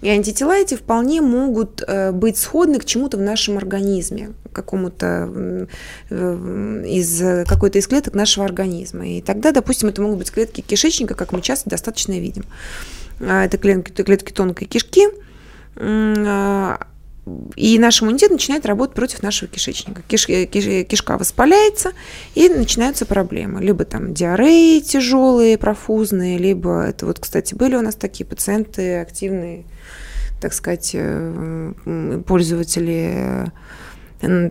и 0.01 0.09
антитела 0.09 0.53
эти 0.53 0.75
вполне 0.75 1.21
могут 1.21 1.83
э, 1.87 2.11
быть 2.11 2.35
сходны 2.35 2.79
к 2.79 2.85
чему-то 2.85 3.17
в 3.17 3.21
нашем 3.21 3.57
организме, 3.57 4.31
какому-то 4.51 5.67
из 6.09 7.47
какой-то 7.47 7.77
из 7.77 7.87
клеток 7.87 8.15
нашего 8.15 8.45
организма. 8.45 9.07
И 9.07 9.21
тогда, 9.21 9.51
допустим, 9.51 9.89
это 9.89 10.01
могут 10.01 10.17
быть 10.17 10.31
клетки 10.31 10.61
кишечника, 10.61 11.13
как 11.13 11.31
мы 11.33 11.41
часто 11.41 11.69
достаточно 11.69 12.13
видим. 12.19 12.45
А, 13.19 13.45
это 13.45 13.59
клетки, 13.59 14.01
клетки 14.01 14.31
тонкой 14.31 14.65
кишки, 14.65 15.07
а, 15.75 16.79
и 17.55 17.77
наш 17.77 18.01
иммунитет 18.01 18.31
начинает 18.31 18.65
работать 18.65 18.95
против 18.95 19.21
нашего 19.21 19.49
кишечника. 19.49 20.01
Киш, 20.07 20.25
киш, 20.25 20.87
кишка 20.87 21.17
воспаляется, 21.17 21.91
и 22.33 22.49
начинаются 22.49 23.05
проблемы. 23.05 23.61
Либо 23.61 23.85
там 23.85 24.13
диареи 24.13 24.79
тяжелые, 24.79 25.57
профузные, 25.57 26.39
либо 26.39 26.81
это 26.81 27.05
вот, 27.05 27.19
кстати, 27.19 27.53
были 27.53 27.75
у 27.75 27.81
нас 27.81 27.95
такие 27.95 28.25
пациенты 28.25 28.99
активные, 28.99 29.65
так 30.41 30.53
сказать, 30.53 30.91
э, 30.93 31.73
пользователи 32.25 33.51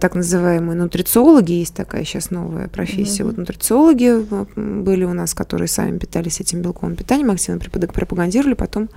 так 0.01 0.17
называемые 0.17 0.77
нутрициологи, 0.77 1.53
есть 1.53 1.75
такая 1.75 2.05
сейчас 2.05 2.31
новая 2.31 2.67
профессия. 2.67 3.23
Mm-hmm. 3.23 3.27
Вот 3.27 3.37
нутрициологи 3.37 4.51
были 4.57 5.05
у 5.05 5.13
нас, 5.13 5.33
которые 5.33 5.69
сами 5.69 5.97
питались 5.97 6.41
этим 6.41 6.61
белковым 6.61 6.97
питанием, 6.97 7.31
активно 7.31 7.61
пропагандировали, 7.61 8.55
потом 8.55 8.89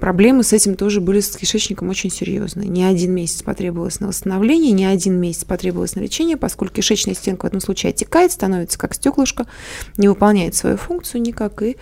проблемы 0.00 0.42
с 0.42 0.52
этим 0.52 0.74
тоже 0.74 1.00
были 1.00 1.20
с 1.20 1.36
кишечником 1.36 1.88
очень 1.88 2.10
серьезные. 2.10 2.68
Не 2.68 2.84
один 2.84 3.12
месяц 3.12 3.42
потребовалось 3.42 4.00
на 4.00 4.08
восстановление, 4.08 4.72
не 4.72 4.84
один 4.84 5.20
месяц 5.20 5.44
потребовалось 5.44 5.94
на 5.94 6.00
лечение, 6.00 6.36
поскольку 6.36 6.76
кишечная 6.76 7.14
стенка 7.14 7.44
в 7.44 7.48
этом 7.48 7.60
случае 7.60 7.90
отекает, 7.90 8.32
становится 8.32 8.78
как 8.78 8.94
стеклышко, 8.94 9.46
не 9.96 10.08
выполняет 10.08 10.54
свою 10.54 10.76
функцию 10.76 11.22
никак, 11.22 11.62
и 11.62 11.76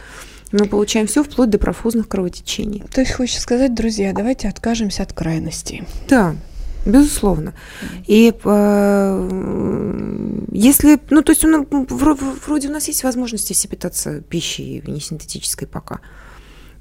мы 0.53 0.67
получаем 0.67 1.07
все 1.07 1.25
вплоть 1.25 1.51
до 1.51 1.59
профузных 1.59 2.09
кровотечений. 2.09 2.85
То 2.93 3.01
есть 3.01 3.13
хочешь 3.13 3.41
сказать, 3.41 3.75
друзья, 3.75 4.13
давайте 4.13 4.49
откажемся 4.49 5.03
от 5.03 5.13
крайностей. 5.13 5.83
Да, 6.09 6.37
Безусловно. 6.87 7.55
И 8.07 8.35
э, 8.45 9.29
если, 10.53 11.01
ну, 11.09 11.23
то 11.23 11.33
есть, 11.33 11.43
ну, 11.43 11.67
вроде 11.89 12.69
у 12.69 12.73
нас 12.73 12.89
есть 12.89 13.05
возможности 13.05 13.55
все 13.55 13.69
питаться 13.69 14.21
пищей 14.21 14.83
не 14.87 15.01
синтетической 15.01 15.67
пока. 15.67 16.01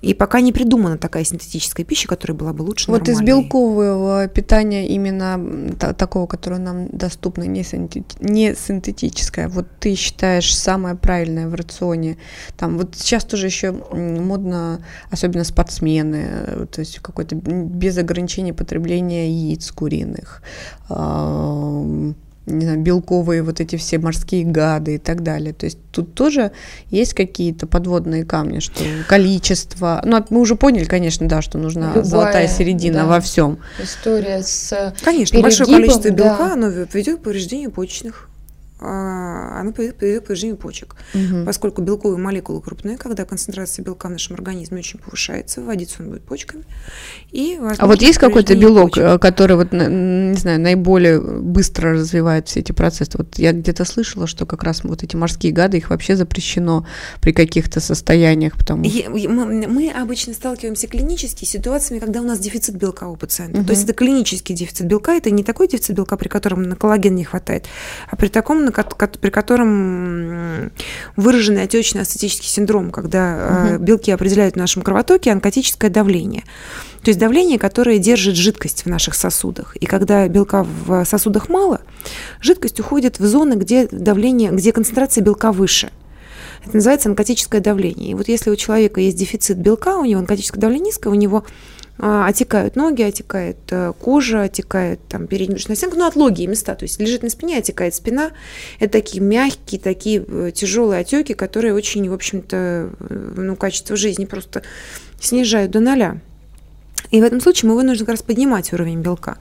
И 0.03 0.13
пока 0.13 0.41
не 0.41 0.51
придумана 0.51 0.97
такая 0.97 1.23
синтетическая 1.23 1.85
пища, 1.85 2.09
которая 2.09 2.37
была 2.37 2.51
бы 2.51 2.63
лучше 2.63 2.91
Вот 2.91 3.07
нормальной. 3.07 3.21
из 3.21 3.25
белкового 3.25 4.27
питания 4.27 4.85
именно 4.87 5.73
такого, 5.77 6.27
которое 6.27 6.59
нам 6.59 6.89
доступно, 6.89 7.43
не, 7.43 7.63
синтет, 7.63 8.03
не 8.19 8.53
синтетическое, 8.53 9.47
вот 9.47 9.65
ты 9.79 9.95
считаешь 9.95 10.53
самое 10.53 10.95
правильное 10.95 11.47
в 11.47 11.55
рационе? 11.55 12.17
Там 12.57 12.77
вот 12.77 12.95
сейчас 12.97 13.23
тоже 13.23 13.45
еще 13.45 13.71
модно, 13.71 14.83
особенно 15.09 15.45
спортсмены, 15.45 16.67
то 16.69 16.79
есть 16.79 16.99
какой-то 16.99 17.35
без 17.35 17.97
ограничения 17.97 18.53
потребления 18.53 19.29
яиц 19.29 19.71
куриных, 19.71 20.43
не 22.45 22.65
знаю, 22.65 22.79
белковые 22.79 23.41
вот 23.43 23.59
эти 23.59 23.75
все 23.75 23.99
морские 23.99 24.43
гады 24.43 24.95
и 24.95 24.97
так 24.97 25.23
далее. 25.23 25.53
То 25.53 25.65
есть 25.65 25.77
тут 25.91 26.13
тоже 26.13 26.51
есть 26.89 27.13
какие-то 27.13 27.67
подводные 27.67 28.25
камни, 28.25 28.59
что 28.59 28.83
количество... 29.07 30.01
Ну, 30.03 30.23
мы 30.29 30.39
уже 30.41 30.55
поняли, 30.55 30.85
конечно, 30.85 31.27
да, 31.27 31.41
что 31.41 31.57
нужна 31.57 31.89
Любая, 31.89 32.03
золотая 32.03 32.47
середина 32.47 32.99
да, 32.99 33.05
во 33.05 33.19
всем. 33.21 33.59
История 33.81 34.41
с 34.43 34.93
Конечно, 35.03 35.39
большое 35.41 35.69
количество 35.69 36.09
белка, 36.09 36.47
да. 36.47 36.53
оно 36.53 36.67
ведет 36.67 37.19
к 37.19 37.23
повреждению 37.23 37.71
почечных 37.71 38.29
она 38.83 39.71
приведет 39.71 40.23
к 40.23 40.27
повреждению 40.27 40.57
почек. 40.57 40.95
Угу. 41.13 41.45
Поскольку 41.45 41.81
белковые 41.81 42.19
молекулы 42.19 42.61
крупные, 42.61 42.97
когда 42.97 43.25
концентрация 43.25 43.83
белка 43.83 44.07
в 44.07 44.11
нашем 44.11 44.35
организме 44.35 44.79
очень 44.79 44.99
повышается, 44.99 45.61
вводиться 45.61 46.03
он 46.03 46.09
будет 46.09 46.23
почками. 46.23 46.65
И 47.31 47.59
а 47.77 47.87
вот 47.87 48.01
есть 48.01 48.19
какой-то 48.19 48.55
белок, 48.55 48.91
почек. 48.91 49.03
Э, 49.03 49.19
который, 49.19 49.55
вот, 49.55 49.71
не 49.71 50.35
знаю, 50.35 50.59
наиболее 50.59 51.19
быстро 51.19 51.93
развивает 51.93 52.47
все 52.47 52.59
эти 52.59 52.71
процессы? 52.71 53.11
Вот 53.17 53.39
я 53.39 53.51
где-то 53.53 53.85
слышала, 53.85 54.27
что 54.27 54.45
как 54.45 54.63
раз 54.63 54.83
вот 54.83 55.03
эти 55.03 55.15
морские 55.15 55.53
гады, 55.53 55.77
их 55.77 55.89
вообще 55.89 56.15
запрещено 56.15 56.85
при 57.21 57.31
каких-то 57.31 57.79
состояниях. 57.79 58.57
Потому... 58.57 58.83
Мы, 58.83 59.89
обычно 59.89 60.33
сталкиваемся 60.33 60.87
клинически 60.87 61.45
с 61.45 61.49
ситуациями, 61.49 61.99
когда 61.99 62.21
у 62.21 62.25
нас 62.25 62.39
дефицит 62.39 62.75
белка 62.75 63.07
у 63.07 63.15
пациента. 63.15 63.59
Угу. 63.59 63.67
То 63.67 63.71
есть 63.71 63.83
это 63.83 63.93
клинический 63.93 64.55
дефицит 64.55 64.87
белка, 64.87 65.13
это 65.13 65.31
не 65.31 65.43
такой 65.43 65.67
дефицит 65.67 65.95
белка, 65.95 66.17
при 66.17 66.27
котором 66.27 66.63
на 66.63 66.75
коллаген 66.75 67.15
не 67.15 67.23
хватает, 67.23 67.65
а 68.09 68.15
при 68.15 68.27
таком, 68.27 68.65
при 68.73 69.29
котором 69.29 70.71
выраженный 71.15 71.63
отечно-астетический 71.63 72.49
синдром, 72.49 72.91
когда 72.91 73.69
угу. 73.73 73.83
белки 73.83 74.11
определяют 74.11 74.55
в 74.55 74.57
нашем 74.57 74.81
кровотоке 74.81 75.31
онкотическое 75.31 75.89
давление. 75.89 76.43
То 77.03 77.09
есть 77.09 77.19
давление, 77.19 77.59
которое 77.59 77.99
держит 77.99 78.35
жидкость 78.35 78.85
в 78.85 78.89
наших 78.89 79.15
сосудах. 79.15 79.75
И 79.77 79.85
когда 79.85 80.27
белка 80.27 80.63
в 80.63 81.03
сосудах 81.05 81.49
мало, 81.49 81.81
жидкость 82.41 82.79
уходит 82.79 83.19
в 83.19 83.25
зоны, 83.25 83.55
где 83.55 83.87
давление, 83.91 84.51
где 84.51 84.71
концентрация 84.71 85.21
белка 85.21 85.51
выше. 85.51 85.91
Это 86.65 86.77
называется 86.77 87.09
онкотическое 87.09 87.59
давление. 87.59 88.11
И 88.11 88.13
вот 88.13 88.29
если 88.29 88.49
у 88.49 88.55
человека 88.55 89.01
есть 89.01 89.17
дефицит 89.17 89.57
белка, 89.57 89.97
у 89.97 90.05
него 90.05 90.19
онкотическое 90.19 90.61
давление 90.61 90.87
низкое, 90.87 91.11
у 91.11 91.15
него 91.15 91.43
отекают 91.99 92.75
ноги, 92.75 93.03
отекает 93.03 93.57
э, 93.69 93.93
кожа, 93.99 94.43
отекает 94.43 94.99
там 95.07 95.27
передняя 95.27 95.55
брюшная 95.55 95.75
стенка, 95.75 95.97
ну, 95.97 96.07
отлогие 96.07 96.47
места, 96.47 96.73
то 96.75 96.85
есть 96.85 96.99
лежит 96.99 97.21
на 97.21 97.29
спине, 97.29 97.59
отекает 97.59 97.93
спина. 97.93 98.31
Это 98.79 98.93
такие 98.93 99.21
мягкие, 99.21 99.79
такие 99.79 100.23
э, 100.27 100.51
тяжелые 100.53 101.01
отеки, 101.01 101.33
которые 101.33 101.73
очень, 101.73 102.09
в 102.09 102.13
общем-то, 102.13 102.57
э, 102.99 103.33
ну, 103.37 103.55
качество 103.55 103.95
жизни 103.95 104.25
просто 104.25 104.63
снижают 105.21 105.71
до 105.71 105.81
ноля. 105.81 106.17
И 107.11 107.21
в 107.21 107.23
этом 107.23 107.39
случае 107.41 107.69
мы 107.69 107.75
вынуждены 107.75 108.07
как 108.07 108.13
раз 108.13 108.23
поднимать 108.23 108.73
уровень 108.73 109.01
белка. 109.01 109.37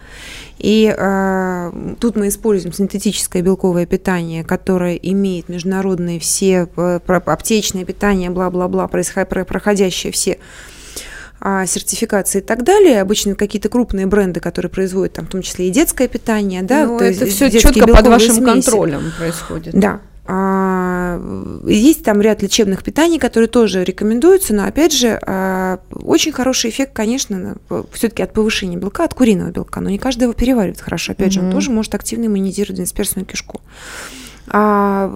И 0.58 0.94
э, 0.94 1.94
тут 2.00 2.16
мы 2.16 2.28
используем 2.28 2.74
синтетическое 2.74 3.40
белковое 3.40 3.86
питание, 3.86 4.44
которое 4.44 4.96
имеет 4.96 5.48
международные 5.48 6.20
все 6.20 6.68
аптечное 7.06 7.86
питание, 7.86 8.28
бла-бла-бла, 8.28 8.88
проходящие 8.88 10.12
все 10.12 10.32
а, 10.32 10.36
сертификации 11.66 12.38
и 12.38 12.42
так 12.42 12.62
далее. 12.62 13.00
Обычно 13.00 13.34
какие-то 13.34 13.68
крупные 13.68 14.06
бренды, 14.06 14.40
которые 14.40 14.70
производят 14.70 15.14
там 15.14 15.26
в 15.26 15.30
том 15.30 15.42
числе 15.42 15.68
и 15.68 15.70
детское 15.70 16.08
питание, 16.08 16.62
да, 16.62 16.86
Но 16.86 16.92
ну, 16.92 16.98
то 16.98 17.04
это 17.04 17.26
все 17.26 17.50
четко 17.50 17.86
под 17.86 18.06
вашим 18.06 18.34
смеси. 18.34 18.44
контролем 18.44 19.12
происходит. 19.18 19.74
Да, 19.74 20.00
а, 20.24 21.20
есть 21.66 22.04
там 22.04 22.20
ряд 22.20 22.42
лечебных 22.42 22.84
питаний, 22.84 23.18
которые 23.18 23.48
тоже 23.48 23.82
рекомендуются, 23.82 24.54
но 24.54 24.64
опять 24.64 24.92
же 24.92 25.18
а, 25.26 25.80
очень 25.90 26.30
хороший 26.30 26.70
эффект, 26.70 26.92
конечно, 26.92 27.56
все-таки 27.92 28.22
от 28.22 28.32
повышения 28.32 28.76
белка, 28.76 29.04
от 29.04 29.14
куриного 29.14 29.50
белка, 29.50 29.80
но 29.80 29.90
не 29.90 29.98
каждый 29.98 30.24
его 30.24 30.32
переваривает 30.32 30.80
хорошо. 30.80 31.12
Опять 31.12 31.28
mm-hmm. 31.28 31.32
же, 31.32 31.40
он 31.40 31.50
тоже 31.50 31.70
может 31.72 31.94
активно 31.94 32.26
иммунизировать 32.26 32.76
двенадцатиперстную 32.76 33.26
кишку. 33.26 33.60
А, 34.48 35.10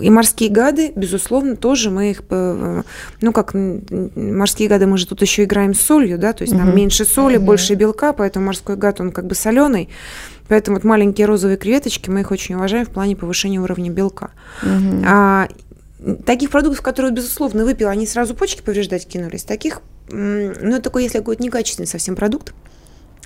и 0.00 0.10
морские 0.10 0.50
гады, 0.50 0.92
безусловно, 0.94 1.56
тоже 1.56 1.90
мы 1.90 2.10
их, 2.10 2.22
ну 2.28 3.32
как 3.32 3.54
морские 3.54 4.68
гады, 4.68 4.86
мы 4.86 4.98
же 4.98 5.06
тут 5.06 5.20
еще 5.22 5.44
играем 5.44 5.74
с 5.74 5.80
солью, 5.80 6.18
да, 6.18 6.32
то 6.32 6.42
есть 6.42 6.54
угу. 6.54 6.62
там 6.62 6.76
меньше 6.76 7.04
соли, 7.04 7.36
угу. 7.36 7.46
больше 7.46 7.74
белка, 7.74 8.12
поэтому 8.12 8.46
морской 8.46 8.76
гад, 8.76 9.00
он 9.00 9.10
как 9.10 9.26
бы 9.26 9.34
соленый. 9.34 9.88
Поэтому 10.48 10.78
вот 10.78 10.84
маленькие 10.84 11.26
розовые 11.26 11.56
креветочки, 11.56 12.10
мы 12.10 12.20
их 12.20 12.30
очень 12.32 12.56
уважаем 12.56 12.84
в 12.84 12.90
плане 12.90 13.14
повышения 13.14 13.60
уровня 13.60 13.90
белка. 13.90 14.30
Угу. 14.62 15.04
А, 15.06 15.48
таких 16.24 16.50
продуктов, 16.50 16.82
которые, 16.82 17.12
безусловно, 17.12 17.64
выпил, 17.64 17.88
они 17.88 18.06
сразу 18.06 18.34
почки 18.34 18.60
повреждать 18.62 19.06
кинулись. 19.06 19.44
Таких, 19.44 19.80
ну, 20.08 20.50
это 20.74 20.82
такой, 20.82 21.04
если 21.04 21.18
какой-то 21.18 21.42
некачественный 21.42 21.86
совсем 21.86 22.16
продукт, 22.16 22.52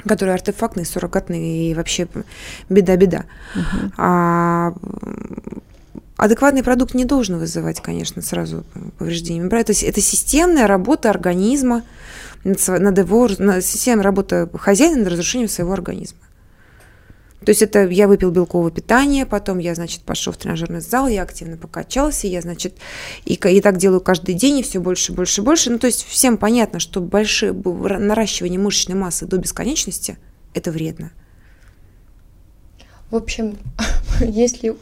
которые 0.07 0.35
артефактные, 0.35 0.87
суррогатные 0.87 1.71
и 1.71 1.75
вообще 1.75 2.09
беда-беда. 2.69 3.25
Угу. 3.55 3.93
А, 3.97 4.75
адекватный 6.17 6.63
продукт 6.63 6.95
не 6.95 7.05
должен 7.05 7.39
вызывать, 7.39 7.81
конечно, 7.81 8.23
сразу 8.23 8.65
повреждения 8.99 9.41
мембраны. 9.41 9.65
То 9.65 9.73
есть 9.73 9.83
это 9.83 10.01
системная 10.01 10.67
работа 10.67 11.11
организма 11.11 11.83
над 12.45 12.99
его, 12.99 13.29
системная 13.29 14.05
работа 14.05 14.49
хозяина 14.55 14.99
над 14.99 15.09
разрушением 15.09 15.49
своего 15.49 15.73
организма. 15.73 16.19
То 17.45 17.51
есть 17.51 17.63
это 17.63 17.87
я 17.87 18.09
выпил 18.09 18.31
белковое 18.31 18.71
питание, 18.71 19.27
потом 19.27 19.59
я, 19.59 19.75
значит, 19.75 20.03
пошел 20.03 20.33
в 20.33 20.37
тренажерный 20.37 20.81
зал, 20.81 21.09
я 21.09 21.23
активно 21.23 21.57
покачался, 21.57 22.27
я, 22.27 22.41
значит, 22.41 22.77
и, 23.27 23.35
и 23.35 23.61
так 23.61 23.77
делаю 23.77 24.01
каждый 24.01 24.35
день, 24.35 24.61
и 24.61 24.63
все 24.63 24.81
больше, 24.81 25.13
больше, 25.13 25.43
больше. 25.43 25.71
Ну, 25.71 25.79
то 25.79 25.87
есть 25.87 26.07
всем 26.07 26.39
понятно, 26.39 26.81
что 26.81 27.01
большое 27.01 27.53
наращивание 27.53 28.59
мышечной 28.59 28.97
массы 28.97 29.27
до 29.27 29.37
бесконечности– 29.37 30.17
это 30.55 30.71
вредно. 30.71 31.11
В 33.11 33.17
общем, 33.17 33.59
если 34.21 34.75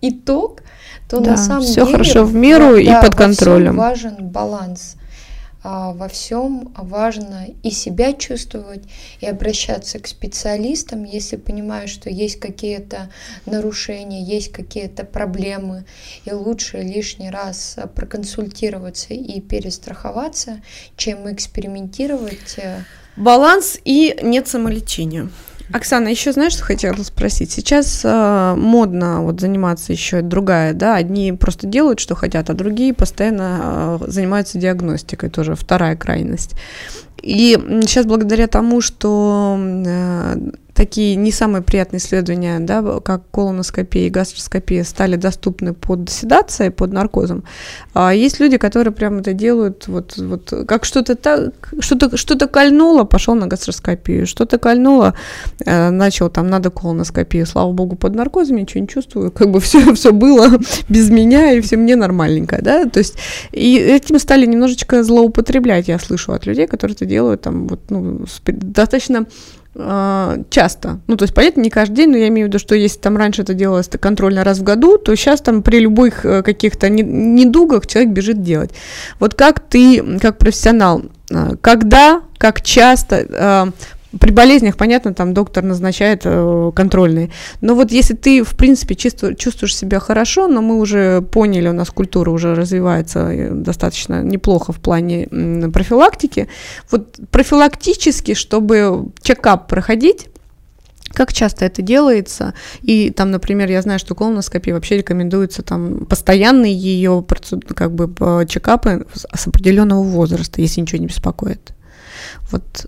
итог, 0.00 0.62
то 1.08 1.20
да, 1.20 1.32
на 1.32 1.36
самом 1.36 1.62
все 1.62 1.84
деле... 1.84 1.92
хорошо 1.92 2.24
в 2.24 2.34
меру 2.34 2.74
да, 2.74 2.80
и 2.80 3.02
под 3.02 3.14
контролем. 3.14 3.76
важен 3.76 4.16
баланс. 4.28 4.96
А, 5.62 5.92
во 5.92 6.08
всем 6.08 6.72
важно 6.76 7.48
и 7.62 7.70
себя 7.70 8.12
чувствовать, 8.12 8.82
и 9.20 9.26
обращаться 9.26 9.98
к 9.98 10.06
специалистам, 10.06 11.04
если 11.04 11.36
понимаю, 11.36 11.88
что 11.88 12.10
есть 12.10 12.38
какие-то 12.38 13.10
нарушения, 13.44 14.22
есть 14.22 14.52
какие-то 14.52 15.04
проблемы, 15.04 15.84
и 16.24 16.32
лучше 16.32 16.78
лишний 16.78 17.30
раз 17.30 17.76
проконсультироваться 17.94 19.14
и 19.14 19.40
перестраховаться, 19.40 20.60
чем 20.96 21.32
экспериментировать. 21.32 22.54
Э. 22.58 22.84
Баланс 23.16 23.78
и 23.84 24.16
нет 24.22 24.46
самолечения. 24.46 25.28
Оксана, 25.72 26.08
еще 26.08 26.32
знаешь, 26.32 26.52
что 26.52 26.64
хотела 26.64 27.02
спросить? 27.02 27.50
Сейчас 27.52 28.00
э, 28.04 28.54
модно 28.56 29.22
вот 29.22 29.40
заниматься 29.40 29.92
еще 29.92 30.22
другая, 30.22 30.72
да, 30.72 30.96
одни 30.96 31.32
просто 31.32 31.66
делают, 31.66 32.00
что 32.00 32.14
хотят, 32.14 32.48
а 32.48 32.54
другие 32.54 32.94
постоянно 32.94 33.98
э, 34.00 34.10
занимаются 34.10 34.58
диагностикой, 34.58 35.28
тоже 35.28 35.54
вторая 35.54 35.94
крайность. 35.96 36.54
И 37.22 37.58
сейчас 37.82 38.06
благодаря 38.06 38.46
тому, 38.46 38.80
что 38.80 39.58
э, 39.58 40.36
такие 40.78 41.16
не 41.16 41.32
самые 41.32 41.60
приятные 41.60 41.98
исследования, 41.98 42.60
да, 42.60 43.00
как 43.00 43.28
колоноскопия 43.32 44.06
и 44.06 44.10
гастроскопия 44.10 44.84
стали 44.84 45.16
доступны 45.16 45.74
под 45.74 46.08
седацией, 46.08 46.70
под 46.70 46.92
наркозом. 46.92 47.42
А 47.94 48.14
есть 48.14 48.38
люди, 48.38 48.58
которые 48.58 48.92
прямо 48.92 49.18
это 49.18 49.32
делают, 49.32 49.88
вот, 49.88 50.16
вот 50.16 50.54
как 50.68 50.84
что-то 50.84 51.16
так, 51.16 51.74
что-то, 51.80 52.16
что-то 52.16 52.46
кольнуло, 52.46 53.02
пошел 53.02 53.34
на 53.34 53.48
гастроскопию, 53.48 54.24
что-то 54.24 54.58
кольнуло, 54.58 55.14
э, 55.66 55.90
начал 55.90 56.30
там, 56.30 56.46
надо 56.46 56.70
колоноскопию, 56.70 57.44
слава 57.44 57.72
богу, 57.72 57.96
под 57.96 58.14
наркозом, 58.14 58.58
ничего 58.58 58.80
не 58.82 58.88
чувствую, 58.88 59.32
как 59.32 59.50
бы 59.50 59.58
все, 59.60 59.94
все 59.94 60.12
было 60.12 60.60
без 60.88 61.10
меня, 61.10 61.50
и 61.54 61.60
все 61.60 61.76
мне 61.76 61.96
нормальненько, 61.96 62.62
да, 62.62 62.84
то 62.84 63.00
есть 63.00 63.16
и 63.50 63.78
этим 63.78 64.20
стали 64.20 64.46
немножечко 64.46 65.02
злоупотреблять, 65.02 65.88
я 65.88 65.98
слышу 65.98 66.32
от 66.32 66.46
людей, 66.46 66.68
которые 66.68 66.94
это 66.94 67.04
делают 67.04 67.42
там 67.42 67.66
вот, 67.66 67.80
ну, 67.90 68.24
достаточно 68.46 69.26
часто. 69.78 70.98
Ну, 71.06 71.16
то 71.16 71.22
есть, 71.22 71.34
понятно, 71.34 71.60
не 71.60 71.70
каждый 71.70 71.94
день, 71.94 72.10
но 72.10 72.16
я 72.16 72.28
имею 72.28 72.46
в 72.46 72.48
виду, 72.48 72.58
что 72.58 72.74
если 72.74 72.98
там 72.98 73.16
раньше 73.16 73.42
это 73.42 73.54
делалось 73.54 73.88
контрольно 73.88 74.42
раз 74.42 74.58
в 74.58 74.64
году, 74.64 74.98
то 74.98 75.14
сейчас 75.14 75.40
там 75.40 75.62
при 75.62 75.78
любых 75.78 76.24
э, 76.24 76.42
каких-то 76.42 76.88
недугах 76.88 77.86
человек 77.86 78.12
бежит 78.12 78.42
делать. 78.42 78.70
Вот 79.20 79.34
как 79.34 79.60
ты, 79.60 80.18
как 80.18 80.38
профессионал, 80.38 81.02
э, 81.30 81.56
когда, 81.60 82.22
как 82.38 82.62
часто 82.62 83.26
а, 83.30 83.68
при 84.18 84.30
болезнях, 84.30 84.76
понятно, 84.76 85.12
там 85.12 85.34
доктор 85.34 85.64
назначает 85.64 86.22
э, 86.24 86.72
контрольные. 86.74 87.30
Но 87.60 87.74
вот 87.74 87.92
если 87.92 88.14
ты, 88.14 88.42
в 88.42 88.56
принципе, 88.56 88.94
чувствуешь, 88.94 89.36
чувствуешь 89.36 89.76
себя 89.76 90.00
хорошо, 90.00 90.48
но 90.48 90.62
мы 90.62 90.78
уже 90.78 91.20
поняли, 91.20 91.68
у 91.68 91.74
нас 91.74 91.90
культура 91.90 92.30
уже 92.30 92.54
развивается 92.54 93.30
э, 93.30 93.50
достаточно 93.50 94.22
неплохо 94.22 94.72
в 94.72 94.80
плане 94.80 95.28
м, 95.30 95.72
профилактики. 95.72 96.48
Вот 96.90 97.18
профилактически, 97.30 98.32
чтобы 98.32 99.08
чекап 99.20 99.68
проходить, 99.68 100.28
как 101.12 101.32
часто 101.32 101.66
это 101.66 101.82
делается? 101.82 102.54
И 102.80 103.10
там, 103.10 103.30
например, 103.30 103.70
я 103.70 103.82
знаю, 103.82 103.98
что 103.98 104.14
колоноскопия 104.14 104.72
вообще 104.72 104.98
рекомендуется 104.98 105.62
там 105.62 106.06
постоянные 106.06 106.74
ее 106.74 107.24
как 107.74 107.94
бы 107.94 108.46
чекапы 108.46 109.06
с 109.12 109.46
определенного 109.46 110.02
возраста, 110.02 110.62
если 110.62 110.80
ничего 110.80 111.00
не 111.00 111.06
беспокоит. 111.06 111.72
Вот 112.50 112.86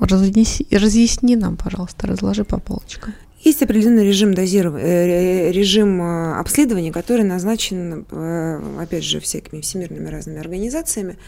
Разнеси, 0.00 0.66
разъясни 0.70 1.36
нам, 1.36 1.56
пожалуйста, 1.56 2.06
разложи 2.06 2.44
по 2.44 2.58
полочкам. 2.58 3.14
Есть 3.44 3.62
определенный 3.62 4.06
режим 4.06 4.32
дозирования, 4.32 4.86
э, 4.86 5.52
режим 5.52 6.00
э, 6.00 6.38
обследования, 6.38 6.92
который 6.92 7.24
назначен, 7.24 8.06
э, 8.10 8.60
опять 8.80 9.04
же, 9.04 9.20
всякими 9.20 9.60
всемирными 9.60 10.08
разными 10.08 10.40
организациями. 10.40 11.18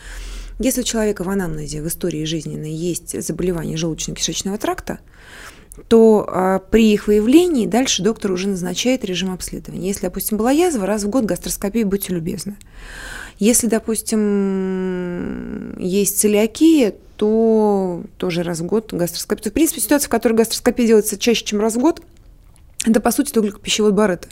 Если 0.59 0.80
у 0.80 0.84
человека 0.84 1.24
в 1.24 1.28
анамнезе, 1.28 1.82
в 1.82 1.88
истории 1.88 2.24
жизненной 2.24 2.72
есть 2.72 3.22
заболевание 3.22 3.76
желудочно-кишечного 3.76 4.56
тракта, 4.56 5.01
то 5.88 6.62
при 6.70 6.94
их 6.94 7.06
выявлении 7.06 7.66
дальше 7.66 8.02
доктор 8.02 8.32
уже 8.32 8.48
назначает 8.48 9.05
режим 9.05 9.30
обследования. 9.30 9.88
Если, 9.88 10.06
допустим, 10.06 10.38
была 10.38 10.51
язва, 10.51 10.86
раз 10.86 11.05
в 11.05 11.10
год 11.10 11.26
гастроскопия, 11.26 11.84
будьте 11.84 12.14
любезны. 12.14 12.56
Если, 13.38 13.66
допустим, 13.66 15.78
есть 15.78 16.18
целиакия, 16.18 16.94
то 17.16 18.02
тоже 18.18 18.43
раз 18.43 18.60
в 18.60 18.66
год 18.66 18.93
гастроскопия. 18.93 19.51
В 19.51 19.55
принципе, 19.55 19.80
ситуация, 19.80 20.06
в 20.06 20.10
которой 20.10 20.34
гастроскопия 20.34 20.86
делается 20.86 21.18
чаще, 21.18 21.44
чем 21.44 21.60
раз 21.60 21.74
в 21.74 21.78
год, 21.78 22.02
это, 22.86 23.01
по 23.01 23.10
сути, 23.10 23.32
только 23.32 23.59
пищевой 23.59 23.93
барыты 23.93 24.28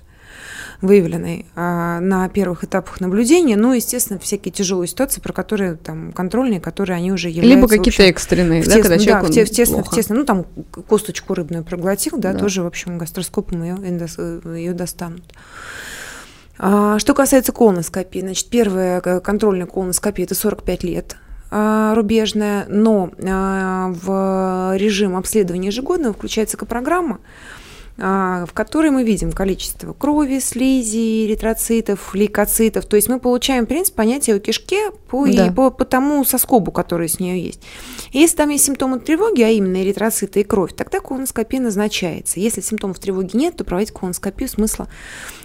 выявленной 0.81 1.47
а, 1.55 2.01
на 2.01 2.29
первых 2.29 2.65
этапах 2.65 3.01
наблюдения, 3.01 3.57
ну, 3.57 3.73
естественно, 3.73 4.19
всякие 4.19 4.53
тяжелые 4.53 4.89
ситуации, 4.89 5.21
про 5.21 5.33
которые 5.33 5.77
там 5.77 6.13
контрольные, 6.13 6.61
которые 6.61 6.97
они 6.97 7.13
уже 7.13 7.29
являются... 7.29 7.57
Либо 7.57 7.69
какие-то 7.69 8.03
экстренные, 8.05 8.63
в 8.63 8.67
да, 8.67 8.75
тесно, 8.75 8.83
когда 8.83 9.05
человек 9.05 9.23
да, 9.23 9.29
в, 9.29 9.35
те, 9.35 9.45
в, 9.45 9.51
тесно, 9.51 9.83
в 9.83 9.91
тесно, 9.91 10.15
ну, 10.17 10.25
там 10.25 10.45
косточку 10.89 11.35
рыбную 11.35 11.65
проглотил, 11.65 12.19
да, 12.19 12.33
да. 12.33 12.39
тоже, 12.39 12.63
в 12.63 12.67
общем, 12.67 12.99
гастроскопом 12.99 13.63
ее, 13.63 13.77
ее 14.57 14.73
достанут. 14.73 15.23
А, 16.59 16.99
что 16.99 17.15
касается 17.15 17.53
колоноскопии, 17.53 18.21
значит, 18.21 18.49
первая 18.49 19.01
контрольная 19.01 19.67
колоноскопия– 19.67 20.25
это 20.27 20.35
45 20.35 20.85
лет, 20.85 21.17
рубежная, 21.95 22.67
но 22.69 23.11
а, 23.23 23.93
в 23.93 24.77
режим 24.77 25.17
обследования 25.17 25.69
ежегодного 25.69 26.13
включается 26.13 26.57
программа, 26.57 27.21
в 27.97 28.49
которой 28.53 28.91
мы 28.91 29.05
видим 29.05 29.31
количество 29.31 29.93
крови, 29.93 30.41
слизи, 30.41 31.27
эритроцитов, 31.27 32.15
лейкоцитов. 32.15 32.87
То 32.87 32.97
есть 32.97 33.09
мы 33.09 33.21
получаем, 33.21 33.65
в 33.65 33.69
принципе, 33.69 33.97
понятие 33.97 34.37
о 34.37 34.41
кишке 34.41 34.91
по, 35.09 35.27
да. 35.27 35.47
и 35.47 35.51
по, 35.51 35.71
по 35.71 35.85
тому 35.85 36.25
соскобу, 36.25 36.73
который 36.73 37.09
с 37.09 37.21
нее 37.21 37.41
есть. 37.41 37.61
И 38.11 38.19
если 38.19 38.37
там 38.37 38.49
есть 38.49 38.65
симптомы 38.65 38.99
тревоги, 38.99 39.43
а 39.43 39.49
именно 39.49 39.81
эритроциты 39.81 40.41
и 40.41 40.45
кровь, 40.45 40.75
тогда 40.75 40.99
колоноскопия 40.99 41.61
назначается. 41.61 42.41
Если 42.41 42.61
симптомов 42.63 42.99
тревоги 42.99 43.37
нет, 43.37 43.57
то 43.57 43.65
проводить 43.65 43.93
колоноскопию 43.93 44.49
смысла 44.49 44.89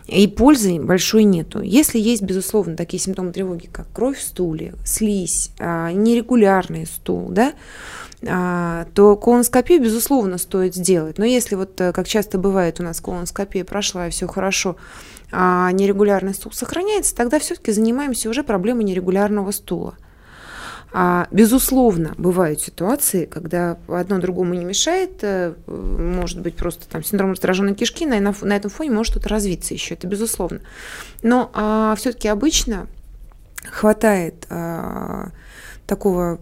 и 0.07 0.27
пользы 0.27 0.79
большой 0.79 1.25
нету. 1.25 1.61
Если 1.61 1.99
есть, 1.99 2.23
безусловно, 2.23 2.75
такие 2.75 2.99
симптомы 2.99 3.31
тревоги, 3.31 3.67
как 3.67 3.91
кровь 3.93 4.17
в 4.17 4.23
стуле, 4.23 4.73
слизь, 4.85 5.51
а, 5.59 5.91
нерегулярный 5.91 6.87
стул, 6.87 7.29
да, 7.29 7.49
а, 7.49 8.08
то 8.21 9.15
колоноскопию, 9.21 9.81
безусловно, 9.81 10.37
стоит 10.37 10.75
сделать. 10.75 11.17
Но 11.17 11.25
если 11.25 11.55
вот, 11.55 11.79
э, 11.79 11.93
как 11.93 12.07
часто 12.07 12.37
бывает, 12.37 12.79
у 12.79 12.83
нас 12.83 12.99
колоноскопия 12.99 13.63
прошла 13.63 14.07
и 14.07 14.09
все 14.09 14.27
хорошо, 14.27 14.75
а 15.31 15.71
нерегулярный 15.71 16.33
стул 16.33 16.51
сохраняется, 16.51 17.15
тогда 17.15 17.39
все-таки 17.39 17.71
занимаемся 17.71 18.29
уже 18.29 18.43
проблемой 18.43 18.83
нерегулярного 18.83 19.51
стула. 19.51 19.95
А, 20.91 21.27
безусловно, 21.31 22.15
бывают 22.17 22.61
ситуации, 22.61 23.25
когда 23.25 23.77
одно 23.87 24.17
другому 24.17 24.55
не 24.55 24.65
мешает, 24.65 25.19
э, 25.21 25.53
может 25.67 26.41
быть 26.41 26.55
просто 26.55 26.89
там 26.89 27.03
синдром 27.03 27.31
раздраженной 27.31 27.75
кишки, 27.75 28.05
на, 28.05 28.19
на 28.19 28.55
этом 28.55 28.71
фоне 28.71 28.91
может 28.91 29.11
что-то 29.13 29.29
развиться 29.29 29.73
еще, 29.73 29.93
это 29.93 30.07
безусловно. 30.07 30.61
Но 31.21 31.51
а, 31.53 31.95
все-таки 31.95 32.27
обычно 32.27 32.87
хватает 33.63 34.47
а, 34.49 35.29
такого 35.89 36.37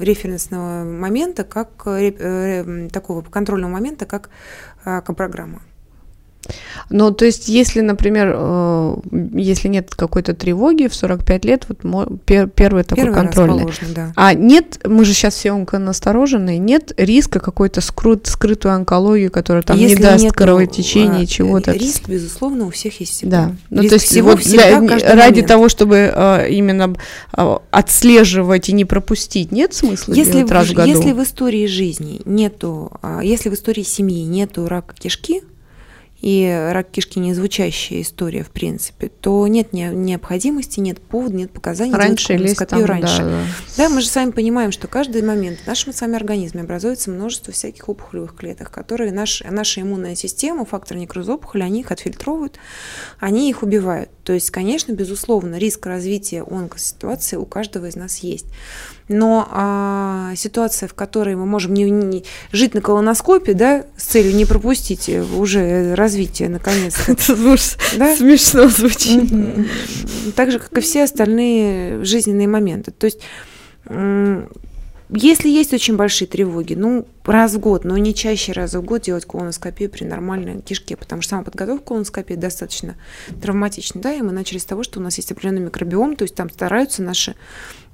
референсного 0.00 0.84
момента, 0.84 1.42
как 1.44 1.68
э, 1.86 2.88
такого 2.92 3.22
контрольного 3.22 3.72
момента, 3.72 4.06
как 4.06 4.30
а, 4.84 5.00
программа. 5.02 5.60
Ну, 6.90 7.12
то 7.12 7.24
есть, 7.24 7.48
если, 7.48 7.80
например, 7.80 8.34
э, 8.34 8.96
если 9.34 9.68
нет 9.68 9.94
какой-то 9.94 10.34
тревоги 10.34 10.88
в 10.88 10.94
45 10.94 11.44
лет, 11.44 11.66
вот 11.68 11.78
первый 12.24 12.84
такой 12.84 13.04
первый 13.04 13.14
контрольный. 13.14 13.66
Да. 13.94 14.12
А 14.16 14.34
нет, 14.34 14.80
мы 14.84 15.04
же 15.04 15.14
сейчас 15.14 15.34
все 15.34 15.52
онконастороженные, 15.52 16.58
нет 16.58 16.92
риска 16.96 17.40
какой-то 17.40 17.80
скрыт, 17.80 18.26
скрытую 18.26 18.74
онкологию, 18.74 19.30
которая 19.30 19.62
там 19.62 19.76
если 19.76 19.96
не 19.96 20.02
даст 20.02 20.24
нет, 20.24 20.32
кровотечения, 20.32 21.22
а, 21.22 21.26
чего-то. 21.26 21.72
Риск, 21.72 22.08
безусловно, 22.08 22.66
у 22.66 22.70
всех 22.70 23.00
есть 23.00 23.12
всегда. 23.12 23.46
Да. 23.46 23.56
Ну, 23.70 23.82
риск 23.82 23.90
то 23.90 23.94
есть, 23.94 24.06
всего, 24.06 24.30
вот 24.30 24.40
всегда, 24.40 24.80
для, 24.80 25.14
ради 25.14 25.30
момент. 25.34 25.46
того, 25.46 25.68
чтобы 25.68 26.12
а, 26.14 26.46
именно 26.46 26.94
а, 27.32 27.62
отслеживать 27.70 28.68
и 28.68 28.72
не 28.72 28.84
пропустить, 28.84 29.52
нет 29.52 29.74
смысла 29.74 30.12
если 30.12 30.32
делать 30.32 30.50
в, 30.50 30.52
раз 30.52 30.68
в 30.68 30.74
году? 30.74 30.88
Если 30.88 31.12
в 31.12 31.22
истории 31.22 31.66
жизни 31.66 32.20
нету, 32.24 32.92
а, 33.02 33.20
если 33.22 33.48
в 33.48 33.54
истории 33.54 33.82
семьи 33.82 34.24
нету 34.24 34.68
рака 34.68 34.94
кишки, 34.94 35.42
и 36.20 36.68
рак 36.72 36.90
кишки 36.90 37.18
не 37.18 37.32
звучащая 37.34 38.02
история, 38.02 38.44
в 38.44 38.50
принципе, 38.50 39.08
то 39.08 39.46
нет 39.46 39.72
необходимости, 39.72 40.80
нет 40.80 41.00
повода, 41.00 41.34
нет 41.34 41.50
показаний 41.50 41.94
раньше 41.94 42.36
делать 42.36 42.58
там, 42.68 42.84
раньше. 42.84 43.18
Да, 43.18 43.24
да. 43.24 43.44
да, 43.76 43.88
мы 43.88 44.00
же 44.00 44.08
с 44.08 44.14
вами 44.14 44.30
понимаем, 44.30 44.70
что 44.70 44.86
каждый 44.86 45.22
момент 45.22 45.60
в 45.60 45.66
нашем 45.66 45.92
с 45.92 46.00
вами 46.00 46.16
организме 46.16 46.60
образуется 46.60 47.10
множество 47.10 47.52
всяких 47.52 47.88
опухолевых 47.88 48.36
клеток, 48.36 48.70
которые 48.70 49.12
наш, 49.12 49.42
наша 49.48 49.80
иммунная 49.80 50.14
система, 50.14 50.66
фактор 50.66 50.98
некроза 50.98 51.34
опухоли, 51.34 51.62
они 51.62 51.80
их 51.80 51.90
отфильтровывают, 51.90 52.58
они 53.18 53.48
их 53.48 53.62
убивают. 53.62 54.10
То 54.24 54.34
есть, 54.34 54.50
конечно, 54.50 54.92
безусловно, 54.92 55.56
риск 55.56 55.86
развития 55.86 56.42
онкоситуации 56.42 57.36
у 57.36 57.46
каждого 57.46 57.86
из 57.86 57.96
нас 57.96 58.18
есть. 58.18 58.46
Но 59.12 59.48
а, 59.50 60.32
ситуация, 60.36 60.88
в 60.88 60.94
которой 60.94 61.34
мы 61.34 61.44
можем 61.44 61.74
не, 61.74 61.90
не 61.90 62.24
жить 62.52 62.74
на 62.74 62.80
колоноскопе, 62.80 63.54
да, 63.54 63.84
с 63.96 64.04
целью 64.04 64.36
не 64.36 64.44
пропустить 64.44 65.10
уже 65.36 65.96
развитие, 65.96 66.48
наконец. 66.48 66.96
Это 67.08 67.34
да? 67.96 68.14
смешно 68.14 68.68
звучит. 68.68 69.28
Так 70.36 70.52
же, 70.52 70.60
как 70.60 70.78
и 70.78 70.80
все 70.80 71.02
остальные 71.02 72.04
жизненные 72.04 72.46
моменты. 72.46 72.92
То 72.92 73.06
есть 73.06 73.20
если 75.12 75.48
есть 75.48 75.72
очень 75.72 75.96
большие 75.96 76.28
тревоги, 76.28 76.74
ну, 76.74 77.06
раз 77.24 77.54
в 77.54 77.58
год, 77.58 77.84
но 77.84 77.96
не 77.98 78.14
чаще 78.14 78.52
раз 78.52 78.74
в 78.74 78.82
год 78.82 79.02
делать 79.02 79.24
колоноскопию 79.24 79.90
при 79.90 80.04
нормальной 80.04 80.60
кишке, 80.62 80.96
потому 80.96 81.22
что 81.22 81.30
сама 81.30 81.42
подготовка 81.42 81.84
к 81.84 81.88
колоноскопии 81.88 82.34
достаточно 82.34 82.96
травматична, 83.42 84.00
да, 84.00 84.12
и 84.12 84.22
мы 84.22 84.32
начали 84.32 84.58
с 84.58 84.64
того, 84.64 84.82
что 84.82 85.00
у 85.00 85.02
нас 85.02 85.16
есть 85.16 85.32
определенный 85.32 85.62
микробиом, 85.62 86.16
то 86.16 86.22
есть 86.22 86.34
там 86.34 86.48
стараются 86.48 87.02
наши 87.02 87.34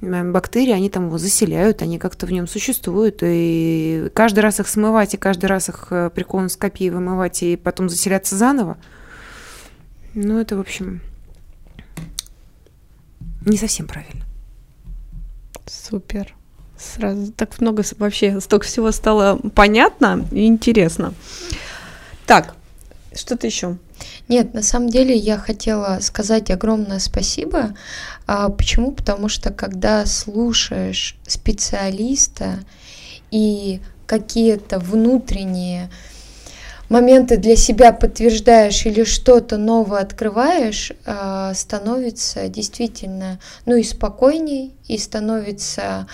бактерии, 0.00 0.72
они 0.72 0.90
там 0.90 1.06
его 1.06 1.16
заселяют, 1.16 1.80
они 1.80 1.98
как-то 1.98 2.26
в 2.26 2.32
нем 2.32 2.46
существуют, 2.46 3.20
и 3.22 4.10
каждый 4.12 4.40
раз 4.40 4.60
их 4.60 4.68
смывать, 4.68 5.14
и 5.14 5.16
каждый 5.16 5.46
раз 5.46 5.70
их 5.70 5.86
э, 5.90 6.10
при 6.14 6.22
колоноскопии 6.22 6.90
вымывать, 6.90 7.42
и 7.42 7.56
потом 7.56 7.88
заселяться 7.88 8.36
заново, 8.36 8.76
ну, 10.12 10.38
это, 10.38 10.56
в 10.56 10.60
общем, 10.60 11.00
не 13.46 13.56
совсем 13.56 13.86
правильно. 13.86 14.24
Супер. 15.66 16.35
Сразу 16.78 17.32
так 17.32 17.60
много 17.60 17.82
вообще, 17.98 18.40
столько 18.40 18.66
всего 18.66 18.92
стало 18.92 19.38
понятно 19.54 20.26
и 20.30 20.46
интересно. 20.46 21.14
Так, 22.26 22.54
что-то 23.14 23.46
еще? 23.46 23.78
Нет, 24.28 24.52
на 24.54 24.62
самом 24.62 24.88
деле 24.90 25.16
я 25.16 25.38
хотела 25.38 25.98
сказать 26.00 26.50
огромное 26.50 26.98
спасибо. 26.98 27.74
А, 28.26 28.48
почему? 28.48 28.92
Потому 28.92 29.28
что 29.28 29.50
когда 29.52 30.04
слушаешь 30.04 31.16
специалиста 31.26 32.60
и 33.30 33.80
какие-то 34.06 34.78
внутренние 34.78 35.90
моменты 36.88 37.36
для 37.36 37.56
себя 37.56 37.92
подтверждаешь 37.92 38.86
или 38.86 39.04
что-то 39.04 39.56
новое 39.56 40.00
открываешь, 40.00 40.92
а, 41.04 41.54
становится 41.54 42.48
действительно, 42.48 43.38
ну 43.64 43.76
и 43.76 43.82
спокойней, 43.82 44.74
и 44.86 44.98
становится 44.98 46.06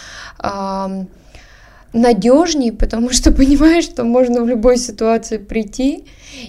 надежней, 1.92 2.72
потому 2.72 3.10
что 3.10 3.32
понимаешь, 3.32 3.84
что 3.84 4.04
можно 4.04 4.42
в 4.42 4.48
любой 4.48 4.76
ситуации 4.76 5.38
прийти. 5.38 6.04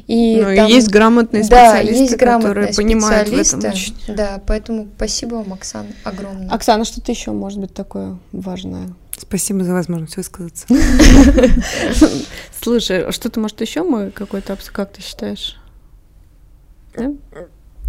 И 0.08 0.42
ну, 0.42 0.56
там, 0.56 0.68
есть 0.68 0.90
грамотные 0.90 1.44
специалисты, 1.44 1.94
да, 1.94 2.02
есть 2.02 2.18
грамотные 2.18 2.50
которые 2.50 2.74
понимают 2.74 3.30
в 3.30 3.34
этом 3.34 3.72
очень. 3.72 3.96
Да, 4.08 4.42
поэтому 4.48 4.88
спасибо 4.96 5.36
вам, 5.36 5.54
Оксана, 5.54 5.90
огромное. 6.04 6.50
Оксана, 6.50 6.86
что-то 6.86 7.12
еще 7.12 7.32
может 7.32 7.60
быть 7.60 7.74
такое 7.74 8.18
важное? 8.32 8.94
Спасибо 9.28 9.64
за 9.64 9.74
возможность 9.74 10.18
высказаться. 10.18 10.68
Слушай, 12.62 13.06
а 13.06 13.12
что-то, 13.12 13.40
может, 13.40 13.62
еще 13.62 13.84
мы 13.84 14.12
какой-то, 14.12 14.58
как 14.72 14.92
ты 14.92 15.02
считаешь? 15.02 15.58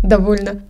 Довольно. 0.03 0.63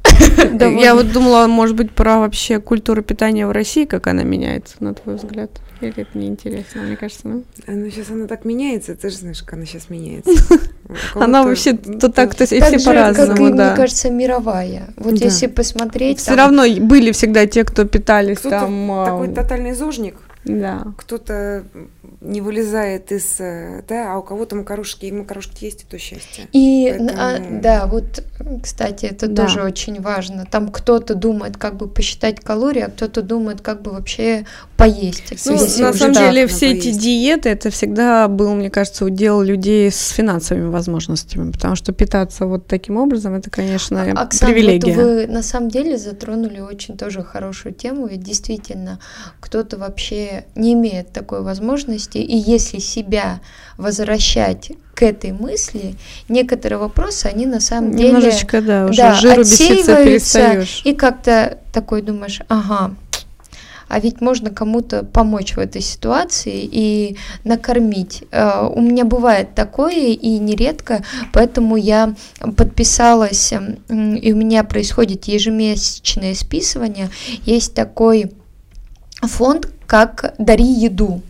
Я 0.80 0.94
вот 0.94 1.12
думала, 1.12 1.46
может 1.48 1.76
быть, 1.76 1.90
про 1.90 2.18
вообще 2.18 2.60
культуру 2.60 3.02
питания 3.02 3.46
в 3.46 3.50
России, 3.50 3.84
как 3.84 4.06
она 4.06 4.22
меняется, 4.22 4.76
на 4.80 4.94
твой 4.94 5.16
взгляд. 5.16 5.50
Или 5.80 6.02
это 6.02 6.16
неинтересно, 6.16 6.82
мне 6.82 6.96
кажется, 6.96 7.28
ну? 7.28 7.44
Ну, 7.66 7.90
сейчас 7.90 8.08
она 8.10 8.26
так 8.26 8.44
меняется, 8.44 8.94
ты 8.94 9.10
же 9.10 9.16
знаешь, 9.16 9.42
как 9.42 9.54
она 9.54 9.66
сейчас 9.66 9.90
меняется. 9.90 10.30
Она 11.14 11.42
вообще 11.42 11.72
то 11.72 12.10
так, 12.10 12.34
то 12.34 12.46
все 12.46 12.60
по-разному, 12.84 13.56
да. 13.56 13.68
мне 13.68 13.76
кажется, 13.76 14.08
мировая. 14.10 14.94
Вот 14.96 15.14
если 15.14 15.46
посмотреть... 15.48 16.20
Все 16.20 16.36
равно 16.36 16.62
были 16.80 17.10
всегда 17.12 17.46
те, 17.46 17.64
кто 17.64 17.84
питались 17.84 18.38
там... 18.38 19.04
Такой 19.04 19.28
тотальный 19.28 19.72
зожник, 19.72 20.14
да. 20.44 20.84
Кто-то 20.98 21.64
не 22.20 22.40
вылезает 22.40 23.12
из, 23.12 23.40
э, 23.40 23.82
да, 23.88 24.12
а 24.12 24.18
у 24.18 24.22
кого-то 24.22 24.56
макарушки, 24.56 25.06
и 25.06 25.12
макарушки 25.12 25.64
есть, 25.64 25.82
и 25.82 25.86
то 25.86 25.98
счастье. 25.98 26.48
И, 26.52 26.88
а, 26.88 26.98
Поэтому... 26.98 27.18
а, 27.18 27.60
да, 27.60 27.86
вот, 27.86 28.24
кстати, 28.62 29.06
это 29.06 29.26
да. 29.26 29.44
тоже 29.44 29.62
очень 29.62 30.00
важно. 30.00 30.46
Там 30.50 30.70
кто-то 30.70 31.14
думает, 31.14 31.56
как 31.56 31.76
бы 31.76 31.88
посчитать 31.88 32.40
калории, 32.40 32.82
а 32.82 32.90
кто-то 32.90 33.22
думает, 33.22 33.60
как 33.60 33.82
бы 33.82 33.92
вообще 33.92 34.46
поесть. 34.76 35.46
Ну, 35.46 35.52
на 35.52 35.92
самом 35.92 36.12
деле, 36.12 36.46
все 36.46 36.70
поесть. 36.70 36.86
эти 36.86 36.98
диеты, 36.98 37.48
это 37.48 37.70
всегда 37.70 38.28
был, 38.28 38.54
мне 38.54 38.70
кажется, 38.70 39.04
удел 39.04 39.40
людей 39.42 39.90
с 39.90 40.08
финансовыми 40.08 40.68
возможностями, 40.68 41.50
потому 41.50 41.76
что 41.76 41.92
питаться 41.92 42.46
вот 42.46 42.66
таким 42.66 42.96
образом, 42.96 43.34
это, 43.34 43.50
конечно, 43.50 44.02
Оксана, 44.02 44.52
привилегия. 44.52 44.94
Вот 44.94 45.02
вы 45.02 45.26
на 45.26 45.42
самом 45.42 45.68
деле 45.68 45.96
затронули 45.98 46.60
очень 46.60 46.96
тоже 46.96 47.22
хорошую 47.22 47.74
тему, 47.74 48.06
ведь 48.06 48.22
действительно 48.22 48.98
кто-то 49.40 49.78
вообще 49.78 50.46
не 50.54 50.72
имеет 50.74 51.12
такой 51.12 51.42
возможности, 51.42 52.18
и 52.18 52.36
если 52.36 52.78
себя 52.78 53.40
возвращать 53.76 54.72
к 54.94 55.02
этой 55.02 55.32
мысли, 55.32 55.96
некоторые 56.28 56.78
вопросы, 56.78 57.26
они 57.26 57.46
на 57.46 57.60
самом 57.60 57.92
Немножечко, 57.92 58.60
деле 58.60 58.66
да, 58.66 58.86
уже 58.86 58.96
да, 58.96 59.14
жиру 59.14 59.40
отсеиваются, 59.40 60.64
и 60.84 60.94
как-то 60.94 61.58
такой 61.72 62.02
думаешь, 62.02 62.40
ага, 62.48 62.94
а 63.88 64.00
ведь 64.00 64.20
можно 64.20 64.50
кому-то 64.50 65.04
помочь 65.04 65.56
в 65.56 65.58
этой 65.58 65.82
ситуации 65.82 66.68
и 66.70 67.16
накормить. 67.44 68.24
Э, 68.30 68.66
у 68.66 68.80
меня 68.80 69.04
бывает 69.04 69.54
такое 69.54 69.94
и 69.94 70.38
нередко, 70.38 71.04
поэтому 71.32 71.76
я 71.76 72.14
подписалась, 72.56 73.52
и 73.52 74.32
у 74.32 74.36
меня 74.36 74.64
происходит 74.64 75.24
ежемесячное 75.24 76.34
списывание. 76.34 77.10
Есть 77.44 77.74
такой 77.74 78.32
фонд, 79.22 79.68
как 79.86 80.34
«Дари 80.38 80.64
еду». 80.64 81.22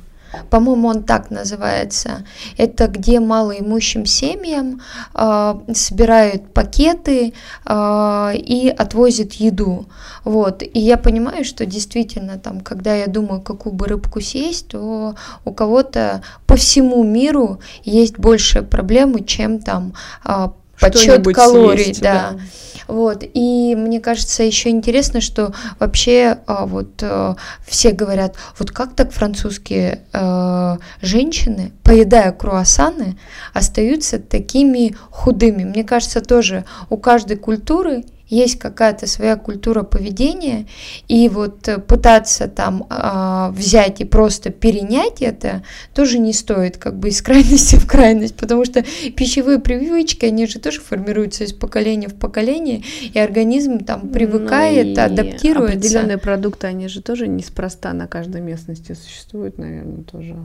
По-моему, 0.51 0.89
он 0.89 1.02
так 1.02 1.31
называется. 1.31 2.24
Это 2.56 2.86
где 2.89 3.20
малоимущим 3.20 4.06
семьям 4.06 4.81
э, 5.15 5.55
собирают 5.74 6.52
пакеты 6.52 7.35
э, 7.65 8.31
и 8.36 8.69
отвозят 8.69 9.35
еду. 9.35 9.86
Вот. 10.24 10.62
И 10.62 10.78
я 10.81 10.97
понимаю, 10.97 11.44
что 11.44 11.66
действительно, 11.66 12.39
там, 12.39 12.61
когда 12.61 12.94
я 12.94 13.06
думаю, 13.06 13.40
какую 13.40 13.74
бы 13.74 13.86
рыбку 13.86 14.20
съесть, 14.20 14.69
то 14.69 15.15
у 15.44 15.52
кого-то 15.52 16.23
по 16.47 16.56
всему 16.56 17.02
миру 17.05 17.61
есть 17.85 18.19
больше 18.19 18.62
проблемы, 18.62 19.24
чем 19.24 19.59
там 19.61 19.94
э, 20.24 20.48
подсчет 20.80 21.24
калорий. 21.34 21.84
Съесть, 21.84 22.02
да. 22.02 22.32
да. 22.32 22.40
Вот. 22.86 23.22
И 23.22 23.74
мне 23.76 24.01
кажется, 24.01 24.42
еще 24.42 24.70
интересно, 24.70 25.20
что 25.20 25.55
вообще 25.78 26.38
а, 26.46 26.66
вот 26.66 27.02
а, 27.02 27.36
все 27.66 27.92
говорят, 27.92 28.36
вот 28.59 28.70
как 28.70 28.94
так 28.94 29.12
французские 29.12 30.02
а, 30.12 30.78
женщины, 31.01 31.72
поедая 31.82 32.32
круассаны, 32.32 33.16
остаются 33.52 34.18
такими 34.18 34.96
худыми. 35.10 35.64
Мне 35.64 35.84
кажется, 35.84 36.20
тоже 36.20 36.64
у 36.90 36.96
каждой 36.96 37.36
культуры 37.36 38.05
есть 38.28 38.59
какая-то 38.59 39.06
своя 39.06 39.36
культура 39.36 39.82
поведения, 39.82 40.66
и 41.09 41.28
вот 41.28 41.68
э, 41.68 41.78
пытаться 41.78 42.48
там 42.48 42.86
э, 42.88 43.51
взять 43.52 44.01
и 44.01 44.05
просто 44.05 44.51
перенять 44.51 45.22
это 45.22 45.62
тоже 45.94 46.18
не 46.18 46.32
стоит 46.32 46.78
как 46.78 46.98
бы 46.98 47.09
из 47.09 47.22
крайности 47.22 47.76
в 47.76 47.86
крайность, 47.86 48.36
потому 48.36 48.64
что 48.64 48.84
пищевые 49.16 49.59
привычки, 49.59 50.24
они 50.24 50.46
же 50.46 50.59
тоже 50.59 50.80
формируются 50.80 51.44
из 51.44 51.52
поколения 51.52 52.09
в 52.09 52.14
поколение, 52.14 52.82
и 53.12 53.18
организм 53.18 53.78
там 53.78 54.09
привыкает, 54.09 54.96
ну 54.96 55.02
адаптируется. 55.02 55.78
Определенные 55.78 56.18
продукты, 56.18 56.66
они 56.66 56.88
же 56.88 57.02
тоже 57.02 57.28
неспроста 57.28 57.92
на 57.92 58.06
каждой 58.06 58.40
местности 58.40 58.92
существуют, 58.92 59.59
наверное, 59.59 60.02
тоже. 60.05 60.36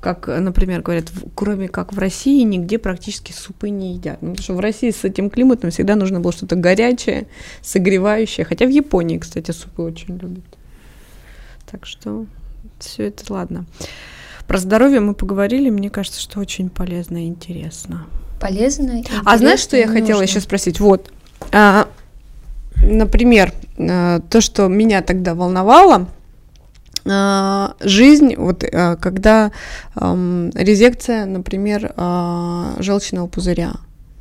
Как, 0.00 0.28
например, 0.28 0.82
говорят, 0.82 1.06
кроме 1.34 1.68
как 1.68 1.92
в 1.92 1.98
России, 1.98 2.42
нигде 2.42 2.78
практически 2.78 3.32
супы 3.32 3.70
не 3.70 3.94
едят. 3.94 4.22
Ну, 4.22 4.30
потому 4.30 4.42
что 4.42 4.54
в 4.54 4.60
России 4.60 4.90
с 4.90 5.04
этим 5.04 5.30
климатом 5.30 5.70
всегда 5.70 5.96
нужно 5.96 6.20
было 6.20 6.32
что-то 6.32 6.56
горячее, 6.56 7.07
горячее, 7.08 7.26
согревающее. 7.62 8.44
Хотя 8.44 8.66
в 8.66 8.70
Японии, 8.70 9.18
кстати, 9.18 9.50
супы 9.50 9.82
очень 9.82 10.16
любят. 10.18 10.44
Так 11.70 11.86
что 11.86 12.26
все 12.78 13.08
это 13.08 13.32
ладно. 13.32 13.66
Про 14.46 14.58
здоровье 14.58 15.00
мы 15.00 15.14
поговорили, 15.14 15.68
мне 15.68 15.90
кажется, 15.90 16.20
что 16.20 16.40
очень 16.40 16.70
полезно 16.70 17.24
и 17.24 17.28
интересно. 17.28 18.06
Полезно. 18.40 19.02
а 19.24 19.36
знаешь, 19.36 19.60
что 19.60 19.76
я 19.76 19.86
нужно. 19.86 20.00
хотела 20.00 20.22
еще 20.22 20.40
спросить? 20.40 20.80
Вот, 20.80 21.10
а, 21.52 21.88
например, 22.76 23.52
а, 23.76 24.20
то, 24.20 24.40
что 24.40 24.68
меня 24.68 25.02
тогда 25.02 25.34
волновало, 25.34 26.06
а, 27.04 27.74
жизнь, 27.80 28.36
вот 28.36 28.64
а, 28.64 28.96
когда 28.96 29.50
а, 29.94 30.50
резекция, 30.54 31.26
например, 31.26 31.92
желчного 32.78 33.26
пузыря, 33.26 33.74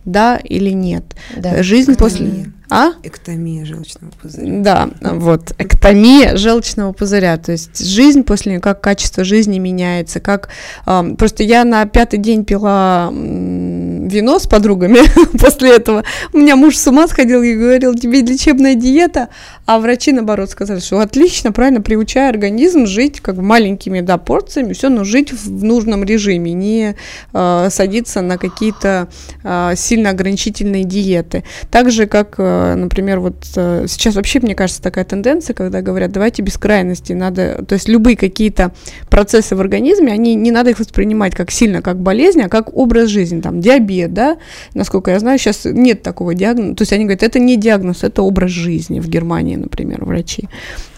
да 0.03 0.37
или 0.37 0.71
нет? 0.71 1.03
Да. 1.37 1.61
Жизнь 1.63 1.95
после 1.95 2.51
а? 2.69 2.91
Эктомия 3.03 3.65
желчного 3.65 4.11
пузыря. 4.21 4.61
Да, 4.61 4.89
вот, 5.01 5.53
эктомия 5.57 6.35
желчного 6.35 6.91
пузыря, 6.91 7.37
то 7.37 7.53
есть 7.53 7.85
жизнь 7.85 8.23
после 8.23 8.53
нее, 8.53 8.61
как 8.61 8.81
качество 8.81 9.23
жизни 9.23 9.57
меняется, 9.57 10.19
как... 10.19 10.49
Э, 10.85 11.15
просто 11.17 11.43
я 11.43 11.63
на 11.63 11.85
пятый 11.85 12.19
день 12.19 12.43
пила 12.43 13.09
вино 13.11 14.39
с 14.39 14.47
подругами 14.47 14.99
после 15.39 15.75
этого, 15.75 16.03
у 16.33 16.39
меня 16.39 16.55
муж 16.57 16.77
с 16.77 16.87
ума 16.87 17.07
сходил 17.07 17.41
и 17.41 17.55
говорил, 17.55 17.95
тебе 17.95 18.21
лечебная 18.21 18.75
диета, 18.75 19.29
а 19.65 19.79
врачи, 19.79 20.11
наоборот, 20.11 20.49
сказали, 20.49 20.79
что 20.79 20.99
отлично, 20.99 21.53
правильно, 21.53 21.81
приучая 21.81 22.29
организм 22.29 22.85
жить 22.85 23.21
как 23.21 23.35
бы 23.35 23.43
маленькими, 23.43 24.01
да, 24.01 24.17
порциями, 24.17 24.73
все, 24.73 24.89
но 24.89 25.03
жить 25.03 25.31
в 25.31 25.63
нужном 25.63 26.03
режиме, 26.03 26.53
не 26.53 26.95
э, 27.33 27.67
садиться 27.69 28.21
на 28.21 28.37
какие-то 28.37 29.07
э, 29.43 29.73
сильно 29.75 30.09
ограничительные 30.09 30.83
диеты. 30.83 31.43
Так 31.71 31.91
же, 31.91 32.07
как 32.07 32.35
э, 32.37 32.56
например, 32.75 33.19
вот 33.19 33.35
э, 33.55 33.85
сейчас 33.87 34.15
вообще, 34.15 34.39
мне 34.39 34.55
кажется, 34.55 34.81
такая 34.81 35.05
тенденция, 35.05 35.53
когда 35.53 35.81
говорят, 35.81 36.11
давайте 36.11 36.41
без 36.41 36.57
крайности, 36.57 37.13
надо, 37.13 37.63
то 37.67 37.73
есть 37.73 37.87
любые 37.87 38.15
какие-то 38.15 38.71
процессы 39.09 39.55
в 39.55 39.61
организме, 39.61 40.11
они, 40.11 40.35
не 40.35 40.51
надо 40.51 40.71
их 40.71 40.79
воспринимать 40.79 41.35
как 41.35 41.51
сильно, 41.51 41.81
как 41.81 41.99
болезнь, 41.99 42.41
а 42.41 42.49
как 42.49 42.75
образ 42.75 43.09
жизни, 43.09 43.41
там, 43.41 43.61
диабет, 43.61 44.13
да, 44.13 44.37
насколько 44.73 45.11
я 45.11 45.19
знаю, 45.19 45.39
сейчас 45.39 45.65
нет 45.65 46.01
такого 46.01 46.33
диагноза, 46.33 46.75
то 46.75 46.81
есть 46.81 46.93
они 46.93 47.05
говорят, 47.05 47.23
это 47.23 47.39
не 47.39 47.57
диагноз, 47.57 48.03
это 48.03 48.21
образ 48.21 48.51
жизни 48.51 48.99
в 48.99 49.07
Германии, 49.07 49.55
например, 49.55 50.05
врачи. 50.05 50.49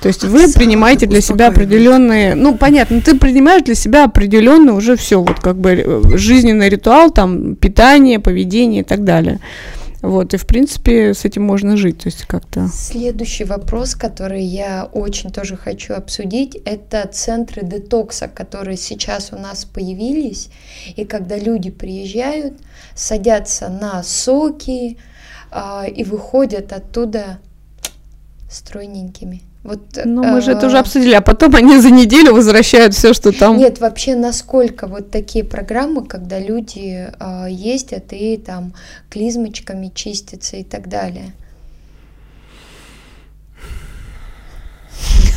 То 0.01 0.07
есть 0.07 0.23
вы 0.23 0.47
Сам 0.47 0.53
принимаете 0.53 1.05
для 1.05 1.21
себя 1.21 1.47
определенные, 1.47 2.35
ну, 2.35 2.55
понятно, 2.55 3.01
ты 3.01 3.17
принимаешь 3.17 3.63
для 3.63 3.75
себя 3.75 4.05
определенный 4.05 4.73
уже 4.73 4.95
все, 4.95 5.21
вот 5.21 5.39
как 5.39 5.57
бы 5.57 5.71
э, 5.71 6.17
жизненный 6.17 6.69
ритуал, 6.69 7.11
там, 7.11 7.55
питание, 7.55 8.19
поведение 8.19 8.81
и 8.81 8.85
так 8.85 9.03
далее. 9.03 9.39
Вот, 10.01 10.33
и, 10.33 10.37
в 10.37 10.47
принципе, 10.47 11.13
с 11.13 11.25
этим 11.25 11.43
можно 11.43 11.75
жить, 11.75 11.99
то 11.99 12.07
есть 12.07 12.25
как-то... 12.25 12.69
Следующий 12.69 13.43
вопрос, 13.43 13.95
который 13.95 14.43
я 14.43 14.85
очень 14.85 15.29
тоже 15.29 15.57
хочу 15.57 15.93
обсудить, 15.93 16.55
это 16.63 17.05
центры 17.11 17.63
детокса, 17.63 18.29
которые 18.29 18.77
сейчас 18.77 19.33
у 19.33 19.37
нас 19.37 19.65
появились, 19.65 20.49
и 20.95 21.03
когда 21.03 21.37
люди 21.37 21.69
приезжают, 21.69 22.53
садятся 22.95 23.67
на 23.67 24.01
соки 24.03 24.97
э, 25.51 25.89
и 25.89 26.05
выходят 26.05 26.71
оттуда 26.71 27.39
стройненькими. 28.49 29.48
Вот, 29.61 29.81
ну, 30.05 30.23
мы 30.23 30.39
же 30.41 30.51
это 30.51 30.67
уже 30.67 30.77
обсудили, 30.77 31.13
а 31.13 31.21
потом 31.21 31.53
они 31.55 31.79
за 31.79 31.91
неделю 31.91 32.33
возвращают 32.33 32.93
все, 32.93 33.13
что 33.13 33.33
там. 33.33 33.57
Нет, 33.57 33.79
вообще, 33.79 34.15
насколько 34.15 34.87
вот 34.87 35.11
такие 35.11 35.43
программы, 35.43 36.05
когда 36.05 36.39
люди 36.39 37.09
э, 37.19 37.47
ездят 37.49 38.05
и 38.11 38.37
там 38.37 38.73
клизмочками 39.09 39.91
чистятся 39.93 40.55
и 40.55 40.63
так 40.63 40.87
далее. 40.87 41.33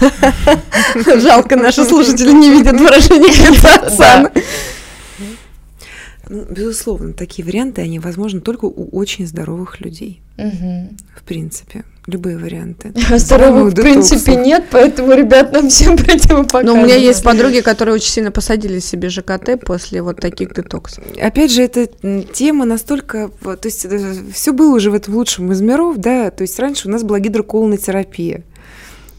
Жалко, 1.21 1.57
наши 1.57 1.85
слушатели 1.85 2.33
не 2.33 2.51
видят 2.51 2.81
выражения 2.81 3.51
лица 3.51 3.75
Оксаны. 3.75 4.31
Ну, 6.33 6.47
безусловно, 6.49 7.13
такие 7.13 7.45
варианты, 7.45 7.83
они 7.83 7.99
возможны 7.99 8.41
только 8.41 8.65
у 8.65 8.89
очень 8.97 9.27
здоровых 9.27 9.83
людей. 9.83 10.23
Угу. 10.39 10.89
В 11.15 11.23
принципе, 11.25 11.85
любые 12.07 12.39
варианты. 12.39 12.95
А 13.11 13.19
здоровых, 13.19 13.75
в 13.75 13.77
принципе, 13.77 14.37
нет, 14.37 14.65
поэтому, 14.71 15.13
ребят, 15.13 15.53
нам 15.53 15.69
всем 15.69 15.95
противопоказано. 15.99 16.73
Но 16.73 16.81
у 16.81 16.85
меня 16.85 16.97
есть 16.97 17.23
подруги, 17.23 17.61
которые 17.61 17.97
очень 17.97 18.11
сильно 18.11 18.31
посадили 18.31 18.79
себе 18.79 19.11
ЖКТ 19.11 19.61
после 19.63 20.01
вот 20.01 20.21
таких 20.21 20.55
детоксов. 20.55 21.05
Опять 21.21 21.53
же, 21.53 21.63
эта 21.63 21.87
тема 22.33 22.65
настолько... 22.65 23.29
То 23.43 23.59
есть 23.65 23.85
э, 23.85 24.15
все 24.33 24.55
было 24.55 24.75
уже 24.75 24.91
в 24.91 24.95
этом 24.95 25.15
лучшем 25.17 25.53
из 25.53 25.61
миров, 25.61 25.99
да, 25.99 26.31
то 26.31 26.45
есть 26.45 26.59
раньше 26.59 26.89
у 26.89 26.91
нас 26.91 27.03
была 27.03 27.21
гидроколонотерапия. 27.21 28.43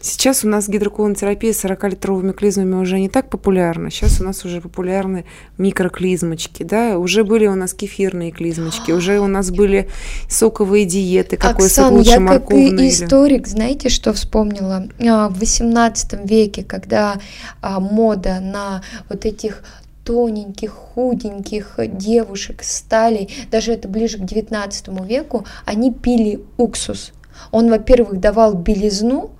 Сейчас 0.04 0.44
у 0.44 0.48
нас 0.48 0.68
гидроколонотерапия 0.68 1.54
с 1.54 1.64
40-литровыми 1.64 2.34
клизмами 2.34 2.74
уже 2.74 3.00
не 3.00 3.08
так 3.08 3.30
популярна. 3.30 3.90
Сейчас 3.90 4.20
у 4.20 4.24
нас 4.24 4.44
уже 4.44 4.60
популярны 4.60 5.24
микроклизмочки, 5.56 6.62
да, 6.62 6.98
уже 6.98 7.24
были 7.24 7.46
у 7.46 7.54
нас 7.54 7.72
кефирные 7.72 8.30
клизмочки, 8.30 8.92
уже 8.92 9.18
у 9.18 9.26
нас 9.28 9.50
были 9.50 9.88
соковые 10.28 10.84
диеты, 10.84 11.38
какой 11.38 11.68
Оксан, 11.68 11.86
сок 11.86 11.92
лучше 11.94 12.10
я 12.10 12.26
как 12.26 12.52
историк, 12.52 13.46
знаете, 13.46 13.88
что 13.88 14.12
вспомнила? 14.12 14.88
А, 15.00 15.30
в 15.30 15.38
18 15.38 16.28
веке, 16.28 16.64
когда 16.64 17.18
а, 17.62 17.80
мода 17.80 18.40
на 18.40 18.82
вот 19.08 19.24
этих 19.24 19.62
тоненьких, 20.04 20.70
худеньких 20.70 21.76
девушек 21.78 22.62
стали, 22.62 23.30
даже 23.50 23.72
это 23.72 23.88
ближе 23.88 24.18
к 24.18 24.24
19 24.26 24.88
веку, 25.08 25.46
они 25.64 25.94
пили 25.94 26.44
уксус. 26.58 27.14
Он, 27.50 27.70
во-первых, 27.70 28.20
давал 28.20 28.52
белизну, 28.52 29.33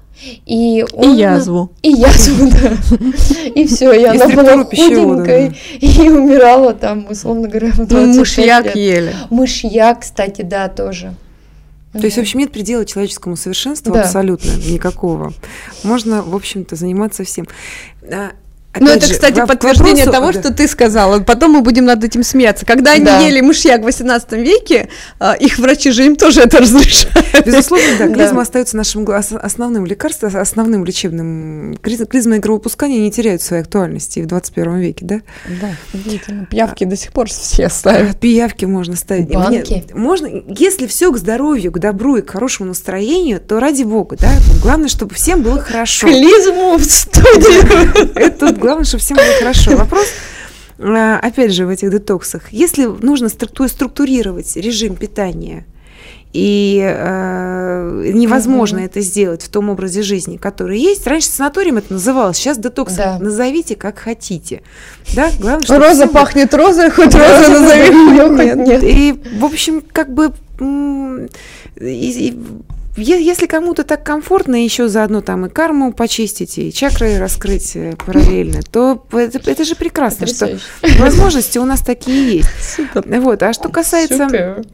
и, 0.46 0.84
он, 0.92 1.14
и 1.14 1.18
язву. 1.18 1.70
И 1.82 1.90
язву, 1.90 2.50
да. 2.50 2.72
И 3.54 3.66
все, 3.66 3.92
и 3.92 4.04
она 4.04 4.28
была 4.28 4.64
худенькой 4.64 5.56
и 5.80 6.08
умирала 6.08 6.72
там, 6.74 7.06
условно 7.10 7.48
говоря, 7.48 7.72
в 7.72 7.86
25 7.86 7.90
ну, 7.90 8.18
Мышьяк 8.20 8.76
ели. 8.76 9.14
Мышьяк, 9.30 10.00
кстати, 10.00 10.42
да, 10.42 10.68
тоже. 10.68 11.14
То 11.92 12.00
есть, 12.00 12.16
в 12.16 12.20
общем, 12.20 12.40
нет 12.40 12.50
предела 12.50 12.84
человеческому 12.84 13.36
совершенству 13.36 13.94
да. 13.94 14.02
абсолютно 14.02 14.50
никакого. 14.68 15.32
Можно, 15.84 16.22
в 16.22 16.34
общем-то, 16.34 16.74
заниматься 16.74 17.22
всем. 17.22 17.46
А, 18.74 18.80
ну, 18.80 18.90
это, 18.90 19.06
же, 19.06 19.14
кстати, 19.14 19.44
подтверждение 19.46 20.04
вопросу, 20.04 20.12
того, 20.12 20.32
да. 20.32 20.40
что 20.40 20.52
ты 20.52 20.66
сказала. 20.66 21.20
Потом 21.20 21.52
мы 21.52 21.60
будем 21.60 21.84
над 21.84 22.02
этим 22.02 22.22
смеяться. 22.24 22.66
Когда 22.66 22.92
они 22.92 23.04
да. 23.04 23.20
ели 23.20 23.40
мышьяк 23.40 23.82
в 23.82 23.84
18 23.84 24.32
веке, 24.32 24.88
а, 25.20 25.34
их 25.34 25.58
врачи 25.58 25.90
же 25.92 26.04
им 26.04 26.16
тоже 26.16 26.40
это 26.42 26.58
разрешают. 26.58 27.46
Безусловно, 27.46 27.86
да. 27.98 28.08
Клизма 28.08 28.36
да. 28.36 28.42
остается 28.42 28.76
нашим 28.76 29.06
основным 29.08 29.86
лекарством, 29.86 30.36
основным 30.36 30.84
лечебным. 30.84 31.76
Клизма 31.82 32.36
и 32.36 32.40
кровопускание 32.40 33.00
не 33.00 33.10
теряют 33.10 33.42
своей 33.42 33.62
актуальности 33.62 34.20
в 34.20 34.26
21 34.26 34.78
веке, 34.78 35.04
да? 35.04 35.20
Да, 35.60 35.70
удивительно. 35.92 36.46
Пиявки 36.46 36.84
до 36.84 36.96
сих 36.96 37.12
пор 37.12 37.28
все 37.28 37.68
ставят. 37.68 38.18
Пиявки 38.18 38.64
можно 38.64 38.96
ставить. 38.96 39.28
Банки. 39.28 39.84
можно, 39.94 40.28
если 40.48 40.86
все 40.86 41.12
к 41.12 41.18
здоровью, 41.18 41.70
к 41.72 41.78
добру 41.78 42.16
и 42.16 42.22
к 42.22 42.30
хорошему 42.30 42.68
настроению, 42.68 43.40
то 43.40 43.60
ради 43.60 43.84
бога, 43.84 44.16
да. 44.18 44.30
Главное, 44.62 44.88
чтобы 44.88 45.14
всем 45.14 45.42
было 45.42 45.60
хорошо. 45.60 46.06
Клизму 46.08 46.76
в 46.76 46.84
студию. 46.84 48.14
Это 48.14 48.52
главное, 48.64 48.84
чтобы 48.84 49.02
всем 49.02 49.16
было 49.16 49.26
хорошо. 49.38 49.76
Вопрос, 49.76 50.06
э, 50.78 51.18
опять 51.22 51.52
же, 51.52 51.66
в 51.66 51.68
этих 51.68 51.90
детоксах. 51.90 52.52
Если 52.52 52.86
нужно 52.86 53.28
структурировать 53.28 54.56
режим 54.56 54.96
питания, 54.96 55.66
и 56.32 56.80
э, 56.82 58.10
невозможно 58.12 58.78
угу. 58.78 58.86
это 58.86 59.00
сделать 59.02 59.42
в 59.42 59.48
том 59.48 59.70
образе 59.70 60.02
жизни, 60.02 60.36
который 60.36 60.80
есть. 60.80 61.06
Раньше 61.06 61.28
санаторием 61.28 61.76
это 61.76 61.92
называлось, 61.92 62.38
сейчас 62.38 62.58
детокс. 62.58 62.94
Да. 62.94 63.18
Назовите 63.20 63.76
как 63.76 64.00
хотите. 64.00 64.62
Да? 65.14 65.30
Главное, 65.38 65.64
чтобы 65.64 65.86
Роза 65.86 66.08
пахнет 66.08 66.52
розой, 66.52 66.90
хоть 66.90 67.14
роза 67.14 67.48
назови, 67.48 68.18
хоть 68.18 68.66
нет. 68.66 68.82
И, 68.82 69.14
в 69.38 69.44
общем, 69.44 69.80
как 69.80 70.12
бы 70.12 70.32
и, 71.80 72.28
и 72.28 72.38
если 72.96 73.46
кому-то 73.46 73.84
так 73.84 74.04
комфортно 74.04 74.62
еще 74.62 74.88
заодно 74.88 75.20
там 75.20 75.46
и 75.46 75.48
карму 75.48 75.92
почистить, 75.92 76.58
и 76.58 76.72
чакры 76.72 77.18
раскрыть 77.18 77.74
э, 77.74 77.94
параллельно, 77.96 78.62
то 78.62 79.04
это, 79.12 79.38
это 79.50 79.64
же 79.64 79.74
прекрасно, 79.74 80.26
что 80.26 80.58
возможности 80.98 81.58
у 81.58 81.64
нас 81.64 81.80
такие 81.80 82.36
есть. 82.36 82.76
Супер. 82.76 83.04
Вот. 83.20 83.42
А 83.42 83.52
что 83.52 83.68
касается... 83.68 84.26
Супер 84.26 84.64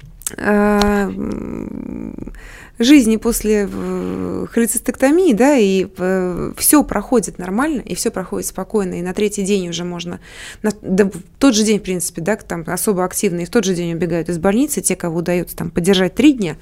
жизни 2.80 3.16
после 3.16 3.68
э, 3.70 4.46
холецистектомии, 4.50 5.34
да, 5.34 5.56
и 5.56 5.86
э, 5.96 6.52
все 6.56 6.82
проходит 6.82 7.38
нормально, 7.38 7.80
и 7.82 7.94
все 7.94 8.10
проходит 8.10 8.48
спокойно, 8.48 8.94
и 8.94 9.02
на 9.02 9.12
третий 9.12 9.42
день 9.42 9.68
уже 9.68 9.84
можно, 9.84 10.20
на, 10.62 10.72
да, 10.80 11.04
в 11.04 11.12
тот 11.38 11.54
же 11.54 11.62
день, 11.62 11.78
в 11.78 11.82
принципе, 11.82 12.22
да, 12.22 12.36
там 12.36 12.64
особо 12.66 13.04
активные, 13.04 13.46
в 13.46 13.50
тот 13.50 13.64
же 13.64 13.74
день 13.74 13.94
убегают 13.94 14.28
из 14.28 14.38
больницы, 14.38 14.80
те, 14.80 14.96
кого 14.96 15.18
удается 15.18 15.56
там 15.56 15.70
поддержать 15.70 16.14
три 16.14 16.32
дня. 16.32 16.56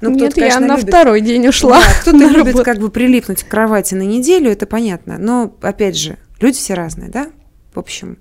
Но 0.00 0.10
Нет, 0.10 0.36
я 0.36 0.60
на 0.60 0.76
любит, 0.76 0.88
второй 0.88 1.20
день 1.22 1.48
ушла. 1.48 1.80
Да, 1.80 1.86
кто-то 2.02 2.18
любит 2.18 2.54
работу. 2.54 2.64
как 2.64 2.78
бы 2.78 2.90
прилипнуть 2.90 3.42
к 3.42 3.48
кровати 3.48 3.94
на 3.94 4.02
неделю, 4.02 4.50
это 4.50 4.66
понятно, 4.66 5.16
но, 5.18 5.56
опять 5.62 5.96
же, 5.96 6.18
люди 6.40 6.58
все 6.58 6.74
разные, 6.74 7.08
да, 7.08 7.28
в 7.74 7.78
общем. 7.78 8.18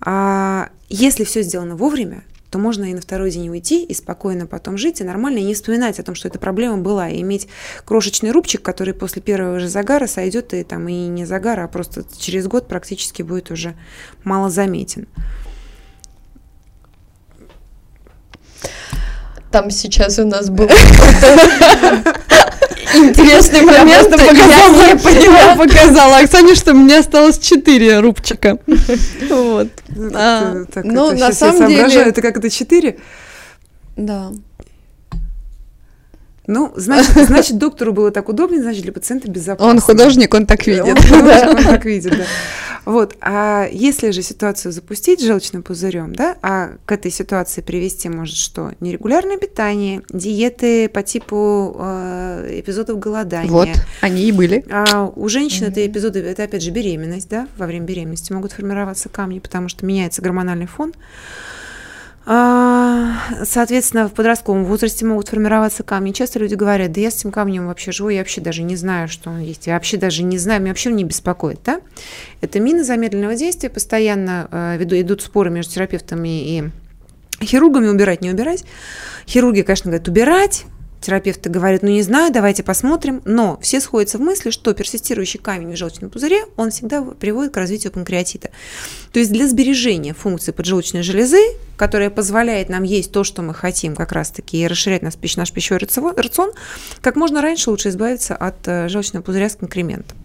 А 0.00 0.70
если 0.88 1.24
все 1.24 1.42
сделано 1.42 1.76
вовремя, 1.76 2.22
то 2.50 2.58
можно 2.58 2.84
и 2.84 2.94
на 2.94 3.00
второй 3.00 3.30
день 3.30 3.48
уйти, 3.48 3.84
и 3.84 3.94
спокойно 3.94 4.46
потом 4.46 4.76
жить, 4.76 5.00
и 5.00 5.04
нормально, 5.04 5.38
и 5.38 5.44
не 5.44 5.54
вспоминать 5.54 5.98
о 5.98 6.02
том, 6.02 6.14
что 6.14 6.28
эта 6.28 6.38
проблема 6.38 6.78
была, 6.78 7.08
и 7.08 7.20
иметь 7.20 7.48
крошечный 7.84 8.32
рубчик, 8.32 8.60
который 8.62 8.92
после 8.92 9.22
первого 9.22 9.60
же 9.60 9.68
загара 9.68 10.06
сойдет, 10.06 10.52
и 10.52 10.64
там 10.64 10.88
и 10.88 11.06
не 11.06 11.24
загара, 11.24 11.64
а 11.64 11.68
просто 11.68 12.04
через 12.18 12.46
год 12.48 12.66
практически 12.66 13.22
будет 13.22 13.50
уже 13.50 13.74
мало 14.24 14.50
заметен. 14.50 15.06
Там 19.50 19.70
сейчас 19.70 20.18
у 20.18 20.26
нас 20.26 20.48
был 20.48 20.68
интересный 22.94 23.62
момент. 23.62 24.08
Я 24.10 24.96
поняла, 24.96 25.56
показала 25.56 26.18
Оксане, 26.18 26.54
что 26.54 26.72
меня 26.72 27.00
осталось 27.00 27.38
4 27.38 28.00
рубчика. 28.00 28.58
Вот. 29.28 29.68
А, 30.14 30.64
ну, 30.84 31.12
на 31.12 31.32
самом 31.32 31.68
деле... 31.68 32.02
Это 32.02 32.22
как 32.22 32.38
это 32.38 32.50
4? 32.50 32.98
Да. 33.96 34.30
Ну, 36.46 36.72
значит, 36.74 37.12
значит, 37.26 37.58
доктору 37.58 37.92
было 37.92 38.10
так 38.10 38.28
удобнее, 38.28 38.60
значит, 38.60 38.82
для 38.82 38.92
пациента 38.92 39.30
безопасно. 39.30 39.70
Он 39.70 39.78
художник, 39.78 40.34
он 40.34 40.46
так 40.46 40.66
видит. 40.66 40.82
Он 40.84 40.96
художник, 40.96 41.48
он 41.48 41.64
так 41.74 41.84
видит, 41.84 42.10
да. 42.10 42.24
Вот, 42.84 43.16
а 43.20 43.68
если 43.70 44.10
же 44.10 44.22
ситуацию 44.22 44.72
запустить 44.72 45.22
желчным 45.22 45.62
пузырем, 45.62 46.14
да, 46.14 46.36
а 46.42 46.72
к 46.86 46.92
этой 46.92 47.10
ситуации 47.10 47.60
привести 47.60 48.08
может 48.08 48.36
что? 48.36 48.72
Нерегулярное 48.80 49.36
питание, 49.36 50.02
диеты 50.10 50.88
по 50.88 51.02
типу 51.02 51.76
э, 51.78 52.60
эпизодов 52.60 52.98
голодания. 52.98 53.50
Вот, 53.50 53.68
они 54.00 54.24
и 54.24 54.32
были. 54.32 54.64
А 54.70 55.04
у 55.14 55.28
женщин 55.28 55.66
mm-hmm. 55.66 55.70
это 55.70 55.86
эпизоды, 55.86 56.20
это 56.20 56.44
опять 56.44 56.62
же 56.62 56.70
беременность, 56.70 57.28
да, 57.28 57.48
во 57.56 57.66
время 57.66 57.84
беременности 57.84 58.32
могут 58.32 58.52
формироваться 58.52 59.08
камни, 59.08 59.38
потому 59.38 59.68
что 59.68 59.84
меняется 59.84 60.22
гормональный 60.22 60.66
фон. 60.66 60.92
А, 62.26 63.16
соответственно, 63.44 64.08
в 64.08 64.12
подростковом 64.12 64.64
возрасте 64.64 65.04
могут 65.06 65.28
формироваться 65.28 65.82
камни. 65.82 66.12
Часто 66.12 66.38
люди 66.38 66.54
говорят, 66.54 66.92
да 66.92 67.00
я 67.00 67.10
с 67.10 67.16
этим 67.16 67.32
камнем 67.32 67.66
вообще 67.66 67.92
живу, 67.92 68.10
я 68.10 68.18
вообще 68.18 68.40
даже 68.40 68.62
не 68.62 68.76
знаю, 68.76 69.08
что 69.08 69.30
он 69.30 69.40
есть. 69.40 69.66
Я 69.66 69.74
вообще 69.74 69.96
даже 69.96 70.22
не 70.22 70.38
знаю, 70.38 70.60
меня 70.60 70.70
вообще 70.70 70.92
не 70.92 71.04
беспокоит. 71.04 71.60
Да? 71.64 71.80
Это 72.40 72.60
мины 72.60 72.84
замедленного 72.84 73.34
действия. 73.34 73.70
Постоянно 73.70 74.48
э, 74.50 74.84
идут 75.00 75.22
споры 75.22 75.50
между 75.50 75.74
терапевтами 75.74 76.58
и 76.58 76.70
хирургами, 77.42 77.88
убирать, 77.88 78.20
не 78.20 78.30
убирать. 78.30 78.64
Хирурги, 79.26 79.62
конечно, 79.62 79.90
говорят, 79.90 80.08
убирать, 80.08 80.64
терапевты 81.00 81.50
говорят, 81.50 81.82
ну 81.82 81.88
не 81.88 82.02
знаю, 82.02 82.32
давайте 82.32 82.62
посмотрим, 82.62 83.22
но 83.24 83.58
все 83.62 83.80
сходятся 83.80 84.18
в 84.18 84.20
мысли, 84.20 84.50
что 84.50 84.74
персистирующий 84.74 85.40
камень 85.40 85.72
в 85.72 85.76
желчном 85.76 86.10
пузыре, 86.10 86.44
он 86.56 86.70
всегда 86.70 87.02
приводит 87.02 87.52
к 87.52 87.56
развитию 87.56 87.92
панкреатита. 87.92 88.50
То 89.12 89.18
есть 89.18 89.32
для 89.32 89.48
сбережения 89.48 90.14
функции 90.14 90.52
поджелудочной 90.52 91.02
железы, 91.02 91.40
которая 91.76 92.10
позволяет 92.10 92.68
нам 92.68 92.82
есть 92.82 93.10
то, 93.10 93.24
что 93.24 93.40
мы 93.42 93.54
хотим, 93.54 93.96
как 93.96 94.12
раз-таки, 94.12 94.60
и 94.60 94.66
расширять 94.66 95.02
наш, 95.02 95.14
наш 95.36 95.50
пищевой 95.50 95.80
рацион, 95.80 96.52
как 97.00 97.16
можно 97.16 97.40
раньше 97.40 97.70
лучше 97.70 97.88
избавиться 97.88 98.36
от 98.36 98.68
э, 98.68 98.88
желчного 98.88 99.22
пузыря 99.22 99.48
с 99.48 99.56
конкрементом. 99.56 100.18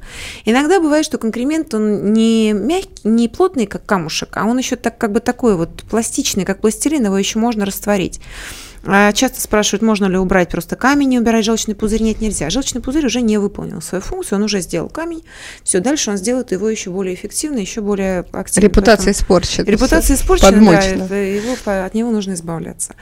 Иногда 0.43 0.81
бывает, 0.81 1.05
что 1.05 1.17
конкремент, 1.17 1.73
он 1.73 2.11
не 2.11 2.51
мягкий, 2.51 3.07
не 3.07 3.29
плотный, 3.29 3.67
как 3.67 3.85
камушек, 3.85 4.35
а 4.35 4.45
он 4.45 4.57
еще 4.57 4.75
так, 4.75 4.97
как 4.97 5.13
бы 5.13 5.21
такой 5.21 5.55
вот 5.55 5.83
пластичный, 5.89 6.43
как 6.43 6.59
пластилин, 6.59 7.05
его 7.05 7.17
еще 7.17 7.39
можно 7.39 7.65
растворить. 7.65 8.19
А 8.87 9.11
часто 9.13 9.41
спрашивают, 9.41 9.81
можно 9.81 10.05
ли 10.05 10.17
убрать 10.17 10.49
просто 10.49 10.75
камень 10.75 11.13
и 11.13 11.19
убирать 11.19 11.43
желчный 11.43 11.75
пузырь. 11.75 12.03
Нет, 12.03 12.21
нельзя. 12.21 12.49
Желчный 12.49 12.81
пузырь 12.81 13.05
уже 13.05 13.21
не 13.21 13.37
выполнил 13.37 13.81
свою 13.81 14.01
функцию, 14.01 14.37
он 14.37 14.43
уже 14.43 14.61
сделал 14.61 14.89
камень. 14.89 15.23
Все, 15.63 15.79
дальше 15.79 16.11
он 16.11 16.17
сделает 16.17 16.51
его 16.51 16.69
еще 16.69 16.91
более 16.91 17.15
эффективно, 17.15 17.57
еще 17.59 17.81
более 17.81 18.25
активно. 18.31 18.67
Репутация 18.67 19.11
испорчена. 19.13 19.65
Репутация 19.65 20.15
испорчена, 20.15 21.07
да, 21.07 21.17
его, 21.17 21.55
от 21.65 21.93
него 21.93 22.11
нужно 22.11 22.33
избавляться. 22.33 22.95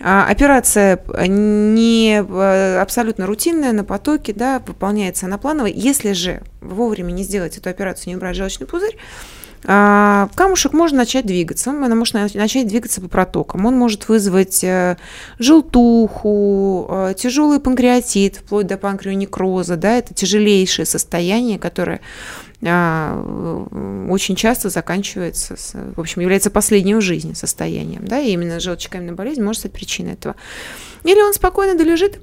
А, 0.00 0.26
операция 0.28 1.02
не 1.26 2.22
э, 2.22 2.78
абсолютно 2.80 3.26
рутинная, 3.26 3.72
на 3.72 3.84
потоке, 3.84 4.32
да, 4.32 4.60
выполняется 4.66 5.26
она 5.26 5.38
планово. 5.38 5.66
Если 5.66 6.12
же 6.12 6.42
вовремя 6.60 7.12
не 7.12 7.22
сделать 7.22 7.56
эту 7.56 7.70
операцию, 7.70 8.08
не 8.08 8.16
убрать 8.16 8.36
желчный 8.36 8.66
пузырь, 8.66 8.96
а, 8.96 9.33
камушек 9.64 10.72
может 10.72 10.96
начать 10.96 11.24
двигаться, 11.24 11.70
он 11.70 11.80
может 11.98 12.14
начать 12.34 12.66
двигаться 12.66 13.00
по 13.00 13.08
протокам, 13.08 13.64
он 13.64 13.76
может 13.76 14.08
вызвать 14.08 14.62
э, 14.62 14.98
желтуху, 15.38 16.86
э, 16.90 17.14
тяжелый 17.16 17.60
панкреатит, 17.60 18.36
вплоть 18.36 18.66
до 18.66 18.76
панкреонекроза, 18.76 19.76
да, 19.76 19.96
это 19.96 20.12
тяжелейшее 20.12 20.84
состояние, 20.84 21.58
которое 21.58 22.00
а, 22.66 24.06
очень 24.10 24.36
часто 24.36 24.70
заканчивается, 24.70 25.56
в 25.96 26.00
общем, 26.00 26.22
является 26.22 26.50
последним 26.50 26.98
в 26.98 27.02
жизни 27.02 27.32
состоянием, 27.34 28.06
да, 28.06 28.20
и 28.20 28.32
именно 28.32 28.60
желчекаменная 28.60 29.14
болезнь 29.14 29.42
может 29.42 29.60
стать 29.60 29.72
причиной 29.72 30.12
этого. 30.12 30.36
Или 31.04 31.20
он 31.20 31.34
спокойно 31.34 31.76
долежит, 31.76 32.20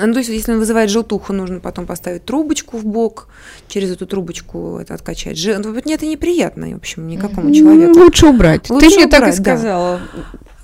ну, 0.00 0.12
то 0.12 0.18
есть, 0.18 0.30
если 0.30 0.52
он 0.52 0.58
вызывает 0.58 0.90
желтуху, 0.90 1.32
нужно 1.32 1.60
потом 1.60 1.86
поставить 1.86 2.24
трубочку 2.24 2.78
в 2.78 2.84
бок, 2.84 3.28
через 3.68 3.90
эту 3.90 4.06
трубочку 4.06 4.78
это 4.80 4.94
откачать. 4.94 5.38
Ж... 5.38 5.58
Ну, 5.58 5.74
нет, 5.74 5.86
это 5.86 6.06
неприятно, 6.06 6.68
в 6.68 6.76
общем, 6.76 7.06
никакому 7.06 7.52
человеку. 7.52 7.98
Лучше 7.98 8.26
убрать. 8.26 8.70
Лучше 8.70 8.88
Ты 8.88 8.94
мне 8.96 9.06
убрать, 9.06 9.20
так 9.20 9.28
и 9.28 9.32
сказала. 9.32 10.00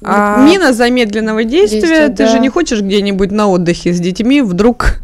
Да. 0.00 0.36
А... 0.36 0.46
Мина 0.46 0.72
замедленного 0.72 1.44
действия. 1.44 1.80
Действие, 1.80 2.08
Ты 2.08 2.24
да. 2.24 2.28
же 2.28 2.38
не 2.38 2.48
хочешь 2.48 2.80
где-нибудь 2.80 3.30
на 3.30 3.48
отдыхе 3.48 3.92
с 3.92 4.00
детьми 4.00 4.40
вдруг 4.42 5.02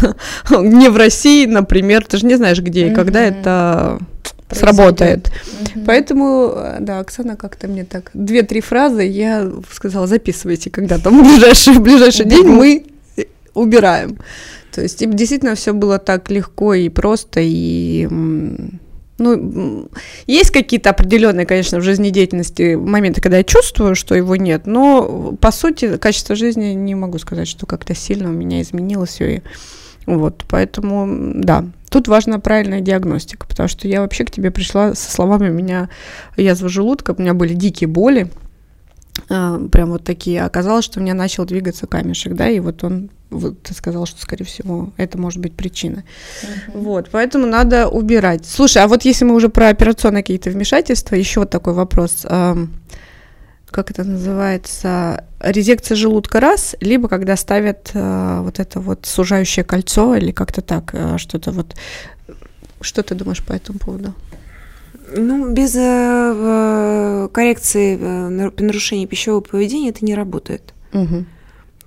не 0.50 0.88
в 0.88 0.96
России, 0.96 1.46
например, 1.46 2.04
ты 2.04 2.18
же 2.18 2.26
не 2.26 2.34
знаешь, 2.36 2.60
где 2.60 2.88
и 2.88 2.94
когда 2.94 3.20
это 3.20 3.98
сработает. 4.50 5.30
Поэтому, 5.86 6.54
да, 6.80 7.00
Оксана 7.00 7.36
как-то 7.36 7.68
мне 7.68 7.84
так 7.84 8.10
две-три 8.14 8.60
фразы 8.60 9.02
я 9.02 9.50
сказала, 9.72 10.06
записывайте, 10.06 10.70
когда 10.70 10.98
там 10.98 11.22
в 11.22 11.26
ближайший, 11.26 11.74
в 11.74 11.80
ближайший 11.80 12.26
день 12.26 12.46
мы 12.46 12.86
убираем. 13.54 14.18
То 14.72 14.82
есть 14.82 15.00
им 15.02 15.14
действительно 15.14 15.54
все 15.54 15.72
было 15.72 15.98
так 15.98 16.30
легко 16.30 16.74
и 16.74 16.88
просто, 16.88 17.40
и 17.42 18.08
ну, 19.18 19.88
есть 20.26 20.50
какие-то 20.50 20.90
определенные, 20.90 21.46
конечно, 21.46 21.78
в 21.78 21.82
жизнедеятельности 21.82 22.74
моменты, 22.74 23.20
когда 23.20 23.38
я 23.38 23.44
чувствую, 23.44 23.94
что 23.94 24.14
его 24.14 24.34
нет, 24.34 24.66
но 24.66 25.36
по 25.40 25.52
сути 25.52 25.96
качество 25.98 26.34
жизни 26.34 26.72
не 26.72 26.94
могу 26.94 27.18
сказать, 27.18 27.46
что 27.46 27.66
как-то 27.66 27.94
сильно 27.94 28.30
у 28.30 28.32
меня 28.32 28.60
изменилось. 28.60 29.20
И 29.20 29.42
вот, 30.06 30.44
поэтому, 30.48 31.32
да, 31.36 31.64
тут 31.88 32.08
важна 32.08 32.40
правильная 32.40 32.80
диагностика, 32.80 33.46
потому 33.46 33.68
что 33.68 33.86
я 33.86 34.00
вообще 34.00 34.24
к 34.24 34.30
тебе 34.30 34.50
пришла 34.50 34.94
со 34.94 35.10
словами, 35.10 35.48
у 35.48 35.54
меня 35.54 35.88
язва 36.36 36.68
желудка, 36.68 37.14
у 37.16 37.22
меня 37.22 37.34
были 37.34 37.54
дикие 37.54 37.88
боли, 37.88 38.30
прям 39.28 39.90
вот 39.90 40.04
такие. 40.04 40.42
Оказалось, 40.42 40.84
что 40.84 41.00
у 41.00 41.02
меня 41.02 41.14
начал 41.14 41.44
двигаться 41.44 41.86
камешек, 41.86 42.34
да, 42.34 42.48
и 42.48 42.60
вот 42.60 42.84
он 42.84 43.10
вот 43.30 43.62
ты 43.62 43.74
сказал, 43.74 44.06
что, 44.06 44.20
скорее 44.20 44.44
всего, 44.44 44.92
это 44.96 45.18
может 45.18 45.40
быть 45.40 45.56
причина. 45.56 46.04
Uh-huh. 46.42 46.80
Вот, 46.80 47.08
поэтому 47.10 47.46
надо 47.46 47.88
убирать. 47.88 48.46
Слушай, 48.46 48.84
а 48.84 48.86
вот 48.86 49.04
если 49.04 49.24
мы 49.24 49.34
уже 49.34 49.48
про 49.48 49.68
операционные 49.68 50.22
какие-то 50.22 50.50
вмешательства, 50.50 51.16
еще 51.16 51.40
вот 51.40 51.50
такой 51.50 51.72
вопрос. 51.72 52.24
Как 53.74 53.90
это 53.90 54.04
называется? 54.04 55.24
Резекция 55.40 55.96
желудка 55.96 56.38
раз, 56.38 56.76
либо 56.80 57.08
когда 57.08 57.36
ставят 57.36 57.90
э, 57.92 58.38
вот 58.40 58.60
это 58.60 58.78
вот 58.78 59.04
сужающее 59.04 59.64
кольцо, 59.64 60.14
или 60.14 60.30
как-то 60.30 60.60
так, 60.62 60.90
э, 60.92 61.18
что-то 61.18 61.50
вот. 61.50 61.74
Что 62.80 63.02
ты 63.02 63.16
думаешь 63.16 63.42
по 63.44 63.52
этому 63.52 63.80
поводу? 63.80 64.14
Ну, 65.16 65.52
без 65.52 65.74
э, 65.76 67.28
коррекции 67.32 67.98
э, 68.00 68.28
нарушения 68.28 69.06
пищевого 69.06 69.40
поведения 69.40 69.90
это 69.90 70.04
не 70.04 70.14
работает. 70.14 70.74
Угу. 70.92 71.24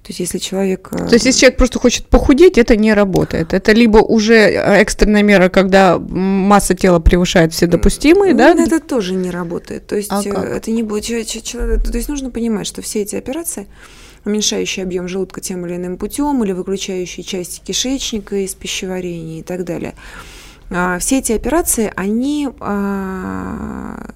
То 0.07 0.11
есть, 0.11 0.19
если 0.21 0.37
человек... 0.37 0.87
Э, 0.93 1.07
То 1.07 1.13
есть, 1.15 1.25
если 1.25 1.41
человек 1.41 1.57
просто 1.57 1.79
хочет 1.79 2.07
похудеть, 2.07 2.57
это 2.57 2.77
не 2.77 2.93
работает. 2.93 3.53
Это 3.53 3.73
либо 3.73 3.97
уже 3.97 4.35
экстренная 4.35 5.21
мера, 5.21 5.49
когда 5.49 5.99
масса 5.99 6.75
тела 6.75 6.99
превышает 6.99 7.53
все 7.53 7.67
допустимые, 7.67 8.31
ну, 8.31 8.37
да? 8.37 8.51
Это 8.51 8.79
тоже 8.79 9.15
не 9.15 9.31
работает. 9.31 9.85
То 9.85 9.97
есть, 9.97 10.09
а 10.09 10.21
э, 10.23 10.55
это 10.55 10.71
не 10.71 10.83
будет... 10.83 11.07
То 11.07 11.91
есть, 11.93 12.07
нужно 12.07 12.29
понимать, 12.29 12.67
что 12.67 12.81
все 12.81 13.01
эти 13.01 13.17
операции 13.17 13.67
уменьшающие 14.23 14.83
объем 14.83 15.07
желудка 15.07 15.41
тем 15.41 15.65
или 15.65 15.75
иным 15.75 15.97
путем, 15.97 16.43
или 16.43 16.53
выключающие 16.53 17.23
части 17.25 17.61
кишечника 17.65 18.35
из 18.37 18.53
пищеварения 18.55 19.39
и 19.39 19.43
так 19.43 19.65
далее. 19.65 19.93
А, 20.69 20.99
все 20.99 21.19
эти 21.19 21.31
операции, 21.31 21.91
они 21.95 22.49
а, 22.59 24.11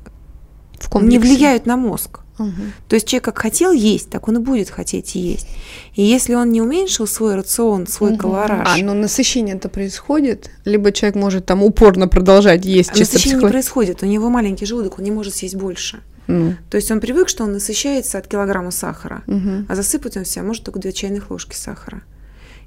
не 1.02 1.19
влияют 1.19 1.65
на 1.65 1.78
мозг. 1.78 2.22
Угу. 2.40 2.52
То 2.88 2.95
есть 2.95 3.07
человек 3.07 3.26
как 3.26 3.38
хотел 3.40 3.72
есть, 3.72 4.10
так 4.10 4.28
он 4.28 4.38
и 4.38 4.40
будет 4.40 4.69
хотеть 4.69 5.15
есть. 5.15 5.48
И 5.94 6.02
если 6.02 6.34
он 6.34 6.49
не 6.49 6.61
уменьшил 6.61 7.07
свой 7.07 7.36
рацион, 7.36 7.88
свой 7.88 8.11
угу. 8.11 8.19
колораж... 8.19 8.68
А, 8.68 8.84
но 8.84 8.94
насыщение 8.94 9.56
это 9.56 9.69
происходит? 9.69 10.49
Либо 10.65 10.91
человек 10.91 11.15
может 11.15 11.45
там 11.45 11.64
упорно 11.64 12.07
продолжать 12.07 12.65
есть 12.65 12.91
а 12.91 12.95
чисто 12.95 13.15
Насыщение 13.15 13.38
психо... 13.38 13.48
не 13.48 13.52
происходит, 13.52 14.03
у 14.03 14.06
него 14.06 14.30
маленький 14.30 14.65
желудок, 14.65 14.98
он 14.98 15.06
не 15.06 15.11
может 15.11 15.36
съесть 15.36 15.56
больше. 15.56 16.02
Ну. 16.28 16.56
То 16.69 16.78
есть 16.78 16.90
он 16.91 16.99
привык, 16.99 17.30
что 17.30 17.44
он 17.44 17.53
насыщается 17.53 18.18
от 18.18 18.28
килограмма 18.28 18.72
сахара, 18.72 19.23
угу. 19.28 19.65
а 19.68 19.76
засыпать 19.76 20.18
он 20.18 20.26
себя 20.26 20.44
может 20.44 20.64
только 20.64 20.80
две 20.80 20.94
чайных 20.94 21.30
ложки 21.30 21.56
сахара. 21.56 22.03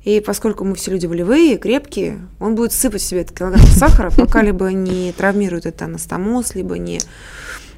И 0.04 0.20
поскольку 0.20 0.64
мы 0.64 0.74
все 0.74 0.90
люди 0.90 1.06
волевые, 1.06 1.56
крепкие, 1.56 2.28
он 2.38 2.54
будет 2.54 2.72
сыпать 2.72 3.02
себе 3.02 3.22
этот 3.22 3.38
килограмм 3.38 3.66
сахара, 3.66 4.10
пока 4.10 4.42
либо 4.42 4.70
не 4.70 5.12
травмирует 5.12 5.66
это 5.66 5.86
анастомоз, 5.86 6.54
либо 6.54 6.78
не 6.78 7.00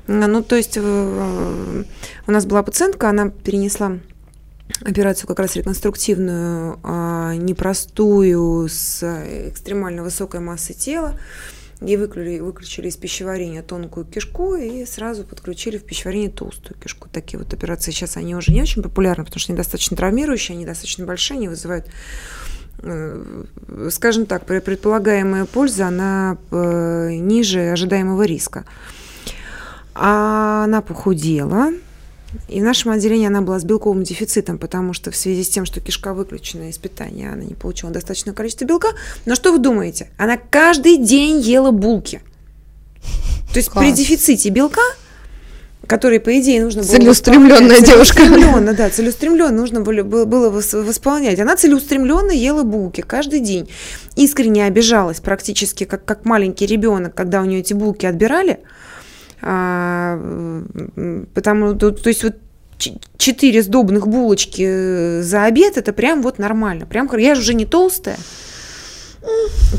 ну, 0.09 0.43
то 0.43 0.55
есть 0.55 0.77
э, 0.77 1.85
у 2.27 2.31
нас 2.31 2.47
была 2.47 2.63
пациентка, 2.63 3.09
она 3.09 3.29
перенесла 3.29 3.99
операцию 4.85 5.27
как 5.27 5.41
раз 5.41 5.57
реконструктивную, 5.57 6.79
а, 6.83 7.35
непростую, 7.35 8.69
с 8.69 9.03
экстремально 9.49 10.03
высокой 10.03 10.41
массой 10.41 10.75
тела. 10.75 11.19
Ей 11.83 11.99
выключили, 11.99 12.41
выключили 12.41 12.89
из 12.89 12.97
пищеварения 12.97 13.63
тонкую 13.63 14.07
кишку 14.07 14.55
и 14.55 14.87
сразу 14.87 15.25
подключили 15.25 15.77
в 15.77 15.85
пищеварение 15.85 16.31
толстую 16.31 16.79
кишку. 16.81 17.09
Такие 17.13 17.39
вот 17.39 17.53
операции 17.53 17.91
сейчас 17.91 18.17
они 18.17 18.35
уже 18.35 18.53
не 18.53 18.63
очень 18.63 18.83
популярны, 18.83 19.25
потому 19.25 19.41
что 19.41 19.53
они 19.53 19.59
достаточно 19.59 19.97
травмирующие, 19.97 20.57
они 20.57 20.65
достаточно 20.65 21.05
большие, 21.05 21.37
они 21.37 21.49
вызывают 21.49 21.87
э, 22.79 23.45
скажем 23.91 24.25
так, 24.25 24.47
предполагаемая 24.47 25.45
польза, 25.45 25.89
она 25.89 26.39
э, 26.51 27.11
ниже 27.13 27.71
ожидаемого 27.71 28.23
риска. 28.23 28.65
А 29.95 30.65
она 30.65 30.81
похудела, 30.81 31.73
и 32.49 32.61
в 32.61 32.65
нашем 32.65 32.93
отделении 32.93 33.27
она 33.27 33.41
была 33.41 33.59
с 33.59 33.65
белковым 33.65 34.03
дефицитом, 34.03 34.59
потому 34.59 34.93
что 34.93 35.11
в 35.11 35.17
связи 35.17 35.43
с 35.43 35.49
тем, 35.49 35.65
что 35.65 35.81
кишка 35.81 36.15
выключена 36.15 36.69
из 36.69 36.79
питания, 36.79 37.33
она 37.33 37.45
не 37.45 37.55
получила 37.55 37.93
достаточное 37.93 38.35
количество 38.35 38.65
белка. 38.65 38.89
Но 39.25 39.35
что 39.35 39.53
вы 39.53 39.59
думаете? 39.59 40.09
Она 40.17 40.37
каждый 40.37 40.99
день 40.99 41.41
ела 41.41 41.71
булки. 41.71 42.21
То 43.53 43.59
есть 43.59 43.71
Класс. 43.71 43.85
при 43.85 43.93
дефиците 43.93 44.51
белка 44.51 44.83
который, 45.87 46.21
по 46.21 46.39
идее, 46.39 46.63
нужно 46.63 46.83
было... 46.83 46.91
Целеустремленная 46.91 47.81
девушка. 47.81 48.17
Целеустремленно, 48.17 48.75
да, 48.75 48.91
целеустремленно 48.91 49.57
нужно 49.57 49.81
было, 49.81 50.03
было 50.03 50.51
восполнять. 50.51 51.39
Она 51.39 51.57
целеустремленно 51.57 52.33
ела 52.33 52.63
булки 52.63 53.03
каждый 53.03 53.41
день. 53.41 53.69
Искренне 54.17 54.65
обижалась 54.67 55.21
практически, 55.21 55.85
как, 55.85 56.05
как 56.05 56.25
маленький 56.25 56.67
ребенок, 56.67 57.15
когда 57.15 57.41
у 57.41 57.45
нее 57.45 57.61
эти 57.61 57.73
булки 57.73 58.07
отбирали. 58.07 58.61
А, 59.43 60.19
потому, 61.35 61.75
то, 61.75 61.91
то 61.91 62.09
есть 62.09 62.25
вот 62.25 62.37
четыре 63.17 63.63
сдобных 63.63 64.07
булочки 64.07 64.63
э, 64.67 65.23
за 65.23 65.45
обед, 65.45 65.77
это 65.79 65.93
прям 65.93 66.23
вот 66.23 66.39
нормально. 66.39 66.87
Прям, 66.87 67.09
я 67.17 67.35
же 67.35 67.41
уже 67.41 67.55
не 67.55 67.65
толстая. 67.65 68.19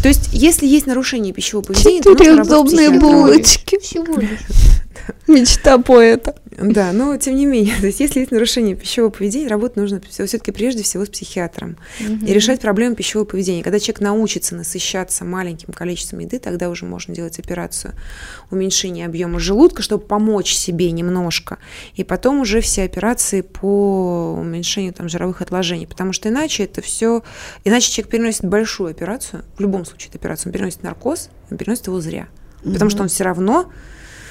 То 0.01 0.07
есть, 0.07 0.29
если 0.33 0.65
есть 0.65 0.87
нарушение 0.87 1.33
пищевого 1.33 1.65
поведения, 1.65 2.01
Четыре 2.01 2.43
сдобные 2.43 2.89
булочки. 2.89 3.79
Всего 3.79 4.19
лишь. 4.19 4.39
Мечта 5.27 5.77
поэта. 5.77 6.35
Да, 6.57 6.91
но 6.91 7.15
тем 7.17 7.35
не 7.35 7.45
менее, 7.45 7.75
то 7.79 7.85
есть 7.85 7.99
если 7.99 8.19
есть 8.19 8.31
нарушение 8.31 8.75
пищевого 8.75 9.11
поведения, 9.11 9.47
работать 9.47 9.77
нужно 9.77 10.01
все-таки 10.09 10.51
прежде 10.51 10.83
всего 10.83 11.05
с 11.05 11.09
психиатром 11.09 11.77
угу. 11.99 12.25
и 12.25 12.33
решать 12.33 12.61
проблемы 12.61 12.95
пищевого 12.95 13.25
поведения. 13.25 13.63
Когда 13.63 13.79
человек 13.79 14.01
научится 14.01 14.55
насыщаться 14.55 15.23
маленьким 15.23 15.73
количеством 15.73 16.19
еды, 16.19 16.39
тогда 16.39 16.69
уже 16.69 16.85
можно 16.85 17.13
делать 17.13 17.37
операцию 17.39 17.93
уменьшения 18.49 19.05
объема 19.05 19.39
желудка, 19.39 19.81
чтобы 19.81 20.05
помочь 20.05 20.53
себе 20.53 20.91
немножко, 20.91 21.59
и 21.95 22.03
потом 22.03 22.39
уже 22.39 22.61
все 22.61 22.83
операции 22.83 23.41
по 23.41 24.35
уменьшению 24.39 24.93
там 24.93 25.09
жировых 25.09 25.41
отложений, 25.41 25.87
потому 25.87 26.13
что 26.13 26.29
иначе 26.29 26.63
это 26.63 26.81
все, 26.81 27.23
иначе 27.63 27.91
человек 27.91 28.11
переносит 28.11 28.45
большую 28.45 28.89
операцию, 28.89 29.43
в 29.57 29.61
любом 29.61 29.85
случае 29.85 30.09
это 30.09 30.17
операцию, 30.17 30.49
он 30.49 30.53
переносит 30.53 30.83
наркоз, 30.83 31.29
он 31.51 31.57
переносит 31.57 31.87
его 31.87 32.01
зря, 32.01 32.29
угу. 32.63 32.73
потому 32.73 32.89
что 32.89 33.03
он 33.03 33.09
все 33.09 33.23
равно 33.23 33.71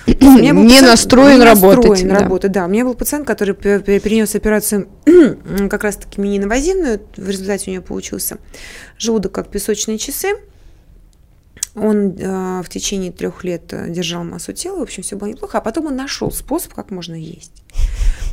не 0.06 0.52
пациент, 0.52 0.82
настроен 0.82 1.38
не 1.38 1.44
работать. 1.44 1.90
Настроен 1.90 2.08
да. 2.08 2.18
работать, 2.20 2.52
да. 2.52 2.64
У 2.64 2.68
меня 2.68 2.84
был 2.84 2.94
пациент, 2.94 3.26
который 3.26 3.54
перенес 3.54 4.34
операцию 4.34 4.88
как 5.70 5.84
раз-таки 5.84 6.20
мини-инвазивную, 6.20 7.00
в 7.16 7.28
результате 7.28 7.70
у 7.70 7.74
него 7.74 7.84
получился 7.84 8.38
желудок 8.98 9.32
как 9.32 9.48
песочные 9.48 9.98
часы. 9.98 10.28
Он 11.74 12.16
э, 12.18 12.62
в 12.62 12.68
течение 12.70 13.12
трех 13.12 13.44
лет 13.44 13.66
держал 13.92 14.24
массу 14.24 14.54
тела, 14.54 14.78
в 14.78 14.82
общем, 14.82 15.02
все 15.02 15.16
было 15.16 15.28
неплохо, 15.28 15.58
а 15.58 15.60
потом 15.60 15.86
он 15.86 15.96
нашел 15.96 16.30
способ, 16.30 16.72
как 16.72 16.90
можно 16.90 17.14
есть. 17.14 17.52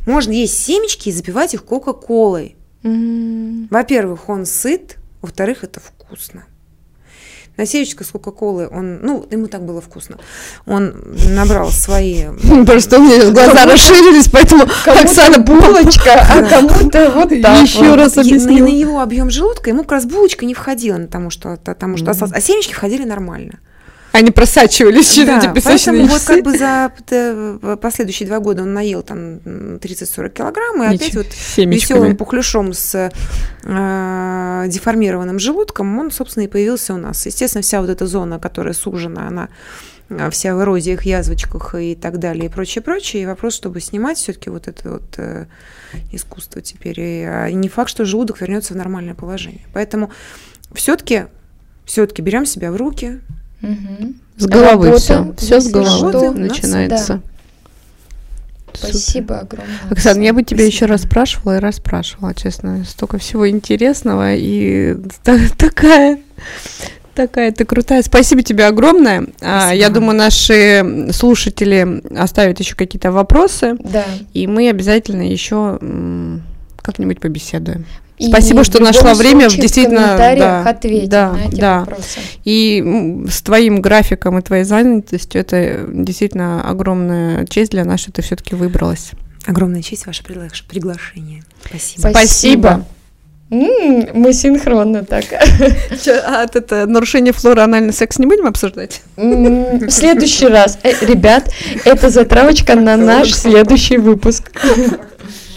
Можно 0.05 0.31
есть 0.31 0.57
семечки 0.57 1.09
и 1.09 1.11
запивать 1.11 1.53
их 1.53 1.65
Кока-Колой. 1.65 2.55
Mm-hmm. 2.83 3.67
Во-первых, 3.69 4.29
он 4.29 4.45
сыт, 4.45 4.97
во-вторых, 5.21 5.63
это 5.63 5.81
вкусно 5.81 6.45
на 7.57 7.65
сеечка 7.65 8.03
с 8.03 8.07
Кока-Колы, 8.07 8.67
он, 8.71 8.99
ну, 9.01 9.25
ему 9.29 9.47
так 9.47 9.63
было 9.63 9.81
вкусно. 9.81 10.17
Он 10.65 10.93
набрал 11.29 11.69
свои... 11.69 12.25
Просто 12.65 12.99
у 12.99 13.03
меня 13.03 13.29
глаза 13.31 13.65
расширились, 13.65 14.27
поэтому 14.27 14.63
Оксана 14.85 15.39
булочка, 15.39 16.13
а 16.13 16.43
кому-то 16.43 17.11
вот 17.11 17.29
так. 17.41 17.61
Еще 17.61 17.95
раз 17.95 18.17
объясню. 18.17 18.63
На 18.63 18.69
его 18.69 19.01
объем 19.01 19.29
желудка 19.29 19.69
ему 19.69 19.83
как 19.83 19.91
раз 19.93 20.05
булочка 20.05 20.45
не 20.45 20.53
входила, 20.53 20.97
потому 20.97 21.29
что, 21.29 21.57
потому 21.63 21.97
что 21.97 22.11
а 22.11 22.41
семечки 22.41 22.73
входили 22.73 23.03
нормально. 23.03 23.59
Они 24.13 24.29
просачивались 24.29 25.11
через 25.11 25.27
да, 25.27 25.39
эти 25.39 25.53
песочные 25.55 26.05
поэтому 26.05 26.07
часы. 26.07 26.33
вот 26.33 26.35
как 26.35 26.43
бы 26.43 26.57
за 27.65 27.77
последующие 27.77 28.27
два 28.27 28.39
года 28.39 28.61
он 28.61 28.71
наел 28.71 29.01
там 29.01 29.37
30-40 29.37 30.29
килограмм, 30.29 30.83
и 30.83 30.85
опять 30.85 31.15
вот 31.15 31.25
веселым 31.57 32.15
пухляшом 32.15 32.73
с 32.73 33.11
э, 33.63 34.65
деформированным 34.67 35.39
желудком 35.39 35.97
он, 35.97 36.11
собственно, 36.11 36.43
и 36.43 36.47
появился 36.47 36.93
у 36.93 36.97
нас. 36.97 37.25
Естественно, 37.25 37.63
вся 37.63 37.81
вот 37.81 37.89
эта 37.89 38.05
зона, 38.05 38.37
которая 38.37 38.75
сужена, 38.75 39.27
она 39.27 39.49
э, 40.09 40.29
вся 40.29 40.55
в 40.55 40.61
эрозиях, 40.61 41.01
язвочках 41.05 41.73
и 41.73 41.95
так 41.95 42.19
далее, 42.19 42.45
и 42.45 42.49
прочее, 42.49 42.83
прочее. 42.83 43.23
И 43.23 43.25
вопрос, 43.25 43.55
чтобы 43.55 43.81
снимать 43.81 44.19
все-таки 44.19 44.51
вот 44.51 44.67
это 44.67 44.91
вот 44.91 45.15
э, 45.17 45.47
искусство 46.11 46.61
теперь. 46.61 46.99
И, 46.99 47.23
а 47.23 47.49
не 47.49 47.67
факт, 47.67 47.89
что 47.89 48.05
желудок 48.05 48.41
вернется 48.41 48.75
в 48.75 48.77
нормальное 48.77 49.15
положение. 49.15 49.65
Поэтому 49.73 50.11
все-таки 50.75 51.25
все-таки 51.85 52.21
берем 52.21 52.45
себя 52.45 52.71
в 52.71 52.75
руки, 52.75 53.19
Угу. 53.63 54.13
С 54.37 54.45
головы 54.45 54.87
Работа, 54.87 54.99
все. 54.99 55.33
Все 55.37 55.59
с 55.59 55.67
головы 55.69 56.11
что, 56.11 56.31
начинается. 56.31 57.13
Да. 57.13 57.21
Спасибо 58.75 59.39
огромное. 59.39 59.79
Оксана, 59.89 60.21
я 60.21 60.33
бы 60.33 60.43
тебя 60.43 60.65
еще 60.65 60.85
раз 60.85 61.03
спрашивала 61.03 61.57
и 61.57 61.59
раз 61.59 61.75
спрашивала, 61.75 62.33
честно. 62.33 62.83
Столько 62.85 63.17
всего 63.17 63.49
интересного 63.49 64.35
и 64.35 64.95
такая 65.57 66.19
Такая 67.15 67.51
ты 67.51 67.63
крутая. 67.63 68.01
Спасибо 68.01 68.41
тебе 68.41 68.65
огромное. 68.65 69.27
А, 69.41 69.67
Спасибо. 69.67 69.73
Я 69.75 69.89
думаю, 69.89 70.17
наши 70.17 71.11
слушатели 71.11 72.01
оставят 72.17 72.59
еще 72.59 72.75
какие-то 72.75 73.11
вопросы. 73.11 73.75
Да. 73.79 74.03
И 74.33 74.47
мы 74.47 74.69
обязательно 74.69 75.21
еще 75.21 75.77
как-нибудь 76.81 77.19
побеседуем. 77.19 77.85
И 78.23 78.27
Спасибо, 78.27 78.63
что 78.63 78.81
нашла 78.81 79.13
время. 79.13 79.49
В 79.49 79.55
действительно, 79.57 80.15
да, 80.17 80.61
ответим 80.61 81.09
да, 81.09 81.33
на 81.33 81.45
эти 81.45 81.59
да. 81.59 81.79
вопросы. 81.81 82.19
И 82.45 83.25
с 83.29 83.41
твоим 83.41 83.81
графиком 83.81 84.37
и 84.39 84.41
твоей 84.41 84.63
занятостью 84.63 85.41
это 85.41 85.85
действительно 85.91 86.63
огромная 86.65 87.45
честь 87.47 87.71
для 87.71 87.83
нас, 87.83 87.99
что 87.99 88.13
ты 88.13 88.21
все-таки 88.21 88.55
выбралась. 88.55 89.11
Огромная 89.45 89.81
честь 89.81 90.05
ваше 90.05 90.23
приглашение. 90.23 91.43
Спасибо. 91.65 92.07
Спасибо. 92.11 92.85
мы 93.49 94.31
синхронно 94.31 95.03
так. 95.03 95.25
а 96.25 96.45
это 96.45 96.85
нарушение 96.85 97.33
флоры 97.33 97.61
анальный 97.61 97.91
секс 97.91 98.19
не 98.19 98.25
будем 98.25 98.47
обсуждать? 98.47 99.01
в 99.17 99.89
следующий 99.89 100.47
раз. 100.47 100.79
Э, 100.83 100.93
ребят, 101.05 101.51
это 101.83 102.09
затравочка 102.09 102.75
на 102.75 102.95
наш 102.95 103.33
следующий 103.33 103.97
выпуск. 103.97 104.49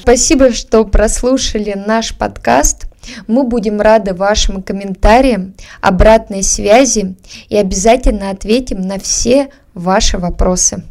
Спасибо, 0.06 0.52
что 0.52 0.84
прослушали 0.84 1.72
наш 1.74 2.16
подкаст. 2.16 2.86
Мы 3.26 3.42
будем 3.42 3.80
рады 3.80 4.14
вашим 4.14 4.62
комментариям, 4.62 5.54
обратной 5.80 6.44
связи 6.44 7.16
и 7.48 7.56
обязательно 7.56 8.30
ответим 8.30 8.82
на 8.82 9.00
все 9.00 9.50
ваши 9.74 10.16
вопросы. 10.16 10.84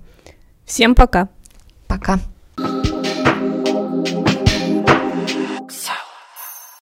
Всем 0.65 0.95
пока. 0.95 1.29
Пока. 1.87 2.19